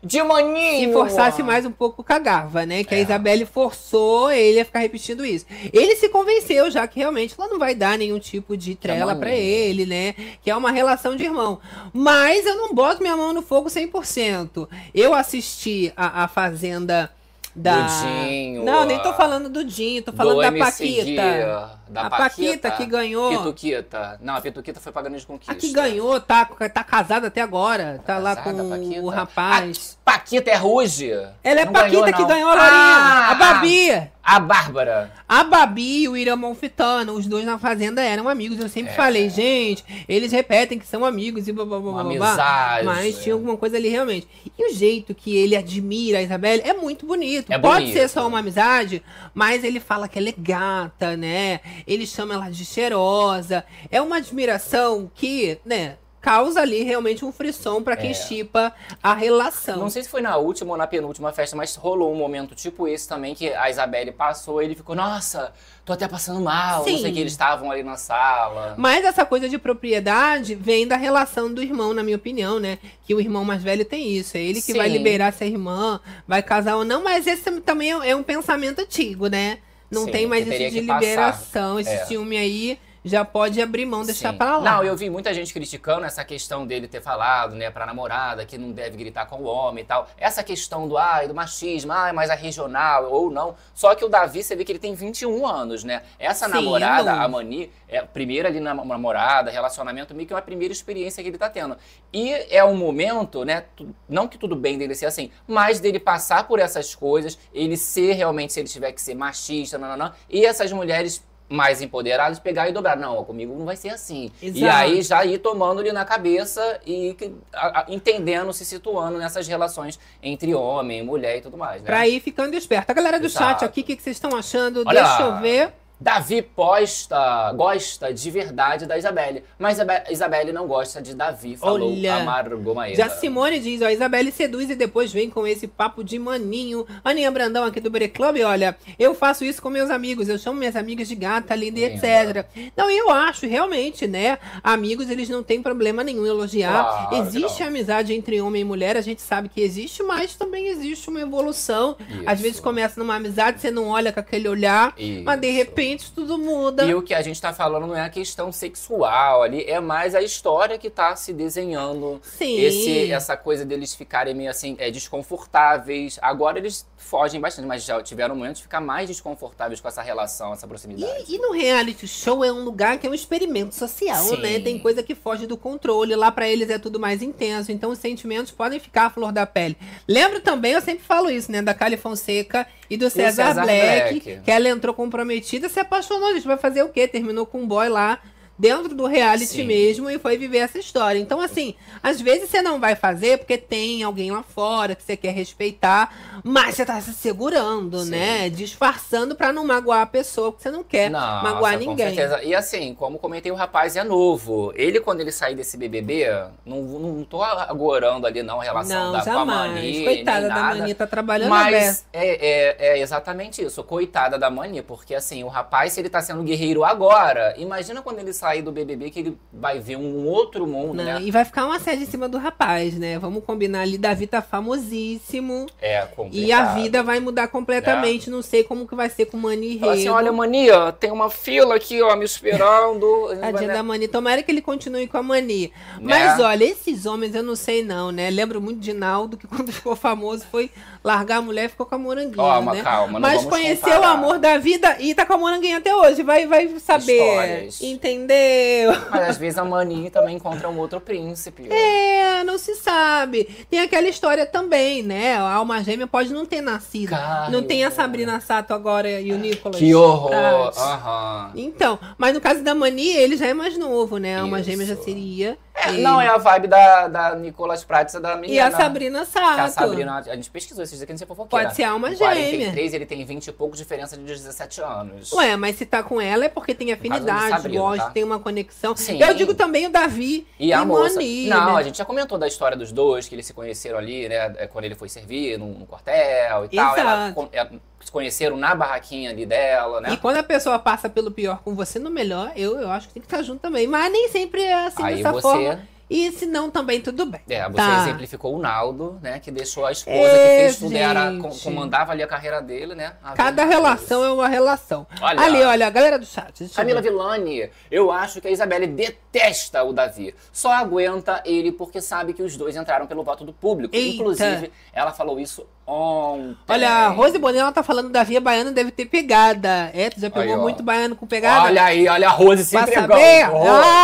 De 0.00 0.22
maninho! 0.22 0.86
Se 0.88 0.92
forçasse 0.92 1.42
mais 1.42 1.66
um 1.66 1.72
pouco, 1.72 2.04
cagava, 2.04 2.64
né? 2.64 2.84
Que 2.84 2.94
a 2.94 2.98
É. 2.98 3.02
Isabelle 3.02 3.44
forçou 3.44 4.30
ele 4.30 4.60
a 4.60 4.64
ficar 4.64 4.78
repetindo 4.78 5.26
isso. 5.26 5.44
Ele 5.72 5.96
se 5.96 6.08
convenceu 6.08 6.70
já 6.70 6.86
que 6.86 7.00
realmente 7.00 7.34
ela 7.36 7.48
não 7.48 7.58
vai 7.58 7.74
dar 7.74 7.98
nenhum 7.98 8.20
tipo 8.20 8.56
de 8.56 8.76
trela 8.76 9.12
maneiro. 9.12 9.20
pra 9.20 9.30
ele, 9.36 9.84
né? 9.84 10.14
Que 10.40 10.52
é 10.52 10.56
uma 10.56 10.70
relação 10.70 11.16
de 11.16 11.24
irmão. 11.24 11.58
Mas 11.92 12.46
eu 12.46 12.54
não 12.54 12.72
boto 12.72 13.02
minha 13.02 13.16
mão 13.16 13.32
no 13.32 13.42
fogo 13.42 13.68
100%. 13.68 14.68
Eu 14.94 15.14
assisti 15.14 15.92
a, 15.96 16.22
a 16.24 16.28
Fazenda 16.28 17.10
da... 17.58 17.82
Do 17.82 18.28
Dinho, 18.28 18.64
Não, 18.64 18.84
nem 18.84 18.98
tô 19.00 19.12
falando 19.12 19.48
do 19.48 19.64
Dinho, 19.64 20.02
tô 20.02 20.12
falando 20.12 20.36
do 20.36 20.42
da 20.42 20.48
MC 20.48 20.64
Paquita. 20.64 21.04
Guia, 21.04 21.70
da 21.88 22.00
A 22.02 22.10
Paquita 22.10 22.70
que 22.70 22.86
ganhou. 22.86 23.30
Pituquita. 23.30 24.18
Não, 24.22 24.36
a 24.36 24.40
Pituquita 24.40 24.80
foi 24.80 24.92
pagando 24.92 25.16
de 25.18 25.26
conquista. 25.26 25.52
A 25.52 25.56
que 25.56 25.72
ganhou, 25.72 26.20
tá, 26.20 26.44
tá 26.44 26.84
casada 26.84 27.26
até 27.26 27.40
agora. 27.40 28.00
Tá, 28.06 28.18
lá 28.18 28.36
casada, 28.36 28.62
com 28.62 28.70
Paquita? 28.70 29.00
o 29.00 29.08
rapaz. 29.08 29.98
A 30.06 30.12
Paquita 30.12 30.50
é 30.50 30.56
Ruge. 30.56 31.10
Ela 31.42 31.60
é 31.60 31.64
Não 31.64 31.72
Paquita 31.72 32.00
ganhou, 32.00 32.16
que 32.16 32.24
ganhou 32.24 32.50
a 32.50 32.54
Lourinha. 32.54 32.72
Ah, 32.72 33.30
a 33.30 33.34
Babi. 33.34 34.10
A 34.30 34.38
Bárbara. 34.38 35.10
A 35.26 35.42
Babi 35.42 36.02
e 36.02 36.08
o 36.08 36.14
Irã 36.14 36.36
Monfitano, 36.36 37.14
os 37.14 37.26
dois 37.26 37.46
na 37.46 37.58
fazenda 37.58 38.02
eram 38.02 38.28
amigos. 38.28 38.60
Eu 38.60 38.68
sempre 38.68 38.92
É. 38.92 38.94
falei, 38.94 39.30
gente, 39.30 39.82
eles 40.06 40.32
repetem 40.32 40.78
que 40.78 40.86
são 40.86 41.02
amigos 41.02 41.48
e 41.48 41.52
blá 41.52 41.64
blá 41.64 41.80
blá 41.80 41.90
Uma 41.92 42.04
blá, 42.04 42.12
amizade. 42.28 42.84
Mas 42.84 43.22
tinha 43.22 43.34
alguma 43.34 43.56
coisa 43.56 43.78
ali 43.78 43.88
realmente. 43.88 44.28
E 44.58 44.70
o 44.70 44.74
jeito 44.74 45.14
que 45.14 45.34
ele 45.34 45.56
admira 45.56 46.18
a 46.18 46.22
Isabelle 46.22 46.62
é 46.62 46.74
muito 46.74 47.06
bonito. 47.06 47.50
É 47.50 47.58
Pode 47.58 47.86
bonito. 47.86 47.94
ser 47.98 48.08
só 48.08 48.28
uma 48.28 48.40
amizade, 48.40 49.02
mas 49.32 49.64
ele 49.64 49.80
fala 49.80 50.06
que 50.06 50.18
ela 50.18 50.28
é 50.28 50.34
gata, 50.36 51.16
né? 51.16 51.60
Ele 51.86 52.06
chama 52.06 52.34
ela 52.34 52.50
de 52.50 52.66
cheirosa. 52.66 53.64
É 53.90 54.02
uma 54.02 54.16
admiração 54.16 55.10
que, 55.14 55.58
né, 55.64 55.96
causa 56.20 56.60
ali 56.60 56.82
realmente 56.82 57.24
um 57.24 57.30
frisson 57.32 57.82
pra 57.82 57.96
quem 57.96 58.10
É. 58.10 58.14
chipa 58.14 58.72
a 59.02 59.14
relação. 59.14 59.76
Não 59.78 59.90
sei 59.90 60.02
se 60.02 60.08
foi 60.08 60.20
na 60.20 60.36
última 60.36 60.72
ou 60.72 60.76
na 60.76 60.86
penúltima 60.86 61.32
festa, 61.32 61.56
mas 61.56 61.74
rolou 61.76 62.12
um 62.12 62.16
momento 62.16 62.54
tipo 62.54 62.86
esse 62.88 63.08
também, 63.08 63.34
que 63.34 63.52
a 63.52 63.70
Isabelle 63.70 64.12
passou 64.12 64.60
e 64.60 64.64
ele 64.64 64.74
ficou, 64.74 64.94
nossa, 64.96 65.52
tô 65.84 65.92
até 65.92 66.06
passando 66.08 66.40
mal. 66.40 66.78
Não 66.78 66.84
sei 66.84 66.98
Sim. 66.98 67.12
que, 67.12 67.20
eles 67.20 67.32
estavam 67.32 67.70
ali 67.70 67.82
na 67.82 67.96
sala. 67.96 68.74
Mas 68.76 69.04
essa 69.04 69.24
coisa 69.24 69.48
de 69.48 69.58
propriedade 69.58 70.54
vem 70.54 70.86
da 70.86 70.96
relação 70.96 71.52
do 71.52 71.62
irmão, 71.62 71.94
na 71.94 72.02
minha 72.02 72.16
opinião, 72.16 72.58
né? 72.58 72.78
Que 73.04 73.14
o 73.14 73.20
irmão 73.20 73.44
mais 73.44 73.62
velho 73.62 73.84
tem 73.84 74.12
isso. 74.16 74.36
É 74.36 74.40
ele 74.40 74.60
que 74.60 74.74
vai 74.74 74.88
Sim. 74.88 74.96
liberar 74.98 75.32
se 75.32 75.44
a 75.44 75.46
irmã 75.46 76.00
vai 76.26 76.42
casar 76.42 76.76
ou 76.76 76.84
não. 76.84 77.02
Mas 77.02 77.26
esse 77.26 77.50
também 77.62 77.92
é 77.92 78.08
é 78.10 78.16
um 78.16 78.22
pensamento 78.22 78.80
antigo, 78.80 79.26
né? 79.28 79.58
Não 79.90 80.04
Sim, 80.04 80.10
tem 80.10 80.26
mais 80.26 80.46
isso 80.46 80.58
de 80.58 80.70
que 80.80 80.86
passar. 80.86 81.00
liberação. 81.00 81.80
Esse 81.80 81.90
É. 81.90 82.04
ciúme 82.06 82.36
aí 82.36 82.78
já 83.08 83.24
pode 83.24 83.60
abrir 83.60 83.86
mão, 83.86 84.04
deixar 84.04 84.32
Sim. 84.32 84.38
pra 84.38 84.58
lá. 84.58 84.76
Não, 84.76 84.84
eu 84.84 84.96
vi 84.96 85.10
muita 85.10 85.32
gente 85.34 85.52
criticando 85.52 86.04
essa 86.04 86.24
questão 86.24 86.66
dele 86.66 86.86
ter 86.86 87.00
falado, 87.00 87.54
né, 87.54 87.70
pra 87.70 87.86
namorada, 87.86 88.44
que 88.44 88.58
não 88.58 88.70
deve 88.70 88.96
gritar 88.96 89.26
com 89.26 89.36
o 89.36 89.44
homem 89.44 89.82
e 89.82 89.86
tal. 89.86 90.08
Essa 90.16 90.42
questão 90.42 90.86
do, 90.86 90.96
ai, 90.96 91.26
do 91.26 91.34
machismo, 91.34 91.92
ai, 91.92 92.12
mas 92.12 92.30
a 92.30 92.34
regional 92.34 93.10
ou 93.10 93.30
não. 93.30 93.56
Só 93.74 93.94
que 93.94 94.04
o 94.04 94.08
Davi, 94.08 94.42
você 94.42 94.54
vê 94.54 94.64
que 94.64 94.72
ele 94.72 94.78
tem 94.78 94.94
21 94.94 95.46
anos, 95.46 95.84
né? 95.84 96.02
Essa 96.18 96.46
Sim, 96.46 96.52
namorada, 96.52 97.12
novo. 97.12 97.24
a 97.24 97.28
Mani, 97.28 97.70
é 97.88 97.98
a 97.98 98.06
primeira 98.06 98.48
ali 98.48 98.60
na 98.60 98.74
namorada, 98.74 99.50
relacionamento, 99.50 100.14
meio 100.14 100.26
que 100.26 100.32
é 100.32 100.36
uma 100.36 100.42
primeira 100.42 100.72
experiência 100.72 101.22
que 101.22 101.28
ele 101.28 101.38
tá 101.38 101.48
tendo. 101.48 101.76
E 102.12 102.32
é 102.50 102.62
um 102.64 102.76
momento, 102.76 103.44
né, 103.44 103.64
não 104.08 104.28
que 104.28 104.38
tudo 104.38 104.54
bem 104.54 104.76
dele 104.78 104.94
ser 104.94 105.06
assim, 105.06 105.30
mas 105.46 105.80
dele 105.80 105.98
passar 105.98 106.46
por 106.46 106.58
essas 106.58 106.94
coisas, 106.94 107.38
ele 107.52 107.76
ser 107.76 108.12
realmente, 108.12 108.52
se 108.52 108.60
ele 108.60 108.68
tiver 108.68 108.92
que 108.92 109.00
ser 109.00 109.14
machista, 109.14 109.78
não, 109.78 109.88
não, 109.88 109.96
não, 109.96 110.12
e 110.28 110.44
essas 110.44 110.72
mulheres 110.72 111.22
mais 111.48 111.80
empoderadas 111.80 112.38
pegar 112.38 112.68
e 112.68 112.72
dobrar. 112.72 112.96
Não, 112.96 113.24
comigo 113.24 113.54
não 113.58 113.64
vai 113.64 113.76
ser 113.76 113.88
assim. 113.90 114.30
E 114.42 114.48
Exato. 114.48 114.66
aí 114.76 115.02
já 115.02 115.24
ir 115.24 115.38
tomando-lhe 115.38 115.92
na 115.92 116.04
cabeça 116.04 116.80
e 116.86 117.16
a- 117.52 117.80
a- 117.80 117.86
entendendo, 117.88 118.52
se 118.52 118.64
situando 118.64 119.18
nessas 119.18 119.46
relações 119.48 119.98
entre 120.22 120.54
homem, 120.54 121.02
mulher 121.02 121.38
e 121.38 121.40
tudo 121.40 121.56
mais, 121.56 121.80
né? 121.82 121.86
Pra 121.86 122.06
ir 122.06 122.20
ficando 122.20 122.54
esperto. 122.54 122.90
A 122.90 122.94
galera 122.94 123.18
do 123.18 123.26
Exato. 123.26 123.60
chat 123.60 123.64
aqui, 123.64 123.80
o 123.80 123.84
que, 123.84 123.96
que 123.96 124.02
vocês 124.02 124.16
estão 124.16 124.36
achando? 124.36 124.82
Olha 124.86 125.02
Deixa 125.02 125.18
lá. 125.24 125.36
eu 125.36 125.40
ver. 125.42 125.72
Davi 126.00 126.42
posta, 126.42 127.52
gosta 127.52 128.12
de 128.12 128.30
verdade 128.30 128.86
da 128.86 128.96
Isabelle, 128.96 129.42
mas 129.58 129.78
Isabelle 130.10 130.52
não 130.52 130.66
gosta 130.66 131.02
de 131.02 131.14
Davi, 131.14 131.56
falou 131.56 131.92
Olha. 131.92 132.16
a 132.16 132.24
Margot 132.24 132.74
Maeda. 132.74 132.96
Já 132.96 133.08
Simone 133.08 133.58
diz, 133.58 133.82
ó, 133.82 133.88
Isabelle 133.88 134.30
seduz 134.30 134.70
e 134.70 134.76
depois 134.76 135.12
vem 135.12 135.28
com 135.28 135.46
esse 135.46 135.66
papo 135.66 136.04
de 136.04 136.18
maninho. 136.18 136.86
Aninha 137.04 137.30
Brandão 137.30 137.64
aqui 137.64 137.80
do 137.80 137.90
Bere 137.90 138.08
Club, 138.08 138.38
olha, 138.44 138.76
eu 138.98 139.14
faço 139.14 139.44
isso 139.44 139.60
com 139.60 139.70
meus 139.70 139.90
amigos, 139.90 140.28
eu 140.28 140.38
chamo 140.38 140.58
minhas 140.58 140.76
amigas 140.76 141.08
de 141.08 141.14
gata, 141.14 141.54
linda 141.54 141.80
e 141.80 141.84
etc. 141.84 142.46
Não, 142.76 142.90
eu 142.90 143.10
acho, 143.10 143.46
realmente, 143.46 144.06
né, 144.06 144.38
amigos, 144.62 145.10
eles 145.10 145.28
não 145.28 145.42
têm 145.42 145.60
problema 145.60 146.04
nenhum 146.04 146.24
em 146.24 146.28
elogiar. 146.28 146.84
Claro 146.84 147.28
existe 147.28 147.60
não. 147.60 147.68
amizade 147.68 148.14
entre 148.14 148.40
homem 148.40 148.62
e 148.62 148.64
mulher, 148.64 148.96
a 148.96 149.00
gente 149.00 149.22
sabe 149.22 149.48
que 149.48 149.60
existe, 149.60 150.02
mas 150.02 150.34
também 150.34 150.68
existe 150.68 151.08
uma 151.08 151.20
evolução. 151.20 151.96
Às 152.26 152.34
Isso. 152.34 152.42
vezes 152.42 152.60
começa 152.60 153.00
numa 153.00 153.16
amizade, 153.16 153.60
você 153.60 153.70
não 153.70 153.88
olha 153.88 154.12
com 154.12 154.20
aquele 154.20 154.48
olhar, 154.48 154.94
mas 155.24 155.40
de 155.40 155.48
Isso. 155.48 155.60
Tudo 155.96 156.38
muda. 156.38 156.84
E 156.84 156.94
o 156.94 157.02
que 157.02 157.14
a 157.14 157.22
gente 157.22 157.40
tá 157.40 157.52
falando 157.52 157.86
não 157.86 157.96
é 157.96 158.02
a 158.02 158.10
questão 158.10 158.52
sexual 158.52 159.42
ali, 159.42 159.64
é 159.64 159.80
mais 159.80 160.14
a 160.14 160.22
história 160.22 160.78
que 160.78 160.90
tá 160.90 161.14
se 161.16 161.32
desenhando. 161.32 162.20
Sim. 162.22 162.58
Esse, 162.58 163.12
essa 163.12 163.36
coisa 163.36 163.64
deles 163.64 163.94
ficarem 163.94 164.34
meio 164.34 164.50
assim, 164.50 164.76
é, 164.78 164.90
desconfortáveis. 164.90 166.18
Agora 166.20 166.58
eles 166.58 166.86
fogem 166.98 167.40
bastante, 167.40 167.66
mas 167.66 167.84
já 167.84 168.02
tiveram 168.02 168.34
momentos 168.34 168.58
de 168.58 168.64
ficar 168.64 168.80
mais 168.80 169.08
desconfortáveis 169.08 169.80
com 169.80 169.88
essa 169.88 170.02
relação, 170.02 170.52
essa 170.52 170.66
proximidade. 170.66 171.24
E, 171.28 171.36
e 171.36 171.38
no 171.38 171.52
reality 171.52 172.06
show 172.06 172.44
é 172.44 172.52
um 172.52 172.64
lugar 172.64 172.98
que 172.98 173.06
é 173.06 173.10
um 173.10 173.14
experimento 173.14 173.74
social, 173.74 174.22
Sim. 174.24 174.40
né? 174.42 174.60
Tem 174.60 174.78
coisa 174.78 175.02
que 175.02 175.14
foge 175.14 175.46
do 175.46 175.56
controle. 175.56 176.14
Lá 176.14 176.30
pra 176.30 176.48
eles 176.48 176.68
é 176.68 176.78
tudo 176.78 176.98
mais 176.98 177.22
intenso. 177.22 177.72
Então 177.72 177.90
os 177.90 177.98
sentimentos 177.98 178.50
podem 178.52 178.78
ficar 178.78 179.06
à 179.06 179.10
flor 179.10 179.32
da 179.32 179.46
pele. 179.46 179.76
Lembro 180.06 180.40
também, 180.40 180.72
eu 180.72 180.80
sempre 180.80 181.04
falo 181.04 181.30
isso, 181.30 181.50
né? 181.50 181.62
Da 181.62 181.72
Kali 181.72 181.96
Fonseca 181.96 182.66
e 182.90 182.96
do 182.96 183.08
César, 183.08 183.48
César 183.48 183.62
Black, 183.62 184.20
Black. 184.20 184.40
Que 184.44 184.50
ela 184.50 184.68
entrou 184.68 184.92
comprometida, 184.92 185.68
se 185.68 185.80
apaixonou. 185.80 186.28
A 186.28 186.34
gente 186.34 186.46
vai 186.46 186.58
fazer 186.58 186.82
o 186.82 186.88
quê? 186.88 187.06
Terminou 187.06 187.46
com 187.46 187.60
um 187.60 187.66
boy 187.66 187.88
lá. 187.88 188.20
Dentro 188.58 188.94
do 188.94 189.06
reality 189.06 189.46
Sim. 189.46 189.64
mesmo 189.64 190.10
e 190.10 190.18
foi 190.18 190.36
viver 190.36 190.58
essa 190.58 190.78
história. 190.78 191.18
Então, 191.18 191.40
assim, 191.40 191.74
às 192.02 192.20
vezes 192.20 192.50
você 192.50 192.60
não 192.60 192.80
vai 192.80 192.96
fazer 192.96 193.38
porque 193.38 193.56
tem 193.56 194.02
alguém 194.02 194.32
lá 194.32 194.42
fora 194.42 194.94
que 194.96 195.02
você 195.02 195.16
quer 195.16 195.30
respeitar, 195.32 196.12
mas 196.42 196.74
você 196.74 196.84
tá 196.84 197.00
se 197.00 197.14
segurando, 197.14 198.00
Sim. 198.00 198.10
né? 198.10 198.50
Disfarçando 198.50 199.36
pra 199.36 199.52
não 199.52 199.64
magoar 199.64 200.00
a 200.02 200.06
pessoa, 200.06 200.50
porque 200.50 200.64
você 200.64 200.70
não 200.70 200.82
quer 200.82 201.08
Nossa, 201.08 201.42
magoar 201.42 201.74
com 201.74 201.78
ninguém. 201.78 202.14
certeza. 202.14 202.42
E 202.42 202.52
assim, 202.54 202.94
como 202.94 203.16
comentei, 203.18 203.52
o 203.52 203.54
rapaz 203.54 203.96
é 203.96 204.02
novo. 204.02 204.72
Ele, 204.74 204.98
quando 204.98 205.20
ele 205.20 205.30
sair 205.30 205.54
desse 205.54 205.76
BBB, 205.76 206.26
não, 206.66 206.82
não 206.82 207.24
tô 207.24 207.42
agorando 207.42 208.26
ali 208.26 208.42
não 208.42 208.60
a 208.60 208.64
relação 208.64 209.12
Não, 209.12 209.12
da, 209.12 209.22
com 209.24 209.30
a. 209.38 209.44
Mani, 209.44 210.04
Coitada 210.04 210.48
da. 210.48 210.54
Mani, 210.54 210.94
tá 210.94 211.06
trabalhando 211.06 211.50
Mas 211.50 212.04
é, 212.12 212.28
é, 212.28 212.76
é 212.94 212.98
exatamente 213.00 213.62
isso, 213.62 213.84
coitada 213.84 214.36
da 214.36 214.50
Mani, 214.50 214.82
porque 214.82 215.14
assim, 215.14 215.44
o 215.44 215.48
rapaz, 215.48 215.92
se 215.92 216.00
ele 216.00 216.08
tá 216.08 216.20
sendo 216.20 216.42
guerreiro 216.42 216.84
agora, 216.84 217.54
imagina 217.56 218.02
quando 218.02 218.18
ele 218.18 218.32
sair 218.32 218.47
sair 218.48 218.62
do 218.62 218.72
BBB 218.72 219.10
que 219.10 219.20
ele 219.20 219.38
vai 219.52 219.78
ver 219.78 219.96
um 219.96 220.26
outro 220.26 220.66
mundo, 220.66 220.94
Não, 220.94 221.04
né? 221.04 221.20
E 221.22 221.30
vai 221.30 221.44
ficar 221.44 221.66
uma 221.66 221.78
série 221.78 222.02
em 222.02 222.06
cima 222.06 222.28
do 222.28 222.38
rapaz, 222.38 222.94
né? 222.94 223.18
Vamos 223.18 223.44
combinar 223.44 223.82
ali, 223.82 223.98
Davi 223.98 224.26
tá 224.26 224.40
famosíssimo. 224.40 225.66
É 225.80 226.00
complicado. 226.06 226.46
E 226.46 226.52
a 226.52 226.74
vida 226.74 227.02
vai 227.02 227.20
mudar 227.20 227.48
completamente. 227.48 228.30
Não 228.30 228.40
sei 228.40 228.64
como 228.64 228.88
que 228.88 228.94
vai 228.94 229.10
ser 229.10 229.26
com 229.26 229.36
o 229.36 229.40
Mani 229.40 229.76
É. 229.76 229.80
Fala 229.80 229.92
assim, 229.92 230.08
olha, 230.08 230.32
Mania, 230.32 230.92
tem 230.92 231.10
uma 231.10 231.28
fila 231.28 231.74
aqui, 231.74 232.00
ó, 232.00 232.16
me 232.16 232.24
esperando. 232.24 233.06
Tadinha 233.38 233.72
da 233.72 233.82
Mani. 233.82 234.08
Tomara 234.08 234.42
que 234.42 234.50
ele 234.50 234.62
continue 234.62 235.06
com 235.06 235.18
a 235.18 235.22
Mani. 235.22 235.72
Né? 236.00 236.00
Mas 236.00 236.40
olha, 236.40 236.64
esses 236.64 237.04
homens 237.04 237.34
eu 237.34 237.42
não 237.42 237.54
sei 237.54 237.84
não, 237.84 238.10
né? 238.10 238.30
Lembro 238.30 238.60
muito 238.60 238.80
de 238.80 238.94
Naldo, 238.94 239.36
que 239.36 239.46
quando 239.46 239.70
ficou 239.72 239.94
famoso 239.94 240.46
foi 240.50 240.70
largar 241.02 241.38
a 241.38 241.42
mulher 241.42 241.66
e 241.66 241.68
ficou 241.68 241.86
com 241.86 241.94
a 241.94 241.98
moranguinha, 241.98 242.42
Ó, 242.42 242.60
mas 242.60 242.78
né? 242.78 242.82
calma, 242.84 243.12
não 243.14 243.20
Mas 243.20 243.44
conheceu 243.44 243.94
comparar. 243.94 244.00
o 244.00 244.04
amor 244.16 244.38
da 244.38 244.58
vida 244.58 244.96
e 245.00 245.14
tá 245.14 245.24
com 245.24 245.34
a 245.34 245.38
moranguinha 245.38 245.78
até 245.78 245.94
hoje. 245.94 246.22
Vai, 246.22 246.46
vai 246.46 246.68
saber. 246.78 247.12
Histórias. 247.18 247.80
Entendeu? 247.82 248.92
Mas 249.10 249.30
às 249.30 249.36
vezes 249.38 249.58
a 249.58 249.64
Mani 249.64 250.10
também 250.10 250.36
encontra 250.36 250.68
um 250.68 250.78
outro 250.78 251.00
príncipe. 251.00 251.68
É, 251.72 252.42
não 252.44 252.58
se 252.58 252.74
sabe. 252.74 253.44
Tem 253.70 253.80
aquela 253.80 254.08
história 254.08 254.44
também, 254.46 255.02
né? 255.02 255.36
A 255.36 255.52
alma 255.54 255.82
gêmea 255.82 256.06
pode 256.06 256.32
não 256.32 256.44
ter 256.44 256.60
nascido. 256.60 257.10
Caramba. 257.10 257.50
Não 257.50 257.62
tem 257.62 257.84
a 257.84 257.90
Sabrina 257.90 258.40
Sato 258.40 258.72
agora 258.74 259.20
e 259.20 259.32
o 259.32 259.38
Nicolas. 259.38 259.78
Que 259.78 259.94
horror! 259.94 260.72
Aham. 260.76 261.52
Então, 261.54 261.98
mas 262.16 262.34
no 262.34 262.40
caso 262.40 262.62
da 262.62 262.74
Mani, 262.74 263.08
ele 263.16 263.36
já 263.36 263.46
é 263.46 263.54
mais 263.54 263.76
novo, 263.78 264.18
né? 264.18 264.36
A 264.36 264.42
alma 264.42 264.60
Isso. 264.60 264.70
gêmea 264.70 264.86
já 264.86 264.96
seria. 264.96 265.56
É, 265.84 265.88
ele. 265.90 266.02
não, 266.02 266.20
é 266.20 266.28
a 266.28 266.36
vibe 266.36 266.68
da, 266.68 267.08
da 267.08 267.34
Nicolas 267.34 267.84
Prates 267.84 268.14
e 268.14 268.20
da 268.20 268.36
menina. 268.36 268.54
E 268.54 268.60
a 268.60 268.70
Sabrina 268.70 269.24
Sato. 269.24 269.60
a 269.60 269.68
Sabrina, 269.68 270.18
a 270.18 270.34
gente 270.34 270.50
pesquisou 270.50 270.82
esses 270.82 271.00
aqui, 271.00 271.12
não 271.12 271.18
sei 271.18 271.26
fofoqueira. 271.26 271.66
Pode 271.66 271.76
ser 271.76 271.84
alma 271.84 272.14
gêmea. 272.14 272.34
43, 272.34 272.94
ele 272.94 273.06
tem 273.06 273.24
20 273.24 273.46
e 273.46 273.52
pouco, 273.52 273.76
diferença 273.76 274.16
de 274.16 274.24
17 274.24 274.80
anos. 274.80 275.32
Ué, 275.32 275.56
mas 275.56 275.76
se 275.76 275.86
tá 275.86 276.02
com 276.02 276.20
ela 276.20 276.44
é 276.44 276.48
porque 276.48 276.74
tem 276.74 276.92
afinidade, 276.92 277.50
Sabrina, 277.50 277.80
gosta, 277.80 278.04
tá? 278.04 278.10
tem 278.10 278.24
uma 278.24 278.38
conexão. 278.38 278.96
Sim. 278.96 279.22
Eu 279.22 279.34
digo 279.34 279.54
também 279.54 279.86
o 279.86 279.90
Davi 279.90 280.46
E 280.58 280.72
a 280.72 280.84
moça. 280.84 281.16
Mani, 281.16 281.46
não, 281.48 281.74
né? 281.74 281.80
a 281.80 281.82
gente 281.82 281.98
já 281.98 282.04
comentou 282.04 282.38
da 282.38 282.46
história 282.46 282.76
dos 282.76 282.92
dois, 282.92 283.28
que 283.28 283.34
eles 283.34 283.46
se 283.46 283.52
conheceram 283.52 283.98
ali, 283.98 284.28
né? 284.28 284.54
é, 284.58 284.66
Quando 284.66 284.84
ele 284.84 284.94
foi 284.94 285.08
servir 285.08 285.58
no, 285.58 285.66
no 285.66 285.86
quartel 285.86 286.64
e 286.64 286.76
tal. 286.76 286.96
Ela, 286.96 287.28
Exato. 287.28 287.80
Se 288.00 288.10
conheceram 288.12 288.56
na 288.56 288.74
barraquinha 288.74 289.30
ali 289.30 289.44
dela, 289.46 290.00
né? 290.00 290.12
E 290.12 290.16
quando 290.16 290.36
a 290.36 290.42
pessoa 290.42 290.78
passa 290.78 291.08
pelo 291.08 291.30
pior 291.30 291.58
com 291.62 291.74
você 291.74 291.98
no 291.98 292.10
melhor, 292.10 292.52
eu, 292.56 292.78
eu 292.78 292.90
acho 292.90 293.08
que 293.08 293.14
tem 293.14 293.20
que 293.22 293.26
estar 293.26 293.42
junto 293.42 293.60
também. 293.60 293.86
Mas 293.86 294.10
nem 294.12 294.28
sempre 294.28 294.62
é 294.62 294.86
assim 294.86 295.02
Aí 295.02 295.16
dessa 295.16 295.32
você- 295.32 295.42
forma. 295.42 295.88
E 296.10 296.32
se 296.32 296.46
não, 296.46 296.70
também 296.70 297.02
tudo 297.02 297.26
bem. 297.26 297.42
É, 297.50 297.64
você 297.68 297.76
Tá. 297.76 297.98
exemplificou 298.00 298.54
o 298.56 298.58
Naldo, 298.58 299.18
né? 299.22 299.38
Que 299.40 299.50
deixou 299.50 299.84
a 299.84 299.92
esposa 299.92 300.16
É, 300.16 300.30
que 300.30 300.62
fez 300.62 300.78
tudo, 300.78 300.96
era, 300.96 301.30
comandava 301.62 302.12
ali 302.12 302.22
a 302.22 302.26
carreira 302.26 302.62
dele, 302.62 302.94
né? 302.94 303.12
A 303.22 303.32
Cada 303.34 303.62
relação 303.66 304.24
é 304.24 304.32
uma 304.32 304.48
relação. 304.48 305.06
Olha. 305.20 305.38
Ali, 305.38 305.62
olha, 305.62 305.86
a 305.86 305.90
galera 305.90 306.18
do 306.18 306.24
chat. 306.24 306.66
Camila. 306.74 307.02
Villani, 307.02 307.68
eu 307.90 308.10
acho 308.10 308.40
que 308.40 308.48
a 308.48 308.50
Isabelle 308.50 308.86
detesta 308.86 309.82
o 309.84 309.92
Davi. 309.92 310.34
Só 310.50 310.72
aguenta 310.72 311.42
ele 311.44 311.72
porque 311.72 312.00
sabe 312.00 312.32
que 312.32 312.42
os 312.42 312.56
dois 312.56 312.74
entraram 312.74 313.06
pelo 313.06 313.22
voto 313.22 313.44
do 313.44 313.52
público. 313.52 313.94
Eita. 313.94 314.14
Inclusive, 314.14 314.72
ela 314.94 315.12
falou 315.12 315.38
isso 315.38 315.66
ontem. 315.92 316.56
Olha, 316.68 316.90
a 316.90 317.08
Rose 317.08 317.38
Bonella 317.38 317.72
tá 317.72 317.82
falando 317.82 318.10
Davi 318.10 318.36
é 318.36 318.40
baiano, 318.40 318.70
deve 318.72 318.90
ter 318.90 319.06
pegada. 319.06 319.90
É, 319.94 320.10
tu 320.10 320.20
já 320.20 320.30
pegou 320.30 320.54
Aí, 320.54 320.60
muito 320.60 320.82
baiano 320.82 321.16
com 321.16 321.26
pegada? 321.26 321.64
Olha 321.66 321.84
aí, 321.84 322.06
olha 322.08 322.28
a 322.28 322.30
Rose 322.30 322.64
se 322.64 322.72
Pra 322.72 322.82
entregando. 322.82 323.12
saber? 323.12 323.48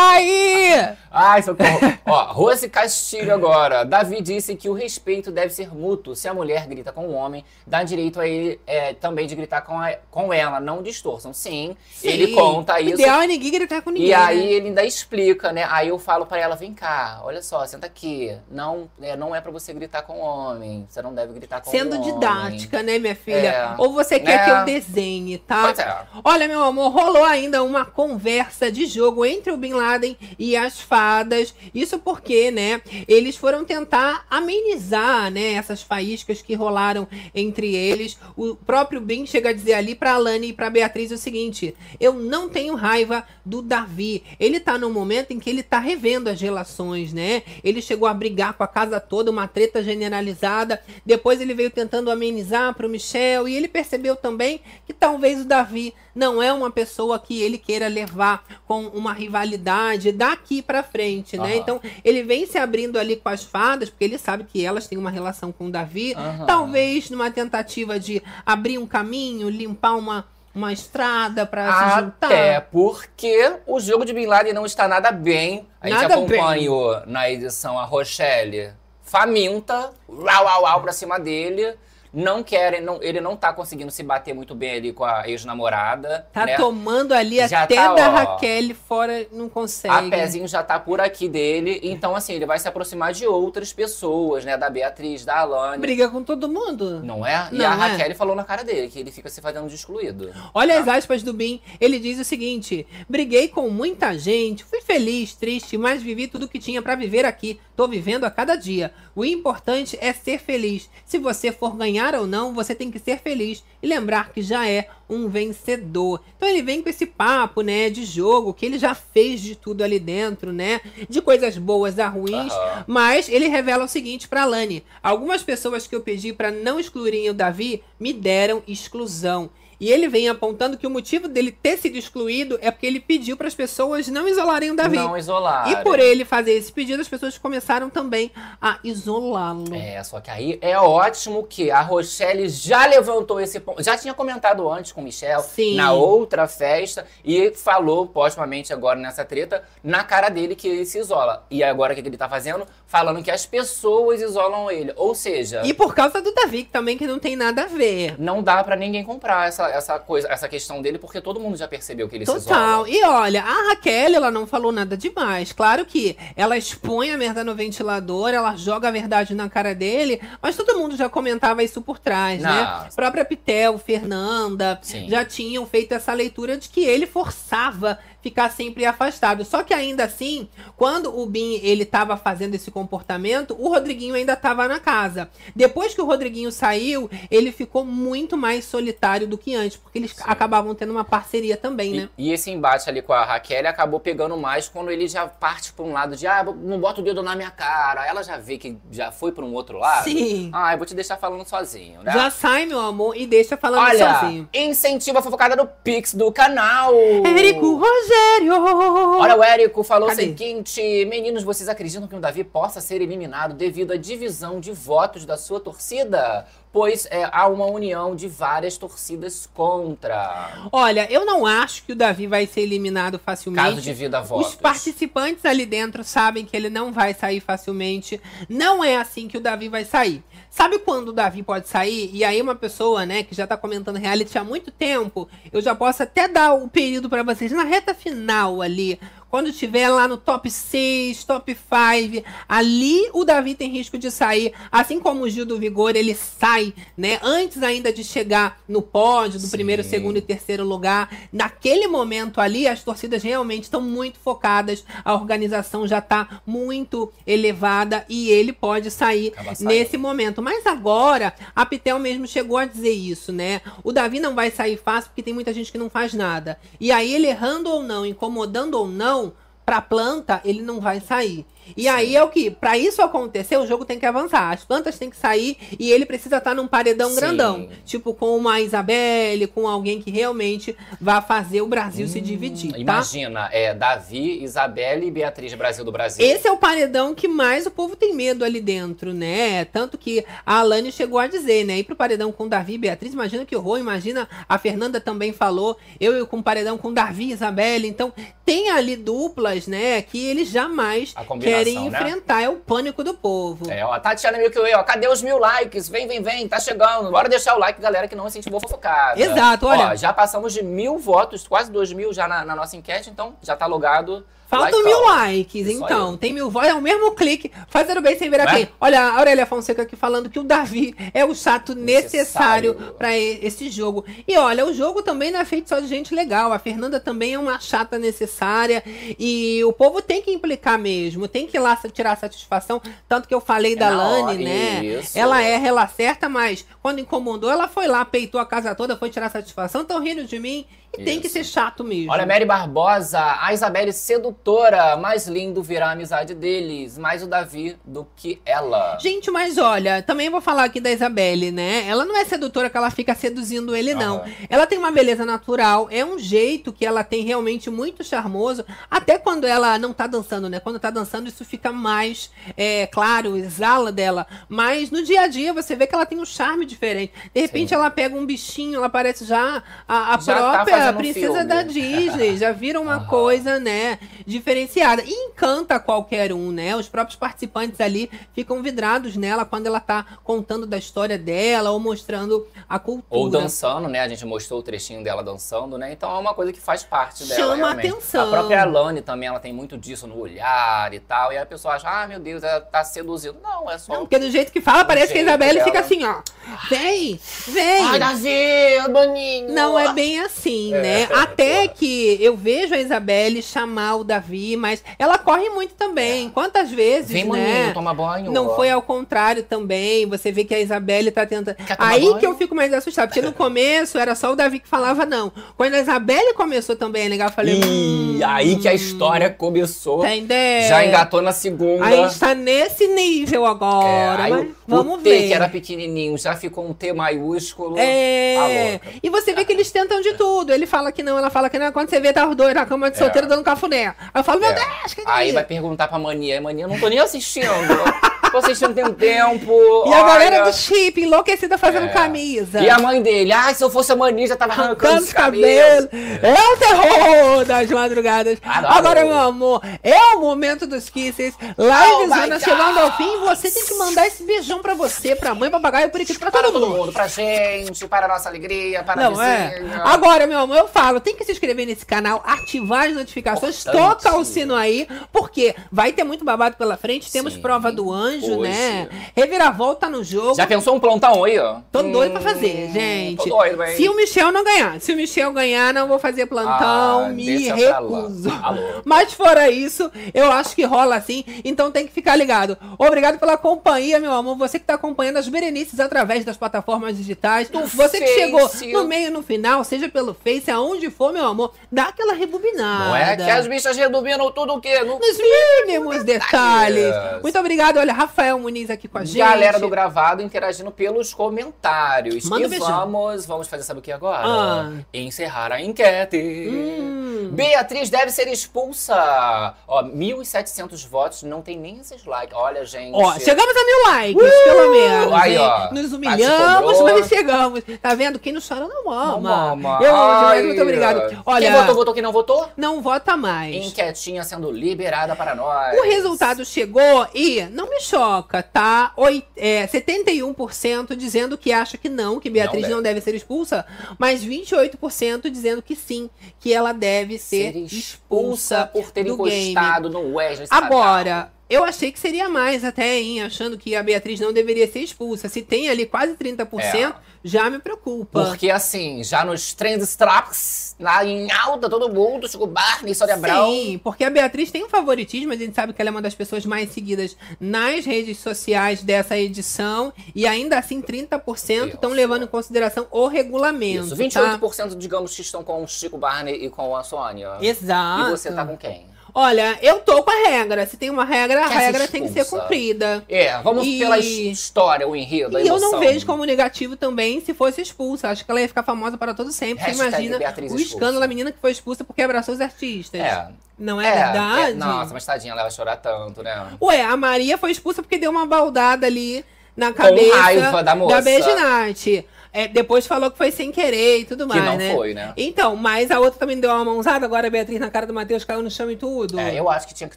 Aí! 0.09 0.89
Ai, 1.17 1.43
socorro. 1.43 1.79
Ó, 2.07 2.33
Rose 2.33 2.69
Castilho 2.69 3.33
agora. 3.33 3.85
Davi 3.85 4.21
disse 4.21 4.57
que 4.57 4.69
o 4.69 4.73
respeito 4.73 5.31
deve 5.31 5.53
ser 5.53 5.73
mútuo. 5.73 6.17
Se 6.17 6.27
a 6.27 6.35
mulher 6.35 6.67
grita 6.67 6.91
com 6.93 7.07
o 7.07 7.13
homem, 7.15 7.45
dá 7.65 7.85
direito 7.85 8.21
a 8.21 8.27
ele 8.27 8.61
é, 8.67 8.95
também 8.95 9.25
de 9.27 9.37
gritar 9.37 9.61
com, 9.63 9.79
a- 9.79 9.95
com 10.11 10.33
ela. 10.33 10.59
Não 10.59 10.83
distorçam. 10.83 11.33
Sim, 11.33 11.77
ele 12.03 12.27
Sim. 12.29 12.35
conta 12.35 12.75
O 12.75 12.79
isso. 12.81 12.95
ideal 12.95 13.21
é 13.23 13.27
ninguém 13.29 13.53
gritar 13.53 13.81
com 13.83 13.91
ninguém. 13.91 14.09
E 14.09 14.15
aí 14.15 14.39
né? 14.39 14.53
ele 14.53 14.67
ainda 14.69 14.85
explica, 14.85 15.53
né? 15.53 15.65
Aí 15.71 15.89
eu 15.89 15.99
falo 16.01 16.27
pra 16.27 16.39
ela, 16.39 16.57
vem 16.57 16.75
cá, 16.75 17.21
olha 17.23 17.43
só, 17.43 17.65
senta 17.65 17.87
aqui. 17.87 18.37
Não 18.51 18.89
é, 19.01 19.17
não 19.17 19.33
é 19.35 19.41
para 19.41 19.53
você 19.53 19.73
gritar 19.73 20.03
com 20.03 20.15
o 20.15 20.21
homem. 20.21 20.85
Você 20.91 21.01
não 21.01 21.15
deve 21.15 21.33
gritar 21.33 21.61
com 21.61 21.71
o 21.71 21.73
Sendo 21.75 21.99
didática, 22.01 22.83
né, 22.83 22.99
minha 22.99 23.17
filha? 23.17 23.49
É. 23.49 23.75
Ou 23.79 23.93
você 23.93 24.21
quer 24.21 24.41
É. 24.41 24.45
que 24.45 24.51
eu 24.51 24.65
desenhe, 24.65 25.39
tá? 25.39 25.75
É. 25.77 26.19
Olha, 26.23 26.47
meu 26.47 26.63
amor, 26.63 26.91
rolou 26.93 27.25
ainda 27.25 27.63
uma 27.65 27.85
conversa 27.85 28.71
de 28.71 28.87
jogo 28.87 29.25
entre 29.25 29.51
o 29.53 29.57
Bin 29.57 29.73
Laden 29.73 30.17
e 30.39 30.57
as 30.57 30.81
fadas. 30.81 31.53
Isso 31.75 31.99
porque, 31.99 32.51
né, 32.51 32.81
eles 33.09 33.37
foram 33.37 33.65
tentar 33.65 34.25
amenizar, 34.31 35.31
né, 35.31 35.55
essas 35.55 35.83
faíscas 35.83 36.41
que 36.41 36.55
rolaram 36.55 37.09
entre 37.35 37.75
eles. 37.75 38.17
O 38.37 38.55
próprio 38.55 39.01
Bin 39.01 39.27
chega 39.27 39.49
a 39.51 39.53
dizer 39.53 39.75
ali 39.75 39.95
pra 39.95 40.15
Alane 40.15 40.49
e 40.49 40.53
pra 40.53 40.71
Beatriz 40.71 41.11
o 41.11 41.19
seguinte: 41.19 41.75
eu 41.99 42.13
não 42.15 42.49
tenho 42.49 42.75
raiva 42.75 43.25
do 43.45 43.61
Davi. 43.61 44.23
Ele 44.39 44.61
tá 44.61 44.79
num 44.79 44.93
momento 44.93 45.33
em 45.33 45.41
que 45.41 45.51
ele 45.51 45.63
tá 45.63 45.79
revendo 45.79 46.31
as 46.31 46.41
relações, 46.41 47.13
né? 47.13 47.43
Ele 47.63 47.83
chegou 47.83 48.07
a 48.09 48.15
brigar 48.15 48.55
com 48.55 48.63
a 48.63 48.69
casa 48.69 49.01
toda, 49.01 49.31
uma 49.31 49.49
treta 49.49 49.83
generalizada. 49.83 50.81
Depois 51.05 51.41
ele 51.41 51.55
veio 51.55 51.64
tentando 51.71 52.11
amenizar 52.11 52.75
pro 52.75 52.89
Michel 52.89 53.49
e 53.49 53.57
ele 53.57 53.69
percebeu 53.69 54.17
também 54.17 54.61
que 54.87 54.93
talvez 54.93 55.41
o 55.41 55.45
Davi 55.45 55.95
não 56.15 56.43
é 56.43 56.53
uma 56.53 56.71
pessoa 56.71 57.19
que 57.19 57.43
ele 57.43 57.59
queira 57.59 57.89
levar 57.89 58.45
com 58.67 58.87
uma 58.87 59.13
rivalidade 59.13 60.13
daqui 60.13 60.63
pra 60.63 60.83
frente, 60.83 61.37
né? 61.37 61.53
Aham. 61.53 61.57
Então 61.57 61.81
ele 62.05 62.23
vem 62.23 62.47
se 62.47 62.57
abrindo 62.57 62.99
ali 62.99 63.17
com 63.17 63.29
as 63.29 63.43
fadas, 63.43 63.91
porque 63.91 64.05
ele 64.05 64.19
sabe 64.19 64.45
que 64.45 64.65
elas 64.65 64.87
têm 64.87 64.97
uma 64.97 65.11
relação 65.11 65.51
com 65.51 65.67
o 65.67 65.71
Davi. 65.71 66.15
Aham. 66.15 66.47
Talvez 66.47 67.11
numa 67.11 67.31
tentativa 67.31 67.99
de 67.99 68.23
abrir 68.47 68.79
um 68.79 68.87
caminho, 68.87 69.49
limpar 69.49 69.97
uma, 69.97 70.27
uma 70.55 70.73
estrada 70.73 71.45
pra 71.45 71.73
se 71.73 72.01
juntar. 72.01 72.27
Até 72.27 72.61
porque 72.61 73.57
o 73.67 73.81
jogo 73.81 74.05
de 74.05 74.13
Bin 74.13 74.27
Laden 74.27 74.53
não 74.53 74.67
está 74.67 74.87
nada 74.87 75.11
bem. 75.11 75.67
A 75.81 75.89
gente 75.89 76.03
Nada 76.03 76.15
acompanhou 76.15 77.03
na 77.07 77.29
edição 77.31 77.79
a 77.79 77.85
Rochelle 77.85 78.73
faminta, 79.15 79.93
uau, 80.09 80.45
uau, 80.45 80.63
uau 80.67 80.81
pra 80.83 80.93
cima 80.93 81.19
dele. 81.21 81.79
Não 82.15 82.45
querem, 82.45 82.81
não, 82.81 83.03
ele 83.03 83.21
não 83.21 83.37
tá 83.37 83.53
conseguindo 83.53 83.91
se 83.91 84.03
bater 84.05 84.33
muito 84.33 84.55
bem 84.55 84.77
ali 84.77 84.93
com 84.93 85.05
a 85.05 85.29
ex-namorada. 85.29 86.27
Tá 86.33 86.47
né? 86.47 86.57
tomando 86.57 87.13
ali 87.13 87.47
Já 87.49 87.65
até 87.65 87.75
tá, 87.75 87.93
da 87.93 88.09
ó. 88.09 88.13
Raquel 88.13 88.75
fora, 88.75 89.27
não 89.33 89.49
consegue. 89.49 89.95
A 89.95 90.03
pezinho 90.09 90.47
já 90.47 90.63
tá 90.63 90.79
por 90.79 91.01
aqui 91.01 91.29
dele, 91.29 91.81
então 91.83 92.15
assim, 92.15 92.35
ele 92.35 92.47
vai 92.47 92.59
se 92.59 92.69
aproximar 92.69 93.13
de 93.13 93.27
outras 93.27 93.73
pessoas, 93.73 94.45
né? 94.45 94.57
Da 94.57 94.71
Beatriz, 94.71 95.25
da 95.25 95.41
Alane. 95.41 95.81
Briga 95.81 96.09
com 96.09 96.23
todo 96.23 96.49
mundo. 96.49 97.01
Não 97.03 97.27
é? 97.27 97.49
E 97.51 97.57
Não 97.57 97.67
a 97.67 97.75
é. 97.75 97.77
Raquel 97.77 98.15
falou 98.15 98.37
na 98.37 98.45
cara 98.45 98.63
dele 98.63 98.89
que 98.89 99.01
ele 99.01 99.11
fica 99.11 99.29
se 99.29 99.41
fazendo 99.41 99.69
de 99.69 99.75
excluído. 99.75 100.33
Olha 100.55 100.79
as 100.79 100.87
aspas 100.87 101.23
do 101.23 101.33
Bin. 101.33 101.61
Ele 101.81 101.99
diz 101.99 102.21
o 102.21 102.25
seguinte: 102.25 102.87
briguei 103.09 103.49
com 103.49 103.69
muita 103.69 104.17
gente, 104.17 104.63
fui 104.63 104.81
feliz, 104.81 105.35
triste, 105.35 105.77
mas 105.77 106.03
vivi 106.03 106.29
tudo 106.29 106.49
que 106.49 106.59
tinha 106.61 106.81
pra 106.81 106.95
viver 106.95 107.25
aqui. 107.25 107.59
Tô 107.77 107.89
vivendo 107.89 108.25
a 108.25 108.31
cada 108.31 108.55
dia. 108.55 108.93
O 109.17 109.25
importante 109.25 109.99
é 110.01 110.13
ser 110.13 110.39
feliz. 110.39 110.89
Se 111.05 111.19
você 111.19 111.51
for 111.51 111.77
ganhar 111.77 112.04
ou 112.13 112.27
não, 112.27 112.53
você 112.53 112.75
tem 112.75 112.91
que 112.91 112.99
ser 112.99 113.21
feliz 113.21 113.65
e 113.83 113.87
lembrar 113.87 114.33
que 114.33 114.43
já 114.43 114.69
é 114.69 114.89
um 115.09 115.29
vencedor. 115.29 116.21
Então 116.37 116.49
ele 116.49 116.61
vem 116.61 116.83
com 116.83 116.89
esse 116.89 117.07
papo, 117.07 117.63
né, 117.63 117.89
de 117.89 118.05
jogo, 118.05 118.53
que 118.53 118.67
ele 118.67 118.79
já 118.79 118.95
fez 118.95 119.41
de 119.41 119.55
tudo 119.55 119.83
ali 119.83 119.99
dentro, 119.99 120.53
né? 120.53 120.81
De 121.09 121.23
coisas 121.23 121.57
boas 121.57 121.99
a 121.99 122.09
ruins, 122.09 122.53
Aham. 122.53 122.85
mas 122.87 123.29
ele 123.29 123.49
revela 123.49 123.85
o 123.85 123.89
seguinte 123.89 124.29
pra 124.29 124.45
Lani: 124.45 124.85
algumas 125.03 125.43
pessoas 125.43 125.87
que 125.87 125.95
eu 125.95 126.01
pedi 126.01 126.33
pra 126.33 126.51
não 126.51 126.79
excluírem 126.79 127.31
o 127.31 127.35
Davi 127.35 127.83
me 127.99 128.13
deram 128.13 128.63
exclusão. 128.67 129.49
E 129.81 129.91
ele 129.91 130.09
vem 130.09 130.29
apontando 130.29 130.77
que 130.77 130.87
o 130.87 130.91
motivo 130.91 131.29
dele 131.29 131.51
ter 131.53 131.77
sido 131.79 131.97
excluído 131.97 132.59
é 132.63 132.71
porque 132.71 132.87
ele 132.87 133.01
pediu 133.01 133.37
para 133.37 133.49
as 133.49 133.55
pessoas 133.55 134.09
não 134.09 134.27
isolarem 134.29 134.71
o 134.71 134.77
Davi. 134.77 134.97
Não 134.97 135.17
isolar. 135.17 135.71
E 135.71 135.77
por 135.83 135.99
ele 135.99 136.25
fazer 136.25 136.53
esse 136.53 136.73
pedido, 136.73 137.01
as 137.01 137.09
pessoas 137.09 137.37
começaram 137.39 137.91
também 137.91 138.31
a 138.61 138.79
isolá-lo. 138.85 139.75
É, 139.75 140.03
só 140.03 140.21
que 140.21 140.31
aí 140.31 140.59
é 140.61 140.79
ótimo 140.79 141.45
que 141.45 141.71
a 141.71 141.81
Rochelle 141.81 142.49
já 142.49 142.87
levantou 142.87 143.41
esse 143.41 143.61
ponto. 143.61 143.83
Já 143.83 143.97
tinha 143.97 144.15
comentado 144.15 144.69
antes 144.71 144.93
com 144.93 145.01
o 145.01 145.05
Michel 145.05 145.41
Sim. 145.41 145.77
na 145.77 145.93
outra 145.93 146.47
festa 146.49 147.07
e 147.25 147.51
falou 147.53 148.07
postumamente 148.07 148.73
agora 148.73 148.99
nessa 148.99 149.25
treta 149.25 149.63
na 149.83 150.03
cara 150.05 150.29
dele 150.29 150.55
que 150.55 150.69
ele 150.69 150.87
se 150.87 150.99
isola. 150.99 151.45
E 151.51 151.63
agora 151.63 151.93
o 151.93 151.97
que 151.97 152.03
ele 152.07 152.17
tá 152.17 152.29
fazendo? 152.29 152.67
Falando 152.87 153.23
que 153.23 153.31
as 153.31 153.45
pessoas 153.47 154.21
isolam 154.21 154.71
ele. 154.71 154.93
Ou 154.97 155.15
seja, 155.15 155.63
E 155.65 155.75
por 155.75 155.95
causa 155.95 156.21
do 156.21 156.33
Davi, 156.33 156.65
que 156.65 156.71
também 156.71 156.97
que 156.97 157.07
não 157.07 157.19
tem 157.19 157.37
nada 157.37 157.65
a 157.65 157.67
ver. 157.67 158.15
não 158.19 158.43
dá 158.43 158.63
pra 158.63 158.77
ninguém 158.77 159.05
comprar 159.05 159.49
essa, 159.49 159.64
essa 159.69 159.99
coisa, 159.99 160.29
essa 160.29 160.49
questão 160.49 160.81
dele, 160.81 160.99
porque 160.99 161.21
todo 161.21 161.41
mundo 161.41 161.57
já 161.57 161.67
percebeu 161.69 162.09
que 162.09 162.17
ele 162.17 162.27
se 162.27 162.33
Total. 162.33 162.87
E 162.87 163.03
olha, 163.05 163.43
a 163.43 163.69
Raquel, 163.69 164.15
ela 164.15 164.31
não 164.31 164.47
falou 164.47 164.73
nada 164.73 164.97
demais. 164.97 165.53
Claro 165.53 165.85
que 165.85 166.17
ela 166.37 166.57
expõe 166.57 167.11
a 167.11 167.19
merda 167.19 167.45
no 167.45 167.55
ventilador, 167.55 168.31
ela 168.31 168.57
joga 168.57 168.89
a 168.89 168.91
verdade 168.91 169.35
na 169.35 169.49
cara 169.49 169.75
dele, 169.75 170.21
mas 170.43 170.57
todo 170.57 170.79
mundo 170.79 170.97
já 170.97 171.09
comentava 171.09 171.63
isso 171.63 171.81
por 171.81 171.99
trás, 171.99 172.41
né? 172.41 172.49
Não. 172.49 172.63
A 172.63 172.89
própria 172.95 173.25
Pitel, 173.25 173.79
Fernanda, 173.79 174.79
Sim. 174.83 175.09
já 175.09 175.25
tinham 175.25 175.67
feito 175.67 175.93
essa 175.93 176.13
leitura 176.13 176.57
de 176.57 176.69
que 176.69 176.85
ele 176.85 177.07
forçava 177.07 177.99
ficar 178.25 178.51
sempre 178.51 178.87
afastado. 178.87 179.45
Só 179.45 179.63
que 179.63 179.75
ainda 179.75 180.05
assim, 180.05 180.49
quando 180.79 181.15
o 181.21 181.27
Bin 181.27 181.61
ele 181.63 181.85
tava 181.85 182.17
fazendo 182.17 182.55
esse 182.55 182.71
comportamento, 182.71 183.55
o 183.61 183.69
Rodriguinho 183.69 184.15
ainda 184.15 184.35
tava 184.35 184.67
na 184.67 184.81
casa. 184.81 185.29
Depois 185.55 185.93
que 185.93 186.01
o 186.01 186.07
Rodriguinho 186.07 186.51
saiu, 186.51 187.11
ele 187.31 187.53
ficou 187.53 187.85
muito 187.85 188.35
mais 188.35 188.65
solitário 188.65 189.27
do 189.29 189.37
que 189.37 189.55
antes, 189.55 189.77
porque 189.77 189.99
eles 189.99 190.13
Sim. 190.13 190.23
acabavam 190.27 190.75
tendo 190.75 190.91
uma 190.91 191.05
parceria 191.05 191.55
também, 191.55 191.93
E, 191.95 191.97
né? 192.01 192.09
e 192.17 192.33
esse 192.33 192.51
embate 192.51 192.89
ali 192.89 193.03
com 193.03 193.13
a 193.13 193.23
Raquel 193.27 193.69
acabou 193.69 194.01
pegando 194.01 194.39
mais 194.39 194.69
quando 194.71 194.91
ele 194.91 195.07
já 195.07 195.27
parte 195.29 195.75
pra 195.75 195.85
um 195.85 195.93
lado 195.93 196.17
de, 196.17 196.27
ah, 196.27 196.43
não 196.43 196.81
bota 196.81 197.03
o 197.03 197.05
dedo 197.05 197.23
na 197.23 197.37
minha 197.37 197.51
cara. 197.51 198.07
Ela 198.07 198.23
já 198.23 198.39
vê 198.39 198.57
que 198.57 198.79
já 198.91 199.13
foi 199.13 199.33
pra 199.33 199.45
um 199.45 199.53
outro 199.53 199.77
lado. 199.79 200.05
Sim. 200.05 200.51
Ah, 200.55 200.73
eu 200.73 200.79
vou 200.79 200.87
te 200.87 200.95
deixar 200.95 201.19
falando 201.19 201.47
sozinho, 201.47 202.03
né? 202.03 202.11
Já 202.13 202.31
sai, 202.31 202.65
meu 202.65 202.81
amor, 202.81 203.15
e 203.19 203.27
deixa 203.27 203.55
falando 203.55 203.83
Olha, 203.87 204.15
sozinho. 204.21 204.49
incentiva 204.55 205.19
a 205.19 205.23
fofocada 205.23 205.55
do 205.55 205.67
Pix 205.67 206.15
do 206.15 206.33
canal. 206.33 206.95
Érico 206.95 207.75
Rogério! 207.75 208.14
said 208.15 208.44
Olha, 209.21 209.37
o 209.37 209.43
Érico 209.43 209.83
falou 209.83 210.09
Cadê? 210.09 210.23
o 210.23 210.27
seguinte: 210.27 210.81
Meninos, 211.07 211.43
vocês 211.43 211.69
acreditam 211.69 212.09
que 212.09 212.17
o 212.17 212.21
Davi 212.21 212.45
possa 212.45 212.81
ser 212.81 213.01
eliminado 213.01 213.55
devido 213.55 213.93
à 213.93 213.97
divisão 213.97 214.61
de 214.61 214.73
votos 214.73 215.25
da 215.25 215.37
sua 215.37 215.61
torcida? 215.61 216.47
Pois 216.75 217.07
é, 217.09 217.29
há 217.31 217.47
uma 217.47 217.67
união 217.67 218.17
de 218.17 218.27
várias 218.27 218.77
torcidas 218.77 219.49
contra. 219.55 220.67
Olha, 220.73 221.07
eu 221.09 221.25
não 221.25 221.47
acho 221.47 221.85
que 221.85 221.93
o 221.93 221.95
Davi 221.95 222.27
vai 222.27 222.49
ser 222.49 222.63
eliminado 222.63 223.17
facilmente. 223.17 223.69
Caso 223.69 223.81
divida 223.81 224.21
votos. 224.21 224.49
Os 224.49 224.55
participantes 224.57 225.45
ali 225.45 225.67
dentro 225.67 226.03
sabem 226.03 226.45
que 226.45 226.57
ele 226.57 226.69
não 226.69 226.93
vai 226.93 227.15
sair 227.15 227.39
facilmente. 227.39 228.21
Não 228.49 228.83
é 228.83 228.97
assim 228.97 229.29
que 229.29 229.39
o 229.39 229.41
Davi 229.41 229.69
vai 229.69 229.85
sair. 229.85 230.21
Sabe 230.51 230.81
quando 230.81 231.09
o 231.09 231.13
Davi 231.13 231.45
pode 231.45 231.69
sair? 231.69 232.11
E 232.13 232.25
aí 232.25 232.43
uma 232.43 232.57
pessoa, 232.57 233.07
né, 233.07 233.23
que 233.23 233.37
já 233.37 233.47
tá 233.47 233.57
comentando 233.57 233.97
reality 233.97 234.37
há 234.37 234.43
muito 234.43 234.73
tempo, 234.73 235.29
eu 235.53 235.61
já 235.61 235.77
posso 235.77 236.03
até 236.03 236.27
dar 236.27 236.55
o 236.55 236.69
período 236.69 237.09
pra 237.09 237.23
vocês 237.23 237.53
na 237.53 237.63
reta 237.63 237.95
final 237.95 238.44
ali. 238.63 238.99
Quando 239.35 239.49
estiver 239.49 239.89
lá 239.89 240.07
no 240.07 240.17
top 240.17 240.49
6, 240.49 241.25
top 241.25 241.57
5, 241.57 242.25
ali 242.49 243.11
o 243.13 243.25
Davi 243.25 243.57
tem 243.57 243.69
risco 243.69 243.99
de 243.99 244.09
sair. 244.09 244.53
Assim 244.71 245.01
como 245.01 245.25
o 245.25 245.29
Gil 245.29 245.45
do 245.45 245.59
Vigor, 245.59 245.97
ele 245.97 246.15
sai, 246.15 246.73
né? 246.97 247.19
Antes 247.21 247.61
ainda 247.61 247.93
de 247.93 248.05
chegar 248.05 248.61
no 248.69 248.81
pódio 248.81 249.41
do 249.41 249.47
Sim. 249.47 249.51
primeiro, 249.51 249.83
segundo 249.83 250.19
e 250.19 250.23
terceiro 250.23 250.65
lugar. 250.65 251.11
Naquele 251.33 251.89
momento 251.89 252.41
ali, 252.41 252.69
as 252.69 252.85
torcidas 252.85 253.25
realmente 253.25 253.65
estão 253.65 253.81
muito 253.81 254.21
focadas. 254.21 254.85
A 255.05 255.15
organização 255.15 255.85
já 255.85 256.01
tá 256.01 256.41
muito 256.47 257.13
elevada 257.27 258.05
e 258.09 258.31
ele 258.31 258.53
pode 258.53 258.89
sair 258.89 259.33
nesse 259.59 259.97
momento. 259.97 260.41
Mas 260.41 260.65
agora, 260.65 261.35
a 261.57 261.67
Pitel 261.67 261.99
mesmo 261.99 262.29
chegou 262.29 262.57
a 262.57 262.67
dizer 262.67 262.93
isso, 262.93 263.33
né? 263.33 263.63
O 263.83 263.91
Davi 263.91 264.21
não 264.21 264.33
vai 264.33 264.53
sair 264.53 264.77
fácil 264.77 265.11
porque 265.11 265.25
tem 265.25 265.35
muita 265.35 265.53
gente 265.53 265.73
que 265.73 265.79
não 265.79 265.91
faz 265.91 266.15
nada. 266.15 266.57
E 266.79 266.93
aí, 266.93 267.13
ele 267.13 267.27
errando 267.27 267.69
ou 267.69 267.83
não, 267.83 268.07
incomodando 268.07 268.79
ou 268.79 268.87
não, 268.87 269.24
pra 269.65 269.81
planta, 269.81 270.41
ele 270.45 270.63
não 270.63 270.81
vai 270.81 271.01
sair. 271.01 271.47
E 271.77 271.89
aí 271.89 272.17
é 272.17 272.23
o 272.23 272.29
que? 272.29 272.51
Pra 272.51 272.77
isso 272.77 273.03
acontecer, 273.03 273.57
o 273.57 273.67
jogo 273.67 273.85
tem 273.85 273.99
que 273.99 274.07
avançar. 274.07 274.53
As 274.53 274.65
plantas 274.65 274.99
têm 274.99 275.11
que 275.11 275.17
sair 275.17 275.57
e 275.79 275.91
ele 275.91 276.07
precisa 276.07 276.39
estar 276.39 276.55
num 276.55 276.67
paredão 276.67 277.11
Sim. 277.11 277.17
grandão. 277.17 277.69
Tipo, 277.85 278.15
com 278.15 278.37
uma 278.37 278.61
Isabelle, 278.61 279.47
com 279.47 279.67
alguém 279.67 280.01
que 280.01 280.11
realmente 280.11 280.77
vá 281.01 281.21
fazer 281.21 281.63
o 281.63 281.67
Brasil 281.67 282.07
se 282.07 282.21
dividir, 282.21 282.73
tá? 282.73 282.79
Imagina, 282.79 283.49
é 283.53 283.75
Davi, 283.75 284.43
Isabelle 284.43 285.07
e 285.07 285.11
Beatriz 285.11 285.55
Brasil 285.55 285.85
do 285.85 285.93
Brasil. 285.93 286.25
Esse 286.25 286.47
é 286.47 286.53
o 286.53 286.57
paredão 286.57 287.15
que 287.15 287.29
mais 287.29 287.67
o 287.67 287.71
povo 287.71 287.97
tem 287.97 288.15
medo 288.15 288.45
ali 288.45 288.61
dentro, 288.61 289.13
né? 289.13 289.65
Tanto 289.67 289.99
que 289.99 290.25
a 290.45 290.59
Alane 290.59 290.93
chegou 290.93 291.19
a 291.19 291.27
dizer, 291.27 291.65
né? 291.65 291.79
Ir 291.79 291.85
pro 291.85 291.97
paredão 291.97 292.33
com 292.33 292.49
Davi 292.49 292.75
e 292.75 292.79
Beatriz, 292.79 293.13
imagina 293.13 293.45
que 293.45 293.57
horror, 293.57 293.79
imagina, 293.79 294.29
a 294.49 294.59
Fernanda 294.59 295.01
também 295.01 295.33
falou, 295.33 295.77
eu 296.01 296.19
ir 296.19 296.27
com 296.27 296.43
paredão 296.43 296.77
com 296.79 296.93
Davi 296.93 297.25
e 297.25 297.33
Isabelle, 297.33 297.89
então 297.89 298.13
tem 298.45 298.71
ali 298.71 298.97
duplas, 298.97 299.67
né? 299.67 300.03
Que 300.03 300.25
eles 300.27 300.49
jamais 300.49 301.13
A 301.15 301.25
combinação, 301.25 301.54
querem 301.59 301.91
né? 301.91 301.99
enfrentar, 301.99 302.43
é 302.43 302.49
o 302.49 302.57
pânico 302.57 303.03
do 303.05 303.15
povo. 303.15 303.71
É, 303.71 303.85
ó, 303.85 303.99
Tatiana 303.99 304.39
Milky 304.39 304.59
Way, 304.59 304.75
ó, 304.75 304.83
cadê 304.83 305.09
os 305.09 305.23
mil 305.23 305.39
likes? 305.39 305.89
Vem, 305.89 306.07
vem, 306.07 306.23
vem, 306.23 306.49
tá 306.49 306.59
chegando. 306.61 307.11
Bora 307.11 307.29
deixar 307.29 307.55
o 307.55 307.59
like, 307.59 307.81
galera, 307.81 308.09
que 308.09 308.15
não 308.15 308.27
incentivou 308.27 308.61
fofocada. 308.61 309.21
Exato, 309.21 309.67
olha. 309.67 309.89
Ó, 309.89 309.95
já 309.95 310.13
passamos 310.13 310.53
de 310.53 310.63
mil 310.63 310.99
votos, 310.99 311.47
quase 311.47 311.71
dois 311.71 311.93
mil 311.93 312.13
já 312.13 312.27
na, 312.27 312.45
na 312.45 312.55
nossa 312.57 312.77
enquete, 312.77 313.11
então 313.11 313.37
já 313.43 313.57
tá 313.57 313.67
logado. 313.67 314.25
Faltam 314.47 314.79
likeão. 314.83 315.01
mil 315.01 315.09
likes, 315.09 315.67
Isso 315.67 315.83
então. 315.85 316.11
aí. 316.13 316.19
Tem 316.19 316.33
mil 316.33 316.51
votos, 316.51 316.69
é 316.69 316.75
o 316.75 316.81
mesmo 316.81 317.13
clique. 317.13 317.51
Fazendo 317.69 318.01
bem 318.01 318.17
sem 318.19 318.31
ver 318.31 318.41
a 318.41 318.45
Né? 318.45 318.55
quem. 318.57 318.69
Olha, 318.81 319.01
a 319.01 319.19
Aurélia 319.19 319.47
Fonseca 319.47 319.83
aqui 319.83 319.97
falando 319.97 320.29
que 320.31 320.39
o 320.39 320.45
Davi 320.45 320.95
é 321.13 321.25
o 321.25 321.35
chato 321.35 321.75
necessário, 321.75 322.73
Necessário. 322.75 322.95
pra 322.99 323.17
e- 323.17 323.41
esse 323.43 323.69
jogo. 323.71 324.05
E 324.29 324.37
olha, 324.37 324.65
o 324.67 324.73
jogo 324.73 325.03
também 325.03 325.31
não 325.31 325.41
é 325.41 325.45
feito 325.45 325.69
só 325.69 325.81
de 325.81 325.87
gente 325.87 326.15
legal. 326.15 326.53
A 326.53 326.59
Fernanda 326.59 327.01
também 327.01 327.35
é 327.35 327.39
uma 327.39 327.59
chata 327.59 327.99
necessária. 327.99 328.83
E 329.19 329.63
o 329.65 329.73
povo 329.73 330.01
tem 330.03 330.23
que 330.23 330.31
implicar 330.33 330.79
mesmo. 330.79 331.27
Tem 331.27 331.47
que 331.47 331.57
ir 331.57 331.61
lá 331.61 331.77
tirar 331.93 332.17
satisfação. 332.17 332.81
Tanto 333.09 333.27
que 333.27 333.35
eu 333.35 333.41
falei 333.41 333.75
da 333.75 333.91
na 333.91 333.97
Lani, 333.97 334.23
hora, 334.23 334.35
né? 334.35 334.85
isso. 334.85 335.19
Ela 335.19 335.43
erra, 335.43 335.69
ela 335.69 335.83
acerta, 335.83 336.29
mas 336.29 336.65
quando 336.83 337.01
incomodou, 337.01 337.51
ela 337.51 337.67
foi 337.69 337.87
lá, 337.87 338.05
peitou 338.05 338.41
a 338.41 338.47
casa 338.47 338.75
toda, 338.75 338.97
foi 338.97 339.11
tirar 339.11 339.31
satisfação. 339.31 339.83
Estão 339.83 340.01
rindo 340.03 340.25
de 340.25 340.39
mim. 340.39 340.67
E 340.99 341.05
tem 341.05 341.21
que 341.21 341.27
Isso. 341.27 341.35
ser 341.35 341.45
chato 341.45 341.83
mesmo. 341.83 342.13
Olha, 342.13 342.27
Mary 342.27 342.45
Barbosa, 342.45 343.21
a 343.41 343.53
Isabelle 343.53 343.93
sedutora, 343.93 344.97
mais 344.97 345.27
lindo 345.27 345.63
virá 345.63 345.89
a 345.89 345.93
amizade 345.93 346.35
deles, 346.35 346.97
mais 346.99 347.23
o 347.23 347.27
Davi 347.27 347.77
do 347.85 348.07
que 348.17 348.41
ela. 348.45 348.99
Gente, 349.01 349.31
mas 349.31 349.59
olha, 349.59 350.03
também 350.03 350.31
vou 350.31 350.41
falar 350.41 350.65
aqui 350.65 350.81
da 350.81 350.91
Isabelle, 350.91 351.51
né? 351.51 351.87
Ela 351.87 352.05
não 352.05 352.17
é 352.17 352.25
sedutora 352.25 352.71
que 352.71 352.77
ela 352.77 352.91
fica 352.91 353.15
seduzindo 353.15 353.75
ele, 353.75 353.95
não. 353.95 354.19
Aham. 354.19 354.33
Ela 354.49 354.67
tem 354.67 354.79
uma 354.79 354.91
beleza 354.91 355.25
natural, 355.25 355.89
é 355.91 356.05
um 356.05 356.19
jeito 356.19 356.73
que 356.73 356.87
ela 356.87 357.03
tem 357.03 357.25
realmente 357.25 357.71
muito 357.71 358.05
charmoso. 358.05 358.65
Até 358.91 359.19
quando 359.19 359.47
ela 359.47 359.79
não 359.79 359.93
tá 359.93 360.07
dançando, 360.07 360.49
né? 360.49 360.61
Quando 360.61 360.79
tá 360.79 360.91
dançando, 360.91 361.29
isso 361.29 361.45
fica 361.45 361.73
mais 361.73 362.31
é, 362.57 362.87
claro, 362.87 363.37
exala 363.37 363.91
dela. 363.91 364.27
Mas 364.49 364.91
no 364.91 365.03
dia 365.03 365.23
a 365.23 365.27
dia 365.27 365.53
você 365.53 365.75
vê 365.75 365.87
que 365.87 365.95
ela 365.95 366.07
tem 366.07 366.19
um 366.19 366.25
charme 366.25 366.65
diferente. 366.65 367.13
De 367.35 367.41
repente 367.41 367.71
Sim. 367.71 367.75
ela 367.75 367.91
pega 367.91 368.17
um 368.17 368.25
bichinho, 368.25 368.77
ela 368.77 368.89
parece 368.89 369.25
já 369.25 369.63
a, 369.89 370.15
a 370.15 370.21
Já 370.21 370.35
tá 370.35 370.41
própria 370.41 370.77
fazendo 370.77 370.84
princesa 370.93 371.27
filme. 371.33 371.45
da 371.45 371.63
Disney. 371.63 372.37
Já 372.37 372.53
vira 372.53 372.81
uma 372.81 372.97
Aham. 372.97 373.07
coisa, 373.07 373.59
né? 373.59 373.99
Diferenciada. 374.27 375.03
E 375.05 375.11
encanta 375.11 375.79
qualquer 375.79 376.33
um, 376.33 376.51
né? 376.51 376.75
Os 376.77 376.89
próprios 376.89 377.17
participantes 377.17 377.81
ali 377.81 378.11
ficam 378.33 378.63
vidrados 378.63 379.17
nela 379.17 379.45
quando 379.45 379.67
ela 379.67 379.81
tá 379.81 380.05
contando 380.23 380.67
da 380.67 380.79
história 380.79 381.19
dela 381.19 381.71
ou 381.71 381.79
mostrando 381.79 382.47
a 382.69 382.79
cultura. 382.79 383.05
Ou 383.11 383.29
dançando, 383.29 383.89
né? 383.89 384.01
A 384.01 384.09
gente 384.09 384.25
mostrou 384.25 384.61
o 384.61 384.63
trechinho 384.63 385.03
dela 385.03 385.23
dançando, 385.23 385.79
né? 385.79 385.93
Então 385.93 386.15
é 386.15 386.19
uma 386.19 386.35
coisa 386.35 386.53
que 386.53 386.61
faz 386.61 386.83
parte 386.83 387.25
dela. 387.25 387.41
Chama 387.41 387.57
realmente. 387.57 387.89
atenção. 387.89 388.27
A 388.27 388.31
própria 388.31 388.63
Alane 388.63 389.01
também, 389.03 389.29
ela 389.29 389.41
tem 389.41 389.53
muito 389.53 389.77
disso 389.79 390.07
no 390.07 390.19
olhar 390.19 390.93
e 390.93 391.01
tal. 391.01 391.33
E 391.33 391.37
aí 391.37 391.43
a 391.43 391.47
pessoa 391.47 391.75
acha, 391.75 391.89
ah, 391.89 392.07
meu 392.07 392.19
Deus, 392.19 392.43
ela 392.43 392.61
tá 392.61 392.85
seduzindo. 392.85 393.39
Não, 393.43 393.71
é 393.71 393.79
só. 393.79 393.93
Não, 393.93 394.01
porque 394.01 394.19
do 394.19 394.31
jeito 394.31 394.53
que 394.53 394.61
fala, 394.61 394.85
parece 394.85 395.13
que 395.13 395.19
a 395.19 395.23
Isabelle 395.23 395.55
dela. 395.55 395.65
fica 395.65 395.81
assim, 395.81 396.05
ó. 396.05 396.23
Vem, 396.69 397.21
vem. 397.49 397.85
Ai, 397.85 397.99
Davi, 397.99 398.93
Boninho. 398.93 399.53
Não 399.53 399.79
é 399.79 399.93
bem 399.93 400.21
assim, 400.21 400.73
né? 400.83 401.03
é, 401.03 401.09
Até 401.15 401.65
é. 401.65 401.69
que 401.69 402.19
eu 402.21 402.37
vejo 402.37 402.75
a 402.75 402.79
Isabelle 402.81 403.43
chamar 403.43 403.97
o 403.97 404.05
Davi, 404.05 404.57
mas 404.57 404.83
ela 404.99 405.19
corre 405.19 405.49
muito 405.51 405.75
também. 405.75 406.29
Quantas 406.31 406.71
vezes, 406.71 407.11
Vem, 407.11 407.25
né? 407.25 407.29
Boninho, 407.29 407.75
toma 407.75 407.95
banho. 407.95 408.31
Não 408.33 408.49
ó. 408.49 408.57
foi 408.57 408.71
ao 408.71 408.83
contrário 408.83 409.43
também. 409.43 410.07
Você 410.07 410.31
vê 410.33 410.45
que 410.45 410.55
a 410.55 410.61
Isabelle 410.61 411.11
tá 411.11 411.27
tentando. 411.27 411.57
Aí 411.79 412.05
banho? 412.05 412.19
que 412.19 412.27
eu 412.27 412.37
fico 412.37 412.55
mais 412.55 412.73
assustada, 412.73 413.09
porque 413.09 413.23
no 413.23 413.33
começo 413.33 413.99
era 413.99 414.15
só 414.15 414.33
o 414.33 414.37
Davi 414.37 414.59
que 414.61 414.69
falava 414.69 415.05
não. 415.07 415.33
Quando 415.57 415.75
a 415.75 415.81
Isabelle 415.81 416.35
começou 416.35 416.77
também 416.77 417.07
a 417.07 417.09
negar, 417.09 417.29
eu 417.29 417.33
falei. 417.35 417.61
Ih, 417.61 417.65
hum, 417.65 418.21
aí 418.25 418.57
que 418.57 418.69
a 418.69 418.75
história 418.75 419.31
começou. 419.31 420.05
Entendeu? 420.05 420.69
Já 420.69 420.85
engatou 420.85 421.23
na 421.23 421.33
segunda. 421.33 421.85
Aí 421.85 422.05
está 422.05 422.35
nesse 422.35 422.87
nível 422.89 423.45
É, 423.45 423.49
agora. 423.49 424.23
aí 424.25 424.31
mas 424.31 424.47
o, 424.47 424.55
vamos 424.67 424.95
o 424.95 424.99
T, 424.99 425.11
ver. 425.11 425.29
que 425.29 425.33
era 425.35 425.49
pequenininho, 425.49 426.17
já 426.19 426.35
ficou 426.37 426.67
um 426.67 426.73
T 426.73 426.93
maiúsculo. 426.93 427.77
É. 427.79 428.79
Tá 428.79 428.91
e 429.03 429.11
você 429.11 429.33
vê 429.33 429.45
que 429.45 429.53
eles 429.53 429.71
tentam 429.71 430.01
de 430.01 430.15
tudo. 430.15 430.53
Ele 430.65 430.71
fala 430.71 430.91
que 430.91 431.03
não, 431.03 431.19
ela 431.19 431.29
fala 431.29 431.51
que 431.51 431.59
não. 431.59 431.71
Quando 431.73 431.91
você 431.91 432.01
vê, 432.01 432.11
tá 432.11 432.27
os 432.27 432.35
dois 432.35 432.55
na 432.55 432.65
cama 432.65 432.91
de 432.91 432.97
É. 432.97 432.99
solteiro 432.99 433.27
dando 433.29 433.45
cafuné. 433.45 433.89
Aí 433.89 433.95
eu 434.15 434.25
falo, 434.25 434.41
meu 434.41 434.49
É. 434.49 434.55
Deus, 434.55 434.95
que 434.95 435.03
Aí 435.05 435.27
isso? 435.27 435.35
vai 435.35 435.45
perguntar 435.45 435.89
pra 435.89 435.99
Mania. 435.99 436.41
Mania, 436.41 436.67
não 436.67 436.79
tô 436.81 436.89
nem 436.89 436.99
assistindo. 436.99 437.45
tô 438.41 438.47
assistindo 438.47 438.75
tem 438.75 438.85
um 438.85 438.93
tempo. 438.95 439.85
E 439.87 439.93
a 439.93 440.03
galera 440.03 440.37
olha. 440.43 440.51
do 440.51 440.57
chip 440.57 441.01
enlouquecida 441.01 441.57
fazendo 441.59 441.87
É. 441.87 441.89
camisa. 441.89 442.61
E 442.61 442.69
a 442.69 442.79
mãe 442.79 443.01
dele, 443.03 443.33
ah, 443.33 443.53
se 443.55 443.63
eu 443.63 443.71
fosse 443.71 443.93
a 443.93 443.97
Mania, 443.97 444.27
já 444.27 444.37
tava 444.37 444.53
arrancando 444.53 444.99
os 444.99 445.05
os 445.09 445.13
cabelos. 445.13 445.87
cabelos. 445.87 446.23
É 446.23 446.53
o 446.53 446.57
terror 446.57 447.45
das 447.45 447.71
madrugadas. 447.71 448.39
Adoro. 448.45 448.75
Agora, 448.75 449.05
meu 449.05 449.19
amor, 449.19 449.61
é 449.83 449.99
o 450.17 450.21
momento 450.21 450.67
dos 450.67 450.89
kisses. 450.89 451.35
Live 451.57 451.95
Oh 451.95 452.09
Zona 452.09 452.41
chegando 452.41 452.79
ao 452.81 452.97
fim. 452.97 453.19
Você 453.25 453.51
tem 453.51 453.65
que 453.67 453.75
mandar 453.75 454.07
esse 454.07 454.23
beijão 454.25 454.61
pra 454.61 454.75
você, 454.75 455.15
pra 455.15 455.35
mãe, 455.35 455.51
papagaio, 455.51 455.91
periquito, 455.91 456.19
pra 456.19 456.31
Para 456.31 456.43
todo 456.43 456.53
todo 456.55 456.67
mundo. 456.69 456.79
mundo, 456.79 456.93
pra 456.93 457.07
gente, 457.07 457.87
para 457.87 458.07
a 458.07 458.09
nossa 458.09 458.29
alegria, 458.29 458.83
para 458.83 459.11
Não 459.11 459.19
a 459.21 459.27
é? 459.29 459.63
Agora, 459.85 460.27
meu 460.27 460.39
amor, 460.39 460.57
eu 460.57 460.69
falo, 460.69 461.01
tem 461.01 461.15
que 461.17 461.25
se 461.25 461.33
inscrever 461.33 461.67
nesse 461.67 461.85
canal, 461.87 462.23
ativar 462.27 462.87
as 462.89 462.95
notificações, 462.95 463.61
Importante. 463.67 464.03
toca 464.03 464.17
o 464.17 464.25
sino 464.25 464.55
aí, 464.55 464.89
porque 465.13 465.55
vai 465.71 465.93
ter 465.93 466.05
muito 466.05 466.25
babado 466.25 466.57
pela 466.57 466.77
frente. 466.77 467.11
Temos 467.11 467.35
Sim. 467.35 467.41
prova 467.41 467.71
do 467.71 467.93
anjo, 467.93 468.24
beijo, 468.27 468.41
Hoje. 468.41 468.51
né? 468.51 468.89
Reviravolta 469.17 469.89
no 469.89 470.03
jogo. 470.05 470.35
Já 470.35 470.47
pensou 470.47 470.75
um 470.75 470.81
plantão 470.81 471.25
aí, 471.25 471.39
ó? 471.39 471.57
Tô 471.71 471.83
doido 471.83 472.13
pra 472.13 472.21
Hum, 472.21 472.25
fazer, 472.25 472.71
gente. 472.73 473.17
Tô 473.29 473.37
doido, 473.37 473.63
hein? 473.63 473.77
Se 473.77 473.89
o 473.89 473.97
Michel 473.97 474.33
não 474.33 474.45
ganhar, 474.45 474.81
se 474.81 474.93
o 474.93 474.97
Michel 474.97 475.33
ganhar, 475.33 475.73
não 475.75 475.87
vou 475.89 475.99
fazer 475.99 476.27
plantão, 476.27 477.07
Ah, 477.07 477.09
me 477.09 477.49
recuso. 477.49 478.31
Alô. 478.43 478.61
Mas 478.85 479.13
fora 479.13 479.51
isso, 479.51 479.91
eu 480.13 480.31
acho 480.31 480.55
que 480.55 480.65
rola 480.65 480.97
assim, 480.97 481.25
então 481.45 481.71
tem 481.71 481.87
que 481.87 481.93
ficar 481.93 482.17
ligado. 482.17 482.57
Obrigado 482.79 483.19
pela 483.19 483.37
companhia, 483.37 483.99
meu 484.01 484.13
amor. 484.13 484.37
Você 484.37 484.59
que 484.59 484.65
tá 484.65 484.75
acompanhando 484.75 485.17
as 485.19 485.29
Berenices 485.29 485.81
através 485.81 486.25
das 486.25 486.37
plataformas 486.37 486.97
digitais. 486.97 487.49
Você 487.75 487.99
que 488.01 488.07
Face. 488.07 488.59
chegou 488.59 488.83
no 488.83 488.89
meio, 488.89 489.11
no 489.11 489.23
final, 489.23 489.65
seja 489.65 489.89
pelo 489.89 490.15
Face, 490.15 490.51
aonde 490.51 490.91
for, 490.91 491.13
meu 491.13 491.27
amor, 491.27 491.53
dá 491.71 491.85
aquela 491.85 492.15
rebobinada. 492.15 492.85
Não 492.87 492.97
é 492.97 493.17
que 493.17 493.23
as 493.31 493.47
bichas 493.47 493.77
redubinam 493.77 494.31
tudo 494.31 494.55
o 494.55 494.61
quê? 494.61 494.81
No... 494.81 494.99
Nos 494.99 495.19
mínimos 495.19 496.03
detalhes. 496.05 496.95
Muito 497.23 497.39
obrigado. 497.39 497.79
Olha, 497.79 497.93
Rafael 498.15 498.39
Muniz 498.39 498.71
aqui 498.71 498.87
com 498.87 498.99
a 498.99 499.05
gente. 499.05 499.19
Galera 499.19 499.59
do 499.59 499.69
gravado 499.69 500.23
interagindo 500.23 500.71
pelos 500.71 501.13
comentários. 501.13 502.25
Manda 502.27 502.55
e 502.55 502.61
um 502.61 502.65
vamos, 502.65 503.27
vamos 503.27 503.49
fazer 503.49 503.65
sabe 503.65 503.81
o 503.81 503.83
que 503.83 503.91
agora? 503.91 504.23
Ah. 504.25 504.73
Encerrar 504.95 505.51
a 505.51 505.61
enquete. 505.61 506.17
Hum. 506.17 507.31
Beatriz 507.33 507.91
deve 507.91 508.13
ser 508.13 508.29
expulsa. 508.29 509.55
Ó, 509.67 509.83
1.700 509.83 510.87
votos, 510.87 511.23
não 511.25 511.43
tem 511.43 511.59
nem 511.59 511.81
esses 511.81 512.05
likes. 512.05 512.37
Olha, 512.37 512.65
gente. 512.65 512.95
Ó, 512.95 513.19
chegamos 513.19 513.57
a 513.57 513.65
mil 513.65 513.95
likes, 513.95 514.45
pelo 514.45 514.71
menos. 514.71 515.07
Uh! 515.11 515.15
Aí, 515.15 515.37
ó. 515.37 515.73
Nos 515.73 515.93
humilhamos, 515.93 516.81
mas 516.83 517.09
chegamos. 517.09 517.63
Tá 517.83 517.95
vendo? 517.97 518.21
Quem 518.21 518.33
não 518.33 518.41
chora 518.41 518.69
não 518.69 518.91
ama. 518.93 519.15
Não 519.15 519.21
mama. 519.57 519.79
Eu 519.83 519.97
Ai. 519.97 520.43
muito 520.43 520.63
obrigado. 520.63 521.23
Olha, 521.27 521.51
Quem 521.51 521.61
votou, 521.61 521.75
votou. 521.75 521.95
Quem 521.95 522.03
não 522.03 522.13
votou? 522.13 522.49
não 522.57 522.81
vota 522.81 523.17
mais. 523.17 523.55
Enquetinha 523.57 524.23
sendo 524.23 524.53
liberada 524.53 525.17
para 525.17 525.35
nós. 525.35 525.77
O 525.79 525.83
resultado 525.83 526.45
chegou 526.45 527.07
e 527.13 527.43
não 527.51 527.69
me 527.69 527.81
choca, 528.05 528.43
tá? 528.43 528.93
É, 529.37 529.67
71% 529.67 530.95
dizendo 530.97 531.37
que 531.39 531.53
acha 531.53 531.77
que 531.79 531.89
não, 531.89 532.21
que 532.21 532.31
Beatriz 532.31 532.63
Não 532.63 532.77
não 532.77 532.83
deve. 532.83 533.01
deve. 533.01 533.05
ser 533.05 533.15
expulsa, 533.15 533.67
mas 533.99 534.25
28% 534.25 535.31
dizendo 535.31 535.63
que 535.63 535.75
sim, 535.75 536.09
que 536.39 536.53
ela 536.53 536.73
deve 536.73 537.19
ser, 537.19 537.53
Ser 537.53 537.59
expulsa 537.59 537.85
expulsa 537.95 538.67
por 538.73 538.91
ter 538.91 539.05
do 539.05 539.17
game. 539.17 539.51
encostado 539.53 539.91
no 539.91 540.15
Wesley 540.15 540.49
Agora, 540.51 541.33
eu 541.55 541.65
achei 541.65 541.91
que 541.93 541.99
seria 541.99 542.29
mais 542.29 542.65
até, 542.65 542.99
hein? 543.01 543.23
Achando 543.23 543.57
que 543.57 543.75
a 543.75 543.83
Beatriz 543.83 544.21
não 544.21 544.33
deveria 544.33 544.71
ser 544.71 544.81
expulsa. 544.81 545.29
Se 545.29 545.43
tem 545.43 545.69
ali 545.69 545.87
quase 545.87 546.15
30%, 546.15 546.91
É. 546.91 546.95
já 547.23 547.49
me 547.49 547.59
preocupa. 547.59 548.25
Porque 548.27 548.51
assim, 548.51 549.03
já 549.03 549.25
nos 549.25 549.55
trends 549.55 549.97
traps, 549.97 550.75
lá 550.79 551.05
em 551.05 551.31
alta, 551.31 551.69
todo 551.71 551.89
mundo, 551.93 552.29
Chico 552.29 552.47
Barney, 552.47 552.95
Sônia 552.95 553.17
Brown. 553.17 553.51
Sim, 553.51 553.81
porque 553.83 554.05
a 554.05 554.11
Beatriz 554.11 554.51
tem 554.51 554.65
um 554.65 554.69
favoritismo, 554.69 555.33
a 555.33 555.37
gente 555.37 555.55
sabe 555.55 555.73
que 555.73 555.81
ela 555.81 555.91
é 555.91 555.93
uma 555.93 556.03
das 556.03 556.15
pessoas 556.15 556.45
mais 556.45 556.71
seguidas 556.71 557.17
nas 557.41 557.85
redes 557.85 558.19
sociais 558.19 558.83
dessa 558.83 559.17
edição, 559.17 559.93
e 560.15 560.27
ainda 560.27 560.59
assim 560.59 560.81
30% 560.83 561.75
estão 561.75 561.91
levando 561.91 562.25
em 562.25 562.29
consideração 562.29 562.87
o 562.91 563.07
regulamento. 563.07 563.95
Isso, 563.95 564.11
tá? 564.11 564.39
28% 564.39 564.77
digamos 564.77 565.15
que 565.15 565.23
estão 565.23 565.43
com 565.45 565.63
o 565.63 565.67
Chico 565.69 565.97
Barney 565.97 566.45
e 566.45 566.51
com 566.51 566.77
a 566.77 566.83
Sônia. 566.83 567.37
Exato. 567.41 568.09
E 568.09 568.11
você 568.11 568.33
tá 568.33 568.45
com 568.45 568.57
quem? 568.57 568.87
Olha, 569.17 569.57
eu 569.63 569.79
tô 569.79 570.03
com 570.03 570.11
a 570.11 570.29
regra. 570.29 570.67
Se 570.67 570.77
tem 570.77 570.91
uma 570.91 571.05
regra, 571.05 571.45
a 571.45 571.49
regra 571.49 571.87
tem 571.87 572.03
que 572.03 572.09
ser 572.13 572.25
cumprida. 572.25 573.05
É, 573.09 573.39
vamos 573.43 573.65
E- 573.65 573.79
pela 573.79 573.97
história, 573.99 574.89
o 574.89 574.97
enredo, 574.97 575.39
E 575.39 575.47
eu 575.47 575.61
não 575.61 575.79
vejo 575.79 576.05
como 576.05 576.25
negativo 576.25 576.77
também 576.77 577.21
se 577.21 577.33
fosse 577.33 577.61
expulsa. 577.61 578.09
Acho 578.09 578.25
que 578.25 578.31
ela 578.31 578.41
ia 578.41 578.49
ficar 578.49 578.65
famosa 578.65 578.99
para 578.99 579.15
todo 579.15 579.31
sempre. 579.31 579.65
Você 579.65 579.71
imagina 579.71 580.19
Beatriz 580.19 580.51
o 580.51 580.57
expulsa. 580.57 580.75
escândalo 580.75 580.99
da 581.01 581.07
menina 581.07 581.31
que 581.31 581.39
foi 581.39 581.53
expulsa 581.53 581.85
porque 581.85 582.03
abraçou 582.03 582.35
os 582.35 582.41
artistas. 582.41 583.01
É. 583.01 583.29
Não 583.57 583.81
é, 583.81 583.93
verdade? 583.93 584.51
é- 584.51 584.55
nossa, 584.55 584.93
mas 584.93 585.05
tadinha, 585.07 585.33
ela 585.33 585.43
vai 585.43 585.51
chorar 585.53 585.77
tanto, 585.77 586.21
né? 586.23 586.49
Ué, 586.61 586.83
a 586.83 586.97
Maria 586.97 587.39
foi 587.39 587.53
expulsa 587.53 587.83
porque 587.83 587.97
deu 587.99 588.11
uma 588.11 588.27
baldada 588.27 588.85
ali 588.85 589.25
na 589.57 589.73
cabeça 589.73 590.17
raiva 590.17 590.61
da 590.65 590.75
moça. 590.75 591.01
Beijinate. 591.03 592.05
É, 592.35 592.49
depois 592.49 592.85
falou 592.85 593.13
que 593.13 593.17
foi 593.17 593.31
sem 593.31 593.53
querer 593.53 594.01
e 594.01 594.05
tudo 594.05 594.27
Que 594.27 594.35
mais, 594.35 594.45
não 594.45 594.57
né? 594.57 594.75
foi, 594.75 594.93
né? 594.93 595.13
Então, 595.17 595.55
mas 595.55 595.93
a 595.93 596.01
outra 596.01 596.19
também 596.19 596.41
deu 596.41 596.51
uma 596.51 596.65
mãozada, 596.65 597.07
agora 597.07 597.29
a 597.29 597.31
Beatriz 597.31 597.61
na 597.61 597.71
cara 597.71 597.87
do 597.87 597.95
Matheus 597.95 598.25
caiu 598.25 598.43
no 598.43 598.51
chão 598.51 598.69
e 598.69 598.75
tudo. 598.77 599.21
É, 599.21 599.39
eu 599.39 599.49
acho 599.49 599.69
que 599.69 599.73
tinha 599.73 599.89
que 599.89 599.97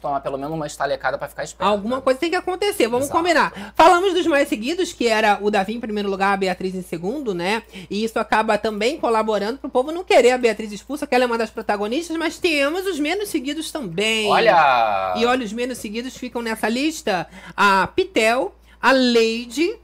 tomar 0.00 0.20
pelo 0.20 0.38
menos 0.38 0.54
uma 0.54 0.64
estalecada 0.66 1.18
pra 1.18 1.26
ficar 1.26 1.42
esperto. 1.42 1.68
Alguma 1.68 2.00
coisa 2.00 2.20
tem 2.20 2.30
que 2.30 2.36
acontecer, 2.36 2.86
vamos 2.86 3.06
Exato. 3.06 3.18
combinar. 3.18 3.72
Falamos 3.74 4.14
dos 4.14 4.24
mais 4.28 4.48
seguidos, 4.48 4.92
que 4.92 5.08
era 5.08 5.40
o 5.42 5.50
Davi 5.50 5.74
em 5.74 5.80
primeiro 5.80 6.08
lugar, 6.08 6.32
a 6.32 6.36
Beatriz 6.36 6.76
em 6.76 6.82
segundo, 6.82 7.34
né? 7.34 7.64
E 7.90 8.04
isso 8.04 8.20
acaba 8.20 8.56
também 8.56 8.98
colaborando 8.98 9.58
pro 9.58 9.68
povo 9.68 9.90
não 9.90 10.04
querer 10.04 10.30
a 10.30 10.38
Beatriz 10.38 10.70
expulsa, 10.70 11.08
que 11.08 11.14
ela 11.16 11.24
é 11.24 11.26
uma 11.26 11.38
das 11.38 11.50
protagonistas, 11.50 12.16
mas 12.16 12.38
temos 12.38 12.86
os 12.86 13.00
menos 13.00 13.30
seguidos 13.30 13.72
também. 13.72 14.28
Olha! 14.30 15.14
E 15.16 15.26
olha, 15.26 15.44
os 15.44 15.52
menos 15.52 15.78
seguidos 15.78 16.16
ficam 16.16 16.40
nessa 16.40 16.68
lista 16.68 17.26
a 17.56 17.88
Pitel, 17.88 18.54
a 18.80 18.92
Leide 18.92 19.76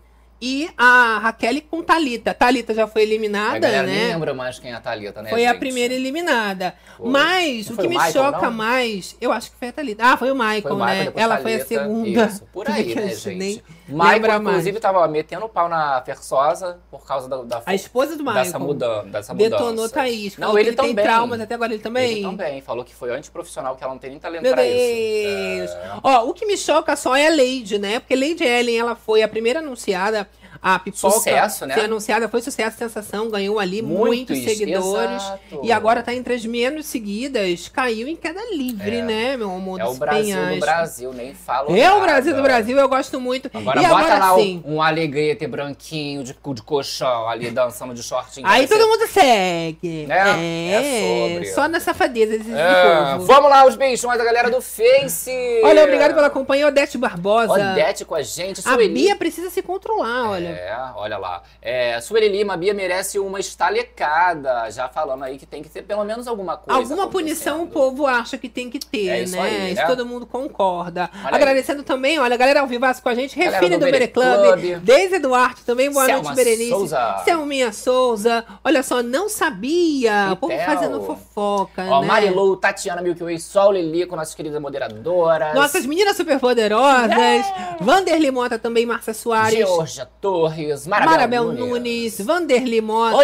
e 0.46 0.68
a 0.76 1.20
Raquel 1.22 1.62
com 1.70 1.82
Thalita. 1.82 2.34
Thalita 2.34 2.74
já 2.74 2.86
foi 2.86 3.00
a 3.00 3.04
eliminada, 3.06 3.66
nem 3.66 3.82
né? 3.86 4.08
lembra 4.08 4.34
mais 4.34 4.58
quem 4.58 4.72
é 4.72 4.74
a 4.74 4.80
Thalita, 4.80 5.22
né, 5.22 5.30
Foi 5.30 5.46
a 5.46 5.52
gente? 5.52 5.58
primeira 5.58 5.94
eliminada. 5.94 6.74
Foi. 6.98 7.08
Mas 7.08 7.70
Não 7.70 7.76
o 7.76 7.80
que 7.80 7.88
me 7.88 7.96
Michael, 7.96 8.12
choca 8.12 8.42
não? 8.42 8.52
mais, 8.52 9.16
eu 9.22 9.32
acho 9.32 9.50
que 9.50 9.56
foi 9.56 9.68
a 9.68 9.72
Thalita. 9.72 10.04
Ah, 10.04 10.16
foi 10.18 10.30
o 10.30 10.34
Michael, 10.34 10.60
Foi 10.60 10.72
o 10.72 10.76
Michael, 10.76 11.04
né? 11.04 11.12
Ela 11.16 11.38
foi 11.38 11.54
a 11.54 11.64
Thalita, 11.64 11.82
segunda. 11.82 12.26
Isso, 12.26 12.42
por 12.52 12.68
aí, 12.70 12.94
né, 12.94 13.04
a 13.04 13.06
gente 13.06 13.28
nem 13.30 13.52
gente? 13.52 13.64
Michael, 13.86 14.40
inclusive, 14.40 14.80
tava 14.80 15.06
metendo 15.08 15.48
pau 15.48 15.68
na 15.68 16.00
Fersosa 16.02 16.78
por 16.90 17.04
causa 17.06 17.28
da, 17.28 17.42
da 17.42 17.62
A 17.66 17.74
esposa 17.74 18.16
do 18.16 18.24
Michael. 18.24 18.44
dessa, 18.44 18.58
mudan 18.58 19.04
dessa 19.08 19.34
mudança. 19.34 19.50
Detonou 19.56 19.88
Thaís. 19.90 20.36
Não, 20.38 20.48
falou 20.48 20.58
ele 20.60 20.70
que 20.70 20.76
tem 20.76 20.88
também. 20.90 21.04
traumas, 21.04 21.40
até 21.40 21.54
agora 21.54 21.72
ele 21.74 21.82
também. 21.82 22.12
Ele 22.12 22.22
também. 22.22 22.60
Falou 22.62 22.84
que 22.84 22.94
foi 22.94 23.10
antiprofissional, 23.14 23.76
que 23.76 23.84
ela 23.84 23.92
não 23.92 23.98
tem 24.00 24.10
nem 24.10 24.18
talento 24.18 24.42
Meu 24.42 24.52
pra 24.54 24.62
Deus. 24.62 24.74
isso. 24.74 25.76
É. 25.76 25.90
Ó, 26.02 26.24
o 26.28 26.32
que 26.34 26.46
me 26.46 26.56
choca 26.56 26.96
só 26.96 27.14
é 27.14 27.26
a 27.26 27.30
Lady, 27.30 27.78
né? 27.78 27.98
Porque 28.00 28.16
Lady 28.16 28.42
Ellen, 28.44 28.78
ela 28.78 28.94
foi 28.96 29.22
a 29.22 29.28
primeira 29.28 29.58
anunciada, 29.60 30.28
a 30.64 30.78
pipoca. 30.78 31.10
Sucesso, 31.14 31.66
né? 31.66 31.74
Anunciada, 31.78 32.26
foi 32.28 32.40
sucesso, 32.40 32.78
sensação, 32.78 33.28
ganhou 33.28 33.58
ali 33.58 33.82
Muitos, 33.82 34.38
muitos 34.38 34.44
seguidores. 34.44 35.22
exato. 35.22 35.60
E 35.62 35.70
agora 35.70 36.02
tá 36.02 36.14
entre 36.14 36.32
as 36.34 36.46
menos 36.46 36.86
seguidas, 36.86 37.68
caiu 37.68 38.08
em 38.08 38.16
queda 38.16 38.40
livre, 38.54 38.96
É. 38.96 39.02
né, 39.02 39.36
meu 39.36 39.50
amor? 39.50 39.78
É 39.80 39.84
o 39.84 39.94
Brasil 39.94 40.24
penhascos. 40.24 40.54
do 40.54 40.60
Brasil, 40.60 41.12
nem 41.12 41.34
falo 41.34 41.76
É 41.76 41.92
o. 41.92 42.00
Brasil 42.00 42.34
do 42.34 42.42
Brasil, 42.42 42.78
eu 42.78 42.88
gosto 42.88 43.20
muito. 43.20 43.50
Agora 43.52 43.80
e 43.80 43.86
bota 43.86 43.94
agora 44.04 44.18
lá 44.18 44.34
sim. 44.36 44.62
um, 44.64 44.76
um 44.76 44.82
alegrete 44.82 45.46
branquinho 45.46 46.24
de, 46.24 46.32
de 46.34 46.62
colchão 46.62 47.28
ali 47.28 47.50
dançando 47.50 47.92
de 47.92 48.02
shortinho. 48.02 48.46
Aí 48.46 48.66
todo 48.66 48.80
ser- 48.80 48.86
mundo 48.86 49.06
segue. 49.08 50.06
É, 50.10 50.72
é 50.72 51.28
sobre. 51.34 51.46
Só 51.52 51.68
na 51.68 51.80
safadeza 51.80 52.38
desse 52.38 52.50
É, 52.52 53.12
povo. 53.14 53.26
vamos 53.26 53.50
lá, 53.50 53.66
os 53.66 53.76
beijões 53.76 54.16
da 54.18 54.24
galera 54.24 54.50
do 54.50 54.60
Face. 54.62 55.30
Olha, 55.62 55.82
obrigado 55.84 56.14
pela 56.14 56.30
companhia, 56.30 56.68
Odete 56.68 56.96
Barbosa. 56.96 57.52
Odete 57.52 58.04
com 58.04 58.14
a 58.14 58.22
gente. 58.22 58.60
A 58.60 58.72
Sueli. 58.74 58.94
Bia 58.94 59.16
precisa 59.16 59.50
se 59.50 59.60
controlar, 59.62 60.30
olha. 60.30 60.53
É, 60.54 60.76
olha 60.96 61.18
lá. 61.18 61.42
É, 61.60 62.00
Sueli 62.00 62.28
Lima, 62.28 62.56
Bia 62.56 62.74
merece 62.74 63.18
uma 63.18 63.40
estalecada. 63.40 64.70
Já 64.70 64.88
falando 64.88 65.24
aí 65.24 65.38
que 65.38 65.46
tem 65.46 65.62
que 65.62 65.68
ter 65.68 65.82
pelo 65.82 66.04
menos 66.04 66.26
alguma 66.26 66.56
coisa. 66.56 66.78
Alguma 66.80 67.08
punição 67.08 67.62
o 67.62 67.66
povo 67.66 68.06
acha 68.06 68.36
que 68.38 68.48
tem 68.48 68.70
que 68.70 68.78
ter, 68.78 69.08
É 69.08 69.22
isso 69.22 69.36
né? 69.36 69.42
aí, 69.42 69.72
Isso 69.72 69.82
né? 69.82 69.86
todo 69.86 70.04
mundo 70.06 70.26
concorda. 70.26 71.10
Olha 71.14 71.28
aí. 71.28 71.34
Agradecendo 71.34 71.82
também, 71.82 72.18
olha, 72.18 72.34
a 72.34 72.38
galera 72.38 72.60
ao 72.60 72.66
vivaço 72.66 73.02
com 73.02 73.08
a 73.08 73.14
gente, 73.14 73.36
Refine 73.36 73.76
do 73.76 73.84
do 73.84 73.90
Bere 73.90 74.08
Club, 74.08 74.58
Club. 74.60 74.78
Deise 74.80 75.18
Duarte 75.18 75.62
também, 75.64 75.90
boa 75.92 76.04
Selma 76.06 76.22
noite, 76.22 76.36
Berenice. 76.36 76.70
Souza. 76.70 77.22
Selminha 77.24 77.72
Souza. 77.72 78.44
Olha 78.64 78.82
só, 78.82 79.02
não 79.02 79.28
sabia. 79.28 80.30
O 80.32 80.36
povo 80.36 80.54
fazendo 80.64 81.00
fofoca, 81.02 81.84
Ó, 81.88 82.00
né? 82.00 82.06
Marilu, 82.06 82.56
Tatiana 82.56 83.02
Milky 83.02 83.22
Way, 83.22 83.38
Sol 83.38 83.72
Lilico, 83.72 84.16
nossas 84.16 84.34
queridas 84.34 84.60
moderadoras. 84.60 85.54
Nossas 85.54 85.84
meninas 85.86 86.16
superpoderosas. 86.16 87.46
Vanderly 87.80 88.30
Mota 88.30 88.58
também, 88.58 88.86
Márcia 88.86 89.14
Soares. 89.14 89.58
Georgia 89.58 90.06
Torres, 90.20 90.43
Marabel, 90.86 91.08
Marabel 91.08 91.44
Nunes. 91.54 92.18
Nunes, 92.18 92.20
Vanderly 92.26 92.80
Mota. 92.82 93.16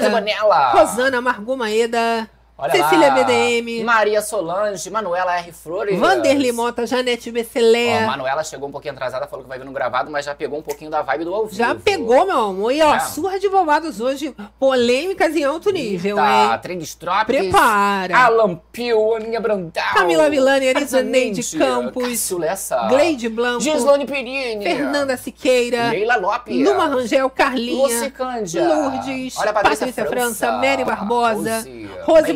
Rosana 0.74 1.20
Margot 1.22 1.56
Maeda. 1.56 2.28
Olha 2.60 2.70
Cecília 2.72 3.08
lá. 3.08 3.14
BDM. 3.14 3.82
Maria 3.84 4.20
Solange, 4.20 4.90
Manuela 4.90 5.36
R. 5.38 5.50
Flores. 5.52 5.98
Vanderly 5.98 6.52
Mota, 6.52 6.86
Janete 6.86 7.30
Beccelé. 7.30 8.02
Ó, 8.04 8.06
Manuela 8.08 8.44
chegou 8.44 8.68
um 8.68 8.72
pouquinho 8.72 8.92
atrasada, 8.94 9.26
falou 9.26 9.44
que 9.44 9.48
vai 9.48 9.58
vir 9.58 9.64
no 9.64 9.72
gravado, 9.72 10.10
mas 10.10 10.24
já 10.26 10.34
pegou 10.34 10.58
um 10.58 10.62
pouquinho 10.62 10.90
da 10.90 11.00
vibe 11.02 11.24
do 11.24 11.34
ao 11.34 11.44
vivo. 11.46 11.56
Já 11.56 11.74
pegou, 11.74 12.26
meu 12.26 12.38
amor. 12.38 12.72
E 12.72 12.82
ó, 12.82 12.94
É. 12.94 13.00
surra 13.00 13.38
de 13.38 13.48
bobados 13.48 14.00
hoje, 14.00 14.34
polêmicas 14.58 15.34
em 15.34 15.44
alto 15.44 15.70
nível, 15.70 16.16
Tá, 16.16 16.52
hein? 16.52 16.58
Trends 16.60 16.94
Tropics. 16.94 17.40
Prepara. 17.40 18.16
Alan 18.16 18.60
Pio, 18.70 19.14
Aninha 19.16 19.40
Brandal. 19.40 19.94
Camila 19.94 20.28
Vilani, 20.28 20.68
Arizaneide 20.68 21.40
Arzaneide, 21.40 21.58
Campos, 21.58 22.08
Cássio 22.08 22.38
Lessa. 22.38 22.88
Gleide 22.88 23.28
Blanco, 23.28 23.60
Gislane 23.60 24.06
Perini. 24.06 24.62
Fernanda 24.64 25.16
Siqueira, 25.16 25.88
Leila 25.90 26.16
Lopes. 26.16 26.56
Luma 26.64 26.86
Rangel, 26.86 27.30
Carlinha, 27.30 27.86
Lucicândia. 27.86 28.62
Lourdes, 28.68 29.36
Olha 29.38 29.52
Patrícia, 29.52 29.86
Patrícia 29.86 30.04
França, 30.06 30.52
Mary 30.52 30.84
Barbosa, 30.84 31.56
Rose, 31.58 31.88
Rose 32.04 32.32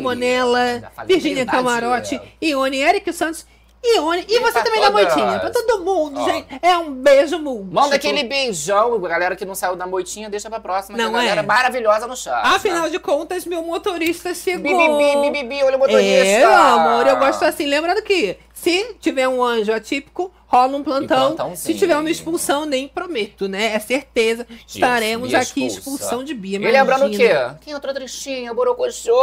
Virgínia 1.05 1.45
verdade. 1.45 1.57
Camarote, 1.57 2.21
Ione, 2.41 2.77
Eric 2.81 3.11
Santos, 3.13 3.45
Ione. 3.83 4.25
E 4.27 4.35
E 4.35 4.39
você 4.39 4.51
pra 4.53 4.63
também 4.63 4.81
dá 4.81 4.91
todas. 4.91 5.13
moitinha. 5.15 5.39
Pra 5.39 5.49
todo 5.51 5.83
mundo, 5.85 6.19
Ó. 6.19 6.25
gente. 6.25 6.47
É 6.61 6.75
um 6.77 6.91
beijo 6.91 7.37
múltiplo. 7.37 7.73
Manda 7.73 7.95
aquele 7.95 8.23
beijão, 8.23 8.99
galera 9.01 9.35
que 9.35 9.45
não 9.45 9.53
saiu 9.53 9.75
da 9.75 9.85
moitinha, 9.85 10.27
deixa 10.29 10.49
pra 10.49 10.59
próxima. 10.59 10.97
Não 10.97 11.11
que 11.11 11.15
a 11.17 11.19
galera 11.19 11.41
é? 11.41 11.45
maravilhosa 11.45 12.07
no 12.07 12.15
chat. 12.17 12.41
Afinal 12.47 12.89
de 12.89 12.97
contas, 12.97 13.45
meu 13.45 13.61
motorista 13.61 14.33
chegou. 14.33 14.75
Bibibi, 14.75 15.29
bibibi, 15.29 15.63
olha 15.63 15.75
o 15.77 15.79
motorista. 15.79 16.03
É, 16.25 16.43
amor, 16.43 17.05
eu 17.05 17.17
gosto 17.17 17.45
assim. 17.45 17.65
Lembrando 17.67 18.01
que 18.01 18.37
Se 18.55 18.95
tiver 18.99 19.27
um 19.27 19.43
anjo 19.43 19.71
atípico, 19.71 20.31
rola 20.47 20.77
um 20.77 20.83
plantão. 20.83 21.35
Plantãozinho. 21.35 21.57
Se 21.57 21.73
tiver 21.75 21.95
uma 21.97 22.09
expulsão, 22.09 22.65
nem 22.65 22.87
prometo, 22.87 23.47
né? 23.47 23.75
É 23.75 23.79
certeza. 23.79 24.47
Estaremos 24.65 25.29
Bia 25.29 25.39
aqui, 25.39 25.67
expulsão 25.67 26.23
de 26.23 26.33
Bia. 26.33 26.57
E 26.57 26.71
lembrando 26.71 27.03
o 27.03 27.07
imagina. 27.13 27.59
quê? 27.59 27.65
Quem 27.65 27.73
entrou 27.73 27.93
tristinha, 27.93 28.53
borocochô, 28.53 29.21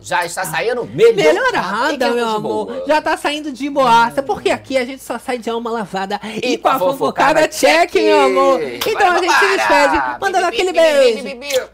já 0.00 0.24
está 0.24 0.44
saindo 0.44 0.86
melhor. 0.86 1.14
Melhorada, 1.14 2.10
meu 2.10 2.28
amor. 2.28 2.84
Já 2.86 3.02
tá 3.02 3.16
saindo 3.16 3.50
de 3.52 3.68
boaça, 3.68 4.22
porque 4.22 4.50
aqui 4.50 4.78
a 4.78 4.84
gente 4.84 5.02
só 5.02 5.18
sai 5.18 5.38
de 5.38 5.50
alma 5.50 5.70
lavada 5.70 6.20
e, 6.40 6.56
com 6.56 6.68
a 6.68 6.78
fofocada 6.78 7.48
check, 7.48 7.92
meu 7.94 8.20
amor. 8.20 8.62
Então 8.62 9.10
a 9.10 9.18
gente 9.18 9.34
se 9.34 9.56
despede, 9.56 10.20
mandando 10.20 10.46
aquele 10.46 10.72
beijo 10.72 11.24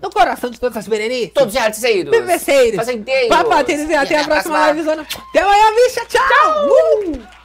no 0.03 0.11
coração 0.11 0.51
de 0.51 0.59
todas 0.59 0.79
as 0.79 0.89
berenices. 0.89 1.33
Todos 1.35 1.55
os 1.55 1.61
articeiros. 1.61 2.11
Bebeceiros. 2.11 2.77
Fazendeiros. 2.77 3.29
Papateiros 3.29 3.91
e 3.91 3.95
até 3.95 4.21
a 4.21 4.25
próxima 4.25 4.73
livezona. 4.73 5.07
Até 5.29 5.41
amanhã, 5.41 5.65
bicha. 5.77 6.05
Tchau. 6.07 6.67
Uh! 6.67 7.04
Woo! 7.05 7.44